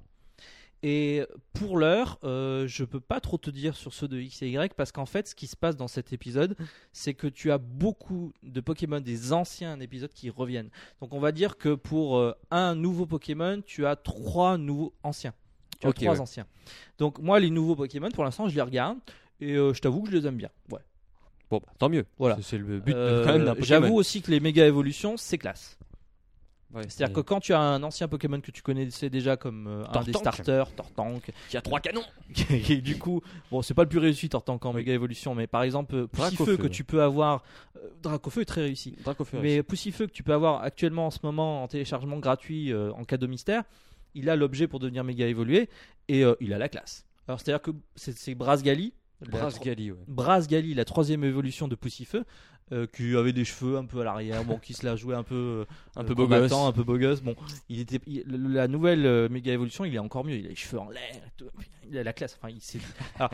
Et 0.82 1.24
pour 1.52 1.78
l'heure, 1.78 2.20
euh, 2.24 2.66
je 2.66 2.86
peux 2.86 3.02
pas 3.02 3.20
trop 3.20 3.38
te 3.38 3.50
dire 3.50 3.76
sur 3.76 3.94
ceux 3.94 4.08
de 4.08 4.18
X 4.18 4.42
et 4.44 4.50
Y 4.50 4.74
parce 4.76 4.94
qu'en 4.94 5.06
fait, 5.06 5.28
ce 5.28 5.36
qui 5.36 5.46
se 5.48 5.58
passe 5.58 5.76
dans 5.76 5.90
cet 5.90 6.14
épisode, 6.14 6.56
c'est 6.94 7.14
que 7.14 7.28
tu 7.28 7.52
as 7.52 7.58
beaucoup 7.58 8.32
de 8.44 8.62
Pokémon 8.62 9.02
des 9.02 9.34
anciens 9.34 9.78
épisodes 9.82 10.14
qui 10.14 10.30
reviennent. 10.30 10.70
Donc, 11.02 11.14
on 11.14 11.20
va 11.20 11.34
dire 11.34 11.58
que 11.58 11.76
pour 11.76 12.18
euh, 12.18 12.32
un 12.50 12.76
nouveau 12.76 13.06
Pokémon, 13.06 13.62
tu 13.66 13.86
as 13.86 13.98
trois 13.98 14.58
nouveaux 14.58 14.94
anciens. 15.04 15.34
Tu 15.82 15.88
as 15.88 15.90
Ok, 15.90 15.96
trois 15.98 16.14
ouais. 16.14 16.20
anciens. 16.22 16.46
Donc, 16.98 17.20
moi, 17.20 17.42
les 17.42 17.50
nouveaux 17.50 17.76
Pokémon, 17.76 18.10
pour 18.12 18.24
l'instant, 18.24 18.48
je 18.48 18.56
les 18.56 18.62
regarde 18.62 19.00
et 19.42 19.56
euh, 19.56 19.74
je 19.74 19.82
t'avoue 19.82 20.04
que 20.04 20.12
je 20.12 20.16
les 20.16 20.28
aime 20.28 20.38
bien. 20.38 20.50
Ouais. 20.72 20.80
Bon, 21.52 21.58
bah, 21.58 21.74
tant 21.78 21.90
mieux. 21.90 22.06
Voilà. 22.18 22.38
C'est- 22.42 22.58
le 22.58 22.80
but 22.80 22.94
de- 22.94 22.98
Euh, 22.98 23.26
quand 23.26 23.34
même 23.34 23.44
d'un 23.44 23.48
Pokémon. 23.56 23.66
J'avoue 23.66 23.96
aussi 23.96 24.22
que 24.22 24.32
les 24.32 24.40
méga 24.40 24.66
évolutions, 24.66 25.18
c'est 25.18 25.38
classe. 25.38 25.78
Ouais, 26.74 26.84
C'est-à-dire 26.88 27.16
que 27.16 27.22
quand 27.22 27.40
tu 27.40 27.54
as 27.54 27.60
un 27.60 27.82
ancien 27.82 28.08
Pokémon 28.08 28.40
que 28.42 28.52
tu 28.52 28.62
connaissais 28.62 29.10
déjà 29.10 29.38
comme 29.38 29.66
euh, 29.68 29.84
un 29.92 30.04
des 30.04 30.14
starters, 30.14 30.72
Tortank, 30.76 31.32
qui 31.50 31.58
a 31.58 31.62
trois 31.62 31.80
canons. 31.80 32.04
et 32.52 32.78
du 32.82 33.00
coup, 33.00 33.22
bon, 33.50 33.64
c'est 33.64 33.74
pas 33.74 33.84
le 33.84 33.90
plus 33.90 33.98
réussi 33.98 34.30
Tortank 34.30 34.64
en 34.64 34.74
méga 34.74 34.94
évolution, 34.94 35.34
mais 35.34 35.48
par 35.48 35.64
exemple, 35.64 35.96
euh, 35.96 36.08
Poussifeu 36.08 36.58
que 36.58 36.68
tu 36.68 36.84
peux 36.84 37.02
avoir, 37.02 37.44
euh, 37.76 37.90
Dracofeu 38.04 38.42
est 38.42 38.46
très 38.46 38.62
réussi, 38.62 38.96
Dracofeu. 39.04 39.40
mais 39.42 39.64
Poussifeu 39.64 40.06
que 40.06 40.12
tu 40.12 40.22
peux 40.22 40.34
avoir 40.34 40.62
actuellement 40.62 41.08
en 41.08 41.12
ce 41.12 41.20
moment 41.24 41.64
en 41.64 41.68
téléchargement 41.68 42.20
gratuit 42.20 42.72
euh, 42.72 42.92
en 42.94 43.04
cadeau 43.04 43.28
mystère, 43.28 43.64
il 44.14 44.30
a 44.30 44.36
l'objet 44.36 44.68
pour 44.68 44.80
devenir 44.80 45.04
méga 45.04 45.26
évolué 45.26 45.70
et 46.08 46.24
il 46.40 46.54
a 46.54 46.58
la 46.58 46.70
classe. 46.70 47.06
Alors 47.28 47.40
c'est-à-dire 47.40 47.62
que 47.62 47.72
c'est 47.96 48.34
Brasgali, 48.34 48.94
Brasgali, 49.22 49.92
ouais. 49.92 49.98
Brasgali, 50.08 50.74
la 50.74 50.86
troisième 50.86 51.24
évolution 51.24 51.68
de 51.68 51.76
Poussifeu, 51.76 52.26
euh, 52.72 52.86
qui 52.88 53.16
avait 53.16 53.34
des 53.34 53.46
cheveux 53.46 53.78
un 53.78 53.86
peu 53.86 54.02
à 54.02 54.04
l'arrière, 54.04 54.44
bon, 54.46 54.58
qui 54.58 54.74
se 54.74 54.86
la 54.86 54.96
jouait 54.96 55.16
un 55.16 55.24
peu, 55.24 55.36
euh, 55.36 55.66
Un 55.96 56.02
euh, 56.02 56.04
peu 56.06 56.14
beau 56.16 56.28
gosse. 56.28 56.52
un 56.52 56.72
peu 56.72 56.84
beau 56.84 56.98
gosse. 56.98 57.22
Bon, 57.22 57.36
il 57.70 57.80
était, 57.80 58.00
il- 58.08 58.24
la 58.28 58.68
nouvelle 58.68 59.06
euh, 59.06 59.30
méga 59.30 59.52
évolution, 59.54 59.86
il 59.86 59.96
est 59.96 60.00
encore 60.00 60.24
mieux. 60.26 60.36
Il 60.38 60.46
a 60.46 60.50
les 60.50 60.56
cheveux 60.56 60.80
en 60.80 60.90
l'air, 60.90 61.16
et 61.16 61.32
tout. 61.38 61.46
il 61.90 61.98
a 61.98 62.04
la 62.04 62.14
classe. 62.14 62.38
Enfin, 62.42 62.54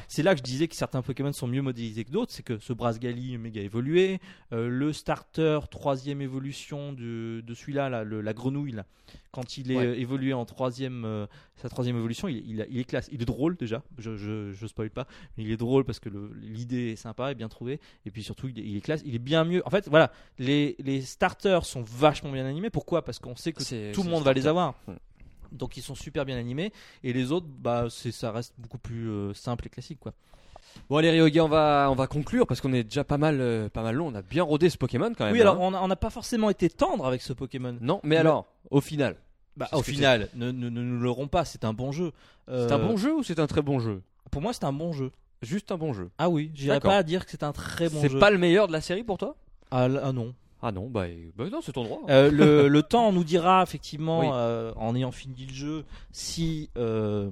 c'est 0.07 0.23
là 0.23 0.33
que 0.33 0.39
je 0.39 0.43
disais 0.43 0.67
que 0.67 0.75
certains 0.75 1.01
Pokémon 1.01 1.33
sont 1.33 1.47
mieux 1.47 1.61
modélisés 1.61 2.03
que 2.05 2.11
d'autres. 2.11 2.31
C'est 2.31 2.43
que 2.43 2.57
ce 2.59 2.73
Brasgali 2.73 3.37
méga 3.37 3.61
évolué, 3.61 4.19
euh, 4.53 4.67
le 4.69 4.93
starter 4.93 5.59
troisième 5.69 6.21
évolution 6.21 6.93
de, 6.93 7.41
de 7.45 7.53
celui-là, 7.53 7.89
là, 7.89 8.03
le- 8.03 8.21
la 8.21 8.33
grenouille, 8.33 8.71
là, 8.71 8.85
quand 9.31 9.57
il 9.57 9.71
est 9.71 9.75
Ouais. 9.75 9.99
évolué 9.99 10.33
en 10.33 10.45
troisième, 10.45 11.27
sa 11.57 11.67
troisième 11.69 11.97
évolution, 11.97 12.27
il, 12.27 12.37
il 12.49 12.65
il 12.69 12.79
est 12.79 12.83
classe. 12.85 13.09
Il 13.11 13.21
est 13.21 13.25
drôle 13.25 13.55
déjà. 13.57 13.83
Je, 13.97 14.15
je, 14.15 14.51
je 14.53 14.67
spoil 14.67 14.89
pas, 14.89 15.07
mais 15.37 15.43
il 15.43 15.51
est 15.51 15.57
drôle 15.57 15.83
parce 15.83 15.99
que 15.99 16.09
l'idée 16.41 16.91
est 16.91 16.95
sympa 16.95 17.31
et 17.31 17.35
bien 17.35 17.49
trouvée. 17.49 17.79
Et 18.05 18.11
puis 18.11 18.23
surtout, 18.23 18.47
il 18.47 18.57
est, 18.59 18.63
il 18.63 18.77
est 18.77 18.81
classe. 18.81 19.01
Il 19.05 19.13
est 19.13 19.19
bien 19.25 19.43
mieux. 19.43 19.61
En 19.65 19.69
fait, 19.69 19.89
voilà, 19.89 20.11
les, 20.39 20.75
les 20.79 21.01
starters 21.01 21.65
sont 21.65 21.83
vachement 21.83 22.31
bien 22.31 22.45
animés. 22.45 22.69
Pourquoi? 22.69 23.03
Parce 23.03 23.19
qu'on 23.19 23.35
sait 23.35 23.51
que 23.51 23.63
C'est- 23.63 23.91
tout 23.91 24.03
le 24.03 24.09
monde 24.09 24.23
va 24.23 24.31
les 24.33 24.47
avoir. 24.47 24.75
Donc 25.51 25.75
ils 25.77 25.81
sont 25.83 25.95
super 25.95 26.23
bien 26.25 26.37
animés. 26.37 26.71
Et 27.03 27.11
les 27.13 27.31
autres, 27.31 27.47
bah, 27.49 27.87
c'est, 27.89 28.11
ça 28.11 28.31
reste 28.31 28.53
beaucoup 28.57 28.77
plus 28.77 29.09
euh, 29.09 29.33
simple 29.33 29.67
et 29.67 29.69
classique, 29.69 29.99
quoi. 29.99 30.13
Bon 30.89 30.97
allez 30.97 31.09
Ryoga, 31.09 31.45
on 31.45 31.47
va 31.47 31.87
on 31.89 31.95
va 31.95 32.05
conclure 32.05 32.45
parce 32.45 32.59
qu'on 32.59 32.73
est 32.73 32.83
déjà 32.83 33.05
pas 33.05 33.17
mal 33.17 33.39
euh, 33.39 33.69
pas 33.69 33.81
mal 33.81 33.95
long. 33.95 34.07
On 34.07 34.15
a 34.15 34.21
bien 34.21 34.43
rodé 34.43 34.69
ce 34.69 34.77
Pokémon 34.77 35.13
quand 35.17 35.23
même. 35.23 35.33
oui, 35.33 35.39
alors 35.39 35.55
hein. 35.63 35.79
on 35.81 35.87
n'a 35.87 35.95
pas 35.95 36.09
forcément 36.09 36.49
été 36.49 36.69
tendre 36.69 37.05
avec 37.05 37.21
ce 37.21 37.31
Pokémon. 37.31 37.77
Non, 37.79 38.01
mais 38.03 38.17
alors 38.17 38.45
au 38.71 38.81
final, 38.81 39.15
Bah, 39.55 39.69
au 39.71 39.81
final, 39.81 40.27
ne, 40.35 40.51
ne, 40.51 40.67
ne 40.69 40.81
nous 40.81 40.99
l'aurons 40.99 41.29
pas. 41.29 41.45
C'est 41.45 41.63
un 41.63 41.71
bon 41.71 41.93
jeu. 41.93 42.11
c'est 42.47 42.53
un 42.73 42.79
Euh, 42.79 42.87
bon 42.87 42.97
jeu 42.97 43.13
ou 43.15 43.23
c'est 43.23 43.39
un 43.39 43.47
très 43.47 43.61
bon 43.61 43.79
jeu? 43.79 44.01
Pour 44.31 44.41
moi, 44.41 44.51
c'est 44.51 44.65
un 44.65 44.73
bon 44.73 44.91
jeu. 44.91 45.11
Juste 45.45 45.71
un 45.71 45.77
bon 45.77 45.93
jeu. 45.93 46.09
Ah 46.17 46.29
oui, 46.29 46.51
j'irais 46.53 46.75
D'accord. 46.75 46.91
pas 46.91 46.97
à 46.97 47.03
dire 47.03 47.25
que 47.25 47.31
c'est 47.31 47.43
un 47.43 47.53
très 47.53 47.89
bon 47.89 47.99
c'est 48.01 48.09
jeu. 48.09 48.19
pas 48.19 48.31
le 48.31 48.37
meilleur 48.37 48.67
de 48.67 48.73
la 48.73 48.81
série 48.81 49.03
pour 49.03 49.17
toi? 49.17 49.35
Ah, 49.71 49.85
l- 49.85 49.99
ah 50.03 50.11
non. 50.11 50.33
Ah 50.61 50.71
non, 50.71 50.89
bah, 50.89 51.01
euh, 51.03 51.29
bah 51.35 51.45
non, 51.51 51.61
c'est 51.61 51.73
ton 51.73 51.83
droit. 51.83 52.01
Euh, 52.09 52.31
le, 52.31 52.67
le 52.67 52.81
temps 52.83 53.11
nous 53.11 53.23
dira 53.23 53.61
effectivement, 53.61 54.19
Oui. 54.21 54.27
euh, 54.31 54.73
en 54.77 54.95
ayant 54.95 55.11
fini 55.11 55.45
le 55.45 55.53
jeu, 55.53 55.85
si 56.11 56.69
euh, 56.77 57.29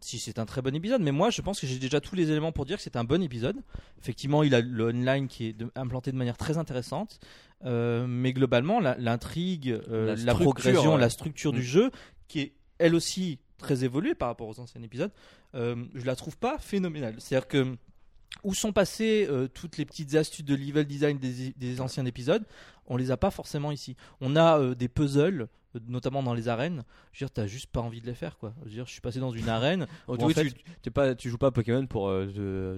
si 0.00 0.18
c'est 0.18 0.38
un 0.38 0.46
très 0.46 0.62
bon 0.62 0.74
épisode. 0.74 1.02
Mais 1.02 1.12
moi, 1.12 1.28
je 1.28 1.42
pense 1.42 1.60
que 1.60 1.66
j'ai 1.66 1.78
déjà 1.78 2.00
tous 2.00 2.14
les 2.16 2.30
éléments 2.30 2.52
pour 2.52 2.64
dire 2.64 2.78
que 2.78 2.82
c'est 2.82 2.96
un 2.96 3.04
bon 3.04 3.22
épisode. 3.22 3.56
Effectivement, 4.00 4.42
il 4.42 4.54
a 4.54 4.62
le 4.62 4.86
online 4.88 5.28
qui 5.28 5.48
est 5.48 5.52
de- 5.52 5.70
implanté 5.74 6.10
de 6.12 6.16
manière 6.16 6.38
très 6.38 6.56
intéressante. 6.56 7.20
Euh, 7.66 8.06
mais 8.08 8.32
globalement, 8.32 8.80
la- 8.80 8.96
l'intrigue, 8.96 9.68
euh, 9.90 10.06
La 10.06 10.12
la, 10.12 10.16
structure, 10.16 10.44
progression, 10.44 10.94
ouais. 10.94 11.00
la 11.00 11.10
structure 11.10 11.52
Mm. 11.52 11.56
du 11.56 11.62
jeu, 11.62 11.90
qui 12.28 12.40
est 12.40 12.52
elle 12.78 12.94
aussi 12.94 13.38
très 13.60 13.84
évoluée 13.84 14.14
par 14.14 14.28
rapport 14.28 14.48
aux 14.48 14.58
anciens 14.60 14.82
épisodes, 14.82 15.12
euh, 15.54 15.76
je 15.94 16.04
la 16.04 16.16
trouve 16.16 16.36
pas 16.36 16.58
phénoménale. 16.58 17.14
C'est-à-dire 17.18 17.48
que 17.48 17.76
où 18.44 18.54
sont 18.54 18.72
passées 18.72 19.26
euh, 19.28 19.48
toutes 19.48 19.76
les 19.76 19.84
petites 19.84 20.14
astuces 20.14 20.44
de 20.44 20.54
level 20.54 20.86
design 20.86 21.18
des, 21.18 21.80
anciens 21.80 22.06
épisodes 22.06 22.44
on 22.90 22.96
les 22.96 23.12
a 23.12 23.16
pas 23.16 23.30
forcément 23.30 23.70
ici. 23.70 23.96
On 24.20 24.34
a 24.36 24.58
euh, 24.58 24.74
des 24.74 24.88
puzzles, 24.88 25.46
notamment 25.88 26.22
dans 26.22 26.34
les 26.34 26.48
arènes. 26.48 26.84
Je 27.12 27.18
veux 27.24 27.26
dire, 27.28 27.32
t'as 27.32 27.46
juste 27.46 27.66
pas 27.70 27.80
envie 27.80 28.00
de 28.00 28.06
les 28.06 28.14
faire, 28.14 28.38
quoi. 28.38 28.52
Je 28.62 28.68
veux 28.68 28.74
dire, 28.74 28.86
je 28.86 28.92
suis 28.92 29.00
passé 29.00 29.20
dans 29.20 29.30
une 29.30 29.48
arène. 29.48 29.86
Où, 30.08 30.14
en 30.14 30.26
oui, 30.26 30.34
fait- 30.34 30.52
tu, 30.82 30.90
pas, 30.90 31.14
tu 31.14 31.28
joues 31.30 31.38
pas 31.38 31.48
à 31.48 31.50
Pokémon 31.50 31.86
pour 31.86 32.08
euh, 32.08 32.26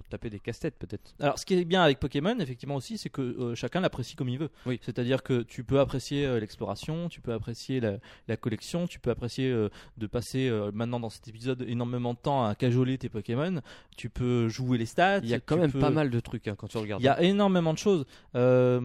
te 0.02 0.08
taper 0.10 0.30
des 0.30 0.40
casse-têtes 0.40 0.76
peut-être. 0.78 1.14
Alors, 1.20 1.38
ce 1.38 1.46
qui 1.46 1.54
est 1.54 1.64
bien 1.64 1.82
avec 1.82 1.98
Pokémon, 2.00 2.38
effectivement 2.40 2.76
aussi, 2.76 2.98
c'est 2.98 3.10
que 3.10 3.22
euh, 3.22 3.54
chacun 3.54 3.80
l'apprécie 3.80 4.16
comme 4.16 4.28
il 4.28 4.38
veut. 4.38 4.50
Oui. 4.66 4.78
C'est-à-dire 4.82 5.22
que 5.22 5.42
tu 5.42 5.64
peux 5.64 5.80
apprécier 5.80 6.26
euh, 6.26 6.38
l'exploration, 6.40 7.08
tu 7.08 7.20
peux 7.20 7.32
apprécier 7.32 7.80
la, 7.80 7.98
la 8.28 8.36
collection, 8.36 8.86
tu 8.86 8.98
peux 9.00 9.10
apprécier 9.10 9.50
de 9.96 10.06
passer 10.06 10.50
maintenant 10.74 11.00
dans 11.00 11.10
cet 11.10 11.28
épisode 11.28 11.62
énormément 11.68 12.14
de 12.14 12.18
temps 12.18 12.44
à 12.46 12.54
cajoler 12.54 12.98
tes 12.98 13.08
Pokémon. 13.08 13.60
Tu 13.96 14.08
peux 14.10 14.48
jouer 14.48 14.78
les 14.78 14.86
stats. 14.86 15.18
Il 15.18 15.28
y 15.28 15.34
a 15.34 15.40
quand 15.40 15.56
même 15.56 15.70
peux- 15.72 15.78
pas 15.78 15.90
mal 15.90 16.10
de 16.10 16.20
trucs 16.20 16.48
hein, 16.48 16.54
quand 16.56 16.66
tu 16.68 16.78
regardes. 16.78 17.02
Il 17.02 17.04
y 17.04 17.08
a 17.08 17.22
énormément 17.22 17.72
de 17.72 17.78
choses, 17.78 18.04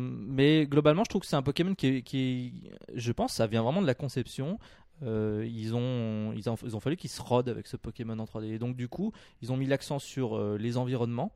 mais 0.05 0.66
globalement, 0.68 1.03
je 1.03 1.10
trouve 1.10 1.22
que 1.22 1.28
c'est 1.28 1.36
un 1.36 1.41
Pokémon 1.41 1.76
qui, 1.76 1.88
est, 1.88 2.01
qui 2.01 2.18
est- 2.68 2.72
je 2.95 3.12
pense, 3.12 3.34
ça 3.34 3.47
vient 3.47 3.62
vraiment 3.64 3.82
de 3.82 3.88
la 3.88 3.93
conception. 3.98 4.60
Euh, 5.04 5.45
ils 5.48 5.76
ont, 5.76 6.34
ils 6.34 6.50
ont, 6.50 6.56
ils 6.64 6.76
ont 6.76 6.80
fallu 6.80 6.95
qu'ils 6.95 7.10
se 7.10 7.22
rodent 7.22 7.50
avec 7.50 7.68
ce 7.68 7.78
Pokémon 7.78 8.18
en 8.18 8.26
3D. 8.26 8.45
Et 8.45 8.60
donc, 8.60 8.76
du 8.76 8.88
coup, 8.88 9.12
ils 9.41 9.52
ont 9.52 9.58
mis 9.58 9.68
l'accent 9.68 10.00
sur 10.00 10.36
euh, 10.36 10.58
les 10.58 10.78
environnements, 10.78 11.32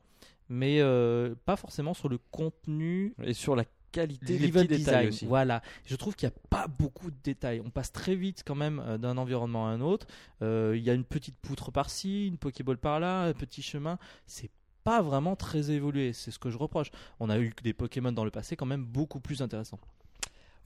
mais 0.50 0.82
euh, 0.82 1.36
pas 1.46 1.56
forcément 1.56 1.94
sur 1.94 2.10
le 2.10 2.18
contenu. 2.18 3.14
Et 3.24 3.34
sur 3.34 3.56
la 3.56 3.66
qualité 3.92 4.38
des 4.38 4.52
petits 4.52 4.68
détails 4.68 5.10
aussi. 5.10 5.26
Voilà, 5.26 5.62
je 5.86 5.96
trouve 5.96 6.16
qu'il 6.16 6.28
n'y 6.28 6.34
a 6.34 6.40
pas 6.50 6.68
beaucoup 6.68 7.12
de 7.12 7.18
détails. 7.24 7.62
On 7.64 7.70
passe 7.70 7.92
très 7.92 8.16
vite 8.16 8.44
quand 8.46 8.56
même 8.56 8.82
euh, 8.86 8.98
d'un 8.98 9.18
environnement 9.18 9.68
à 9.68 9.72
un 9.72 9.82
autre. 9.82 10.08
Euh, 10.42 10.74
Il 10.76 10.84
y 10.84 10.90
a 10.90 10.94
une 10.94 11.04
petite 11.04 11.38
poutre 11.38 11.72
par-ci, 11.72 12.28
une 12.28 12.38
Pokéball 12.38 12.78
par-là, 12.78 13.24
un 13.24 13.34
petit 13.34 13.62
chemin. 13.62 13.98
C'est 14.26 14.50
pas 14.84 15.02
vraiment 15.02 15.36
très 15.36 15.72
évolué. 15.72 16.14
C'est 16.14 16.32
ce 16.32 16.40
que 16.40 16.50
je 16.50 16.58
reproche. 16.58 16.92
On 17.20 17.30
a 17.30 17.40
eu 17.40 17.54
des 17.64 17.74
Pokémon 17.74 18.12
dans 18.12 18.26
le 18.26 18.32
passé 18.32 18.56
quand 18.56 18.66
même 18.66 18.86
beaucoup 18.86 19.20
plus 19.20 19.42
intéressants. 19.42 19.80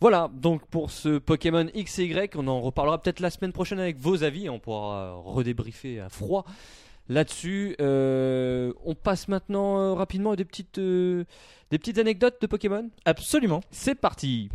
Voilà, 0.02 0.30
donc 0.34 0.66
pour 0.68 0.92
ce 0.92 1.18
Pokémon 1.18 1.68
X 1.74 2.00
et 2.00 2.06
Y, 2.06 2.36
on 2.36 2.48
en 2.48 2.62
reparlera 2.62 3.02
peut-être 3.02 3.22
la 3.22 3.30
semaine 3.30 3.54
prochaine 3.54 3.80
avec 3.80 3.98
vos 3.98 4.24
avis, 4.24 4.50
on 4.50 4.60
pourra 4.60 5.14
redébriefer 5.14 6.00
à 6.00 6.10
froid 6.10 6.46
là-dessus. 7.10 7.76
Euh, 7.80 8.74
on 8.84 8.96
passe 8.96 9.28
maintenant 9.28 9.80
euh, 9.80 9.94
rapidement 9.94 10.32
à 10.32 10.36
des 10.36 10.46
petites, 10.46 10.80
euh, 10.80 11.24
des 11.72 11.78
petites 11.78 11.98
anecdotes 11.98 12.42
de 12.42 12.48
Pokémon. 12.48 12.90
Absolument. 13.06 13.62
C'est 13.72 13.96
parti 13.96 14.50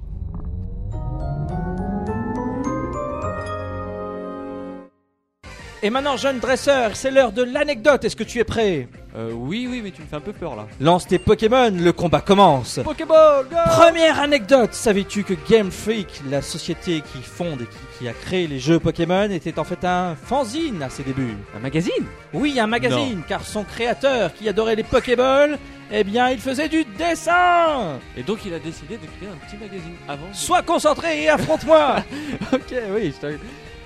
Et 5.82 5.88
maintenant, 5.88 6.18
jeune 6.18 6.40
dresseur, 6.40 6.90
c'est 6.94 7.10
l'heure 7.10 7.32
de 7.32 7.42
l'anecdote. 7.42 8.04
Est-ce 8.04 8.14
que 8.14 8.22
tu 8.24 8.38
es 8.38 8.44
prêt 8.44 8.86
Euh, 9.16 9.30
Oui, 9.32 9.66
oui, 9.70 9.80
mais 9.82 9.90
tu 9.90 10.02
me 10.02 10.06
fais 10.06 10.16
un 10.16 10.20
peu 10.20 10.34
peur 10.34 10.54
là. 10.54 10.66
Lance 10.78 11.06
tes 11.06 11.18
Pokémon, 11.18 11.70
le 11.74 11.92
combat 11.92 12.20
commence. 12.20 12.80
Pokéball 12.84 13.46
go 13.48 13.56
Première 13.66 14.20
anecdote, 14.20 14.74
savais-tu 14.74 15.24
que 15.24 15.32
Game 15.50 15.70
Freak, 15.70 16.20
la 16.30 16.42
société 16.42 17.00
qui 17.00 17.22
fonde 17.22 17.62
et 17.62 17.64
qui, 17.64 17.78
qui 17.98 18.08
a 18.08 18.12
créé 18.12 18.46
les 18.46 18.58
jeux 18.58 18.78
Pokémon, 18.78 19.30
était 19.30 19.58
en 19.58 19.64
fait 19.64 19.82
un 19.86 20.16
fanzine 20.16 20.82
à 20.82 20.90
ses 20.90 21.02
débuts? 21.02 21.34
Un 21.56 21.60
magazine? 21.60 22.04
Oui, 22.34 22.60
un 22.60 22.66
magazine, 22.66 23.22
car 23.26 23.42
son 23.46 23.64
créateur, 23.64 24.34
qui 24.34 24.50
adorait 24.50 24.76
les 24.76 24.82
Pokéballs, 24.84 25.58
eh 25.90 26.04
bien, 26.04 26.28
il 26.28 26.38
faisait 26.40 26.68
du 26.68 26.84
dessin 26.98 27.98
Et 28.18 28.22
donc 28.22 28.40
il 28.44 28.52
a 28.52 28.58
décidé 28.58 28.96
de 28.98 29.06
créer 29.16 29.30
un 29.32 29.46
petit 29.46 29.56
magazine 29.56 29.94
avant. 30.06 30.28
de- 30.28 30.36
Sois 30.36 30.60
concentré 30.60 31.22
et 31.22 31.30
affronte-moi 31.30 31.96
Ok, 32.52 32.74
oui, 32.94 33.14
je 33.22 33.28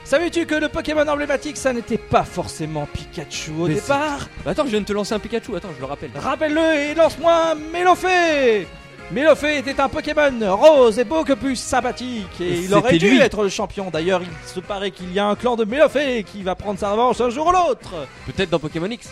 Savais-tu 0.04 0.44
que 0.44 0.54
le 0.54 0.68
Pokémon 0.68 1.06
emblématique, 1.08 1.56
ça 1.56 1.72
n'était 1.72 1.96
pas 1.98 2.24
forcément 2.24 2.86
Pikachu 2.92 3.52
au 3.58 3.66
Mais 3.68 3.74
départ 3.74 4.28
Bah, 4.44 4.50
Attends, 4.50 4.64
je 4.66 4.70
viens 4.70 4.80
de 4.80 4.84
te 4.84 4.92
lancer 4.92 5.14
un 5.14 5.18
Pikachu, 5.18 5.56
attends, 5.56 5.70
je 5.74 5.80
le 5.80 5.86
rappelle. 5.86 6.10
Rappelle-le 6.14 6.74
et 6.90 6.94
lance-moi 6.94 7.54
Mélofée 7.72 8.66
Mélofée 9.10 9.58
était 9.58 9.80
un 9.80 9.88
Pokémon 9.88 10.30
rose 10.56 10.98
et 10.98 11.04
beaucoup 11.04 11.36
plus 11.36 11.56
sympathique 11.56 12.26
et 12.40 12.44
Et 12.44 12.58
il 12.64 12.74
aurait 12.74 12.96
dû 12.98 13.10
lui. 13.10 13.20
être 13.20 13.42
le 13.42 13.48
champion. 13.50 13.90
D'ailleurs, 13.90 14.22
il 14.22 14.48
se 14.48 14.60
paraît 14.60 14.90
qu'il 14.90 15.12
y 15.12 15.18
a 15.18 15.26
un 15.26 15.34
clan 15.36 15.56
de 15.56 15.64
Mélofée 15.64 16.22
qui 16.24 16.42
va 16.42 16.54
prendre 16.54 16.78
sa 16.78 16.90
revanche 16.90 17.20
un 17.20 17.28
jour 17.30 17.46
ou 17.48 17.52
l'autre. 17.52 17.90
Peut-être 18.26 18.48
dans 18.50 18.58
Pokémon 18.58 18.86
X. 18.90 19.10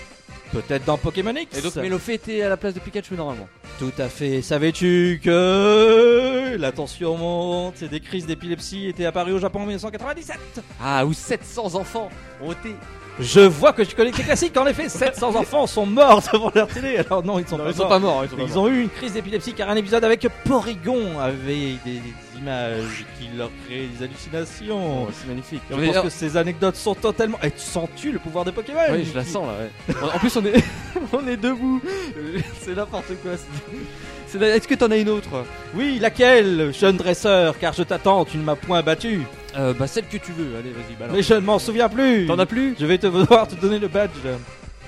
Peut-être 0.52 0.84
dans 0.84 0.98
Pokémon 0.98 1.34
X. 1.34 1.58
Et 1.58 1.62
donc 1.62 1.76
Mélofée 1.76 2.14
était 2.14 2.42
à 2.42 2.48
la 2.50 2.56
place 2.56 2.74
de 2.74 2.80
Pikachu 2.80 3.14
normalement. 3.14 3.48
Tout 3.78 3.92
à 3.98 4.08
fait. 4.08 4.42
Savais-tu 4.42 5.20
que 5.24 6.56
la 6.58 6.72
tension 6.72 7.16
monte 7.16 7.82
et 7.82 7.88
des 7.88 8.00
crises 8.00 8.26
d'épilepsie 8.26 8.86
étaient 8.88 9.06
apparues 9.06 9.32
au 9.32 9.38
Japon 9.38 9.60
en 9.60 9.66
1997 9.66 10.36
Ah, 10.80 11.06
où 11.06 11.12
700 11.12 11.74
enfants 11.74 12.10
ont 12.42 12.52
été. 12.52 12.74
Je 13.20 13.40
vois 13.40 13.72
que 13.72 13.82
tu 13.82 13.94
connais 13.94 14.10
tes 14.10 14.22
classiques. 14.22 14.56
En 14.56 14.66
effet, 14.66 14.88
700 14.88 15.36
enfants 15.36 15.66
sont 15.66 15.84
morts 15.86 16.22
devant 16.32 16.50
leur 16.54 16.66
télé. 16.68 16.96
Alors 16.98 17.22
non, 17.22 17.38
ils 17.38 17.46
sont 17.46 17.58
ils 17.66 17.74
sont 17.74 17.88
pas 17.88 17.98
morts, 17.98 18.24
ils 18.24 18.30
pas 18.30 18.36
morts. 18.46 18.56
ont 18.64 18.68
eu 18.68 18.82
une 18.82 18.88
crise 18.88 19.12
d'épilepsie 19.14 19.52
car 19.52 19.68
un 19.68 19.76
épisode 19.76 20.04
avec 20.04 20.26
Porygon 20.44 21.18
avait 21.20 21.76
des, 21.84 22.00
des 22.00 22.31
images 22.42 23.04
qui 23.18 23.28
leur 23.36 23.50
créaient 23.66 23.86
des 23.86 24.04
hallucinations. 24.04 25.04
Oh, 25.04 25.08
c'est 25.12 25.28
magnifique. 25.28 25.62
Je 25.70 25.76
pense 25.92 25.98
que 26.04 26.08
ces 26.10 26.36
anecdotes 26.36 26.76
sont 26.76 26.94
totalement. 26.94 27.38
Et 27.42 27.50
tu 27.50 27.60
sens-tu 27.60 28.12
le 28.12 28.18
pouvoir 28.18 28.44
de 28.44 28.50
Pokémon 28.50 28.80
Oui, 28.90 29.06
je 29.10 29.16
la 29.16 29.24
sens 29.24 29.46
là, 29.46 29.94
ouais. 29.94 30.12
En 30.14 30.18
plus, 30.18 30.36
on 30.36 30.44
est, 30.44 30.64
on 31.12 31.26
est 31.28 31.36
debout. 31.36 31.80
C'est 32.60 32.74
n'importe 32.74 33.12
quoi. 33.22 33.32
Est-ce 33.32 34.66
que 34.66 34.74
t'en 34.74 34.90
as 34.90 34.96
une 34.96 35.10
autre? 35.10 35.28
Oui, 35.74 35.98
laquelle, 36.00 36.72
jeune 36.72 36.96
dresseur 36.96 37.58
Car 37.58 37.72
je 37.74 37.82
t'attends, 37.82 38.24
tu 38.24 38.38
ne 38.38 38.42
m'as 38.42 38.56
point 38.56 38.82
battu. 38.82 39.22
euh, 39.58 39.74
Bah, 39.74 39.86
celle 39.86 40.06
que 40.06 40.16
tu 40.16 40.32
veux. 40.32 40.56
Allez, 40.58 40.70
vas-y, 40.70 40.94
balance. 40.98 41.14
Mais 41.16 41.22
je 41.22 41.34
ne 41.34 41.40
m'en 41.40 41.58
souviens 41.58 41.88
plus. 41.88 42.26
T'en 42.26 42.38
as 42.38 42.46
plus? 42.46 42.74
Je 42.80 42.86
vais 42.86 42.98
te 42.98 43.06
devoir 43.06 43.46
te 43.46 43.54
donner 43.56 43.78
le 43.78 43.88
badge. 43.88 44.10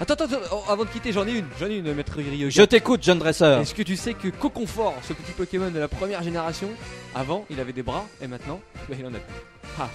Attends, 0.01 0.15
attends, 0.15 0.25
attends, 0.25 0.39
oh, 0.53 0.63
avant 0.71 0.85
de 0.85 0.89
quitter, 0.89 1.13
j'en 1.13 1.27
ai 1.27 1.33
une. 1.39 1.45
J'en 1.61 1.67
ai 1.67 1.77
une, 1.77 1.93
maître 1.95 2.15
Ryoga. 2.17 2.51
Je 2.51 2.63
t'écoute, 2.63 3.03
jeune 3.05 3.19
dresseur. 3.21 3.61
Est-ce 3.61 3.75
que 3.75 3.83
tu 3.83 3.97
sais 3.97 4.15
que 4.15 4.29
Coconfort, 4.29 4.97
ce 5.03 5.13
petit 5.13 5.33
Pokémon 5.33 5.71
de 5.71 5.79
la 5.79 5.87
première 5.89 6.23
génération, 6.23 6.69
avant 7.15 7.45
il 7.49 7.61
avait 7.61 7.73
des 7.73 7.83
bras 7.85 8.05
et 8.21 8.27
maintenant 8.27 8.61
bah, 8.89 8.97
il 8.99 9.05
en 9.07 9.11
a 9.11 9.19
plus. 9.19 9.35
Ah, 9.79 9.89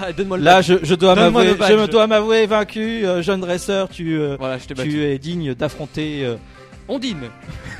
ah 0.00 0.12
donne-moi 0.12 0.38
le 0.38 0.44
Là, 0.44 0.56
badge. 0.56 0.66
je, 0.66 0.74
je 0.84 0.94
dois 0.94 1.14
m'avouer, 1.16 1.56
je 1.68 1.74
me 1.74 1.86
dois 1.88 2.06
m'avouer 2.06 2.46
vaincu, 2.46 3.04
euh, 3.04 3.20
jeune 3.20 3.40
dresseur. 3.40 3.88
Tu, 3.88 4.16
euh, 4.18 4.36
Voilà, 4.38 4.58
je 4.58 4.66
t'ai 4.66 4.74
battu. 4.74 4.90
tu 4.90 5.02
es 5.04 5.18
digne 5.18 5.54
d'affronter. 5.54 6.24
euh, 6.24 6.36
Ondine 6.88 7.28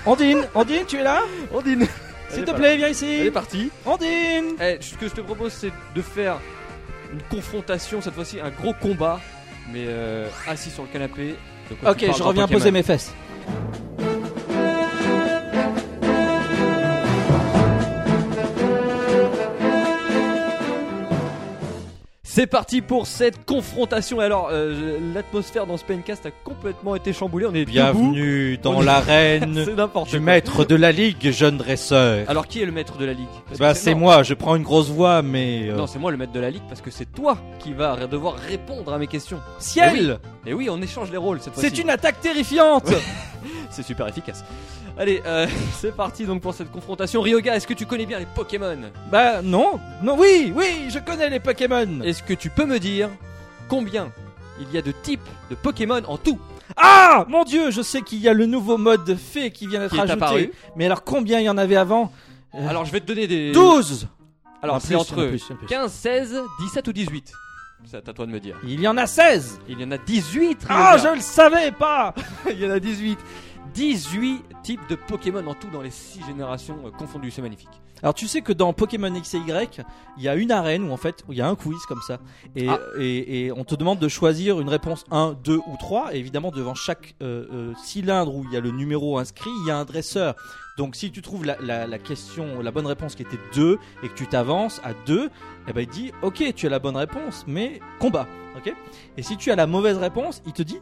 Ondine, 0.04 0.48
Ondine, 0.52 0.84
tu 0.88 0.96
es 0.96 1.02
là 1.04 1.22
Ondine 1.54 1.86
S'il 2.28 2.44
te 2.44 2.50
plaît, 2.50 2.76
viens 2.76 2.86
Elle 2.86 2.92
ici. 2.92 3.06
est 3.06 3.30
partie. 3.30 3.70
Ondine. 3.84 4.56
Eh, 4.60 4.78
ce 4.80 4.96
que 4.96 5.08
je 5.08 5.14
te 5.14 5.20
propose, 5.20 5.52
c'est 5.52 5.70
de 5.94 6.02
faire 6.02 6.38
une 7.12 7.22
confrontation, 7.30 8.00
cette 8.00 8.14
fois-ci 8.14 8.40
un 8.40 8.50
gros 8.50 8.72
combat, 8.74 9.20
mais 9.72 9.84
euh, 9.86 10.28
assis 10.46 10.70
sur 10.70 10.82
le 10.82 10.88
canapé. 10.88 11.34
Ok, 11.86 12.04
je 12.16 12.22
reviens 12.22 12.46
poser 12.46 12.70
mes 12.70 12.82
fesses. 12.82 13.12
C'est 22.36 22.46
parti 22.46 22.82
pour 22.82 23.06
cette 23.06 23.46
confrontation. 23.46 24.20
Alors, 24.20 24.50
euh, 24.52 24.98
l'atmosphère 25.14 25.66
dans 25.66 25.78
ce 25.78 25.84
PNcast 25.86 26.26
a 26.26 26.30
complètement 26.30 26.94
été 26.94 27.14
chamboulée. 27.14 27.46
On 27.46 27.54
est 27.54 27.60
debout. 27.60 27.70
Bienvenue 27.72 28.58
dans 28.58 28.82
l'arène 28.82 29.64
du 30.10 30.20
maître 30.20 30.66
de 30.66 30.74
la 30.74 30.92
ligue, 30.92 31.30
jeune 31.30 31.56
dresseur. 31.56 32.28
Alors, 32.28 32.46
qui 32.46 32.60
est 32.60 32.66
le 32.66 32.72
maître 32.72 32.98
de 32.98 33.06
la 33.06 33.14
ligue? 33.14 33.26
Parce 33.46 33.58
Bah, 33.58 33.74
c'est 33.74 33.94
moi, 33.94 34.22
je 34.22 34.34
prends 34.34 34.54
une 34.54 34.64
grosse 34.64 34.90
voix, 34.90 35.22
mais. 35.22 35.62
euh, 35.70 35.76
Non, 35.76 35.86
c'est 35.86 35.98
moi 35.98 36.10
le 36.10 36.18
maître 36.18 36.32
de 36.32 36.40
la 36.40 36.50
ligue 36.50 36.64
parce 36.68 36.82
que 36.82 36.90
c'est 36.90 37.10
toi 37.10 37.38
qui 37.58 37.72
vas 37.72 38.06
devoir 38.06 38.34
répondre 38.34 38.92
à 38.92 38.98
mes 38.98 39.06
questions. 39.06 39.40
Ciel 39.58 40.18
Et 40.44 40.52
oui, 40.52 40.68
on 40.68 40.82
échange 40.82 41.10
les 41.10 41.16
rôles 41.16 41.40
cette 41.40 41.54
fois-ci. 41.54 41.70
C'est 41.70 41.80
une 41.80 41.88
attaque 41.88 42.20
terrifiante 42.20 42.92
C'est 43.70 43.82
super 43.82 44.06
efficace. 44.08 44.44
Allez, 44.98 45.22
euh, 45.26 45.46
c'est 45.74 45.94
parti 45.94 46.24
donc 46.24 46.40
pour 46.40 46.54
cette 46.54 46.70
confrontation. 46.72 47.20
Ryoga, 47.20 47.54
est-ce 47.56 47.66
que 47.66 47.74
tu 47.74 47.84
connais 47.86 48.06
bien 48.06 48.18
les 48.18 48.26
Pokémon? 48.26 48.78
Bah, 49.10 49.42
non, 49.42 49.78
non, 50.02 50.16
oui, 50.18 50.52
oui, 50.56 50.86
je 50.88 50.98
connais 50.98 51.28
les 51.28 51.40
Pokémon 51.40 52.00
Est-ce 52.02 52.22
que 52.22 52.32
tu 52.34 52.48
peux 52.48 52.64
me 52.64 52.78
dire 52.78 53.10
combien 53.68 54.10
il 54.58 54.72
y 54.72 54.78
a 54.78 54.82
de 54.82 54.92
types 54.92 55.20
de 55.50 55.54
Pokémon 55.54 56.00
en 56.06 56.16
tout? 56.16 56.38
Ah 56.76 57.26
Mon 57.28 57.44
dieu, 57.44 57.70
je 57.70 57.82
sais 57.82 58.00
qu'il 58.00 58.18
y 58.20 58.28
a 58.28 58.32
le 58.32 58.46
nouveau 58.46 58.78
mode 58.78 59.04
de 59.04 59.14
fée 59.14 59.50
qui 59.50 59.66
vient 59.66 59.80
d'être 59.80 59.92
Qui 59.92 59.98
est 59.98 60.10
ajouté. 60.10 60.52
Mais 60.76 60.86
alors, 60.86 61.04
combien 61.04 61.40
il 61.40 61.44
y 61.44 61.48
en 61.50 61.58
avait 61.58 61.76
avant? 61.76 62.10
Euh, 62.54 62.66
Alors, 62.68 62.84
je 62.86 62.90
vais 62.92 63.00
te 63.00 63.06
donner 63.06 63.26
des. 63.26 63.52
12 63.52 64.08
Alors, 64.62 64.80
c'est 64.80 64.88
plus, 64.88 64.96
entre 64.96 65.18
en 65.18 65.22
a 65.22 65.26
plus, 65.26 65.44
il 65.46 65.50
y 65.50 65.52
en 65.52 65.56
a 65.56 65.58
plus. 65.58 65.66
15, 65.68 65.92
16, 65.92 66.42
17 66.60 66.88
ou 66.88 66.92
18 66.92 67.32
C'est 67.84 68.08
à 68.08 68.12
toi 68.12 68.26
de 68.26 68.32
me 68.32 68.40
dire. 68.40 68.56
Il 68.64 68.80
y 68.80 68.88
en 68.88 68.96
a 68.96 69.06
16 69.06 69.60
Il 69.68 69.78
y 69.80 69.84
en 69.84 69.90
a 69.90 69.98
18 69.98 70.66
Ah, 70.68 70.92
Ryoga. 70.94 71.10
je 71.10 71.14
le 71.16 71.20
savais 71.20 71.70
pas 71.70 72.14
Il 72.50 72.58
y 72.58 72.66
en 72.66 72.70
a 72.70 72.80
18 72.80 73.18
18 73.76 74.42
types 74.62 74.80
de 74.88 74.94
Pokémon 74.96 75.46
en 75.46 75.54
tout 75.54 75.68
dans 75.70 75.82
les 75.82 75.90
6 75.90 76.24
générations 76.26 76.78
euh, 76.86 76.90
confondues, 76.90 77.30
c'est 77.30 77.42
magnifique. 77.42 77.68
Alors 78.02 78.14
tu 78.14 78.26
sais 78.26 78.40
que 78.42 78.52
dans 78.52 78.72
Pokémon 78.72 79.14
X 79.14 79.34
et 79.34 79.38
Y, 79.38 79.80
il 80.16 80.22
y 80.22 80.28
a 80.28 80.34
une 80.34 80.50
arène 80.50 80.84
où 80.88 80.92
en 80.92 80.96
fait 80.96 81.24
il 81.30 81.36
y 81.36 81.40
a 81.40 81.48
un 81.48 81.54
quiz 81.54 81.78
comme 81.88 82.00
ça 82.06 82.18
et, 82.54 82.68
Ah. 82.68 82.78
et, 82.98 83.46
et 83.46 83.52
on 83.52 83.64
te 83.64 83.74
demande 83.74 83.98
de 83.98 84.08
choisir 84.08 84.60
une 84.60 84.68
réponse 84.68 85.04
1, 85.10 85.36
2 85.44 85.56
ou 85.56 85.76
3 85.78 86.14
et 86.14 86.18
évidemment 86.18 86.50
devant 86.50 86.74
chaque 86.74 87.14
euh, 87.22 87.46
euh, 87.52 87.72
cylindre 87.82 88.34
où 88.34 88.44
il 88.44 88.52
y 88.52 88.56
a 88.56 88.60
le 88.60 88.70
numéro 88.70 89.18
inscrit, 89.18 89.50
il 89.62 89.68
y 89.68 89.70
a 89.70 89.76
un 89.78 89.84
dresseur. 89.86 90.34
Donc 90.78 90.94
si 90.96 91.10
tu 91.10 91.22
trouves 91.22 91.44
la, 91.46 91.56
la, 91.60 91.86
la 91.86 91.98
question, 91.98 92.60
la 92.62 92.70
bonne 92.70 92.86
réponse 92.86 93.14
qui 93.14 93.22
était 93.22 93.38
2 93.54 93.78
et 94.02 94.08
que 94.08 94.14
tu 94.14 94.26
t'avances 94.26 94.80
à 94.84 94.92
2, 95.06 95.30
eh 95.68 95.72
ben 95.72 95.80
il 95.82 95.88
dit 95.88 96.12
OK, 96.22 96.42
tu 96.54 96.66
as 96.66 96.70
la 96.70 96.78
bonne 96.78 96.96
réponse 96.96 97.44
mais 97.46 97.80
combat, 97.98 98.26
OK? 98.58 98.74
Et 99.16 99.22
si 99.22 99.36
tu 99.38 99.50
as 99.50 99.56
la 99.56 99.66
mauvaise 99.66 99.96
réponse, 99.96 100.42
il 100.46 100.52
te 100.52 100.62
dit 100.62 100.80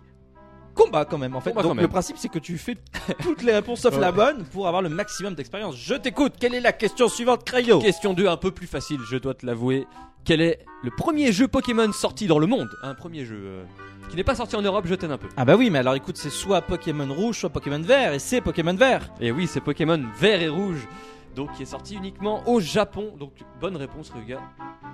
combat 0.74 1.04
quand 1.04 1.18
même 1.18 1.34
en 1.36 1.40
fait. 1.40 1.50
Combat 1.50 1.62
Donc 1.62 1.74
même. 1.76 1.82
le 1.84 1.88
principe 1.88 2.16
c'est 2.18 2.28
que 2.28 2.38
tu 2.38 2.58
fais 2.58 2.76
toutes 3.22 3.42
les 3.42 3.52
réponses 3.54 3.80
sauf 3.80 3.94
Ouais. 3.94 4.00
la 4.00 4.12
bonne 4.12 4.44
pour 4.52 4.66
avoir 4.68 4.82
le 4.82 4.88
maximum 4.88 5.34
d'expérience. 5.34 5.76
Je 5.76 5.94
t'écoute. 5.94 6.34
Quelle 6.38 6.54
est 6.54 6.60
la 6.60 6.72
question 6.72 7.08
suivante, 7.08 7.44
Crayo 7.44 7.78
Question 7.78 8.12
2, 8.12 8.26
un 8.26 8.36
peu 8.36 8.50
plus 8.50 8.66
facile, 8.66 8.98
je 9.08 9.16
dois 9.16 9.34
te 9.34 9.46
l'avouer. 9.46 9.86
Quel 10.24 10.40
est 10.40 10.58
le 10.82 10.90
premier 10.90 11.32
jeu 11.32 11.48
Pokémon 11.48 11.92
sorti 11.92 12.26
dans 12.26 12.38
le 12.38 12.46
monde? 12.46 12.68
Un 12.82 12.94
premier 12.94 13.24
jeu 13.26 13.36
euh, 13.38 13.64
qui 14.08 14.16
n'est 14.16 14.24
pas 14.24 14.34
sorti 14.34 14.56
en 14.56 14.62
Europe, 14.62 14.86
je 14.88 14.94
t'aide 14.94 15.10
un 15.10 15.18
peu. 15.18 15.28
Ah 15.36 15.44
bah 15.44 15.54
oui, 15.54 15.68
mais 15.70 15.80
alors 15.80 15.94
écoute, 15.94 16.16
c'est 16.16 16.30
soit 16.30 16.62
Pokémon 16.62 17.12
rouge, 17.12 17.38
soit 17.40 17.50
Pokémon 17.50 17.80
vert, 17.80 18.14
et 18.14 18.18
c'est 18.18 18.40
Pokémon 18.40 18.74
vert. 18.74 19.10
Et 19.20 19.30
oui, 19.32 19.46
c'est 19.46 19.60
Pokémon 19.60 20.02
vert 20.18 20.40
et 20.40 20.48
rouge. 20.48 20.88
Donc 21.34 21.52
qui 21.52 21.62
est 21.62 21.66
sorti 21.66 21.94
uniquement 21.96 22.42
au 22.48 22.60
Japon. 22.60 23.14
Donc 23.18 23.32
bonne 23.60 23.76
réponse, 23.76 24.10
Ryuga. 24.10 24.40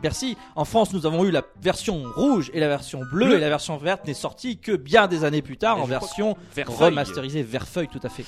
Merci. 0.02 0.36
En 0.56 0.64
France, 0.64 0.92
nous 0.94 1.04
avons 1.06 1.24
eu 1.24 1.30
la 1.30 1.42
version 1.60 2.02
rouge 2.16 2.50
et 2.54 2.60
la 2.60 2.68
version 2.68 3.00
bleue, 3.12 3.26
Bleu. 3.26 3.36
et 3.36 3.40
la 3.40 3.48
version 3.50 3.76
verte 3.76 4.06
n'est 4.06 4.14
sortie 4.14 4.58
que 4.58 4.72
bien 4.74 5.06
des 5.08 5.24
années 5.24 5.42
plus 5.42 5.58
tard 5.58 5.76
Et 5.78 5.80
en 5.82 5.84
version 5.84 6.36
remasterisée 6.66 7.42
vert 7.42 7.68
feuille, 7.68 7.88
tout 7.88 8.00
à 8.02 8.08
fait. 8.08 8.24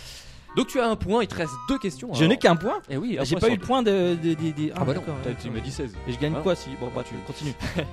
Donc 0.54 0.66
tu 0.66 0.78
as 0.80 0.86
un 0.86 0.96
point, 0.96 1.22
il 1.22 1.28
te 1.28 1.34
reste 1.34 1.54
deux 1.70 1.78
questions. 1.78 2.12
Je 2.12 2.18
alors. 2.18 2.28
n'ai 2.28 2.36
qu'un 2.36 2.56
point. 2.56 2.80
Eh 2.90 2.98
oui, 2.98 3.16
un 3.18 3.24
J'ai 3.24 3.36
pas 3.36 3.48
eu 3.48 3.56
le 3.56 3.60
point 3.60 3.82
de. 3.82 4.16
de, 4.22 4.34
de- 4.34 4.50
de- 4.50 4.72
Ah 4.76 4.84
bah 4.84 4.92
non, 4.92 5.02
tu 5.40 5.48
m'as 5.50 5.60
dit 5.60 5.70
16. 5.70 5.94
Et 6.06 6.12
je 6.12 6.18
gagne 6.18 6.34
Hein 6.36 6.40
quoi 6.42 6.54
si 6.54 6.68
Bon, 6.78 6.90
bah 6.94 7.02
tu 7.08 7.14
continues. 7.26 7.54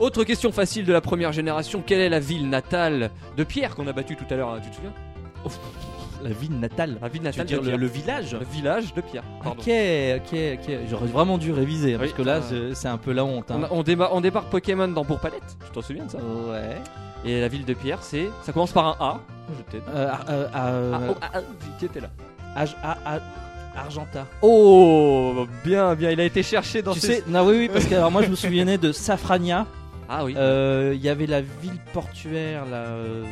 Autre 0.00 0.24
question 0.24 0.50
facile 0.50 0.84
de 0.86 0.92
la 0.92 1.00
première 1.00 1.30
génération. 1.30 1.80
Quelle 1.86 2.00
est 2.00 2.08
la 2.08 2.18
ville 2.18 2.48
natale 2.50 3.12
de 3.36 3.44
Pierre 3.44 3.76
qu'on 3.76 3.86
a 3.86 3.92
battu 3.92 4.16
tout 4.16 4.24
à 4.28 4.34
l'heure 4.34 4.48
hein, 4.48 4.58
Tu 4.64 4.70
te 4.70 4.74
souviens? 4.74 4.92
La 6.24 6.30
ville 6.30 6.58
natale. 6.58 6.96
La 7.00 7.08
ville 7.08 7.20
Tu 7.20 7.26
veux 7.38 7.44
natale 7.44 7.46
dire 7.46 7.76
le, 7.78 7.86
village 7.86 8.32
Le 8.32 8.44
village 8.46 8.94
de 8.94 9.00
Pierre. 9.02 9.22
Pardon. 9.42 9.60
Ok, 9.60 9.68
ok, 9.68 10.38
ok. 10.54 10.76
J'aurais 10.90 11.06
vraiment 11.06 11.36
dû 11.38 11.52
réviser 11.52 11.94
hein, 11.94 11.98
parce 12.00 12.12
que 12.12 12.22
là, 12.22 12.40
c'est- 12.74 12.88
un 12.88 12.96
peu 12.98 13.12
la 13.12 13.24
honte. 13.24 13.50
hein. 13.50 13.58
On, 13.60 13.62
a- 13.64 13.68
on 13.70 13.82
déma- 13.82 14.08
on 14.10 14.20
débarque 14.22 14.48
Pokémon 14.48 14.88
dans 14.88 15.04
Bourg-Palette. 15.04 15.42
Tu 15.66 15.70
t'en 15.72 15.82
souviens 15.82 16.06
de 16.06 16.10
ça? 16.10 16.18
Ouais. 16.18 16.76
Et 17.26 17.40
la 17.40 17.48
ville 17.48 17.64
de 17.64 17.74
Pierre, 17.74 17.98
c'est. 18.02 18.28
Ça 18.42 18.52
commence 18.52 18.72
par 18.72 18.86
un 18.86 18.96
A. 19.04 19.20
Je 19.56 19.62
t'aide. 19.72 19.82
Euh, 19.94 20.08
euh, 20.28 20.46
euh, 20.54 20.92
Ah, 20.94 21.00
oh, 21.10 21.14
ah, 21.20 21.40
qui 21.78 21.84
était 21.86 22.00
là 22.00 22.08
A- 22.56 22.64
A- 22.82 23.20
Argenta. 23.76 24.26
Oh, 24.42 25.46
bien, 25.64 25.94
bien. 25.94 26.10
Il 26.10 26.20
a 26.20 26.24
été 26.24 26.42
cherché 26.42 26.80
dans 26.82 26.92
Tu 26.94 27.00
ses- 27.00 27.06
sais, 27.06 27.24
non, 27.26 27.46
oui, 27.46 27.56
oui, 27.58 27.70
parce 27.72 27.84
que 27.86 27.94
alors, 27.94 28.10
moi 28.10 28.22
je 28.22 28.28
me 28.30 28.36
souvenais 28.36 28.78
de 28.78 28.92
Safrania. 28.92 29.66
Ah 30.20 30.24
oui. 30.24 30.34
Euh, 30.36 30.92
Il 30.94 31.02
y 31.02 31.08
avait 31.08 31.26
la 31.26 31.40
ville 31.40 31.78
portuaire 31.92 32.64
là. 32.66 32.76
euh, 32.86 33.24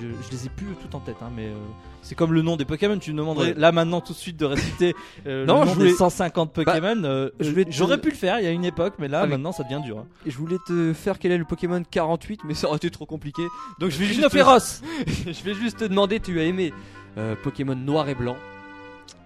je, 0.00 0.06
je 0.26 0.30
les 0.30 0.46
ai 0.46 0.48
plus 0.48 0.66
tout 0.80 0.94
en 0.96 1.00
tête, 1.00 1.16
hein, 1.22 1.30
mais 1.36 1.46
euh, 1.46 1.54
c'est 2.02 2.14
comme 2.14 2.32
le 2.32 2.42
nom 2.42 2.56
des 2.56 2.64
Pokémon. 2.64 2.98
Tu 2.98 3.12
me 3.12 3.18
demanderais 3.18 3.48
Ouais. 3.48 3.54
là 3.56 3.72
maintenant 3.72 4.00
tout 4.00 4.12
de 4.12 4.18
suite 4.18 4.36
de 4.36 4.44
réciter 4.46 4.94
euh, 5.26 5.44
Non, 5.46 5.60
le 5.60 5.64
nom 5.66 5.70
je 5.70 5.74
voulais- 5.76 5.90
des 5.90 5.96
150 5.96 6.52
Pokémon. 6.52 7.02
euh, 7.04 7.30
je 7.40 7.44
je- 7.44 7.50
voulais 7.50 7.64
te- 7.64 7.70
J'aurais 7.72 7.98
pu 8.00 8.10
le 8.10 8.14
faire 8.16 8.38
il 8.40 8.44
y 8.44 8.48
a 8.48 8.50
une 8.52 8.64
époque, 8.64 8.94
mais 8.98 9.08
là 9.08 9.26
maintenant 9.26 9.52
ça 9.52 9.62
devient 9.64 9.80
dur. 9.84 9.98
hein. 9.98 10.06
Je 10.26 10.36
voulais 10.36 10.58
te 10.66 10.92
faire 10.92 11.18
quel 11.18 11.32
est 11.32 11.38
le 11.38 11.44
Pokémon 11.44 11.82
48, 11.90 12.40
mais 12.44 12.54
ça 12.54 12.68
aurait 12.68 12.76
été 12.78 12.90
trop 12.90 13.06
compliqué. 13.06 13.42
Donc 13.78 13.90
je 13.90 13.98
vais 13.98 14.06
juste. 14.06 14.18
Rhinophéros. 14.18 14.82
je 15.26 15.42
vais 15.44 15.54
juste 15.54 15.78
te 15.78 15.84
demander, 15.84 16.20
tu 16.20 16.38
as 16.40 16.44
aimé 16.44 16.72
euh, 17.18 17.34
Pokémon 17.42 17.74
noir 17.76 18.08
et 18.08 18.14
blanc. 18.14 18.36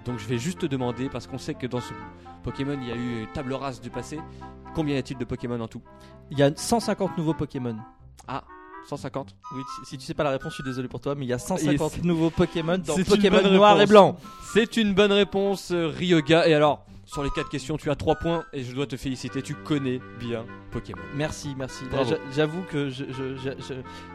Donc 0.09 0.19
je 0.19 0.27
vais 0.27 0.39
juste 0.39 0.61
te 0.61 0.67
demander, 0.67 1.09
parce 1.11 1.27
qu'on 1.27 1.37
sait 1.39 1.53
que 1.55 1.67
dans 1.67 1.81
ce 1.81 1.93
Pokémon 2.43 2.79
il 2.81 2.89
y 2.89 2.93
a 2.93 2.97
eu 2.97 3.21
une 3.21 3.27
table 3.35 3.53
rase 3.53 3.81
du 3.81 3.91
passé. 3.91 4.19
Combien 4.75 4.95
y 4.95 4.99
a-t-il 4.99 5.19
de 5.19 5.25
Pokémon 5.25 5.61
en 5.61 5.69
tout? 5.69 5.83
Il 6.31 6.39
y 6.39 6.43
a 6.43 6.51
150 6.55 7.17
nouveaux 7.19 7.35
Pokémon. 7.35 7.77
Ah, 8.27 8.43
150 8.89 9.35
Oui, 9.55 9.63
si, 9.85 9.99
tu 9.99 10.07
sais 10.07 10.15
pas 10.15 10.25
la 10.25 10.31
réponse, 10.31 10.53
je 10.53 10.55
suis 10.57 10.65
désolé 10.65 10.89
pour 10.89 11.01
toi, 11.01 11.15
mais 11.15 11.27
il 11.27 11.29
y 11.29 11.33
a 11.35 11.39
150 11.39 11.99
Et 11.99 12.07
nouveaux 12.07 12.31
Pokémon 12.31 12.79
dans 12.79 12.97
Pokémon 12.97 13.43
noir 13.51 13.79
et 13.81 13.87
blanc. 13.87 14.17
C'est 14.55 14.79
une 14.79 14.95
bonne 14.95 15.13
réponse, 15.13 15.73
euh, 15.73 15.89
Ryoga. 15.95 16.49
Et 16.49 16.55
alors, 16.55 16.87
sur 17.05 17.23
les 17.23 17.29
4 17.31 17.51
questions, 17.51 17.77
tu 17.77 17.91
as 17.91 17.97
3 17.97 18.15
points 18.17 18.45
et 18.55 18.63
je 18.63 18.75
dois 18.75 18.87
te 18.87 18.97
féliciter, 18.97 19.43
tu 19.43 19.55
connais 19.55 20.01
bien 20.19 20.45
Pokémon. 20.71 21.03
Merci, 21.15 21.55
merci. 21.59 21.85
J'avoue 22.35 22.63
que 22.71 22.89
je, 22.89 23.05
je- 23.11 23.37
je- 23.37 23.63
je- 23.63 23.75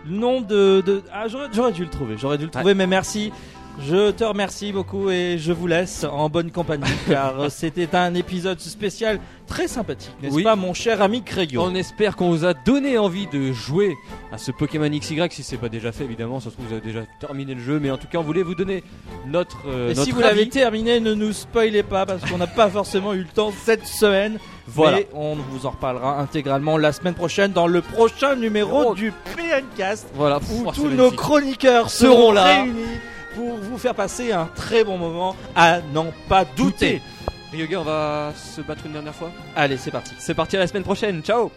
le 0.09 0.15
nom 0.17 0.41
de, 0.41 0.81
de- 0.83 1.03
ah 1.11 1.27
j'aurais 1.27 1.49
j'aurais 1.53 1.71
dû 1.71 1.83
le 1.83 1.89
trouver, 1.91 2.17
j'aurais 2.17 2.37
dû 2.39 2.45
le 2.45 2.51
trouver, 2.51 2.73
mais 2.73 2.87
merci. 2.87 3.31
Je 3.79 4.11
te 4.11 4.23
remercie 4.23 4.71
beaucoup 4.71 5.09
et 5.09 5.37
je 5.39 5.51
vous 5.51 5.65
laisse 5.65 6.03
en 6.03 6.29
bonne 6.29 6.51
compagnie 6.51 6.83
car 7.09 7.49
c'était 7.49 7.95
un 7.95 8.13
épisode 8.13 8.59
spécial 8.59 9.19
très 9.47 9.67
sympathique, 9.67 10.11
n'est-ce 10.21 10.35
Oui. 10.35 10.43
pas, 10.43 10.55
mon 10.55 10.73
cher 10.75 11.01
ami 11.01 11.23
Crayo 11.23 11.61
On 11.63 11.73
espère 11.73 12.15
qu'on 12.15 12.29
vous 12.29 12.45
a 12.45 12.53
donné 12.53 12.99
envie 12.99 13.25
de 13.27 13.51
jouer 13.51 13.95
à 14.31 14.37
ce 14.37 14.51
Pokémon 14.51 14.87
XY. 14.89 15.21
Si 15.31 15.41
c'est 15.41 15.57
pas 15.57 15.69
déjà 15.69 15.91
fait, 15.91 16.03
évidemment, 16.03 16.39
ça 16.39 16.49
se 16.49 16.55
trouve 16.55 16.67
vous 16.67 16.73
avez 16.73 16.85
déjà 16.85 17.01
terminé 17.19 17.55
le 17.55 17.61
jeu. 17.61 17.79
Mais 17.79 17.89
en 17.89 17.97
tout 17.97 18.07
cas, 18.07 18.19
on 18.19 18.23
voulait 18.23 18.43
vous 18.43 18.55
donner 18.55 18.83
notre. 19.27 19.57
euh, 19.67 19.87
Et 19.89 19.95
notre 19.95 20.03
si 20.05 20.11
vous 20.11 20.21
l'avez 20.21 20.47
terminé, 20.49 20.99
ne 20.99 21.13
nous 21.15 21.33
spoilez 21.33 21.83
pas 21.83 22.05
parce 22.05 22.23
qu'on 22.29 22.37
n'a 22.37 22.47
pas 22.47 22.69
forcément 22.69 23.13
eu 23.13 23.19
le 23.21 23.25
temps 23.25 23.51
cette 23.65 23.87
semaine. 23.87 24.37
Voilà. 24.67 24.97
Mais 24.97 25.07
on 25.13 25.35
vous 25.35 25.65
en 25.65 25.71
reparlera 25.71 26.19
intégralement 26.19 26.77
la 26.77 26.93
semaine 26.93 27.15
prochaine 27.15 27.51
dans 27.51 27.67
le 27.67 27.81
prochain 27.81 28.35
numéro 28.35 28.91
Oh. 28.91 28.93
du 28.95 29.11
PNcast 29.35 30.07
Voilà, 30.13 30.37
où 30.51 30.63
Oh, 30.67 30.71
tous 30.73 30.87
nos 30.89 31.11
chroniqueurs 31.11 31.89
Seront 31.89 32.13
seront 32.15 32.31
là. 32.31 32.61
réunis 32.61 32.73
pour 33.35 33.57
vous 33.57 33.77
faire 33.77 33.95
passer 33.95 34.31
un 34.31 34.45
très 34.45 34.83
bon 34.83 34.97
moment 34.97 35.35
à 35.55 35.81
n'en 35.93 36.11
pas 36.27 36.45
douter. 36.45 37.01
Ryoga, 37.51 37.79
on 37.81 37.83
va 37.83 38.33
se 38.35 38.61
battre 38.61 38.85
une 38.85 38.93
dernière 38.93 39.13
fois? 39.13 39.31
Allez, 39.55 39.77
c'est 39.77 39.91
parti. 39.91 40.13
C'est 40.17 40.33
parti 40.33 40.57
à 40.57 40.59
la 40.59 40.67
semaine 40.67 40.83
prochaine. 40.83 41.21
Ciao 41.21 41.51